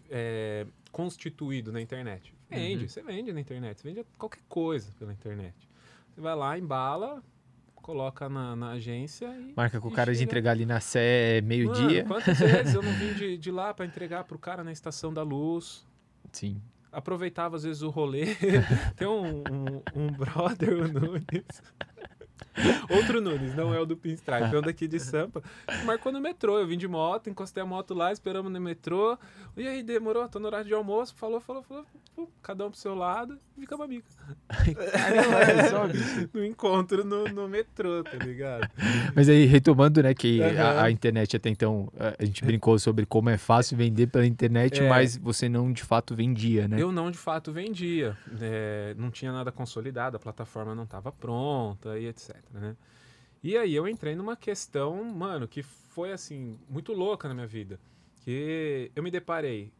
é, 0.09 0.65
constituído 0.91 1.71
na 1.71 1.79
internet. 1.79 2.33
Vende, 2.49 2.83
Uhum. 2.83 2.89
você 2.89 3.01
vende 3.03 3.31
na 3.31 3.39
internet, 3.39 3.79
você 3.79 3.87
vende 3.87 4.05
qualquer 4.17 4.41
coisa 4.49 4.91
pela 4.97 5.13
internet. 5.13 5.55
Você 6.09 6.19
vai 6.19 6.35
lá, 6.35 6.57
embala, 6.57 7.23
coloca 7.75 8.27
na, 8.27 8.55
na 8.55 8.71
agência 8.71 9.27
e. 9.39 9.53
Marca 9.55 9.79
com 9.79 9.87
o 9.87 9.91
cara 9.91 10.11
de 10.11 10.17
chega- 10.19 10.29
entregar 10.29 10.51
ali 10.51 10.65
na 10.65 10.79
Sé 10.81 11.39
meio-dia. 11.41 12.03
Mano, 12.03 12.15
quantas 12.15 12.37
vezes 12.39 12.73
eu 12.73 12.81
não 12.81 12.91
vim 12.93 13.13
de, 13.13 13.37
de 13.37 13.51
lá 13.51 13.73
para 13.73 13.85
entregar 13.85 14.23
pro 14.25 14.37
cara 14.39 14.63
na 14.63 14.71
estação 14.73 15.13
da 15.13 15.23
luz? 15.23 15.87
Sim. 16.33 16.61
Aproveitava 16.91 17.55
às 17.55 17.63
vezes 17.63 17.81
o 17.83 17.89
rolê. 17.89 18.35
Tem 18.97 19.07
um, 19.07 19.37
um, 19.39 19.81
um 19.95 20.07
brother, 20.11 20.73
o 20.73 20.87
Nunes. 20.87 21.63
Outro 22.89 23.21
Nunes, 23.21 23.55
não 23.55 23.73
é 23.73 23.79
o 23.79 23.85
do 23.85 23.95
Pinstripe, 23.95 24.55
é 24.55 24.57
um 24.57 24.61
daqui 24.61 24.87
de 24.87 24.99
Sampa. 24.99 25.41
Marcou 25.85 26.11
no 26.11 26.19
metrô, 26.19 26.59
eu 26.59 26.67
vim 26.67 26.77
de 26.77 26.87
moto, 26.87 27.29
encostei 27.29 27.61
a 27.63 27.65
moto 27.65 27.93
lá, 27.93 28.11
esperamos 28.11 28.51
no 28.51 28.59
metrô. 28.59 29.17
E 29.55 29.67
aí, 29.67 29.83
demorou, 29.83 30.27
tô 30.27 30.39
no 30.39 30.47
horário 30.47 30.65
de 30.65 30.73
almoço, 30.73 31.13
falou, 31.15 31.39
falou, 31.39 31.63
falou, 31.63 31.85
pum, 32.15 32.27
cada 32.41 32.65
um 32.65 32.71
pro 32.71 32.79
seu 32.79 32.95
lado 32.95 33.37
e 33.57 33.61
ficamos 33.61 33.85
amigos. 33.85 34.17
É. 34.49 36.27
No 36.33 36.43
encontro 36.45 37.03
no, 37.03 37.25
no 37.25 37.47
metrô, 37.47 38.03
tá 38.03 38.17
ligado? 38.23 38.69
Mas 39.15 39.29
aí, 39.29 39.45
retomando, 39.45 40.01
né, 40.01 40.13
que 40.13 40.41
a, 40.41 40.47
Aham. 40.47 40.81
a 40.83 40.91
internet 40.91 41.35
até 41.35 41.49
então, 41.49 41.91
a, 41.99 42.15
a 42.21 42.25
gente 42.25 42.43
brincou 42.43 42.77
sobre 42.79 43.05
como 43.05 43.29
é 43.29 43.37
fácil 43.37 43.77
vender 43.77 44.07
pela 44.07 44.25
internet, 44.25 44.81
É. 44.81 44.89
mas 44.89 45.17
você 45.17 45.47
não 45.49 45.71
de 45.71 45.83
fato 45.83 46.15
vendia, 46.15 46.67
né? 46.67 46.81
Eu 46.81 46.91
não 46.91 47.11
de 47.11 47.17
fato 47.17 47.51
vendia. 47.51 48.17
É, 48.39 48.93
não 48.97 49.09
tinha 49.11 49.31
nada 49.31 49.51
consolidado, 49.51 50.17
a 50.17 50.19
plataforma 50.19 50.73
não 50.75 50.83
estava 50.83 51.11
pronta 51.11 51.97
e 51.97 52.07
etc. 52.07 52.28
Né? 52.51 52.75
E 53.41 53.57
aí 53.57 53.73
eu 53.73 53.87
entrei 53.87 54.15
numa 54.15 54.35
questão, 54.35 55.03
mano, 55.03 55.47
que 55.47 55.63
foi 55.63 56.11
assim, 56.11 56.59
muito 56.69 56.93
louca 56.93 57.27
na 57.27 57.33
minha 57.33 57.47
vida. 57.47 57.79
Que 58.21 58.91
eu 58.95 59.01
me 59.01 59.09
deparei 59.09 59.73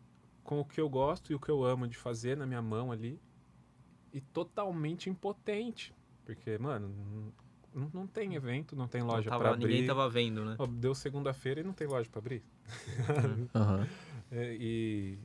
com 0.44 0.60
o 0.60 0.66
que 0.66 0.80
eu 0.80 0.90
gosto 0.90 1.32
e 1.32 1.36
o 1.36 1.40
que 1.40 1.50
eu 1.50 1.64
amo 1.64 1.88
de 1.88 1.98
fazer 1.98 2.38
na 2.38 2.46
minha 2.46 2.62
mão 2.62 2.92
ali. 2.92 3.20
E 4.14 4.22
totalmente 4.22 5.10
impotente. 5.10 5.94
Porque, 6.26 6.58
mano, 6.58 7.34
não, 7.74 7.90
não 7.94 8.08
tem 8.08 8.36
evento, 8.36 8.76
não 8.76 8.88
tem 8.88 9.02
loja 9.02 9.30
para 9.30 9.52
abrir. 9.52 9.68
Ninguém 9.68 9.86
tava 9.86 10.10
vendo, 10.10 10.46
né? 10.46 10.58
Deu 10.72 10.96
segunda-feira 10.96 11.62
e 11.62 11.64
não 11.64 11.74
tem 11.74 11.88
loja 11.88 12.10
para 12.10 12.20
abrir. 12.20 12.44
Aham. 13.54 13.88
É, 14.32 14.56
e 14.60 15.18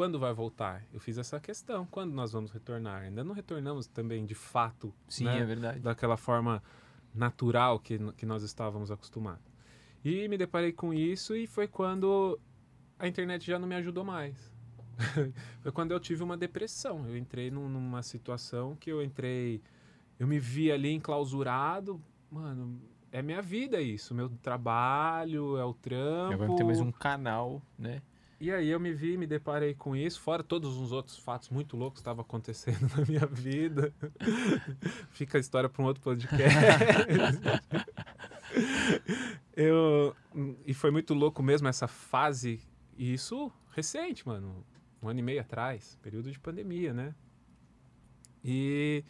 quando 0.00 0.18
vai 0.18 0.32
voltar? 0.32 0.82
Eu 0.94 0.98
fiz 0.98 1.18
essa 1.18 1.38
questão. 1.38 1.84
Quando 1.84 2.14
nós 2.14 2.32
vamos 2.32 2.50
retornar? 2.50 3.02
Ainda 3.02 3.22
não 3.22 3.34
retornamos 3.34 3.86
também 3.86 4.24
de 4.24 4.34
fato, 4.34 4.94
Sim, 5.06 5.24
né? 5.24 5.40
é 5.40 5.44
verdade. 5.44 5.78
daquela 5.80 6.16
forma 6.16 6.62
natural 7.14 7.78
que, 7.78 7.98
que 8.14 8.24
nós 8.24 8.42
estávamos 8.42 8.90
acostumados. 8.90 9.44
E 10.02 10.26
me 10.26 10.38
deparei 10.38 10.72
com 10.72 10.94
isso 10.94 11.36
e 11.36 11.46
foi 11.46 11.68
quando 11.68 12.40
a 12.98 13.06
internet 13.06 13.46
já 13.46 13.58
não 13.58 13.68
me 13.68 13.74
ajudou 13.74 14.02
mais. 14.02 14.50
foi 15.60 15.70
quando 15.70 15.90
eu 15.92 16.00
tive 16.00 16.22
uma 16.22 16.34
depressão. 16.34 17.06
Eu 17.06 17.14
entrei 17.14 17.50
num- 17.50 17.68
numa 17.68 18.02
situação 18.02 18.74
que 18.76 18.90
eu 18.90 19.02
entrei. 19.02 19.60
Eu 20.18 20.26
me 20.26 20.38
vi 20.38 20.72
ali 20.72 20.92
enclausurado. 20.94 22.02
Mano, 22.30 22.80
é 23.12 23.20
minha 23.20 23.42
vida 23.42 23.82
isso. 23.82 24.14
Meu 24.14 24.30
trabalho, 24.40 25.58
é 25.58 25.64
o 25.66 25.74
trampo. 25.74 26.32
agora 26.32 26.48
não 26.48 26.56
tem 26.56 26.64
mais 26.64 26.80
um 26.80 26.90
canal, 26.90 27.60
né? 27.78 28.00
E 28.40 28.50
aí 28.50 28.70
eu 28.70 28.80
me 28.80 28.90
vi, 28.94 29.18
me 29.18 29.26
deparei 29.26 29.74
com 29.74 29.94
isso, 29.94 30.18
fora 30.18 30.42
todos 30.42 30.78
os 30.78 30.92
outros 30.92 31.18
fatos 31.18 31.50
muito 31.50 31.76
loucos 31.76 31.98
que 31.98 32.00
estavam 32.00 32.22
acontecendo 32.22 32.88
na 32.96 33.04
minha 33.04 33.26
vida. 33.26 33.92
Fica 35.12 35.36
a 35.36 35.40
história 35.40 35.68
para 35.68 35.82
um 35.82 35.84
outro 35.84 36.02
podcast. 36.02 36.56
eu, 39.54 40.16
e 40.64 40.72
foi 40.72 40.90
muito 40.90 41.12
louco 41.12 41.42
mesmo 41.42 41.68
essa 41.68 41.86
fase, 41.86 42.62
e 42.96 43.12
isso 43.12 43.52
recente, 43.72 44.26
mano. 44.26 44.64
Um 45.02 45.08
ano 45.08 45.20
e 45.20 45.22
meio 45.22 45.40
atrás, 45.42 45.98
período 46.02 46.32
de 46.32 46.38
pandemia, 46.38 46.94
né? 46.94 47.14
E, 48.42 49.04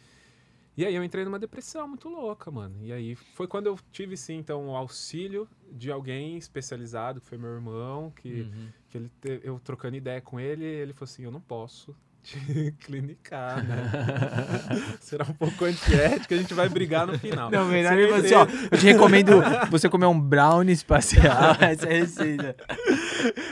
e 0.81 0.85
aí 0.85 0.95
eu 0.95 1.03
entrei 1.03 1.23
numa 1.23 1.37
depressão 1.37 1.87
muito 1.87 2.09
louca, 2.09 2.49
mano. 2.49 2.75
E 2.81 2.91
aí 2.91 3.13
foi 3.15 3.47
quando 3.47 3.67
eu 3.67 3.77
tive, 3.91 4.17
sim, 4.17 4.37
então, 4.37 4.69
o 4.69 4.75
auxílio 4.75 5.47
de 5.71 5.91
alguém 5.91 6.37
especializado, 6.37 7.21
que 7.21 7.27
foi 7.27 7.37
meu 7.37 7.51
irmão, 7.51 8.11
que 8.15 8.41
Uhum. 8.41 8.67
que 8.89 8.97
ele 8.97 9.11
eu 9.43 9.59
trocando 9.59 9.95
ideia 9.95 10.19
com 10.19 10.39
ele, 10.39 10.65
ele 10.65 10.91
falou 10.91 11.05
assim: 11.05 11.23
Eu 11.23 11.29
não 11.29 11.39
posso 11.39 11.95
te 12.23 12.73
clinicar, 12.81 13.63
né? 13.63 13.77
Será 14.99 15.23
um 15.29 15.33
pouco 15.33 15.65
antiético, 15.65 16.33
a 16.33 16.37
gente 16.37 16.53
vai 16.53 16.67
brigar 16.67 17.05
no 17.05 17.17
final. 17.17 17.51
Não, 17.51 17.65
melhor 17.67 17.93
eu 17.93 17.99
ele 17.99 18.07
falou 18.11 18.25
assim, 18.25 18.33
ó, 18.33 18.67
eu 18.71 18.77
te 18.77 18.85
recomendo 18.85 19.33
você 19.69 19.87
comer 19.87 20.07
um 20.07 20.19
brownie 20.19 20.73
espacial, 20.73 21.57
essa 21.61 21.87
é 21.87 21.99
receita. 21.99 22.55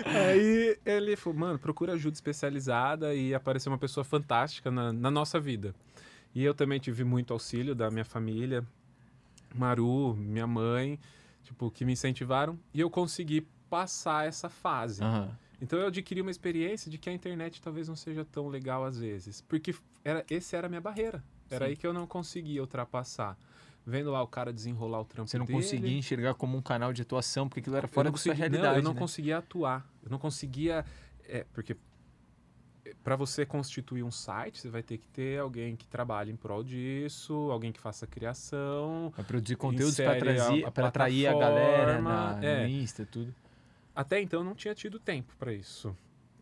Aí 0.06 0.78
ele 0.86 1.16
falou: 1.16 1.40
Mano, 1.40 1.60
procura 1.60 1.94
ajuda 1.94 2.16
especializada 2.16 3.14
e 3.14 3.34
apareceu 3.34 3.72
uma 3.72 3.78
pessoa 3.78 4.04
fantástica 4.04 4.72
na, 4.72 4.92
na 4.92 5.12
nossa 5.12 5.40
vida. 5.40 5.76
E 6.34 6.44
eu 6.44 6.54
também 6.54 6.80
tive 6.80 7.04
muito 7.04 7.34
auxílio 7.34 7.74
da 7.74 7.90
minha 7.90 8.06
família, 8.06 8.66
Maru, 9.54 10.16
minha 10.16 10.46
mãe, 10.48 11.00
tipo, 11.44 11.72
que 11.72 11.84
me 11.84 11.94
incentivaram 11.94 12.58
e 12.74 12.80
eu 12.80 12.90
consegui 12.90 13.48
passar 13.70 14.28
essa 14.28 14.50
fase. 14.50 15.04
Aham. 15.04 15.32
Então 15.62 15.78
eu 15.78 15.88
adquiri 15.88 16.22
uma 16.22 16.32
experiência 16.32 16.90
de 16.90 16.98
que 16.98 17.10
a 17.10 17.14
internet 17.14 17.62
talvez 17.62 17.88
não 17.88 17.96
seja 17.96 18.24
tão 18.24 18.48
legal 18.48 18.86
às 18.86 18.98
vezes, 18.98 19.42
porque 19.42 19.76
era 20.04 20.26
esse 20.30 20.56
era 20.56 20.68
a 20.68 20.70
minha 20.70 20.80
barreira. 20.80 21.24
Era 21.50 21.66
Sim. 21.66 21.72
aí 21.72 21.76
que 21.76 21.86
eu 21.86 21.92
não 21.92 22.08
conseguia 22.08 22.62
ultrapassar. 22.62 23.38
Vendo 23.86 24.12
lá 24.12 24.22
o 24.22 24.28
cara 24.28 24.54
desenrolar 24.54 25.02
o 25.02 25.06
trampo 25.06 25.30
Você 25.30 25.38
não 25.38 25.46
dele, 25.46 25.60
conseguia 25.60 25.98
enxergar 25.98 26.34
como 26.36 26.58
um 26.58 26.62
canal 26.62 26.94
de 26.94 27.02
atuação, 27.02 27.50
porque 27.50 27.60
aquilo 27.60 27.76
era 27.76 27.88
fora 27.88 28.12
da 28.12 28.18
sua 28.18 28.34
realidade, 28.34 28.68
Não, 28.68 28.76
eu 28.76 28.84
não 28.84 28.94
né? 28.94 29.00
conseguia 29.00 29.40
atuar. 29.40 29.86
Eu 30.04 30.12
não 30.12 30.20
conseguia. 30.20 30.86
É, 31.28 31.46
porque 31.54 31.76
para 33.04 33.16
você 33.16 33.46
constituir 33.46 34.04
um 34.04 34.12
site, 34.12 34.60
você 34.60 34.70
vai 34.70 34.84
ter 34.84 34.98
que 34.98 35.08
ter 35.08 35.40
alguém 35.40 35.76
que 35.76 35.88
trabalhe 35.88 36.32
em 36.32 36.36
prol 36.36 36.64
disso, 36.64 37.34
alguém 37.52 37.72
que 37.72 37.80
faça 37.80 38.06
criação. 38.08 39.12
Vai 39.16 39.26
produzir 39.26 39.56
conteúdos 39.56 39.96
para 39.98 40.72
para 40.72 40.88
atrair 40.88 41.28
a 41.28 41.34
galera 41.34 42.02
na, 42.02 42.40
é. 42.42 42.64
no 42.64 42.70
Insta, 42.70 43.06
tudo. 43.06 43.34
Até 43.96 44.22
então 44.22 44.42
eu 44.42 44.44
não 44.44 44.56
tinha 44.56 44.74
tido 44.76 45.00
tempo 45.00 45.36
para 45.38 45.54
isso. 45.54 45.96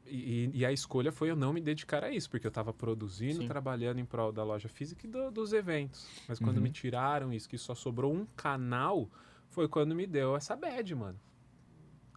E, 0.06 0.50
e- 0.54 0.60
e 0.60 0.66
a 0.66 0.72
escolha 0.72 1.12
foi 1.12 1.30
eu 1.30 1.36
não 1.36 1.52
me 1.52 1.60
dedicar 1.60 2.04
a 2.04 2.10
isso, 2.12 2.30
porque 2.30 2.48
eu 2.48 2.50
estava 2.50 2.72
produzindo, 2.74 3.42
Sim. 3.42 3.48
trabalhando 3.48 4.00
em 4.00 4.06
prol 4.06 4.32
da 4.32 4.44
loja 4.44 4.70
física 4.70 5.06
e 5.06 5.10
do- 5.10 5.32
dos 5.32 5.52
eventos. 5.54 6.08
Mas 6.28 6.40
quando 6.40 6.58
Uhum. 6.58 6.64
me 6.64 6.72
tiraram 6.72 7.34
isso, 7.34 7.50
que 7.50 7.58
só 7.58 7.76
sobrou 7.76 8.14
um 8.14 8.26
canal, 8.36 9.10
foi 9.50 9.68
quando 9.68 9.94
me 9.96 10.06
deu 10.08 10.36
essa 10.36 10.56
bad, 10.56 10.96
mano. 10.96 11.20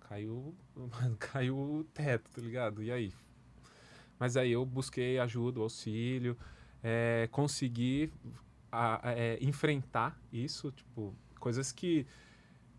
Caiu, 0.09 0.55
mano, 0.77 1.17
caiu 1.19 1.57
o 1.59 1.85
teto, 1.85 2.31
tá 2.31 2.41
ligado? 2.43 2.83
E 2.83 2.91
aí? 2.93 3.13
Mas 4.21 4.37
aí 4.37 4.53
eu 4.53 4.67
busquei 4.67 5.19
ajuda, 5.19 5.61
auxílio, 5.61 6.37
é, 6.83 7.27
consegui 7.33 8.13
a- 8.71 9.01
é, 9.03 9.39
enfrentar 9.41 10.21
isso, 10.31 10.71
tipo, 10.71 11.15
coisas 11.41 11.73
que, 11.73 12.07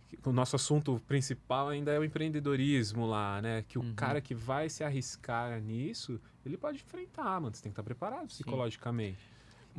que 0.08 0.20
o 0.24 0.32
nosso 0.32 0.56
assunto 0.56 1.02
principal 1.08 1.70
ainda 1.70 1.92
é 1.92 1.98
o 1.98 2.04
empreendedorismo 2.04 3.08
lá, 3.08 3.42
né? 3.42 3.66
Que 3.68 3.80
o 3.80 3.82
Uhum. 3.82 3.96
cara 3.96 4.22
que 4.22 4.36
vai 4.36 4.70
se 4.70 4.84
arriscar 4.84 5.60
nisso, 5.60 6.22
ele 6.46 6.58
pode 6.58 6.78
enfrentar, 6.78 7.42
mano. 7.42 7.56
Você 7.56 7.64
tem 7.64 7.72
que 7.72 7.74
estar 7.74 7.84
preparado 7.84 8.28
psicologicamente. 8.28 9.20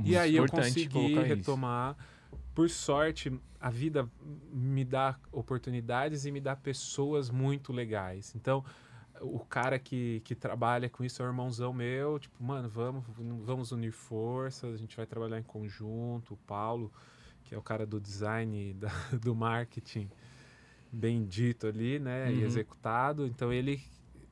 E 0.05 0.17
aí 0.17 0.35
eu 0.35 0.47
consegui 0.49 0.89
colocar 0.89 1.21
isso. 1.23 1.29
retomar. 1.37 1.97
Por 2.55 2.69
sorte, 2.69 3.33
a 3.61 3.71
vida 3.71 4.11
me 4.53 4.85
dá 4.85 5.17
oportunidades 5.31 6.27
e 6.27 6.33
me 6.33 6.41
dá 6.41 6.57
pessoas 6.57 7.31
muito 7.31 7.73
legais. 7.73 8.35
Então, 8.35 8.65
o 9.23 9.39
cara 9.41 9.79
que, 9.79 10.21
que 10.25 10.35
trabalha 10.35 10.89
com 10.91 11.05
isso 11.05 11.23
é 11.23 11.25
o 11.25 11.29
irmãozão 11.29 11.73
meu. 11.73 12.19
Tipo, 12.19 12.43
mano, 12.43 12.69
vamos, 12.69 13.05
vamos 13.45 13.73
unir 13.73 13.93
forças, 13.93 14.75
a 14.75 14.77
gente 14.77 14.97
vai 14.97 15.07
trabalhar 15.07 15.39
em 15.39 15.43
conjunto. 15.43 16.35
O 16.35 16.37
Paulo, 16.39 16.93
que 17.45 17.55
é 17.55 17.59
o 17.59 17.63
cara 17.63 17.87
do 17.87 18.01
design, 18.01 18.75
da- 18.79 18.91
do 19.21 19.35
marketing, 19.35 20.09
bem 20.93 21.25
dito 21.25 21.67
ali, 21.67 21.99
né? 21.99 22.33
E 22.33 22.39
Uhum. 22.41 22.45
executado. 22.45 23.27
Então, 23.27 23.53
ele 23.53 23.83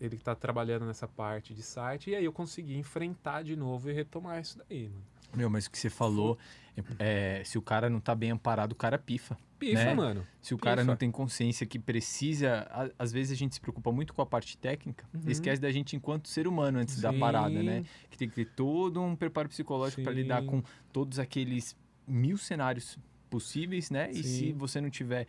ele 0.00 0.16
está 0.16 0.34
trabalhando 0.34 0.86
nessa 0.86 1.06
parte 1.06 1.52
de 1.52 1.62
site. 1.62 2.08
E 2.08 2.14
aí 2.14 2.24
eu 2.24 2.32
consegui 2.32 2.74
enfrentar 2.78 3.42
de 3.44 3.54
novo 3.54 3.90
e 3.90 3.92
retomar 3.92 4.40
isso 4.40 4.58
daí, 4.58 4.88
mano. 4.88 5.04
Meu, 5.34 5.48
mas 5.50 5.66
o 5.66 5.70
que 5.70 5.78
você 5.78 5.90
falou, 5.90 6.38
é, 6.98 7.42
se 7.44 7.56
o 7.58 7.62
cara 7.62 7.88
não 7.90 8.00
tá 8.00 8.14
bem 8.14 8.30
amparado, 8.30 8.72
o 8.72 8.76
cara 8.76 8.98
pifa. 8.98 9.36
Pifa, 9.58 9.84
Né? 9.84 9.94
mano. 9.94 10.26
Se 10.40 10.54
o 10.54 10.58
cara 10.58 10.76
Pifa. 10.80 10.86
não 10.90 10.96
tem 10.96 11.10
consciência 11.10 11.66
que 11.66 11.78
precisa, 11.78 12.66
a- 12.70 12.90
às 12.98 13.12
vezes 13.12 13.30
a 13.32 13.34
gente 13.36 13.54
se 13.54 13.60
preocupa 13.60 13.92
muito 13.92 14.14
com 14.14 14.22
a 14.22 14.26
parte 14.26 14.56
técnica 14.56 15.04
Uhum. 15.12 15.20
e 15.26 15.32
esquece 15.32 15.60
da 15.60 15.70
gente 15.70 15.94
enquanto 15.94 16.28
ser 16.28 16.46
humano 16.48 16.78
antes 16.78 16.98
da 17.00 17.12
parada, 17.12 17.62
né? 17.62 17.80
Sim. 17.80 17.86
Que 18.10 18.16
tem 18.18 18.28
que 18.28 18.34
ter 18.36 18.46
todo 18.56 19.02
um 19.02 19.14
preparo 19.14 19.48
psicológico 19.50 20.02
para 20.02 20.12
Sim. 20.14 20.18
lidar 20.22 20.42
com 20.46 20.62
todos 20.92 21.18
aqueles 21.18 21.76
mil 22.08 22.38
cenários 22.38 22.98
possíveis, 23.28 23.90
né? 23.90 24.10
E 24.10 24.22
se 24.22 24.46
Sim. 24.48 24.52
você 24.54 24.80
não 24.80 24.88
tiver 24.90 25.26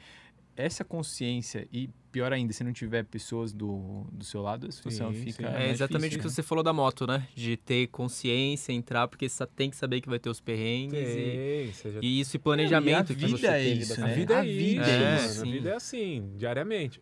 essa 0.56 0.84
consciência 0.84 1.68
e 1.72 1.90
pior 2.12 2.34
ainda, 2.34 2.52
se 2.52 2.64
não 2.64 2.74
tiver 2.74 3.06
pessoas 3.06 3.54
do, 3.54 4.06
do 4.12 4.24
seu 4.26 4.42
lado, 4.42 4.68
a 4.68 4.72
situação 4.72 5.14
Sim, 5.14 5.20
fica 5.24 5.50
sim. 5.50 5.56
É 5.56 5.70
exatamente 5.70 6.18
o 6.18 6.20
que 6.20 6.26
né? 6.26 6.30
você 6.30 6.44
falou 6.44 6.64
da 6.64 6.74
moto, 6.74 7.08
né? 7.08 7.26
De 7.34 7.56
ter 7.56 7.88
consciência, 7.88 8.74
entrar, 8.74 9.08
porque 9.08 9.30
você 9.30 9.46
tem 9.48 9.70
que 9.70 9.78
saber 9.78 10.02
que 10.02 10.10
vai 10.10 10.20
ter 10.20 10.30
os 10.30 10.42
perrengues 10.42 11.00
e, 11.00 11.14
Tem, 11.16 11.74
seja... 11.74 12.00
e 12.02 12.20
isso 12.20 12.36
e 12.36 12.40
planejamento 12.40 13.14
E 13.14 13.16
a 13.16 13.16
que 13.16 13.28
você 13.28 13.36
vida 13.38 13.58
é 13.58 13.68
isso, 13.70 13.98
da 13.98 14.04
A 14.04 14.08
né? 14.08 14.14
vida 14.14 14.34
é, 14.34 14.38
A 14.40 14.42
vida 14.44 14.82
isso, 14.82 14.90
é 14.92 15.00
mano. 15.00 15.26
isso. 15.26 15.42
A 15.42 15.46
vida 15.46 15.70
é 15.70 15.76
assim, 15.76 16.32
diariamente. 16.36 17.02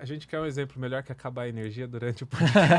A 0.00 0.04
gente 0.04 0.26
quer 0.28 0.38
um 0.40 0.44
exemplo 0.44 0.80
melhor 0.80 1.02
que 1.02 1.10
acabar 1.10 1.42
a 1.42 1.48
energia 1.48 1.86
durante 1.88 2.22
o 2.24 2.28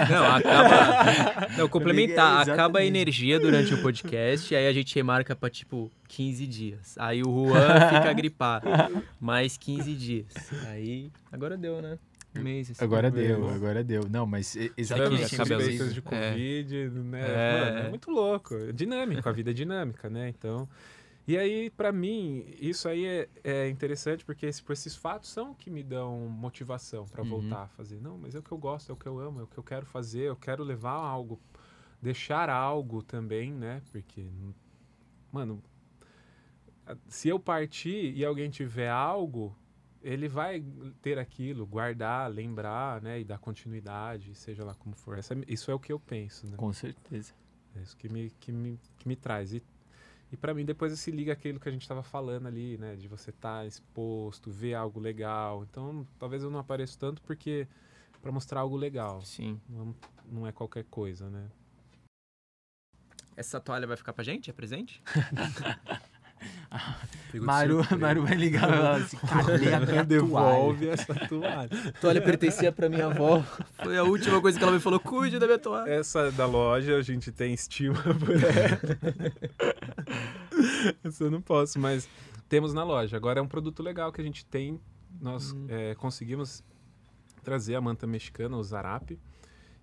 Não, 0.09 0.35
acaba. 0.35 1.47
Não, 1.57 1.67
complementar. 1.67 2.47
Acaba 2.49 2.79
a 2.79 2.85
energia 2.85 3.39
durante 3.39 3.73
o 3.73 3.81
podcast, 3.81 4.51
e 4.53 4.57
aí 4.57 4.67
a 4.67 4.73
gente 4.73 4.93
remarca 4.95 5.35
pra 5.35 5.49
tipo 5.49 5.91
15 6.07 6.47
dias. 6.47 6.95
Aí 6.99 7.21
o 7.21 7.25
Juan 7.49 7.89
fica 7.89 8.13
gripado. 8.13 8.67
Mais 9.19 9.57
15 9.57 9.93
dias. 9.95 10.27
Aí. 10.67 11.11
Agora 11.31 11.57
deu, 11.57 11.81
né? 11.81 11.97
Um 12.37 12.41
mês. 12.41 12.69
assim. 12.69 12.83
Agora 12.83 13.09
deu, 13.09 13.49
agora 13.49 13.83
deu. 13.83 14.03
Não, 14.09 14.25
mas 14.27 14.47
Sabe, 14.47 14.71
exatamente. 14.77 15.35
suspeitas 15.35 15.93
de 15.93 15.99
É. 15.99 16.01
Covid, 16.03 16.89
né? 16.89 17.21
É. 17.21 17.59
Mano, 17.65 17.79
é 17.79 17.89
muito 17.89 18.11
louco. 18.11 18.53
É 18.55 18.71
dinâmico, 18.71 19.27
a 19.27 19.31
vida 19.31 19.49
é 19.49 19.53
dinâmica, 19.53 20.09
né? 20.09 20.29
Então. 20.29 20.69
E 21.29 21.37
aí, 21.37 21.69
pra 21.69 21.91
mim, 21.91 22.43
isso 22.59 22.89
aí 22.89 23.05
é, 23.05 23.29
é 23.43 23.69
interessante 23.69 24.25
porque 24.25 24.47
esse, 24.47 24.63
esses 24.71 24.95
fatos 24.95 25.29
são 25.29 25.53
que 25.53 25.69
me 25.69 25.83
dão 25.83 26.27
motivação 26.27 27.07
pra 27.07 27.21
Uhum. 27.21 27.29
voltar 27.29 27.65
a 27.65 27.67
fazer. 27.67 28.01
Não, 28.01 28.17
mas 28.17 28.33
é 28.33 28.39
o 28.39 28.41
que 28.41 28.51
eu 28.51 28.57
gosto, 28.57 28.89
é 28.89 28.93
o 28.93 28.97
que 28.97 29.05
eu 29.05 29.19
amo, 29.19 29.41
é 29.41 29.43
o 29.43 29.47
que 29.47 29.59
eu 29.59 29.63
quero 29.63 29.85
fazer, 29.85 30.21
eu 30.21 30.35
quero 30.35 30.63
levar 30.63 30.93
algo, 30.93 31.39
deixar 32.01 32.49
algo 32.49 33.03
também, 33.03 33.53
né? 33.53 33.79
Porque, 33.91 34.27
mano, 35.31 35.61
se 37.07 37.29
eu 37.29 37.39
partir 37.39 38.11
e 38.17 38.25
alguém 38.25 38.49
tiver 38.49 38.89
algo, 38.89 39.55
ele 40.01 40.27
vai 40.27 40.65
ter 40.99 41.19
aquilo, 41.19 41.63
guardar, 41.67 42.27
lembrar, 42.31 43.03
né? 43.03 43.19
E 43.19 43.23
dar 43.23 43.37
continuidade, 43.37 44.33
seja 44.33 44.63
lá 44.65 44.73
como 44.73 44.95
for. 44.95 45.19
Essa, 45.19 45.35
isso 45.47 45.69
é 45.69 45.75
o 45.75 45.79
que 45.79 45.93
eu 45.93 45.99
penso, 45.99 46.47
né? 46.47 46.57
Com 46.57 46.73
certeza. 46.73 47.33
É 47.75 47.81
isso 47.83 47.95
que 47.95 48.09
me, 48.09 48.31
que 48.39 48.51
me, 48.51 48.79
que 48.97 49.07
me 49.07 49.15
traz. 49.15 49.53
E, 49.53 49.61
e 50.31 50.37
para 50.37 50.53
mim, 50.53 50.63
depois 50.63 50.97
se 50.99 51.11
liga 51.11 51.33
aquilo 51.33 51.59
que 51.59 51.67
a 51.67 51.71
gente 51.71 51.81
estava 51.81 52.03
falando 52.03 52.47
ali, 52.47 52.77
né? 52.77 52.95
De 52.95 53.07
você 53.07 53.31
estar 53.31 53.65
exposto, 53.65 54.51
ver 54.51 54.75
algo 54.75 54.99
legal. 54.99 55.63
Então, 55.63 56.07
talvez 56.19 56.43
eu 56.43 56.51
não 56.51 56.59
apareça 56.59 56.97
tanto 56.99 57.21
porque 57.23 57.67
para 58.21 58.31
mostrar 58.31 58.59
algo 58.61 58.75
legal. 58.75 59.21
Sim. 59.23 59.59
Não, 59.67 59.95
não 60.31 60.47
é 60.47 60.51
qualquer 60.51 60.83
coisa, 60.85 61.29
né? 61.29 61.49
Essa 63.35 63.59
toalha 63.59 63.87
vai 63.87 63.97
ficar 63.97 64.13
pra 64.13 64.23
gente? 64.23 64.49
É 64.49 64.53
presente? 64.53 65.01
Maru. 67.33 67.81
Maru 67.99 68.23
vai 68.25 68.35
ligar 68.35 68.69
e 68.69 68.73
falar 68.77 68.95
assim, 68.97 69.17
cadê 69.17 69.73
a 69.73 69.79
minha 69.81 69.87
toalha? 69.87 70.05
Devolve 70.05 70.87
essa 70.89 71.13
toalha. 71.27 71.69
A 71.87 71.91
toalha 71.99 72.21
pertencia 72.21 72.71
pra 72.71 72.87
minha 72.89 73.07
avó. 73.07 73.43
Foi 73.83 73.97
a 73.97 74.03
última 74.03 74.39
coisa 74.39 74.57
que 74.57 74.63
ela 74.63 74.73
me 74.73 74.79
falou: 74.79 74.99
cuide 74.99 75.39
da 75.39 75.45
minha 75.45 75.57
toalha. 75.59 75.89
Essa 75.89 76.31
da 76.31 76.45
loja 76.45 76.95
a 76.97 77.01
gente 77.01 77.31
tem 77.31 77.53
estima 77.53 77.95
por 78.01 78.35
ela. 78.35 78.79
Essa 81.03 81.23
eu 81.23 81.31
não 81.31 81.41
posso, 81.41 81.79
mas 81.79 82.07
temos 82.47 82.73
na 82.73 82.83
loja. 82.83 83.15
Agora 83.17 83.39
é 83.39 83.41
um 83.41 83.47
produto 83.47 83.81
legal 83.83 84.11
que 84.11 84.21
a 84.21 84.23
gente 84.23 84.45
tem. 84.45 84.79
Nós 85.21 85.51
Hum. 85.51 85.65
é, 85.69 85.95
conseguimos 85.95 86.63
trazer 87.43 87.75
a 87.75 87.81
manta 87.81 88.05
mexicana, 88.05 88.55
o 88.57 88.63
zarape. 88.63 89.19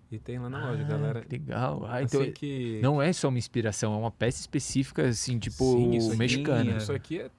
E 0.09 0.17
tem 0.17 0.39
lá 0.39 0.49
na 0.49 0.69
loja, 0.69 0.83
galera. 0.83 1.21
que 1.21 1.29
legal. 1.29 1.85
Ah, 1.85 2.01
então 2.01 2.21
assim 2.21 2.31
que... 2.31 2.79
não 2.81 3.01
é 3.01 3.11
só 3.11 3.27
uma 3.27 3.37
inspiração, 3.37 3.93
é 3.93 3.97
uma 3.97 4.11
peça 4.11 4.39
específica, 4.39 5.05
assim, 5.07 5.37
tipo, 5.37 5.57
Sim, 5.57 5.95
isso 5.95 6.07
aqui- 6.09 6.17
mexicana. 6.17 6.77
Isso 6.77 6.93
aqui 6.93 7.19
é, 7.19 7.31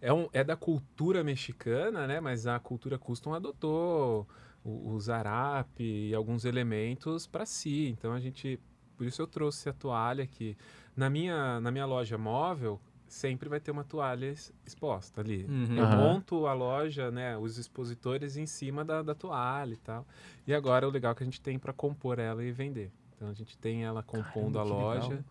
é, 0.00 0.12
um, 0.12 0.28
é 0.32 0.42
da 0.42 0.56
cultura 0.56 1.22
mexicana, 1.22 2.06
né? 2.06 2.20
Mas 2.20 2.46
a 2.46 2.58
cultura 2.58 2.98
custom 2.98 3.34
adotou 3.34 4.26
o, 4.64 4.90
o 4.94 5.00
zarape 5.00 6.08
e 6.08 6.14
alguns 6.14 6.44
elementos 6.44 7.26
para 7.26 7.46
si. 7.46 7.88
Então 7.96 8.12
a 8.12 8.18
gente, 8.18 8.58
por 8.96 9.06
isso 9.06 9.22
eu 9.22 9.26
trouxe 9.26 9.68
a 9.68 9.72
toalha 9.72 10.24
aqui. 10.24 10.56
Na 10.96 11.08
minha, 11.08 11.60
na 11.60 11.70
minha 11.70 11.86
loja 11.86 12.18
móvel 12.18 12.80
sempre 13.06 13.48
vai 13.48 13.60
ter 13.60 13.70
uma 13.70 13.84
toalha 13.84 14.32
exposta 14.66 15.20
ali. 15.20 15.44
Uhum. 15.44 15.76
Eu 15.76 15.86
monto 15.86 16.46
a 16.46 16.52
loja, 16.52 17.10
né? 17.10 17.36
Os 17.36 17.58
expositores 17.58 18.36
em 18.36 18.46
cima 18.46 18.84
da, 18.84 19.02
da 19.02 19.14
toalha 19.14 19.74
e 19.74 19.78
tal. 19.78 20.06
E 20.46 20.54
agora 20.54 20.86
o 20.86 20.90
legal 20.90 21.12
é 21.12 21.14
que 21.14 21.22
a 21.22 21.26
gente 21.26 21.40
tem 21.40 21.58
para 21.58 21.72
compor 21.72 22.18
ela 22.18 22.42
e 22.44 22.50
vender. 22.50 22.90
Então 23.14 23.28
a 23.28 23.34
gente 23.34 23.56
tem 23.56 23.84
ela 23.84 24.02
compondo 24.02 24.54
Caramba, 24.54 24.60
a 24.60 24.78
loja. 24.78 25.08
legal. 25.08 25.24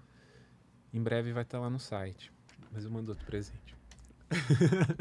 Em 0.93 1.01
breve 1.01 1.33
vai 1.33 1.43
estar 1.43 1.59
lá 1.59 1.69
no 1.69 1.79
site. 1.79 2.31
Mas 2.71 2.85
eu 2.85 2.91
mando 2.91 3.11
outro 3.11 3.25
presente. 3.25 3.72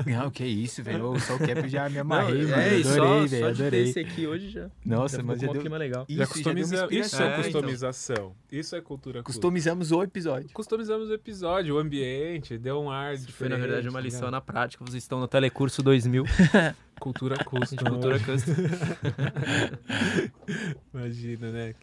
Não, 0.06 0.30
que 0.30 0.44
isso, 0.44 0.82
velho. 0.82 1.18
Só 1.20 1.36
o 1.36 1.38
cap 1.38 1.68
já 1.68 1.88
me 1.88 1.98
amarrei, 1.98 2.42
Não, 2.42 2.50
mano. 2.50 2.62
é, 2.62 2.66
adorei, 2.80 2.82
velho. 2.82 2.94
só 2.94 3.24
de 3.24 3.30
ter 3.30 3.44
Adorei. 3.44 3.82
esse 3.82 4.00
aqui 4.00 4.26
hoje 4.26 4.50
já. 4.50 4.68
Nossa, 4.84 5.18
já 5.18 5.22
mas 5.22 5.40
já 5.40 5.48
um 5.48 5.52
deu... 5.52 5.60
clima 5.60 5.76
legal. 5.78 6.04
Isso, 6.08 6.18
Já 6.18 6.24
já 6.24 6.30
customiza... 6.32 6.74
Isso 6.74 6.84
inspiração. 6.84 7.20
é 7.20 7.24
É, 7.24 7.28
então. 7.38 7.42
customização. 7.52 8.32
Isso 8.50 8.76
é 8.76 8.80
cultura 8.80 9.22
custom. 9.22 9.32
Customizamos 9.32 9.92
o 9.92 10.02
episódio. 10.02 10.50
Customizamos 10.52 11.08
o 11.10 11.14
episódio, 11.14 11.76
o 11.76 11.78
ambiente, 11.78 12.58
deu 12.58 12.80
um 12.80 12.90
ar 12.90 13.14
Isso 13.14 13.26
diferente. 13.26 13.38
foi, 13.38 13.48
na 13.48 13.56
verdade, 13.66 13.88
uma 13.88 13.98
tá 13.98 14.04
lição 14.04 14.30
na 14.30 14.40
prática. 14.40 14.84
Vocês 14.84 15.02
estão 15.02 15.20
no 15.20 15.28
Telecurso 15.28 15.82
2000 15.82 16.24
Cultura 17.00 17.36
de 17.36 17.44
custom. 17.44 17.76
Cultura 17.84 18.18
Custom. 18.20 18.52
Imagina, 20.94 21.50
né? 21.50 21.74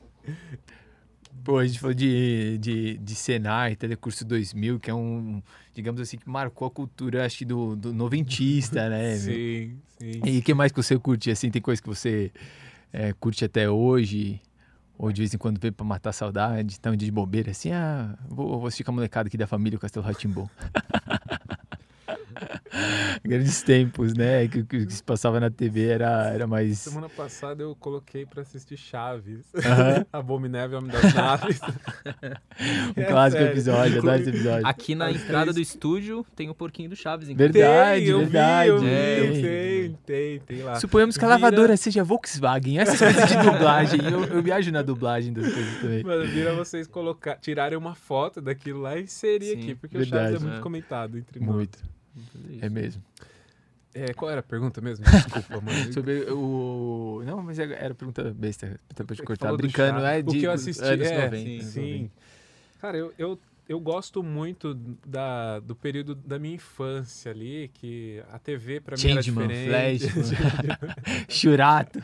Pô, 1.43 1.57
a 1.57 1.65
gente 1.65 1.79
falou 1.79 1.93
de, 1.93 2.57
de, 2.59 2.97
de 2.97 3.15
Senai, 3.15 3.75
Telecurso 3.75 4.25
2000, 4.25 4.79
que 4.79 4.89
é 4.89 4.93
um, 4.93 5.41
digamos 5.73 6.01
assim, 6.01 6.17
que 6.17 6.29
marcou 6.29 6.67
a 6.67 6.71
cultura, 6.71 7.25
acho 7.25 7.39
que 7.39 7.45
do, 7.45 7.75
do 7.75 7.93
noventista, 7.93 8.89
né? 8.89 9.11
meu? 9.17 9.17
Sim, 9.17 9.77
sim. 9.97 10.21
E 10.23 10.39
o 10.39 10.41
que 10.41 10.53
mais 10.53 10.71
que 10.71 10.81
você 10.81 10.97
curte? 10.97 11.31
Assim, 11.31 11.49
tem 11.49 11.61
coisa 11.61 11.81
que 11.81 11.87
você 11.87 12.31
é, 12.91 13.13
curte 13.13 13.45
até 13.45 13.69
hoje? 13.69 14.41
Ou 14.97 15.11
de 15.11 15.21
vez 15.21 15.33
em 15.33 15.37
quando 15.37 15.59
vê 15.59 15.71
pra 15.71 15.85
matar 15.85 16.09
a 16.09 16.13
saudade? 16.13 16.79
Tá 16.79 16.91
um 16.91 16.95
dia 16.95 17.05
de 17.05 17.11
bobeira, 17.11 17.51
assim, 17.51 17.71
ah, 17.71 18.17
vou, 18.27 18.59
vou 18.59 18.67
assistir 18.67 18.83
com 18.83 18.91
a 18.91 18.95
molecada 18.95 19.27
aqui 19.27 19.37
da 19.37 19.47
família, 19.47 19.77
o 19.77 19.79
Castelo 19.79 20.05
Ratimbom. 20.05 20.47
Grandes 23.29 23.61
tempos, 23.61 24.13
né? 24.15 24.47
Que 24.47 24.59
o 24.59 24.65
que 24.65 24.89
se 24.89 25.03
passava 25.03 25.39
na 25.39 25.49
TV 25.51 25.87
era, 25.87 26.29
era 26.33 26.47
mais... 26.47 26.79
Semana 26.79 27.07
passada 27.07 27.61
eu 27.61 27.75
coloquei 27.75 28.25
pra 28.25 28.41
assistir 28.41 28.75
Chaves. 28.75 29.45
Aham. 29.55 30.05
Abominável 30.11 30.79
Homem 30.79 30.91
das 30.91 31.13
Naves. 31.13 31.59
Um 32.97 33.01
É 33.01 33.05
clássico 33.05 33.41
sério. 33.41 33.53
episódio, 33.53 33.97
adoro 33.99 34.19
esse 34.19 34.29
episódio. 34.29 34.67
Aqui 34.67 34.95
na 34.95 35.11
entrada 35.11 35.53
do 35.53 35.59
estúdio 35.61 36.25
tem 36.35 36.49
o 36.49 36.55
porquinho 36.55 36.89
do 36.89 36.95
Chaves. 36.95 37.29
inclusive. 37.29 37.53
Verdade, 37.59 38.01
tem, 38.01 38.09
eu 38.09 38.19
verdade. 38.19 38.69
Vi, 38.69 38.75
eu 38.75 38.81
vi, 38.81 38.89
É. 38.89 39.31
tem, 39.31 39.97
tem, 40.05 40.39
tem 40.39 40.61
lá. 40.63 40.75
Suponhamos 40.79 41.17
que 41.17 41.23
a 41.23 41.27
Vira- 41.27 41.39
lavadora 41.39 41.77
seja 41.77 42.03
Volkswagen. 42.03 42.79
Essas 42.79 42.99
coisas 42.99 43.29
de 43.29 43.35
dublagem. 43.37 43.99
Eu, 44.11 44.23
eu 44.25 44.41
viajo 44.43 44.71
na 44.71 44.81
dublagem 44.81 45.31
das 45.31 45.53
coisas 45.53 45.79
também. 45.81 46.03
Mano, 46.03 46.25
vira 46.25 46.53
vocês 46.55 46.87
colocar, 46.87 47.35
tirarem 47.37 47.77
uma 47.77 47.95
foto 47.95 48.41
daquilo 48.41 48.81
lá 48.81 48.97
e 48.97 49.03
inserir 49.03 49.45
Sim, 49.53 49.61
aqui, 49.61 49.75
porque 49.75 49.95
o 49.95 49.99
verdade. 49.99 50.23
Chaves 50.33 50.41
é 50.41 50.45
muito 50.45 50.59
É. 50.59 50.61
comentado 50.61 51.17
entre 51.17 51.39
nós. 51.39 51.55
Muito. 51.55 51.79
É 52.61 52.69
mesmo. 52.69 53.03
É, 53.93 54.13
qual 54.13 54.29
era 54.29 54.39
a 54.39 54.43
pergunta 54.43 54.79
mesmo? 54.81 55.03
Desculpa, 55.09 55.61
mano. 55.61 55.93
Sobre 55.93 56.31
o. 56.31 57.23
Não, 57.25 57.41
mas 57.41 57.57
era 57.57 57.73
era 57.73 57.95
pergunta 57.95 58.33
besta. 58.33 58.79
Até 58.89 59.03
pra 59.03 59.15
te 59.15 59.23
cortar. 59.23 59.55
Brincando, 59.55 59.99
é 60.05 60.19
O 60.19 60.23
de 60.23 60.39
que 60.39 60.45
eu 60.45 60.51
assisti, 60.51 60.83
é, 60.83 61.25
90, 61.25 61.37
sim, 61.37 61.61
sim. 61.61 61.91
90. 61.91 62.11
Cara, 62.79 62.97
eu, 62.97 63.13
eu, 63.17 63.39
eu 63.69 63.79
gosto 63.79 64.23
muito 64.23 64.73
da, 65.05 65.59
do 65.59 65.75
período 65.75 66.15
da 66.15 66.39
minha 66.39 66.55
infância 66.55 67.31
ali, 67.31 67.69
que 67.71 68.19
a 68.31 68.39
TV 68.39 68.81
pra 68.81 68.97
mim 68.97 69.11
era 69.11 69.21
diferente. 69.21 70.09
Flashman. 70.09 70.77
Churato. 71.29 72.03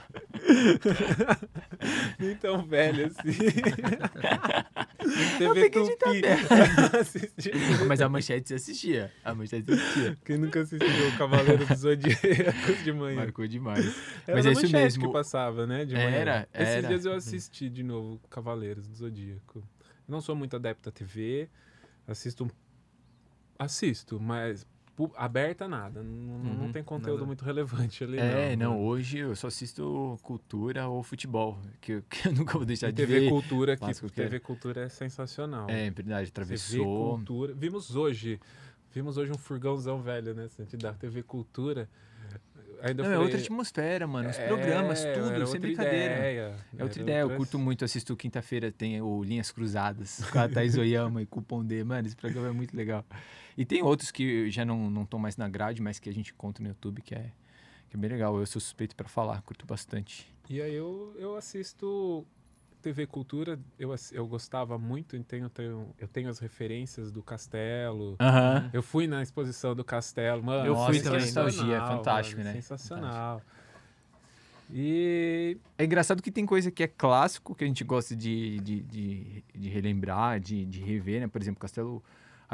Nem 2.19 2.35
tão 2.35 2.63
velho 2.67 3.07
assim. 3.07 3.31
TV 5.39 5.69
Tupi. 5.71 6.21
Assisti. 7.01 7.51
Mas 7.87 7.99
a 7.99 8.07
manchete 8.09 8.49
você 8.49 8.53
assistia. 8.55 9.11
A 9.23 9.33
manchete 9.33 9.71
assistia. 9.71 10.17
Quem 10.23 10.37
nunca 10.37 10.61
assistiu 10.61 11.07
o 11.07 11.17
Cavaleiro 11.17 11.65
do 11.65 11.75
Zodíaco 11.75 12.83
de 12.83 12.93
manhã? 12.93 13.15
Marcou 13.15 13.47
demais. 13.47 13.83
Era 14.27 14.37
Mas 14.37 14.45
é 14.45 14.51
isso 14.51 14.61
manchete 14.61 14.83
mesmo. 14.83 15.07
que 15.07 15.11
passava, 15.11 15.65
né? 15.65 15.83
De 15.83 15.95
manhã. 15.95 16.09
Era, 16.09 16.47
Esses 16.53 16.75
era. 16.75 16.87
dias 16.89 17.05
eu 17.05 17.13
assisti 17.13 17.71
de 17.71 17.81
novo 17.81 18.21
Cavaleiros 18.29 18.87
do 18.87 18.95
Zodíaco. 18.95 19.63
Não 20.07 20.21
sou 20.21 20.35
muito 20.35 20.55
adepto 20.55 20.89
à 20.89 20.91
TV, 20.91 21.49
assisto. 22.07 22.49
Assisto, 23.57 24.19
mas 24.19 24.65
aberta 25.15 25.67
nada. 25.67 26.01
Não, 26.03 26.37
não- 26.39 26.53
não 26.55 26.65
Uhum, 26.65 26.71
tem 26.71 26.83
conteúdo 26.83 27.15
nada. 27.19 27.25
muito 27.25 27.43
relevante 27.43 28.03
ali. 28.03 28.17
É, 28.17 28.55
não, 28.55 28.71
não. 28.75 28.83
hoje 28.85 29.17
eu 29.19 29.35
só 29.35 29.47
assisto 29.47 30.17
cultura 30.23 30.87
ou 30.87 31.01
futebol. 31.03 31.57
Que, 31.81 31.93
eu- 31.93 32.03
que 32.09 32.27
eu 32.27 32.33
nunca 32.33 32.53
vou 32.53 32.65
deixar 32.65 32.89
E 32.89 32.91
de 32.91 32.97
TV 32.97 33.19
ver. 33.21 33.29
Cultura, 33.29 33.75
que 33.77 34.09
TV 34.11 34.39
Cultura 34.39 34.81
é 34.85 34.89
sensacional. 34.89 35.69
É, 35.69 35.89
verdade, 35.89 36.31
TV 36.31 36.43
atravessou. 36.43 37.15
Cultura. 37.17 37.53
Vimos 37.53 37.95
hoje. 37.95 38.39
Vimos 38.93 39.17
hoje 39.17 39.31
um 39.31 39.37
furgãozão 39.37 40.01
velho, 40.01 40.33
né? 40.33 40.47
Da 40.79 40.93
TV 40.93 41.23
Cultura. 41.23 41.89
Ainda 42.81 43.03
Não, 43.03 43.09
é 43.09 43.13
falei, 43.13 43.17
outra 43.17 43.39
atmosfera, 43.39 44.07
mano. 44.07 44.29
Os 44.29 44.37
é, 44.37 44.47
programas, 44.47 45.03
era 45.03 45.21
tudo, 45.21 45.47
sem 45.47 45.59
brincadeira. 45.59 46.15
Ideia, 46.15 46.55
É 46.77 46.83
outra 46.83 47.01
ideia, 47.01 47.19
eu 47.21 47.35
curto 47.35 47.59
muito, 47.59 47.85
assisto 47.85 48.15
quinta-feira, 48.15 48.71
tem 48.71 49.01
o 49.01 49.23
Linhas 49.23 49.51
Cruzadas, 49.51 50.23
com 50.29 50.39
a 50.39 50.47
Thais 50.47 50.77
Oyama 50.79 51.21
e 51.21 51.27
o 51.29 51.41
Pondé. 51.41 51.83
Mano, 51.83 52.07
esse 52.07 52.15
programa 52.15 52.49
é 52.49 52.51
muito 52.51 52.75
legal. 52.75 53.05
E 53.57 53.65
tem 53.65 53.81
outros 53.81 54.11
que 54.11 54.49
já 54.49 54.65
não 54.65 54.89
não 54.89 55.03
estão 55.03 55.19
mais 55.19 55.37
na 55.37 55.47
grade, 55.47 55.81
mas 55.81 55.99
que 55.99 56.09
a 56.09 56.13
gente 56.13 56.31
encontra 56.31 56.61
no 56.61 56.69
YouTube, 56.69 57.01
que 57.01 57.15
é, 57.15 57.31
que 57.89 57.95
é 57.95 57.99
bem 57.99 58.09
legal. 58.09 58.37
Eu 58.37 58.45
sou 58.45 58.61
suspeito 58.61 58.95
pra 58.95 59.07
falar, 59.07 59.41
curto 59.41 59.65
bastante. 59.65 60.27
E 60.49 60.61
aí 60.61 60.73
eu, 60.73 61.15
eu 61.17 61.35
assisto 61.35 62.25
TV 62.85 63.07
Cultura, 63.07 63.59
eu, 63.79 63.95
eu 64.11 64.27
gostava 64.27 64.77
muito, 64.77 65.17
tenho, 65.23 65.49
tenho, 65.49 65.89
eu 65.97 66.07
tenho 66.07 66.29
as 66.29 66.37
referências 66.37 67.11
do 67.11 67.23
Castelo. 67.23 68.15
Eu 68.71 68.83
fui 68.83 69.07
na 69.07 69.23
exposição 69.23 69.73
do 69.73 69.83
Castelo, 69.83 70.43
mano. 70.43 70.67
Eu 70.67 70.75
fui 70.75 70.99
também. 70.99 71.21
nostalgia, 71.21 71.61
é 71.63 71.65
sensacional, 71.65 71.97
fantástico, 71.97 72.41
mano, 72.41 72.49
né? 72.53 72.61
Sensacional. 72.61 73.41
E 74.71 75.57
É 75.79 75.85
engraçado 75.85 76.21
que 76.21 76.29
tem 76.29 76.45
coisa 76.45 76.69
que 76.69 76.83
é 76.83 76.87
clássico, 76.87 77.55
que 77.55 77.63
a 77.63 77.67
gente 77.67 77.83
gosta 77.83 78.15
de, 78.15 78.59
de, 78.59 78.81
de, 78.81 79.43
de 79.55 79.69
relembrar, 79.69 80.39
de, 80.39 80.63
de 80.63 80.79
rever, 80.79 81.21
né? 81.21 81.27
Por 81.27 81.41
exemplo, 81.41 81.59
Castelo 81.59 82.03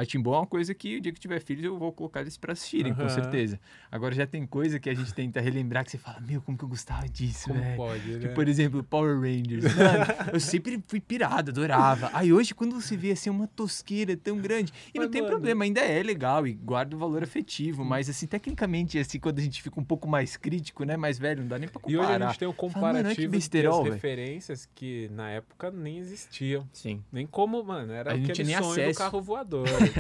Ratimbom 0.02 0.34
é 0.34 0.38
uma 0.40 0.46
coisa 0.48 0.74
que 0.74 0.98
o 0.98 1.02
dia 1.02 1.12
que 1.12 1.20
tiver 1.20 1.40
filhos 1.42 1.64
eu 1.64 1.78
vou 1.78 1.92
colocar 1.92 2.22
eles 2.22 2.36
pra 2.38 2.54
assistirem, 2.54 2.94
com 2.94 3.02
Aham. 3.02 3.10
certeza. 3.10 3.60
Agora 3.92 4.14
já 4.16 4.26
tem 4.26 4.46
coisa 4.46 4.80
que 4.80 4.90
a 4.90 4.94
gente 4.94 5.14
tenta 5.14 5.40
relembrar 5.40 5.86
que 5.86 5.92
você 5.92 5.98
fala, 5.98 6.20
meu, 6.20 6.42
como 6.42 6.58
que 6.58 6.64
eu 6.64 6.70
gostava 6.70 7.08
disso, 7.08 7.48
como 7.50 7.60
velho. 7.62 7.76
pode, 7.78 8.08
né? 8.14 8.20
Tipo, 8.20 8.34
por 8.34 8.48
exemplo, 8.48 8.84
Power 8.84 9.20
Rangers. 9.20 9.64
Mano, 9.76 10.06
eu 10.34 10.40
sempre 10.40 10.84
fui 10.88 11.00
pirado, 11.00 11.52
adorava. 11.52 12.10
Aí 12.14 12.34
hoje, 12.34 12.54
quando 12.56 12.74
você 12.80 12.98
vê 12.98 13.12
assim, 13.12 13.30
uma 13.30 13.48
tosqueira 13.48 14.18
tão 14.18 14.38
grande. 14.38 14.74
E 14.94 14.98
não 14.98 15.06
Mas, 15.06 15.12
tem 15.12 15.22
mano- 15.22 15.32
problema, 15.34 15.64
ainda 15.64 15.82
é 15.82 16.02
legal 16.02 16.48
e 16.48 16.54
guarda 16.54 16.96
o 16.96 17.00
valor 17.00 17.24
afetivo. 17.24 17.86
Mas, 17.86 18.10
assim, 18.10 18.26
tecnicamente, 18.28 18.98
assim, 18.98 19.20
quando 19.20 19.40
a 19.40 19.42
gente 19.42 19.62
fica 19.62 19.80
um 19.80 19.84
pouco 19.84 20.08
mais 20.08 20.36
crítico, 20.36 20.84
né? 20.84 20.98
Mais 20.98 21.20
velho, 21.20 21.42
não 21.42 21.48
dá 21.48 21.60
nem 21.60 21.70
pra 21.70 21.80
E 21.88 21.96
comparar. 21.96 22.16
hoje 22.16 22.24
a 22.24 22.28
gente 22.28 22.40
tem 22.40 22.48
um 22.48 22.54
Fala, 22.54 22.74
comparativo 22.74 23.36
as 23.38 23.48
velho. 23.50 23.84
referências 23.94 24.68
que 24.74 25.10
na 25.14 25.30
época 25.30 25.70
nem 25.72 25.98
existiam. 26.00 26.68
Sim. 26.74 27.04
Nem 27.12 27.28
como, 27.28 27.64
mano, 27.64 27.94
era 27.94 28.14
A 28.14 28.18
gente 28.18 28.32
aquele 28.32 28.50
sonho 28.58 28.72
acesso. 28.72 28.92
do 28.94 28.98
carro 28.98 29.22
voador. 29.22 29.68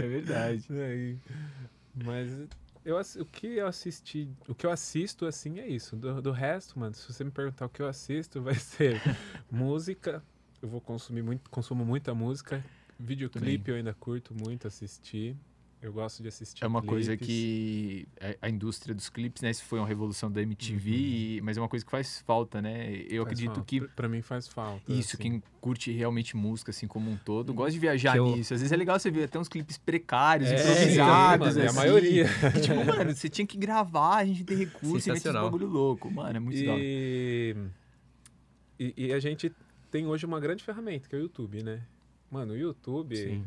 É 0.00 0.08
verdade. 0.08 0.66
Aí, 0.72 1.18
mas 2.04 2.30
eu, 2.84 2.96
o 3.20 3.24
que 3.24 3.46
eu 3.46 3.66
assisti, 3.66 4.28
o 4.48 4.54
que 4.54 4.66
eu 4.66 4.70
assisto 4.70 5.26
assim 5.26 5.60
é 5.60 5.68
isso. 5.68 5.94
Do, 5.94 6.20
do 6.20 6.32
resto, 6.32 6.78
mano, 6.78 6.94
se 6.94 7.12
você 7.12 7.22
me 7.22 7.30
perguntar 7.30 7.66
o 7.66 7.68
que 7.68 7.82
eu 7.82 7.86
assisto, 7.86 8.42
vai 8.42 8.54
ser 8.56 9.00
música. 9.50 10.22
Eu 10.60 10.68
vou 10.68 10.80
consumir 10.80 11.22
muito, 11.22 11.50
consumo 11.50 11.84
muita 11.84 12.14
música. 12.14 12.64
Videoclipe 12.98 13.70
eu 13.70 13.76
ainda 13.76 13.92
curto 13.94 14.34
muito 14.34 14.66
assistir. 14.66 15.36
Eu 15.82 15.92
gosto 15.92 16.22
de 16.22 16.28
assistir. 16.28 16.62
É 16.62 16.66
uma 16.66 16.80
coisa 16.80 17.16
que 17.16 18.06
a- 18.20 18.46
a 18.46 18.48
indústria 18.48 18.94
dos 18.94 19.10
clipes, 19.10 19.42
né? 19.42 19.50
Isso 19.50 19.64
foi 19.64 19.80
uma 19.80 19.86
revolução 19.88 20.30
da 20.30 20.40
MTV, 20.40 20.90
Uhum. 20.90 20.96
e- 20.96 21.40
mas 21.42 21.56
é 21.56 21.60
uma 21.60 21.68
coisa 21.68 21.84
que 21.84 21.90
faz 21.90 22.20
falta, 22.20 22.62
né? 22.62 22.92
Eu 23.10 23.24
Faz 23.24 23.32
acredito 23.32 23.54
falta. 23.56 23.64
que 23.64 23.80
Pra- 23.80 23.88
pra 23.96 24.08
mim 24.08 24.22
faz 24.22 24.46
falta. 24.46 24.92
Isso, 24.92 25.16
assim. 25.16 25.22
quem 25.24 25.42
curte 25.60 25.90
realmente 25.90 26.36
música, 26.36 26.70
assim, 26.70 26.86
como 26.86 27.10
um 27.10 27.16
todo, 27.16 27.52
gosta 27.52 27.72
de 27.72 27.80
viajar 27.80 28.16
eu- 28.16 28.26
nisso. 28.36 28.54
Às 28.54 28.60
vezes 28.60 28.70
é 28.72 28.76
legal 28.76 28.96
você 28.96 29.10
ver 29.10 29.24
até 29.24 29.40
uns 29.40 29.48
clipes 29.48 29.76
precários, 29.76 30.50
É, 30.50 30.54
improvisados, 30.54 31.46
mano, 31.48 31.58
é 31.60 31.62
a 31.62 31.66
assim. 31.70 31.76
maioria. 31.76 32.24
Que, 32.54 32.60
tipo, 32.60 32.84
mano, 32.84 33.12
você 33.16 33.28
tinha 33.28 33.46
que 33.46 33.58
gravar, 33.58 34.18
a 34.18 34.24
gente 34.24 34.44
tem 34.44 34.56
recurso, 34.58 34.84
e 34.86 34.88
mete 34.88 34.96
esse 34.98 35.04
Sensacional. 35.10 35.44
bagulho 35.50 35.66
louco. 35.66 36.08
Mano, 36.12 36.36
é 36.36 36.40
muito. 36.40 36.56
E, 36.58 37.56
e, 38.78 38.94
e 39.06 39.12
a 39.12 39.18
gente 39.18 39.52
tem 39.90 40.06
hoje 40.06 40.24
uma 40.26 40.38
grande 40.38 40.62
ferramenta, 40.62 41.08
que 41.08 41.14
é 41.16 41.18
o 41.18 41.22
YouTube, 41.22 41.62
né? 41.64 41.82
Mano, 42.30 42.52
o 42.54 42.56
YouTube, 42.56 43.16
Sim. 43.16 43.44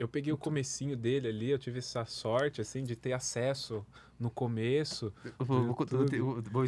Eu 0.00 0.08
peguei 0.08 0.32
o 0.32 0.38
comecinho 0.38 0.96
dele 0.96 1.28
ali, 1.28 1.50
eu 1.50 1.58
tive 1.58 1.80
essa 1.80 2.06
sorte, 2.06 2.58
assim, 2.58 2.82
de 2.82 2.96
ter 2.96 3.12
acesso 3.12 3.84
no 4.20 4.28
começo. 4.30 5.10
Vou, 5.38 5.74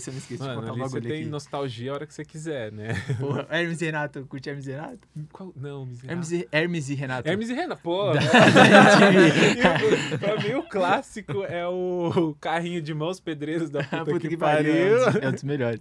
se 0.00 0.08
eu 0.08 0.12
não 0.14 0.18
esqueço 0.18 0.42
de 0.42 0.54
contar 0.54 0.72
um 0.72 0.78
você 0.78 1.00
tem 1.02 1.12
aqui. 1.20 1.24
nostalgia 1.26 1.90
a 1.90 1.94
hora 1.94 2.06
que 2.06 2.14
você 2.14 2.24
quiser, 2.24 2.72
né? 2.72 2.94
Porra, 3.20 3.46
Hermes 3.50 3.82
e 3.82 3.84
Renato, 3.84 4.24
curte 4.26 4.48
Hermes 4.48 4.66
e 4.66 4.70
Renato? 4.70 4.98
Qual? 5.30 5.52
Não. 5.54 5.86
Hermes 6.08 6.32
e, 6.32 6.48
Hermes 6.50 6.88
e 6.88 6.94
Renato. 6.94 7.28
Hermes 7.28 7.50
e 7.50 7.54
Renan, 7.54 7.76
pô. 7.76 8.12
pra 10.18 10.36
mim, 10.42 10.54
o 10.54 10.62
clássico 10.62 11.44
é 11.44 11.66
o 11.68 12.34
carrinho 12.40 12.80
de 12.80 12.94
mãos 12.94 13.20
pedreiros 13.20 13.68
da 13.70 13.82
puta, 13.84 14.04
Puta 14.04 14.20
que, 14.20 14.28
que 14.28 14.36
pariu. 14.36 14.72
pariu. 14.72 14.96
É 14.96 15.08
um 15.08 15.12
dos- 15.12 15.22
É 15.22 15.28
um 15.28 15.32
dos 15.32 15.42
melhores. 15.42 15.80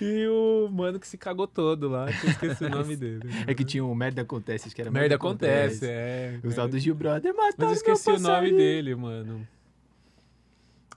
E 0.00 0.26
o 0.28 0.68
mano 0.70 1.00
que 1.00 1.08
se 1.08 1.18
cagou 1.18 1.46
todo 1.46 1.88
lá, 1.88 2.06
que 2.12 2.26
eu 2.26 2.30
esqueci 2.30 2.64
o 2.64 2.68
nome 2.70 2.96
dele. 2.96 3.22
É 3.46 3.54
que 3.54 3.64
tinha 3.64 3.84
o 3.84 3.94
Merda 3.94 4.22
Acontece, 4.22 4.66
acho 4.68 4.74
que 4.76 4.82
era 4.82 4.90
Merda 4.90 5.14
acontece, 5.16 5.86
é. 5.88 6.38
O 6.44 6.52
tal 6.52 6.68
do 6.68 6.78
Gil 6.78 6.94
Brother 6.94 7.34
matou 7.34 7.54
Mas 7.58 7.68
eu 7.68 7.74
esqueci 7.94 8.10
o 8.10 8.18
nome 8.20 8.52
dele, 8.52 8.94
mano. 8.94 9.46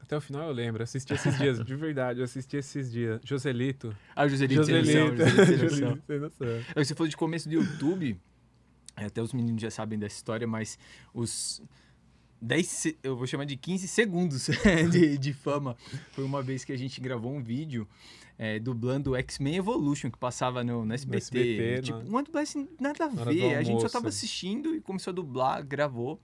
Até 0.03 0.17
o 0.17 0.21
final 0.21 0.47
eu 0.47 0.53
lembro, 0.53 0.83
assisti 0.83 1.13
esses 1.13 1.37
dias, 1.37 1.63
de 1.63 1.75
verdade, 1.75 2.19
eu 2.19 2.25
assisti 2.25 2.57
esses 2.57 2.91
dias. 2.91 3.21
Joselito. 3.23 3.95
Ah, 4.15 4.27
Joselito, 4.27 4.63
Joselito. 4.63 5.17
Joselito 5.17 5.35
sem 5.45 5.57
noção. 5.57 5.79
Joselito, 5.95 6.19
noção. 6.19 6.47
É, 6.75 6.83
Você 6.83 6.93
falou 6.93 7.07
de 7.09 7.17
começo 7.17 7.47
do 7.47 7.55
YouTube, 7.55 8.19
é, 8.97 9.05
até 9.05 9.21
os 9.21 9.33
meninos 9.33 9.61
já 9.61 9.71
sabem 9.71 9.97
dessa 9.97 10.15
história, 10.15 10.45
mas 10.45 10.77
os 11.13 11.61
10, 12.41 12.67
se- 12.67 12.97
eu 13.01 13.15
vou 13.15 13.25
chamar 13.25 13.45
de 13.45 13.55
15 13.55 13.87
segundos 13.87 14.47
de, 14.91 15.17
de 15.17 15.33
fama, 15.33 15.75
foi 16.11 16.23
uma 16.25 16.41
vez 16.43 16.65
que 16.65 16.73
a 16.73 16.77
gente 16.77 16.99
gravou 16.99 17.33
um 17.33 17.41
vídeo 17.41 17.87
é, 18.37 18.59
dublando 18.59 19.11
o 19.11 19.15
X-Men 19.15 19.55
Evolution, 19.55 20.11
que 20.11 20.17
passava 20.17 20.63
no, 20.63 20.83
no 20.85 20.93
SBT. 20.93 21.17
SBT, 21.17 21.81
tipo, 21.83 21.99
uma 21.99 22.21
dublagem 22.23 22.67
nada 22.79 23.05
a 23.05 23.07
ver, 23.07 23.55
a 23.55 23.63
gente 23.63 23.81
só 23.81 23.87
tava 23.89 24.09
assistindo 24.09 24.75
e 24.75 24.81
começou 24.81 25.11
a 25.11 25.13
dublar, 25.15 25.65
gravou. 25.65 26.19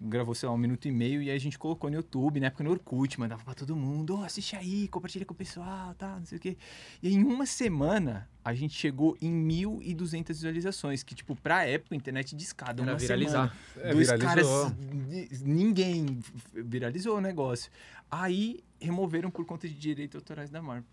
Gravou, 0.00 0.34
sei 0.34 0.48
lá, 0.48 0.54
um 0.54 0.58
minuto 0.58 0.86
e 0.86 0.92
meio 0.92 1.20
e 1.20 1.28
aí 1.28 1.36
a 1.36 1.40
gente 1.40 1.58
colocou 1.58 1.90
no 1.90 1.96
YouTube, 1.96 2.38
na 2.38 2.46
época 2.46 2.62
no 2.62 2.70
Orkut, 2.70 3.18
mandava 3.18 3.42
pra 3.42 3.52
todo 3.54 3.74
mundo, 3.74 4.16
ó, 4.16 4.24
assiste 4.24 4.54
aí, 4.54 4.86
compartilha 4.88 5.24
com 5.24 5.34
o 5.34 5.36
pessoal, 5.36 5.92
tá, 5.94 6.16
não 6.18 6.24
sei 6.24 6.38
o 6.38 6.40
quê. 6.40 6.56
E 7.02 7.12
em 7.12 7.24
uma 7.24 7.44
semana, 7.46 8.28
a 8.44 8.54
gente 8.54 8.74
chegou 8.74 9.16
em 9.20 9.32
1.200 9.32 10.28
visualizações, 10.28 11.02
que, 11.02 11.14
tipo, 11.14 11.34
pra 11.34 11.64
época, 11.66 11.94
a 11.94 11.96
internet 11.96 12.36
discada. 12.36 12.80
Era 12.82 12.92
uma 12.92 12.96
viralizar. 12.98 13.52
Semana, 13.74 13.90
É, 13.90 13.92
dois 13.92 14.06
viralizou. 14.10 14.64
caras, 14.66 14.76
ni- 14.78 15.28
ninguém 15.42 16.20
viralizou 16.54 17.16
o 17.16 17.20
negócio. 17.20 17.70
Aí, 18.10 18.60
removeram 18.80 19.30
por 19.30 19.44
conta 19.44 19.66
de 19.68 19.74
direitos 19.74 20.16
autorais 20.16 20.48
da 20.48 20.62
Marvel. 20.62 20.84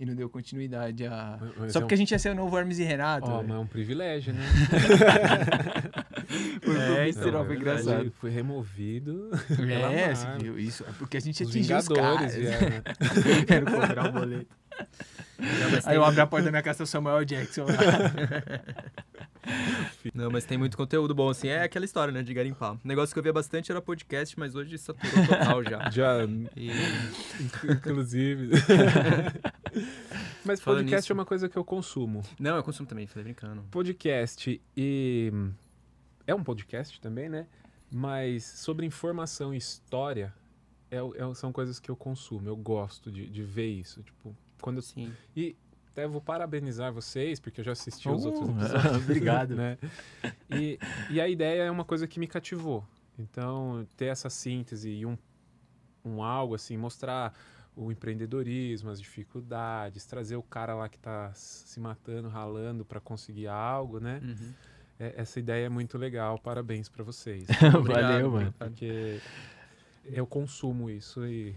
E 0.00 0.06
não 0.06 0.14
deu 0.14 0.30
continuidade 0.30 1.04
a... 1.06 1.38
Mas 1.58 1.72
Só 1.72 1.78
é 1.78 1.80
um- 1.80 1.82
porque 1.82 1.94
a 1.94 1.98
gente 1.98 2.12
ia 2.12 2.18
ser 2.20 2.30
o 2.30 2.34
novo 2.34 2.56
Hermes 2.56 2.78
e 2.78 2.84
Renato. 2.84 3.28
Ó, 3.28 3.38
velho. 3.38 3.48
mas 3.48 3.56
é 3.56 3.60
um 3.60 3.66
privilégio, 3.66 4.32
né? 4.32 4.42
Foi, 6.62 6.76
É, 6.76 7.08
então, 7.08 7.44
foi 7.44 7.54
é 7.54 7.58
engraçado. 7.58 8.12
Foi 8.20 8.30
removido. 8.30 9.30
É, 9.90 10.12
viu 10.40 10.58
isso? 10.58 10.84
É 10.86 10.92
porque 10.98 11.16
a 11.16 11.20
gente 11.20 11.42
Os 11.42 11.48
atingiu 11.48 11.76
os 11.78 11.88
caras. 11.88 12.34
vieram, 12.34 12.68
né? 12.68 12.82
Quero 13.46 13.66
cobrar 13.66 14.08
o 14.08 14.12
boleto. 14.12 14.46
Não, 15.38 15.46
Aí 15.74 15.80
tem, 15.82 15.94
eu 15.94 16.04
abro 16.04 16.20
a 16.20 16.26
porta 16.26 16.46
da 16.46 16.50
minha 16.50 16.62
casa, 16.62 16.82
o 16.82 16.86
Samuel 16.86 17.24
Jackson 17.24 17.64
não, 20.14 20.30
mas 20.30 20.44
tem 20.44 20.58
muito 20.58 20.76
conteúdo 20.76 21.14
bom, 21.14 21.28
assim. 21.30 21.48
É 21.48 21.62
aquela 21.62 21.84
história, 21.84 22.12
né, 22.12 22.22
de 22.22 22.34
garimpar. 22.34 22.74
O 22.74 22.80
negócio 22.84 23.12
que 23.14 23.18
eu 23.18 23.22
via 23.22 23.32
bastante 23.32 23.70
era 23.70 23.80
podcast, 23.80 24.38
mas 24.38 24.54
hoje 24.54 24.76
saturou 24.78 25.26
total 25.26 25.64
já. 25.64 25.90
Já, 25.90 26.16
E 26.56 26.70
inclusive. 27.70 28.50
Mas 30.44 30.60
Falando 30.60 30.80
podcast 30.80 30.96
nisso- 31.04 31.12
é 31.12 31.14
uma 31.14 31.24
coisa 31.24 31.48
que 31.48 31.56
eu 31.56 31.64
consumo. 31.64 32.22
Não, 32.38 32.56
eu 32.56 32.62
consumo 32.62 32.88
também, 32.88 33.06
falei 33.06 33.24
brincando. 33.24 33.62
Podcast 33.70 34.60
e. 34.76 35.32
É 36.26 36.34
um 36.34 36.42
podcast 36.44 37.00
também, 37.00 37.28
né? 37.28 37.46
Mas 37.90 38.44
sobre 38.44 38.84
informação 38.84 39.54
e 39.54 39.56
história 39.56 40.32
é 40.90 40.96
é- 40.98 41.34
são 41.34 41.52
coisas 41.52 41.78
que 41.78 41.90
eu 41.90 41.96
consumo. 41.96 42.48
Eu 42.48 42.56
gosto 42.56 43.10
de, 43.10 43.26
de 43.28 43.42
ver 43.42 43.68
isso. 43.68 44.02
Tipo, 44.02 44.36
quando 44.60 44.80
Sim. 44.82 45.12
E 45.36 45.56
até 45.90 46.06
vou 46.06 46.20
parabenizar 46.20 46.92
vocês, 46.92 47.40
porque 47.40 47.60
eu 47.60 47.64
já 47.64 47.72
assisti 47.72 48.08
Uh, 48.08 48.12
os 48.14 48.24
outros 48.24 48.48
episódios. 48.50 48.96
obrigado. 49.02 49.54
né? 49.56 49.76
E, 50.50 50.78
e 51.10 51.20
a 51.20 51.28
ideia 51.28 51.62
é 51.62 51.70
uma 51.70 51.84
coisa 51.84 52.06
que 52.06 52.20
me 52.20 52.26
cativou. 52.26 52.84
Então, 53.18 53.84
ter 53.96 54.06
essa 54.06 54.30
síntese 54.30 54.90
e 54.90 55.04
um, 55.04 55.18
um 56.04 56.22
algo 56.22 56.54
assim, 56.54 56.76
mostrar 56.76 57.34
o 57.74 57.90
empreendedorismo, 57.90 58.90
as 58.90 59.00
dificuldades, 59.00 60.04
trazer 60.06 60.36
o 60.36 60.42
cara 60.42 60.74
lá 60.74 60.88
que 60.88 60.96
está 60.96 61.32
se 61.34 61.78
matando, 61.80 62.28
ralando 62.28 62.84
para 62.84 63.00
conseguir 63.00 63.48
algo, 63.48 63.98
né? 64.00 64.20
Uhum. 64.22 64.52
É- 65.00 65.14
essa 65.16 65.38
ideia 65.40 65.66
é 65.66 65.68
muito 65.68 65.96
legal, 65.98 66.38
parabéns 66.38 66.88
para 66.88 67.02
vocês. 67.04 67.46
Valeu, 67.86 68.30
mano. 68.32 68.54
Porque 68.58 69.20
eu 70.04 70.26
consumo 70.26 70.88
isso 70.90 71.24
e 71.26 71.54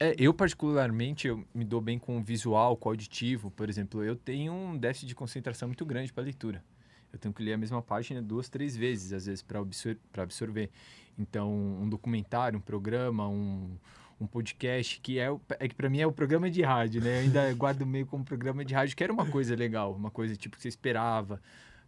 É, 0.00 0.14
eu, 0.18 0.32
particularmente, 0.34 1.28
eu 1.28 1.44
me 1.54 1.64
dou 1.64 1.80
bem 1.80 1.98
com 1.98 2.18
o 2.18 2.22
visual, 2.22 2.76
com 2.76 2.88
o 2.88 2.92
auditivo. 2.92 3.50
Por 3.50 3.68
exemplo, 3.68 4.02
eu 4.02 4.16
tenho 4.16 4.52
um 4.52 4.76
déficit 4.76 5.06
de 5.08 5.14
concentração 5.14 5.68
muito 5.68 5.84
grande 5.84 6.12
para 6.12 6.24
leitura. 6.24 6.64
Eu 7.12 7.18
tenho 7.18 7.32
que 7.32 7.42
ler 7.42 7.52
a 7.52 7.58
mesma 7.58 7.80
página 7.80 8.20
duas, 8.20 8.48
três 8.48 8.76
vezes, 8.76 9.12
às 9.12 9.26
vezes, 9.26 9.42
para 9.42 9.60
absor 9.60 9.96
absorver. 10.16 10.70
Então, 11.18 11.52
um 11.52 11.88
documentário, 11.88 12.58
um 12.58 12.62
programa, 12.62 13.28
um, 13.28 13.76
um 14.20 14.26
podcast, 14.26 15.00
que 15.00 15.18
é, 15.18 15.30
o- 15.30 15.40
é 15.60 15.68
que 15.68 15.74
para 15.76 15.88
mim 15.88 16.00
é 16.00 16.06
o 16.06 16.12
programa 16.12 16.50
de 16.50 16.62
rádio, 16.62 17.00
né? 17.00 17.18
Eu 17.18 17.22
ainda 17.22 17.52
guardo 17.54 17.86
meio 17.86 18.06
como 18.06 18.24
programa 18.24 18.64
de 18.64 18.74
rádio, 18.74 18.96
que 18.96 19.04
era 19.04 19.12
uma 19.12 19.26
coisa 19.26 19.54
legal, 19.54 19.94
uma 19.94 20.10
coisa 20.10 20.34
tipo 20.34 20.56
que 20.56 20.62
você 20.62 20.68
esperava, 20.68 21.40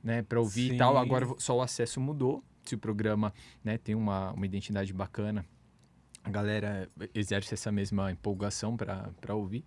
né, 0.04 0.22
para 0.22 0.38
ouvir 0.38 0.74
e 0.74 0.76
tal. 0.76 0.92
Sim. 0.94 1.00
Agora 1.00 1.26
só 1.38 1.56
o 1.56 1.62
acesso 1.62 2.00
mudou. 2.00 2.44
Se 2.64 2.74
o 2.76 2.78
programa, 2.78 3.32
né, 3.64 3.78
tem 3.78 3.94
uma, 3.96 4.32
uma 4.32 4.44
identidade 4.46 4.92
bacana, 4.92 5.44
a 6.26 6.30
galera 6.30 6.88
exerce 7.14 7.54
essa 7.54 7.70
mesma 7.70 8.10
empolgação 8.10 8.76
para 8.76 9.34
ouvir. 9.34 9.64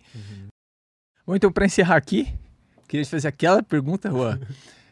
Bom, 1.26 1.34
então, 1.34 1.50
para 1.50 1.64
encerrar 1.64 1.96
aqui, 1.96 2.28
queria 2.86 3.02
te 3.02 3.10
fazer 3.10 3.28
aquela 3.28 3.62
pergunta, 3.62 4.10
Juan. 4.10 4.38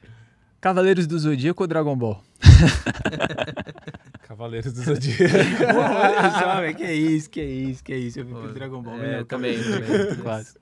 Cavaleiros 0.62 1.06
do 1.06 1.18
Zodíaco 1.18 1.62
ou 1.62 1.66
Dragon 1.66 1.94
Ball? 1.94 2.24
Cavaleiros 4.26 4.72
do 4.72 4.82
Zodíaco. 4.82 5.20
Velho, 6.60 6.76
que 6.76 6.84
é 6.84 6.94
isso, 6.94 7.28
que 7.28 7.40
é 7.40 7.44
isso, 7.44 7.84
que 7.84 7.92
é 7.92 7.98
isso. 7.98 8.18
Eu 8.18 8.24
vi 8.24 8.32
que 8.32 8.46
o 8.46 8.52
Dragon 8.54 8.82
Ball. 8.82 9.02
É, 9.02 9.20
eu 9.20 9.26
também, 9.26 9.62
também. 9.62 10.16
clássico. 10.16 10.58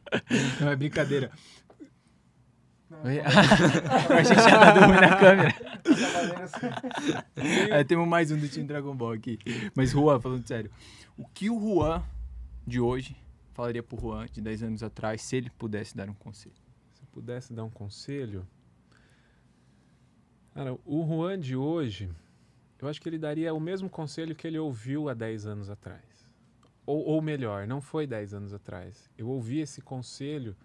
Não, 0.60 0.70
é 0.70 0.76
brincadeira. 0.76 1.30
Oi? 2.88 3.18
Achei 3.20 4.36
que 4.36 4.42
tinha 4.42 4.58
dado 4.58 4.86
ruim 4.86 5.00
na 5.00 5.16
câmera. 5.16 5.54
Aí 7.74 7.82
temos 7.84 8.06
mais 8.06 8.30
um 8.30 8.38
do 8.38 8.48
time 8.48 8.64
Dragon 8.64 8.94
Ball 8.94 9.12
aqui. 9.12 9.38
Mas, 9.74 9.90
Juan, 9.90 10.20
falando 10.20 10.46
sério, 10.46 10.70
o 11.16 11.26
que 11.26 11.50
o 11.50 11.58
Juan 11.58 12.04
de 12.64 12.78
hoje 12.78 13.16
falaria 13.54 13.82
pro 13.82 13.98
Juan 13.98 14.26
de 14.26 14.40
10 14.40 14.62
anos 14.62 14.82
atrás 14.84 15.20
se 15.22 15.34
ele 15.34 15.50
pudesse 15.50 15.96
dar 15.96 16.08
um 16.08 16.14
conselho? 16.14 16.54
Se 16.92 17.02
eu 17.02 17.08
pudesse 17.10 17.52
dar 17.52 17.64
um 17.64 17.70
conselho. 17.70 18.46
Cara, 20.54 20.78
o 20.84 21.04
Juan 21.04 21.40
de 21.40 21.56
hoje, 21.56 22.08
eu 22.78 22.86
acho 22.86 23.00
que 23.00 23.08
ele 23.08 23.18
daria 23.18 23.52
o 23.52 23.58
mesmo 23.58 23.90
conselho 23.90 24.34
que 24.34 24.46
ele 24.46 24.58
ouviu 24.58 25.08
há 25.08 25.14
10 25.14 25.44
anos 25.46 25.68
atrás. 25.68 26.04
Ou, 26.86 27.04
ou 27.04 27.20
melhor, 27.20 27.66
não 27.66 27.80
foi 27.80 28.06
10 28.06 28.32
anos 28.32 28.54
atrás. 28.54 29.10
Eu 29.18 29.28
ouvi 29.28 29.58
esse 29.58 29.82
conselho 29.82 30.56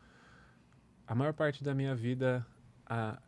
a 1.12 1.16
maior 1.16 1.34
parte 1.34 1.62
da 1.62 1.76
minha 1.76 1.94
vida, 1.94 2.48
a- 2.86 3.22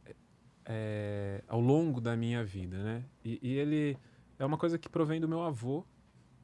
é, 0.66 1.44
ao 1.50 1.60
longo 1.60 2.00
da 2.00 2.16
minha 2.16 2.42
vida, 2.42 2.82
né? 2.82 3.04
E, 3.26 3.38
e 3.44 3.58
ele 3.58 3.98
é 4.40 4.46
uma 4.46 4.58
coisa 4.58 4.78
que 4.80 4.88
provém 4.88 5.20
do 5.20 5.28
meu 5.28 5.42
avô. 5.44 5.86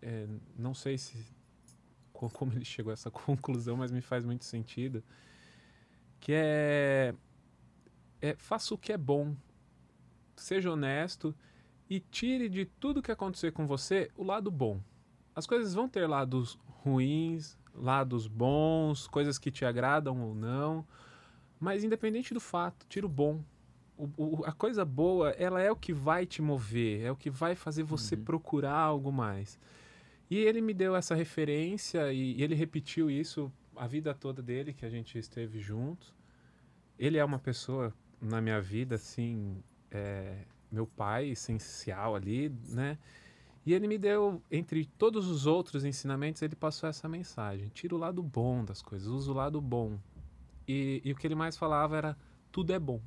É, 0.01 0.27
não 0.57 0.73
sei 0.73 0.97
se 0.97 1.33
co- 2.11 2.29
como 2.29 2.51
ele 2.51 2.65
chegou 2.65 2.91
a 2.91 2.93
essa 2.93 3.09
conclusão, 3.09 3.77
mas 3.77 3.89
me 3.89 4.01
faz 4.01 4.25
muito 4.25 4.43
sentido 4.43 5.01
que 6.19 6.33
é, 6.35 7.15
é 8.21 8.35
faça 8.35 8.73
o 8.73 8.77
que 8.77 8.91
é 8.91 8.97
bom, 8.97 9.33
seja 10.35 10.69
honesto 10.69 11.33
e 11.89 12.01
tire 12.01 12.49
de 12.49 12.65
tudo 12.65 13.01
que 13.01 13.13
acontecer 13.13 13.53
com 13.53 13.65
você 13.65 14.11
o 14.17 14.25
lado 14.25 14.51
bom. 14.51 14.81
As 15.33 15.47
coisas 15.47 15.73
vão 15.73 15.87
ter 15.87 16.05
lados 16.05 16.59
ruins, 16.83 17.57
lados 17.73 18.27
bons, 18.27 19.07
coisas 19.07 19.39
que 19.39 19.49
te 19.49 19.63
agradam 19.63 20.21
ou 20.21 20.35
não, 20.35 20.85
mas 21.59 21.83
independente 21.83 22.33
do 22.33 22.39
fato, 22.39 22.85
tira 22.87 23.05
o 23.05 23.09
bom. 23.09 23.43
O- 23.97 24.09
o- 24.17 24.45
a 24.45 24.51
coisa 24.51 24.85
boa, 24.85 25.31
ela 25.31 25.61
é 25.61 25.69
o 25.71 25.75
que 25.75 25.91
vai 25.91 26.25
te 26.25 26.41
mover, 26.41 27.01
é 27.01 27.11
o 27.11 27.15
que 27.15 27.29
vai 27.29 27.53
fazer 27.55 27.83
você 27.83 28.15
procurar 28.15 28.75
algo 28.77 29.11
mais. 29.11 29.59
E 30.29 30.37
ele 30.37 30.61
me 30.61 30.73
deu 30.73 30.95
essa 30.95 31.15
referência 31.15 32.13
e, 32.13 32.37
e 32.37 32.43
ele 32.43 32.55
repetiu 32.55 33.09
isso 33.11 33.51
a 33.75 33.87
vida 33.87 34.13
toda 34.13 34.41
dele, 34.41 34.73
que 34.73 34.85
a 34.85 34.89
gente 34.89 35.17
esteve 35.17 35.59
juntos. 35.59 36.13
Ele 36.97 37.17
é 37.17 37.25
uma 37.25 37.39
pessoa 37.39 37.93
na 38.21 38.39
minha 38.41 38.61
vida, 38.61 38.95
assim, 38.95 39.57
é, 39.89 40.43
meu 40.71 40.85
pai 40.85 41.29
essencial 41.29 42.15
ali, 42.15 42.51
né? 42.69 42.97
E 43.65 43.73
ele 43.73 43.87
me 43.87 43.97
deu, 43.97 44.41
entre 44.49 44.85
todos 44.97 45.27
os 45.27 45.45
outros 45.45 45.83
ensinamentos, 45.83 46.41
ele 46.41 46.55
passou 46.55 46.87
essa 46.89 47.07
mensagem: 47.07 47.69
tira 47.69 47.95
o 47.95 47.97
lado 47.97 48.21
bom 48.21 48.63
das 48.63 48.81
coisas, 48.81 49.07
usa 49.07 49.31
o 49.31 49.33
lado 49.33 49.59
bom. 49.61 49.97
E, 50.71 51.01
e 51.03 51.11
o 51.11 51.15
que 51.15 51.25
ele 51.25 51.33
mais 51.35 51.57
falava 51.57 51.97
era: 51.97 52.17
tudo 52.51 52.71
é 52.71 52.77
bom. 52.79 53.01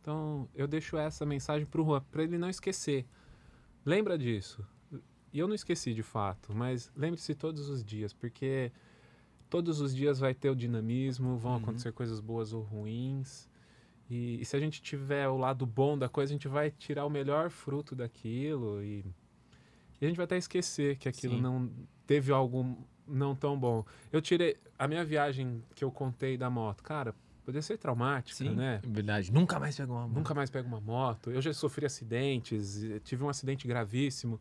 Então 0.00 0.48
eu 0.54 0.66
deixo 0.66 0.96
essa 0.96 1.24
mensagem 1.24 1.64
pro 1.66 1.84
Juan, 1.84 2.02
para 2.10 2.22
ele 2.24 2.36
não 2.36 2.50
esquecer. 2.50 3.06
lembra 3.84 4.18
disso. 4.18 4.64
E 5.32 5.38
eu 5.38 5.46
não 5.48 5.54
esqueci 5.54 5.94
de 5.94 6.02
fato, 6.02 6.54
mas 6.54 6.92
lembre-se 6.94 7.34
todos 7.34 7.68
os 7.70 7.82
dias, 7.82 8.12
porque 8.12 8.70
todos 9.48 9.80
os 9.80 9.94
dias 9.94 10.18
vai 10.18 10.34
ter 10.34 10.50
o 10.50 10.54
dinamismo, 10.56 11.38
vão 11.38 11.52
Uhum. 11.52 11.58
acontecer 11.58 11.92
coisas 11.92 12.20
boas 12.20 12.52
ou 12.52 12.62
ruins. 12.62 13.48
E, 14.10 14.40
e 14.40 14.44
se 14.44 14.54
a 14.56 14.60
gente 14.60 14.82
tiver 14.82 15.28
o 15.28 15.38
lado 15.38 15.64
bom 15.64 15.96
da 15.96 16.08
coisa, 16.08 16.32
a 16.32 16.34
gente 16.34 16.48
vai 16.48 16.70
tirar 16.70 17.06
o 17.06 17.10
melhor 17.10 17.48
fruto 17.48 17.94
daquilo 17.96 18.82
e, 18.82 19.04
e 20.00 20.04
a 20.04 20.08
gente 20.08 20.16
vai 20.16 20.24
até 20.24 20.36
esquecer 20.36 20.98
que 20.98 21.08
aquilo 21.08 21.36
Sim. 21.36 21.40
não 21.40 21.70
teve 22.06 22.30
algo 22.30 22.76
não 23.06 23.34
tão 23.34 23.58
bom. 23.58 23.84
Eu 24.12 24.20
tirei 24.20 24.56
a 24.78 24.86
minha 24.88 25.04
viagem 25.04 25.62
que 25.74 25.84
eu 25.84 25.90
contei 25.90 26.36
da 26.36 26.48
moto, 26.50 26.82
cara, 26.82 27.14
poderia 27.44 27.62
ser 27.62 27.78
traumática, 27.78 28.36
Sim. 28.36 28.54
né? 28.54 28.80
É 28.82 28.86
verdade. 28.88 29.32
Nunca 29.32 29.58
mais 29.58 29.76
pegou 29.76 29.96
uma 29.96 30.06
moto. 30.06 30.16
Nunca 30.16 30.34
mais 30.34 30.50
pego 30.50 30.68
uma 30.68 30.80
moto. 30.80 31.30
Eu 31.30 31.40
já 31.42 31.52
sofri 31.52 31.86
acidentes, 31.86 32.82
tive 33.04 33.24
um 33.24 33.28
acidente 33.28 33.66
gravíssimo, 33.66 34.40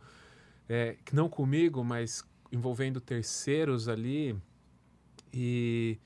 é, 0.70 0.96
que 1.04 1.16
não 1.16 1.28
comigo, 1.28 1.84
mas 1.84 2.24
envolvendo 2.52 3.00
terceiros 3.02 3.88
ali. 3.88 4.38
E, 5.34 5.98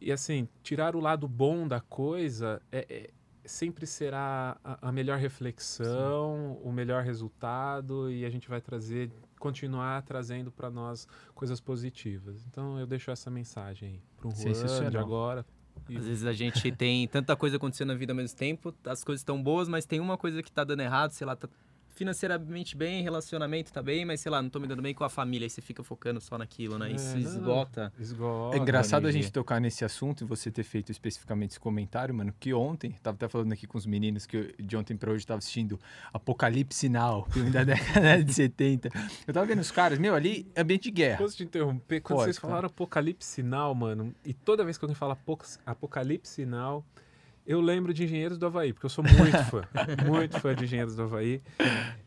e 0.00 0.10
assim, 0.12 0.48
tirar 0.62 0.96
o 0.96 1.00
lado 1.00 1.26
bom 1.28 1.66
da 1.66 1.80
coisa 1.80 2.60
é, 2.72 2.86
é- 2.88 3.10
sempre 3.44 3.86
será 3.86 4.58
a, 4.64 4.88
a 4.88 4.92
melhor 4.92 5.18
reflexão, 5.18 6.58
o 6.62 6.72
melhor 6.72 7.04
resultado, 7.04 8.10
e 8.10 8.24
a 8.24 8.30
gente 8.30 8.48
vai 8.48 8.60
trazer, 8.60 9.10
continuar 9.38 10.02
trazendo 10.02 10.50
para 10.50 10.70
nós 10.70 11.06
coisas 11.34 11.60
positivas. 11.60 12.44
Então 12.46 12.78
eu 12.78 12.86
deixo 12.86 13.10
essa 13.10 13.30
mensagem 13.30 14.00
para 14.16 14.28
o 14.28 14.30
Juan 14.30 14.90
de 14.90 14.98
agora. 14.98 15.46
E- 15.88 15.96
Às 15.96 16.06
vezes 16.06 16.24
a 16.24 16.32
gente 16.32 16.72
tem 16.72 17.06
tanta 17.06 17.36
coisa 17.36 17.56
acontecendo 17.56 17.88
na 17.88 17.94
vida 17.94 18.12
ao 18.12 18.16
mesmo 18.16 18.36
tempo, 18.36 18.74
as 18.86 19.04
coisas 19.04 19.20
estão 19.20 19.42
boas, 19.42 19.68
mas 19.68 19.84
tem 19.84 20.00
uma 20.00 20.16
coisa 20.16 20.42
que 20.42 20.50
tá 20.50 20.64
dando 20.64 20.80
errado, 20.80 21.10
sei 21.10 21.26
lá, 21.26 21.36
tá 21.36 21.48
financeiramente 21.96 22.76
bem, 22.76 23.02
relacionamento 23.02 23.72
tá 23.72 23.82
bem, 23.82 24.04
mas 24.04 24.20
sei 24.20 24.30
lá, 24.30 24.40
não 24.42 24.50
tô 24.50 24.60
me 24.60 24.66
dando 24.66 24.82
bem 24.82 24.94
com 24.94 25.02
a 25.02 25.08
família, 25.08 25.46
aí 25.46 25.50
você 25.50 25.60
fica 25.62 25.82
focando 25.82 26.20
só 26.20 26.36
naquilo, 26.38 26.78
né? 26.78 26.90
É, 26.92 26.94
Isso 26.94 27.12
não. 27.14 27.18
esgota. 27.18 27.92
Esgota. 27.98 28.56
É 28.56 28.60
engraçado 28.60 29.06
a 29.06 29.10
gente 29.12 29.32
tocar 29.32 29.60
nesse 29.60 29.84
assunto 29.84 30.22
e 30.22 30.26
você 30.26 30.50
ter 30.50 30.62
feito 30.62 30.92
especificamente 30.92 31.50
esse 31.52 31.60
comentário, 31.60 32.14
mano, 32.14 32.32
que 32.38 32.52
ontem, 32.54 32.92
tava 33.02 33.16
até 33.16 33.28
falando 33.28 33.52
aqui 33.52 33.66
com 33.66 33.78
os 33.78 33.86
meninos 33.86 34.26
que 34.26 34.36
eu, 34.36 34.52
de 34.64 34.76
ontem 34.76 34.96
pra 34.96 35.10
hoje 35.10 35.26
tava 35.26 35.38
assistindo 35.38 35.80
Apocalipse 36.12 36.88
Now, 36.88 37.26
filme 37.30 37.50
da 37.50 37.64
década 37.64 38.22
de 38.22 38.32
70. 38.32 38.90
Eu 39.26 39.32
tava 39.34 39.46
vendo 39.46 39.60
os 39.60 39.70
caras, 39.70 39.98
meu, 39.98 40.14
ali, 40.14 40.46
ambiente 40.56 40.84
de 40.84 40.90
guerra. 40.90 41.18
Posso 41.18 41.36
te 41.36 41.44
interromper? 41.44 42.00
Quando 42.00 42.18
Pode, 42.18 42.24
vocês 42.32 42.38
falaram 42.38 42.66
Apocalipse 42.66 43.26
Sinal, 43.28 43.74
mano, 43.74 44.14
e 44.24 44.32
toda 44.34 44.64
vez 44.64 44.76
que 44.78 44.84
alguém 44.84 44.94
fala 44.94 45.14
apoc- 45.14 45.58
Apocalipse 45.64 46.32
Sinal, 46.34 46.84
eu 47.46 47.60
lembro 47.60 47.94
de 47.94 48.04
Engenheiros 48.04 48.36
do 48.38 48.46
Havaí, 48.46 48.72
porque 48.72 48.86
eu 48.86 48.90
sou 48.90 49.04
muito 49.04 49.38
fã, 49.44 49.62
muito 50.06 50.38
fã 50.40 50.54
de 50.54 50.64
Engenheiros 50.64 50.96
do 50.96 51.02
Havaí. 51.04 51.40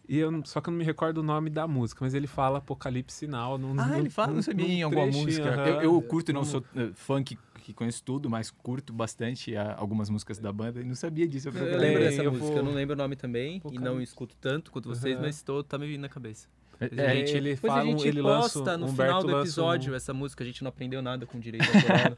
E 0.08 0.18
eu, 0.18 0.42
só 0.46 0.60
que 0.60 0.70
eu 0.70 0.72
não 0.72 0.78
me 0.80 0.84
recordo 0.84 1.20
o 1.20 1.24
nome 1.24 1.50
da 1.50 1.68
música, 1.68 2.04
mas 2.04 2.14
ele 2.14 2.28
fala 2.28 2.58
Apocalipse 2.58 3.16
Sinal. 3.16 3.58
Num, 3.58 3.80
Ah, 3.80 3.86
num- 3.88 3.98
ele 4.00 4.10
fala, 4.10 4.34
não 4.34 4.42
sabia 4.42 4.68
em 4.68 4.82
alguma 4.84 5.04
trechinho, 5.04 5.26
música. 5.26 5.50
aham. 5.50 5.66
Eu, 5.68 5.82
eu 5.82 6.02
curto, 6.02 6.34
não 6.34 6.44
sou 6.44 6.62
uh, 6.76 6.92
fã 6.96 7.24
que, 7.24 7.38
que 7.62 7.74
conheço 7.74 8.04
tudo, 8.04 8.30
mas 8.30 8.50
curto 8.52 8.92
bastante 8.92 9.56
ah, 9.56 9.76
algumas 9.78 10.10
músicas 10.10 10.40
da 10.40 10.52
banda 10.52 10.82
e 10.82 10.84
não 10.84 10.96
sabia 10.96 11.28
disso. 11.28 11.50
Eu 11.50 11.54
Eu, 11.54 11.78
lembro 11.78 12.00
dessa 12.04 12.24
eu 12.24 12.32
música, 12.32 12.48
vou- 12.50 12.58
eu 12.58 12.64
não 12.64 12.74
lembro 12.74 12.96
o 12.96 12.98
nome 12.98 13.16
também, 13.16 13.58
e 13.58 13.60
não 13.60 13.82
Apocalipse. 13.82 14.04
escuto 14.04 14.36
tanto 14.42 14.72
quanto 14.72 14.90
vocês, 14.90 15.20
mas 15.20 15.42
tô, 15.44 15.64
tá 15.64 15.78
me 15.78 15.86
vindo 15.88 16.02
na 16.02 16.10
cabeça. 16.10 16.48
É, 16.82 16.90
É, 16.96 17.12
a 17.12 17.14
gente, 17.16 17.36
ele 17.36 17.56
fala 17.58 17.82
a 17.82 17.84
um- 17.84 17.88
gente 17.90 18.08
ele 18.08 18.22
lança 18.22 18.58
posta 18.60 18.76
um- 18.76 18.78
no 18.80 18.86
Humberto 18.88 19.02
final 19.04 19.22
do 19.22 19.28
lança 19.28 19.38
um- 19.38 19.42
episódio 19.44 19.94
essa 19.94 20.14
música, 20.14 20.44
a 20.44 20.48
gente 20.48 20.64
não 20.64 20.70
aprendeu 20.70 21.02
nada 21.02 21.26
com 21.26 21.38
direito 21.40 21.66
autoral. 21.76 22.16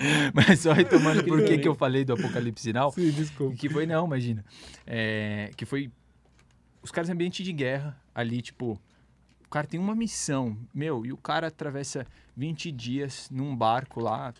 Mas 0.34 0.60
só 0.60 0.72
retomando 0.72 1.22
por 1.24 1.44
que 1.44 1.66
eu 1.66 1.74
falei 1.74 2.04
do 2.04 2.14
Apocalipse 2.14 2.62
Sinal, 2.62 2.90
Sim, 2.92 3.10
desculpa. 3.10 3.54
que 3.56 3.68
foi, 3.68 3.86
não, 3.86 4.06
imagina. 4.06 4.44
É, 4.86 5.50
que 5.56 5.66
foi 5.66 5.90
os 6.82 6.90
caras 6.90 7.10
em 7.10 7.12
ambiente 7.12 7.42
de 7.42 7.52
guerra 7.52 8.00
ali, 8.14 8.40
tipo, 8.40 8.80
o 9.44 9.48
cara 9.50 9.66
tem 9.66 9.78
uma 9.78 9.94
missão, 9.94 10.56
meu, 10.72 11.04
e 11.04 11.12
o 11.12 11.16
cara 11.16 11.48
atravessa 11.48 12.06
20 12.36 12.72
dias 12.72 13.28
num 13.30 13.54
barco 13.54 14.00
lá, 14.00 14.32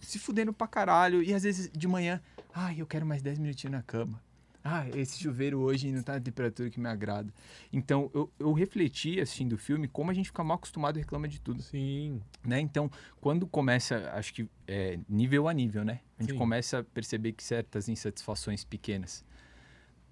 se 0.00 0.18
fudendo 0.18 0.52
pra 0.52 0.66
caralho, 0.66 1.22
e 1.22 1.34
às 1.34 1.42
vezes 1.42 1.70
de 1.70 1.86
manhã, 1.86 2.20
ai, 2.54 2.76
eu 2.80 2.86
quero 2.86 3.04
mais 3.04 3.20
10 3.22 3.38
minutinhos 3.38 3.72
na 3.72 3.82
cama. 3.82 4.22
Ah, 4.66 4.88
esse 4.96 5.20
chuveiro 5.20 5.60
hoje 5.60 5.92
não 5.92 6.02
tá 6.02 6.14
na 6.14 6.20
temperatura 6.20 6.70
que 6.70 6.80
me 6.80 6.88
agrada. 6.88 7.30
Então, 7.70 8.10
eu, 8.14 8.32
eu 8.38 8.50
refleti, 8.54 9.20
assistindo 9.20 9.52
o 9.52 9.58
filme, 9.58 9.86
como 9.86 10.10
a 10.10 10.14
gente 10.14 10.28
fica 10.30 10.42
mal 10.42 10.56
acostumado 10.56 10.96
e 10.98 11.02
reclama 11.02 11.28
de 11.28 11.38
tudo 11.38 11.62
Sim, 11.62 12.18
né? 12.42 12.60
Então, 12.60 12.90
quando 13.20 13.46
começa, 13.46 14.10
acho 14.14 14.32
que 14.32 14.48
é, 14.66 14.98
nível 15.06 15.48
a 15.48 15.52
nível, 15.52 15.84
né? 15.84 16.00
A 16.18 16.22
gente 16.22 16.32
Sim. 16.32 16.38
começa 16.38 16.78
a 16.78 16.82
perceber 16.82 17.32
que 17.32 17.44
certas 17.44 17.90
insatisfações 17.90 18.64
pequenas 18.64 19.22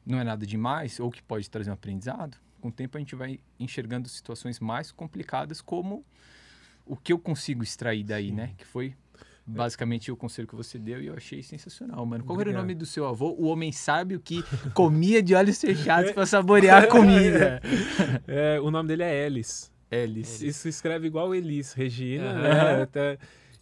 não 0.04 0.18
é 0.18 0.24
nada 0.24 0.44
demais 0.44 1.00
ou 1.00 1.10
que 1.10 1.22
pode 1.22 1.48
trazer 1.48 1.70
um 1.70 1.74
aprendizado. 1.74 2.36
Com 2.60 2.68
o 2.68 2.72
tempo 2.72 2.98
a 2.98 3.00
gente 3.00 3.14
vai 3.14 3.40
enxergando 3.58 4.06
situações 4.06 4.60
mais 4.60 4.92
complicadas 4.92 5.62
como 5.62 6.04
o 6.84 6.94
que 6.94 7.14
eu 7.14 7.18
consigo 7.18 7.62
extrair 7.62 8.04
daí, 8.04 8.28
Sim. 8.28 8.34
né? 8.34 8.54
Que 8.58 8.66
foi 8.66 8.94
basicamente 9.46 10.10
o 10.12 10.16
conselho 10.16 10.46
que 10.46 10.54
você 10.54 10.78
deu 10.78 11.02
e 11.02 11.06
eu 11.06 11.14
achei 11.14 11.42
sensacional, 11.42 12.04
mano. 12.06 12.24
Qual 12.24 12.34
era 12.40 12.48
o 12.48 12.52
Obrigado. 12.52 12.62
nome 12.62 12.74
do 12.74 12.86
seu 12.86 13.06
avô? 13.06 13.34
O 13.38 13.46
homem 13.46 13.72
sábio 13.72 14.20
que 14.20 14.42
comia 14.74 15.22
de 15.22 15.34
olhos 15.34 15.60
fechados 15.60 16.10
para 16.12 16.26
saborear 16.26 16.84
a 16.84 16.86
comida. 16.86 17.60
É, 18.26 18.60
o 18.60 18.70
nome 18.70 18.88
dele 18.88 19.02
é 19.02 19.26
Ellis. 19.26 19.70
Elis. 19.90 20.40
Isso 20.40 20.68
escreve 20.68 21.06
igual 21.06 21.34
Elis, 21.34 21.72
Regina, 21.72 22.30
Aham. 22.30 22.42
né? 22.42 22.82
Até- 22.82 23.18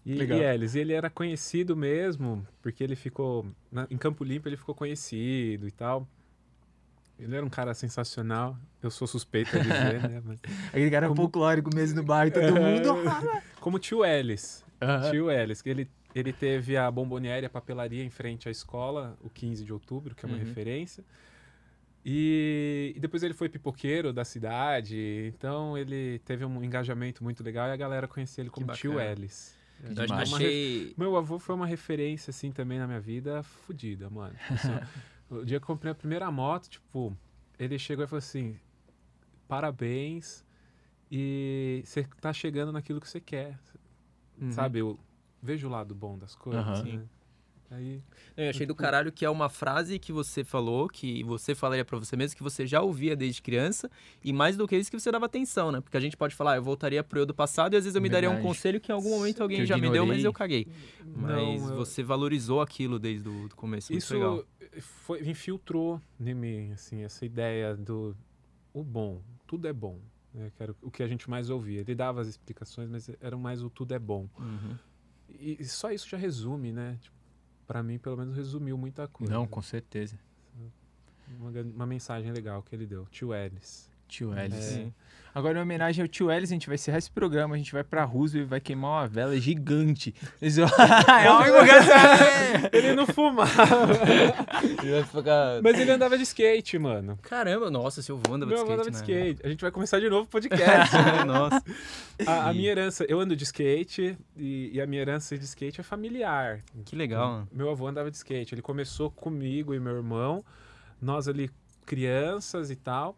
e, 0.06 0.14
Legal. 0.14 0.38
e 0.38 0.42
Ellis. 0.44 0.74
Ele 0.74 0.92
era 0.92 1.10
conhecido 1.10 1.76
mesmo, 1.76 2.46
porque 2.62 2.82
ele 2.84 2.94
ficou. 2.96 3.46
na- 3.70 3.86
em 3.90 3.96
Campo 3.98 4.22
Limpo 4.24 4.48
ele 4.48 4.56
ficou 4.56 4.74
conhecido 4.74 5.66
e 5.66 5.70
tal. 5.70 6.06
Ele 7.18 7.36
era 7.36 7.44
um 7.44 7.50
cara 7.50 7.74
sensacional. 7.74 8.56
Eu 8.82 8.90
sou 8.90 9.06
suspeito 9.06 9.54
a 9.56 9.60
dizer, 9.60 10.08
né? 10.08 10.22
Mas- 10.24 10.40
Aquele 10.68 10.90
cara 10.90 11.06
Como- 11.08 11.20
folclórico 11.20 11.68
mesmo 11.74 11.96
no 11.96 12.02
bar, 12.02 12.26
e 12.28 12.30
todo 12.30 12.44
mundo. 12.54 12.94
Como 13.60 13.78
tio 13.78 14.04
Ellis. 14.04 14.64
Aham. 14.80 15.10
Tio 15.10 15.30
Ellis. 15.30 15.62
que 15.62 15.68
Ele, 15.70 15.88
ele 16.14 16.32
teve 16.32 16.76
a 16.76 16.90
bomboniere, 16.90 17.46
a 17.46 17.50
papelaria 17.50 18.04
em 18.04 18.10
frente 18.10 18.48
à 18.48 18.50
escola, 18.50 19.16
o 19.20 19.28
15 19.30 19.64
de 19.64 19.72
outubro, 19.72 20.14
que 20.14 20.24
é 20.24 20.28
uma 20.28 20.36
Uhum. 20.36 20.44
referência. 20.44 21.04
E, 22.04 22.94
e 22.96 23.00
depois 23.00 23.22
ele 23.22 23.34
foi 23.34 23.48
pipoqueiro 23.48 24.10
da 24.12 24.24
cidade, 24.24 25.30
então 25.36 25.76
ele 25.76 26.18
teve 26.20 26.44
um 26.46 26.64
engajamento 26.64 27.22
muito 27.22 27.42
legal 27.44 27.68
e 27.68 27.72
a 27.72 27.76
galera 27.76 28.08
conhecia 28.08 28.40
ele 28.42 28.48
como 28.50 28.72
tio. 28.72 28.98
Ellis. 28.98 29.54
Eu 29.82 29.94
demais. 29.94 30.28
Uma 30.28 30.38
achei. 30.38 30.94
Meu 30.96 31.14
avô 31.16 31.38
foi 31.38 31.54
uma 31.54 31.66
referência, 31.66 32.30
assim, 32.30 32.50
também 32.50 32.78
na 32.78 32.86
minha 32.86 33.00
vida, 33.00 33.42
fodida, 33.42 34.08
mano. 34.08 34.34
Assim, 34.50 34.72
o 35.28 35.44
dia 35.44 35.58
que 35.58 35.64
eu 35.64 35.66
comprei 35.66 35.92
a 35.92 35.94
primeira 35.94 36.30
moto, 36.30 36.68
tipo, 36.70 37.14
ele 37.58 37.78
chegou 37.78 38.04
e 38.04 38.08
falou 38.08 38.18
assim: 38.18 38.58
parabéns, 39.46 40.44
e 41.10 41.82
você 41.84 42.04
tá 42.20 42.32
chegando 42.32 42.72
naquilo 42.72 43.00
que 43.00 43.08
você 43.08 43.20
quer. 43.20 43.58
Uhum. 44.40 44.52
Sabe? 44.52 44.78
Eu 44.80 44.98
vejo 45.42 45.68
o 45.68 45.70
lado 45.70 45.94
bom 45.94 46.18
das 46.18 46.34
coisas. 46.34 46.64
Aham. 46.64 46.82
né? 46.84 47.04
Aí, 47.72 48.02
Eu 48.36 48.50
achei 48.50 48.66
do 48.66 48.74
caralho 48.74 49.12
que 49.12 49.24
é 49.24 49.30
uma 49.30 49.48
frase 49.48 49.96
que 49.96 50.12
você 50.12 50.42
falou, 50.42 50.88
que 50.88 51.22
você 51.22 51.54
falaria 51.54 51.84
pra 51.84 51.96
você 52.00 52.16
mesmo, 52.16 52.36
que 52.36 52.42
você 52.42 52.66
já 52.66 52.82
ouvia 52.82 53.14
desde 53.14 53.40
criança, 53.40 53.88
e 54.24 54.32
mais 54.32 54.56
do 54.56 54.66
que 54.66 54.76
isso 54.76 54.90
que 54.90 54.98
você 54.98 55.08
dava 55.12 55.26
atenção, 55.26 55.70
né? 55.70 55.80
Porque 55.80 55.96
a 55.96 56.00
gente 56.00 56.16
pode 56.16 56.34
falar, 56.34 56.54
ah, 56.54 56.56
eu 56.56 56.64
voltaria 56.64 57.04
pro 57.04 57.20
eu 57.20 57.26
do 57.26 57.32
passado 57.32 57.74
e 57.74 57.76
às 57.76 57.84
vezes 57.84 57.94
eu 57.94 58.02
me 58.02 58.08
daria 58.08 58.28
um 58.28 58.32
Verdade. 58.32 58.48
conselho 58.48 58.80
que 58.80 58.90
em 58.90 58.94
algum 58.96 59.10
momento 59.10 59.40
alguém 59.40 59.64
já 59.64 59.76
me 59.78 59.88
deu, 59.88 60.04
mas 60.04 60.24
eu 60.24 60.32
caguei. 60.32 60.66
Mas 61.14 61.30
Não, 61.62 61.70
eu- 61.70 61.76
você 61.76 62.02
valorizou 62.02 62.60
aquilo 62.60 62.98
desde 62.98 63.28
o 63.28 63.46
do 63.48 63.54
começo, 63.54 63.92
isso 63.92 64.14
legal. 64.14 64.44
foi, 64.80 65.20
infiltrou 65.28 66.00
em 66.18 66.34
mim, 66.34 66.72
assim, 66.72 67.02
essa 67.04 67.24
ideia 67.24 67.76
do 67.76 68.16
o 68.74 68.82
bom, 68.82 69.22
tudo 69.46 69.68
é 69.68 69.72
bom. 69.72 70.00
Né? 70.32 70.50
Que 70.56 70.62
era 70.62 70.74
o 70.82 70.90
que 70.90 71.02
a 71.02 71.08
gente 71.08 71.28
mais 71.28 71.50
ouvia. 71.50 71.80
Ele 71.80 71.94
dava 71.94 72.20
as 72.20 72.28
explicações, 72.28 72.88
mas 72.88 73.10
era 73.20 73.36
mais 73.36 73.62
o 73.62 73.70
tudo 73.70 73.94
é 73.94 73.98
bom. 73.98 74.28
Uhum. 74.38 74.76
E, 75.28 75.56
e 75.60 75.64
só 75.64 75.90
isso 75.90 76.08
já 76.08 76.16
resume, 76.16 76.72
né? 76.72 76.98
Tipo, 77.00 77.16
para 77.66 77.82
mim, 77.82 77.98
pelo 77.98 78.16
menos, 78.16 78.36
resumiu 78.36 78.76
muita 78.76 79.06
coisa. 79.08 79.32
Não, 79.32 79.46
com 79.46 79.62
certeza. 79.62 80.18
Uma, 81.38 81.50
uma 81.60 81.86
mensagem 81.86 82.32
legal 82.32 82.62
que 82.62 82.74
ele 82.74 82.86
deu. 82.86 83.06
Tio 83.06 83.32
Ellis. 83.32 83.89
Tio 84.10 84.38
Ellis. 84.38 84.76
É. 84.76 84.86
Agora, 85.32 85.58
em 85.58 85.62
homenagem 85.62 86.02
ao 86.02 86.08
tio 86.08 86.30
Ellis, 86.30 86.50
a 86.50 86.54
gente 86.54 86.66
vai 86.66 86.74
encerrar 86.74 86.98
esse 86.98 87.10
programa. 87.10 87.54
A 87.54 87.58
gente 87.58 87.72
vai 87.72 87.84
pra 87.84 88.02
Roosevelt 88.04 88.46
e 88.46 88.50
vai 88.50 88.60
queimar 88.60 89.02
uma 89.02 89.06
vela 89.06 89.36
gigante. 89.38 90.12
Eles 90.42 90.56
vão- 90.56 90.66
é! 90.66 92.70
Ele 92.76 92.94
não 92.94 93.06
fumava. 93.06 93.48
Ele 94.82 94.90
vai 94.90 95.04
ficar... 95.04 95.62
mas 95.62 95.78
ele 95.78 95.90
andava 95.92 96.16
de 96.16 96.24
skate, 96.24 96.78
mano. 96.78 97.18
Caramba, 97.22 97.70
nossa, 97.70 98.02
seu 98.02 98.16
avô 98.16 98.34
andava 98.34 98.50
de 98.50 98.56
skate, 98.58 98.72
andava 98.72 98.90
de 98.90 98.96
né? 98.96 99.02
skate. 99.02 99.46
A 99.46 99.48
gente 99.48 99.60
vai 99.60 99.70
começar 99.70 100.00
de 100.00 100.08
novo 100.10 100.24
o 100.24 100.28
podcast. 100.28 100.96
nossa. 101.26 101.62
a, 102.26 102.48
a 102.48 102.52
minha 102.52 102.70
herança, 102.70 103.04
eu 103.08 103.20
ando 103.20 103.36
de 103.36 103.44
skate 103.44 104.18
e, 104.36 104.70
e 104.72 104.80
a 104.80 104.86
minha 104.86 105.02
herança 105.02 105.38
de 105.38 105.44
skate 105.44 105.80
é 105.80 105.84
familiar. 105.84 106.60
Que 106.84 106.96
legal, 106.96 107.32
mano. 107.32 107.48
Meu 107.52 107.70
avô 107.70 107.86
andava 107.86 108.10
de 108.10 108.16
skate. 108.16 108.54
Ele 108.54 108.62
começou 108.62 109.10
comigo 109.10 109.74
e 109.74 109.80
meu 109.80 109.94
irmão, 109.94 110.44
nós 111.00 111.28
ali 111.28 111.50
crianças 111.86 112.70
e 112.70 112.76
tal. 112.76 113.16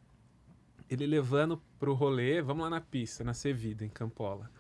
Ele 0.93 1.07
levando 1.07 1.61
pro 1.79 1.95
rolê, 1.95 2.41
vamos 2.43 2.63
lá 2.65 2.71
na 2.71 2.81
pista, 2.81 3.25
na 3.25 3.35
Sevida, 3.35 3.85
em 3.85 3.89
Campola. 3.89 4.51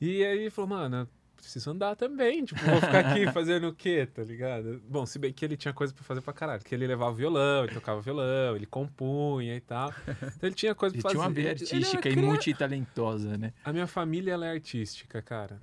E 0.00 0.24
aí 0.24 0.38
ele 0.40 0.50
falou, 0.50 0.70
mano, 0.70 1.08
preciso 1.36 1.70
andar 1.70 1.94
também. 1.96 2.44
Tipo, 2.44 2.60
vou 2.64 2.80
ficar 2.80 3.06
aqui 3.06 3.26
fazendo 3.32 3.68
o 3.68 3.74
quê, 3.74 4.06
tá 4.06 4.22
ligado? 4.22 4.82
Bom, 4.88 5.06
se 5.06 5.18
bem 5.18 5.32
que 5.32 5.44
ele 5.44 5.56
tinha 5.56 5.72
coisa 5.72 5.94
pra 5.94 6.02
fazer 6.02 6.20
pra 6.20 6.32
caralho. 6.32 6.62
Que 6.62 6.74
ele 6.74 6.86
levava 6.86 7.14
violão, 7.14 7.64
ele 7.64 7.74
tocava 7.74 8.00
violão, 8.00 8.56
ele 8.56 8.66
compunha 8.66 9.54
e 9.56 9.60
tal. 9.60 9.92
Então 10.08 10.48
ele 10.48 10.54
tinha 10.54 10.74
coisa 10.74 10.94
Ele 10.94 11.02
pra 11.02 11.10
fazer. 11.10 11.18
tinha 11.18 11.28
uma 11.28 11.34
veia 11.34 11.50
Ele 11.52 11.60
artística 11.62 12.08
e 12.08 12.16
multitalentosa, 12.16 13.38
né? 13.38 13.52
A 13.64 13.72
minha 13.72 13.86
família, 13.86 14.32
ela 14.32 14.46
é 14.46 14.50
artística, 14.50 15.22
cara. 15.22 15.60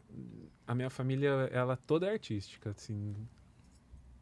A 0.65 0.73
minha 0.73 0.89
família, 0.89 1.30
ela 1.51 1.76
toda 1.76 2.07
é 2.07 2.11
artística, 2.11 2.69
assim. 2.69 3.14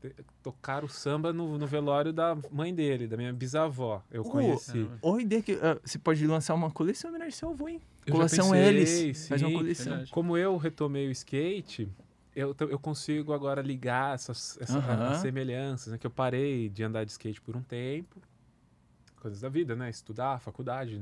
Te- 0.02 0.16
Tocaram 0.42 0.88
samba 0.88 1.32
no, 1.32 1.58
no 1.58 1.68
velório 1.68 2.12
da 2.12 2.36
mãe 2.52 2.74
dele, 2.74 3.08
da 3.08 3.16
minha 3.16 3.32
bisavó. 3.32 4.04
Eu 4.12 4.24
Uh, 4.24 4.30
conheci. 4.32 4.90
Oi, 5.02 5.22
ideia 5.22 5.42
que 5.44 5.54
ah, 5.62 5.80
você 5.84 6.00
pode 6.00 6.26
lançar 6.26 6.56
uma 6.56 6.72
coleção 6.72 7.10
em 7.10 7.14
homenagem 7.14 7.34
ao 7.36 7.38
seu 7.40 7.50
avô, 7.50 7.68
hein? 7.70 7.80
Eu 8.06 8.14
já 8.14 8.18
Coleção 8.18 8.50
pensei, 8.52 8.68
Elis. 8.68 9.28
Faz 9.28 9.42
uma 9.44 9.50
sim. 9.50 9.56
coleção. 9.58 9.86
Verdade. 9.86 10.12
Como 10.12 10.36
eu 10.36 10.58
retomei 10.58 11.08
o 11.08 11.12
skate, 11.12 11.88
eu, 12.36 12.56
eu 12.62 12.80
consigo 12.80 13.32
agora 13.32 13.62
ligar 13.62 14.16
essas, 14.16 14.58
essa- 14.60 14.80
Aham. 14.80 15.10
as 15.12 15.18
semelhanças, 15.18 15.94
né? 15.94 16.00
Que 16.00 16.08
eu 16.08 16.12
parei 16.12 16.68
de 16.68 16.84
andar 16.84 17.04
de 17.06 17.12
skate 17.12 17.40
por 17.40 17.56
um 17.56 17.62
tempo. 17.62 18.20
Coisas 19.22 19.40
da 19.40 19.50
vida, 19.50 19.76
né? 19.76 19.88
Estudar, 19.88 20.40
faculdade, 20.40 21.00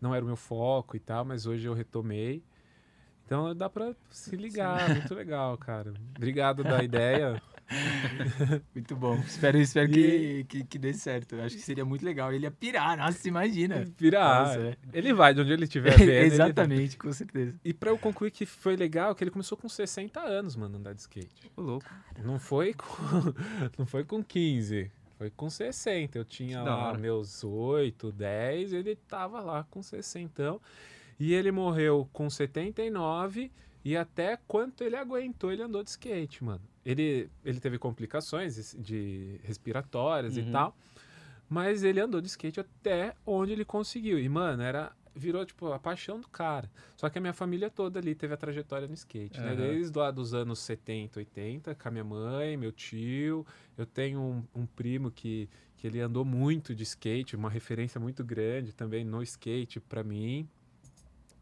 não 0.00 0.14
era 0.14 0.24
o 0.24 0.26
meu 0.28 0.36
foco 0.36 0.96
e 0.96 1.00
tal, 1.00 1.24
mas 1.24 1.46
hoje 1.46 1.66
eu 1.66 1.74
retomei. 1.74 2.44
Então 3.26 3.54
dá 3.56 3.68
pra 3.68 3.92
se 4.10 4.36
ligar, 4.36 4.88
muito 4.88 5.14
legal, 5.14 5.56
cara. 5.58 5.92
Obrigado 6.16 6.62
da 6.62 6.82
ideia. 6.84 7.42
Muito 8.74 8.96
bom. 8.96 9.14
Espero, 9.26 9.58
espero 9.58 9.90
que, 9.90 10.44
que, 10.48 10.64
que 10.64 10.78
dê 10.78 10.92
certo. 10.92 11.36
Eu 11.36 11.44
acho 11.44 11.56
que 11.56 11.62
seria 11.62 11.84
muito 11.84 12.04
legal. 12.04 12.32
Ele 12.32 12.44
ia 12.44 12.50
pirar, 12.50 12.96
nossa, 12.96 13.26
imagina. 13.28 13.84
Virar. 13.96 14.46
Nossa. 14.48 14.76
Ele 14.92 15.12
vai 15.12 15.32
de 15.34 15.40
onde 15.40 15.52
ele 15.52 15.64
estiver 15.64 15.90
vendo. 15.98 16.10
ele- 16.10 16.26
Exatamente, 16.26 16.96
com 16.96 17.12
certeza. 17.12 17.54
E 17.64 17.72
pra 17.72 17.90
eu 17.90 17.98
concluir 17.98 18.30
que 18.30 18.44
foi 18.44 18.76
legal, 18.76 19.14
que 19.14 19.22
ele 19.24 19.30
começou 19.30 19.56
com 19.56 19.68
60 19.68 20.20
anos, 20.20 20.56
mano, 20.56 20.78
andar 20.78 20.92
de 20.94 21.00
skate. 21.00 21.50
Ô, 21.56 21.62
louco. 21.62 21.86
Não 22.24 22.38
foi 22.38 22.74
com, 22.74 22.86
não 23.78 23.86
foi 23.86 24.04
com 24.04 24.22
15, 24.22 24.90
foi 25.16 25.30
com 25.30 25.48
60. 25.48 26.18
Eu 26.18 26.24
tinha 26.24 26.62
lá 26.62 26.94
meus 26.98 27.44
8, 27.44 28.10
10, 28.12 28.72
ele 28.72 28.96
tava 28.96 29.40
lá 29.40 29.64
com 29.70 29.82
60. 29.82 30.56
E 31.18 31.34
ele 31.34 31.52
morreu 31.52 32.08
com 32.12 32.30
79 32.30 33.50
e 33.84 33.96
até 33.96 34.38
quanto 34.46 34.84
ele 34.84 34.96
aguentou, 34.96 35.52
ele 35.52 35.62
andou 35.62 35.82
de 35.82 35.90
skate, 35.90 36.44
mano. 36.44 36.62
Ele, 36.84 37.28
ele 37.44 37.60
teve 37.60 37.78
complicações 37.78 38.74
de 38.78 39.38
respiratórias 39.42 40.36
e 40.36 40.40
Uhum. 40.40 40.50
tal, 40.50 40.76
mas 41.48 41.82
ele 41.82 42.00
andou 42.00 42.20
de 42.20 42.28
skate 42.28 42.60
até 42.60 43.14
onde 43.26 43.52
ele 43.52 43.64
conseguiu. 43.64 44.18
E, 44.18 44.28
mano, 44.28 44.62
era 44.62 44.92
virou 45.14 45.44
tipo 45.44 45.72
a 45.72 45.78
paixão 45.78 46.20
do 46.20 46.28
cara. 46.28 46.70
Só 46.96 47.10
que 47.10 47.18
a 47.18 47.20
minha 47.20 47.32
família 47.32 47.68
toda 47.68 47.98
ali 47.98 48.14
teve 48.14 48.32
a 48.32 48.36
trajetória 48.36 48.86
no 48.86 48.94
skate, 48.94 49.40
né? 49.40 49.50
Aham. 49.54 49.56
Desde 49.56 49.98
lá 49.98 50.10
dos 50.10 50.32
anos 50.32 50.60
70, 50.60 51.18
80, 51.18 51.74
com 51.74 51.88
a 51.88 51.90
minha 51.90 52.04
mãe, 52.04 52.56
meu 52.56 52.70
tio. 52.72 53.44
Eu 53.76 53.84
tenho 53.84 54.20
um, 54.20 54.44
um 54.54 54.66
primo 54.66 55.10
que, 55.10 55.48
que 55.76 55.86
ele 55.86 56.00
andou 56.00 56.24
muito 56.24 56.74
de 56.74 56.84
skate, 56.84 57.34
uma 57.36 57.50
referência 57.50 58.00
muito 58.00 58.22
grande 58.24 58.72
também 58.72 59.04
no 59.04 59.20
skate 59.22 59.80
pra 59.80 60.04
mim. 60.04 60.48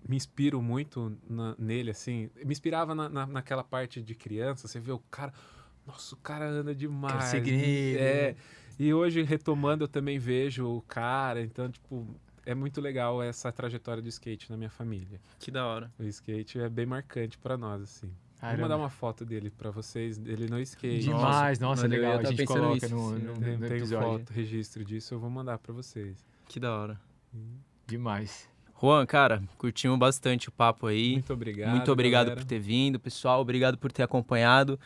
Me 0.07 0.17
inspiro 0.17 0.61
muito 0.63 1.17
na- 1.29 1.55
nele, 1.59 1.91
assim. 1.91 2.31
Me 2.45 2.53
inspirava 2.53 2.95
na, 2.95 3.09
na- 3.09 3.27
naquela 3.27 3.65
parte 3.65 4.03
de 4.03 4.15
criança. 4.15 4.67
Você 4.69 4.79
vê 4.81 4.93
o 4.93 4.99
cara. 5.11 5.33
Nossa, 5.87 6.15
o 6.15 6.19
cara 6.19 6.47
anda 6.49 6.75
demais. 6.75 7.33
ele, 7.35 7.97
É. 7.97 8.33
né? 8.33 8.37
E 8.79 8.93
hoje, 8.95 9.23
retomando, 9.23 9.85
eu 9.85 9.89
também 9.89 10.19
vejo 10.19 10.67
o 10.67 10.83
cara. 10.83 11.43
Então, 11.43 11.71
tipo, 11.71 12.07
é 12.47 12.55
muito 12.55 12.81
legal 12.81 13.23
essa 13.23 13.51
trajetória 13.51 14.03
do 14.03 14.09
skate 14.09 14.51
na 14.51 14.57
minha 14.57 14.71
família. 14.71 15.21
Que 15.39 15.51
da 15.51 15.67
hora. 15.67 15.93
O 15.99 16.05
skate 16.05 16.61
é 16.61 16.69
bem 16.69 16.87
marcante 16.87 17.37
pra 17.39 17.57
nós, 17.57 17.83
assim. 17.83 18.11
Caramba. 18.41 18.57
Vou 18.59 18.63
mandar 18.69 18.77
uma 18.81 18.89
foto 18.91 19.25
dele 19.25 19.51
pra 19.51 19.71
vocês, 19.73 20.17
dele 20.17 20.47
no 20.49 20.61
skate. 20.61 21.01
Demais, 21.07 21.59
nossa, 21.59 21.87
eu 21.87 21.91
legal. 21.91 22.13
A 22.13 22.17
tava 22.19 22.29
gente 22.29 22.37
pensando 22.39 22.61
coloca 22.61 22.75
nisso, 22.75 22.95
no, 22.95 23.17
sim. 23.19 23.25
no, 23.25 23.33
Tem, 23.41 23.57
no 23.59 23.67
tem 23.67 23.77
episódio. 23.79 24.09
foto, 24.21 24.31
registro 24.33 24.85
disso, 24.85 25.13
eu 25.15 25.19
vou 25.19 25.29
mandar 25.29 25.59
pra 25.59 25.73
vocês. 25.73 26.25
Que 26.47 26.61
da 26.61 26.73
hora. 26.73 27.01
Demais. 27.87 28.49
Juan, 28.81 29.05
cara, 29.07 29.43
curtimos 29.57 29.99
bastante 29.99 30.49
o 30.49 30.53
papo 30.53 30.87
aí. 30.87 31.15
Muito 31.15 31.33
obrigado. 31.33 31.71
Muito 31.71 31.91
obrigado 31.91 32.27
galera. 32.27 32.41
por 32.41 32.47
ter 32.47 32.61
vindo, 32.61 32.99
pessoal. 33.01 33.41
Obrigado 33.41 33.77
por 33.77 33.91
ter 33.91 34.05
acompanhado. 34.05 34.79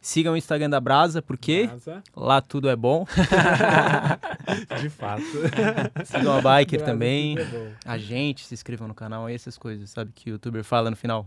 Sigam 0.00 0.34
o 0.34 0.36
Instagram 0.36 0.70
da 0.70 0.78
Brasa, 0.78 1.20
porque 1.22 1.66
Brasa, 1.66 2.02
lá 2.14 2.40
tudo 2.40 2.68
é 2.68 2.76
bom. 2.76 3.06
De 4.80 4.88
fato. 4.90 5.22
Sigam 6.04 6.36
a 6.36 6.58
Biker 6.58 6.78
Brasa, 6.78 6.92
também. 6.92 7.38
é. 7.38 7.72
A 7.84 7.98
gente, 7.98 8.44
se 8.44 8.54
inscrevam 8.54 8.86
no 8.86 8.94
canal, 8.94 9.28
essas 9.28 9.56
coisas, 9.56 9.90
sabe? 9.90 10.12
Que 10.14 10.30
o 10.30 10.32
youtuber 10.34 10.62
fala 10.62 10.90
no 10.90 10.96
final. 10.96 11.26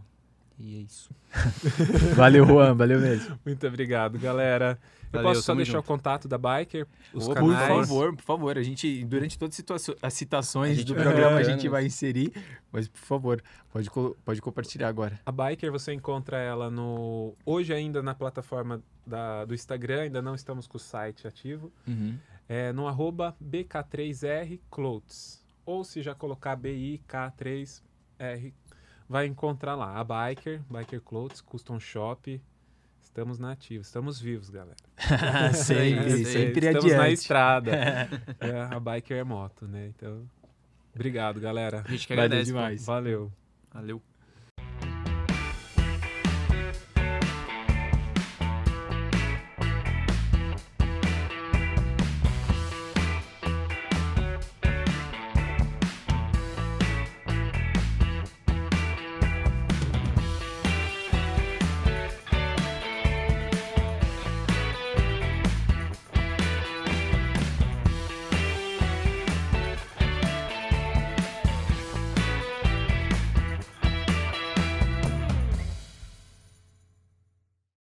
E 0.63 0.77
é 0.77 0.81
isso. 0.81 1.09
Valeu, 2.15 2.45
Juan. 2.45 2.75
Valeu 2.75 2.99
mesmo. 2.99 3.39
Muito 3.45 3.65
obrigado, 3.67 4.19
galera. 4.19 4.79
Eu 5.11 5.19
Valeu, 5.19 5.29
posso 5.29 5.41
só 5.41 5.53
deixar 5.55 5.73
junto. 5.73 5.83
o 5.83 5.87
contato 5.87 6.27
da 6.27 6.37
Biker, 6.37 6.87
os 7.13 7.27
Opa, 7.27 7.39
Por 7.41 7.51
canais. 7.53 7.67
favor, 7.89 8.15
por 8.15 8.21
favor. 8.23 8.57
A 8.57 8.63
gente, 8.63 9.03
durante 9.03 9.37
todas 9.37 9.61
as 10.01 10.13
citações 10.13 10.71
A 10.71 10.75
gente 10.75 10.85
do 10.87 10.93
programa, 10.93 11.19
a 11.19 11.23
colocando. 11.31 11.45
gente 11.53 11.67
vai 11.67 11.85
inserir. 11.85 12.31
Mas, 12.71 12.87
por 12.87 12.99
favor, 12.99 13.43
pode, 13.73 13.89
pode 14.23 14.41
compartilhar 14.41 14.87
agora. 14.87 15.19
A 15.25 15.31
Biker 15.31 15.69
você 15.71 15.91
encontra 15.93 16.37
ela 16.37 16.69
no 16.71 17.35
hoje 17.45 17.73
ainda 17.73 18.01
na 18.01 18.15
plataforma 18.15 18.81
da- 19.05 19.43
do 19.43 19.53
Instagram, 19.53 20.03
ainda 20.03 20.21
não 20.21 20.33
estamos 20.35 20.65
com 20.67 20.77
o 20.77 20.79
site 20.79 21.27
ativo. 21.27 21.73
É 22.47 22.71
no 22.71 22.87
arroba 22.87 23.35
BK3R 23.43 24.59
Ou 25.65 25.83
se 25.83 26.01
já 26.01 26.15
colocar 26.15 26.55
BIK3R, 26.57 28.53
vai 29.11 29.27
encontrar 29.27 29.75
lá. 29.75 29.97
A 29.99 30.03
Biker, 30.03 30.61
Biker 30.69 31.01
Clothes, 31.01 31.41
Custom 31.41 31.79
Shop. 31.79 32.41
Estamos 33.01 33.37
na 33.37 33.51
ativa, 33.51 33.81
estamos 33.81 34.21
vivos, 34.21 34.49
galera. 34.49 34.77
sempre, 35.53 36.21
É, 36.21 36.25
sempre 36.25 36.67
Estamos 36.67 36.91
na 36.91 37.01
adiante. 37.01 37.13
estrada. 37.13 37.71
É, 38.39 38.61
a 38.73 38.79
Biker 38.79 39.17
é 39.17 39.23
moto, 39.23 39.67
né? 39.67 39.87
Então, 39.87 40.25
obrigado, 40.95 41.41
galera. 41.41 41.83
A 41.85 41.91
gente 41.91 42.07
que 42.07 42.13
agradece. 42.13 42.53
Valeu. 42.85 43.31
Valeu. 43.73 44.01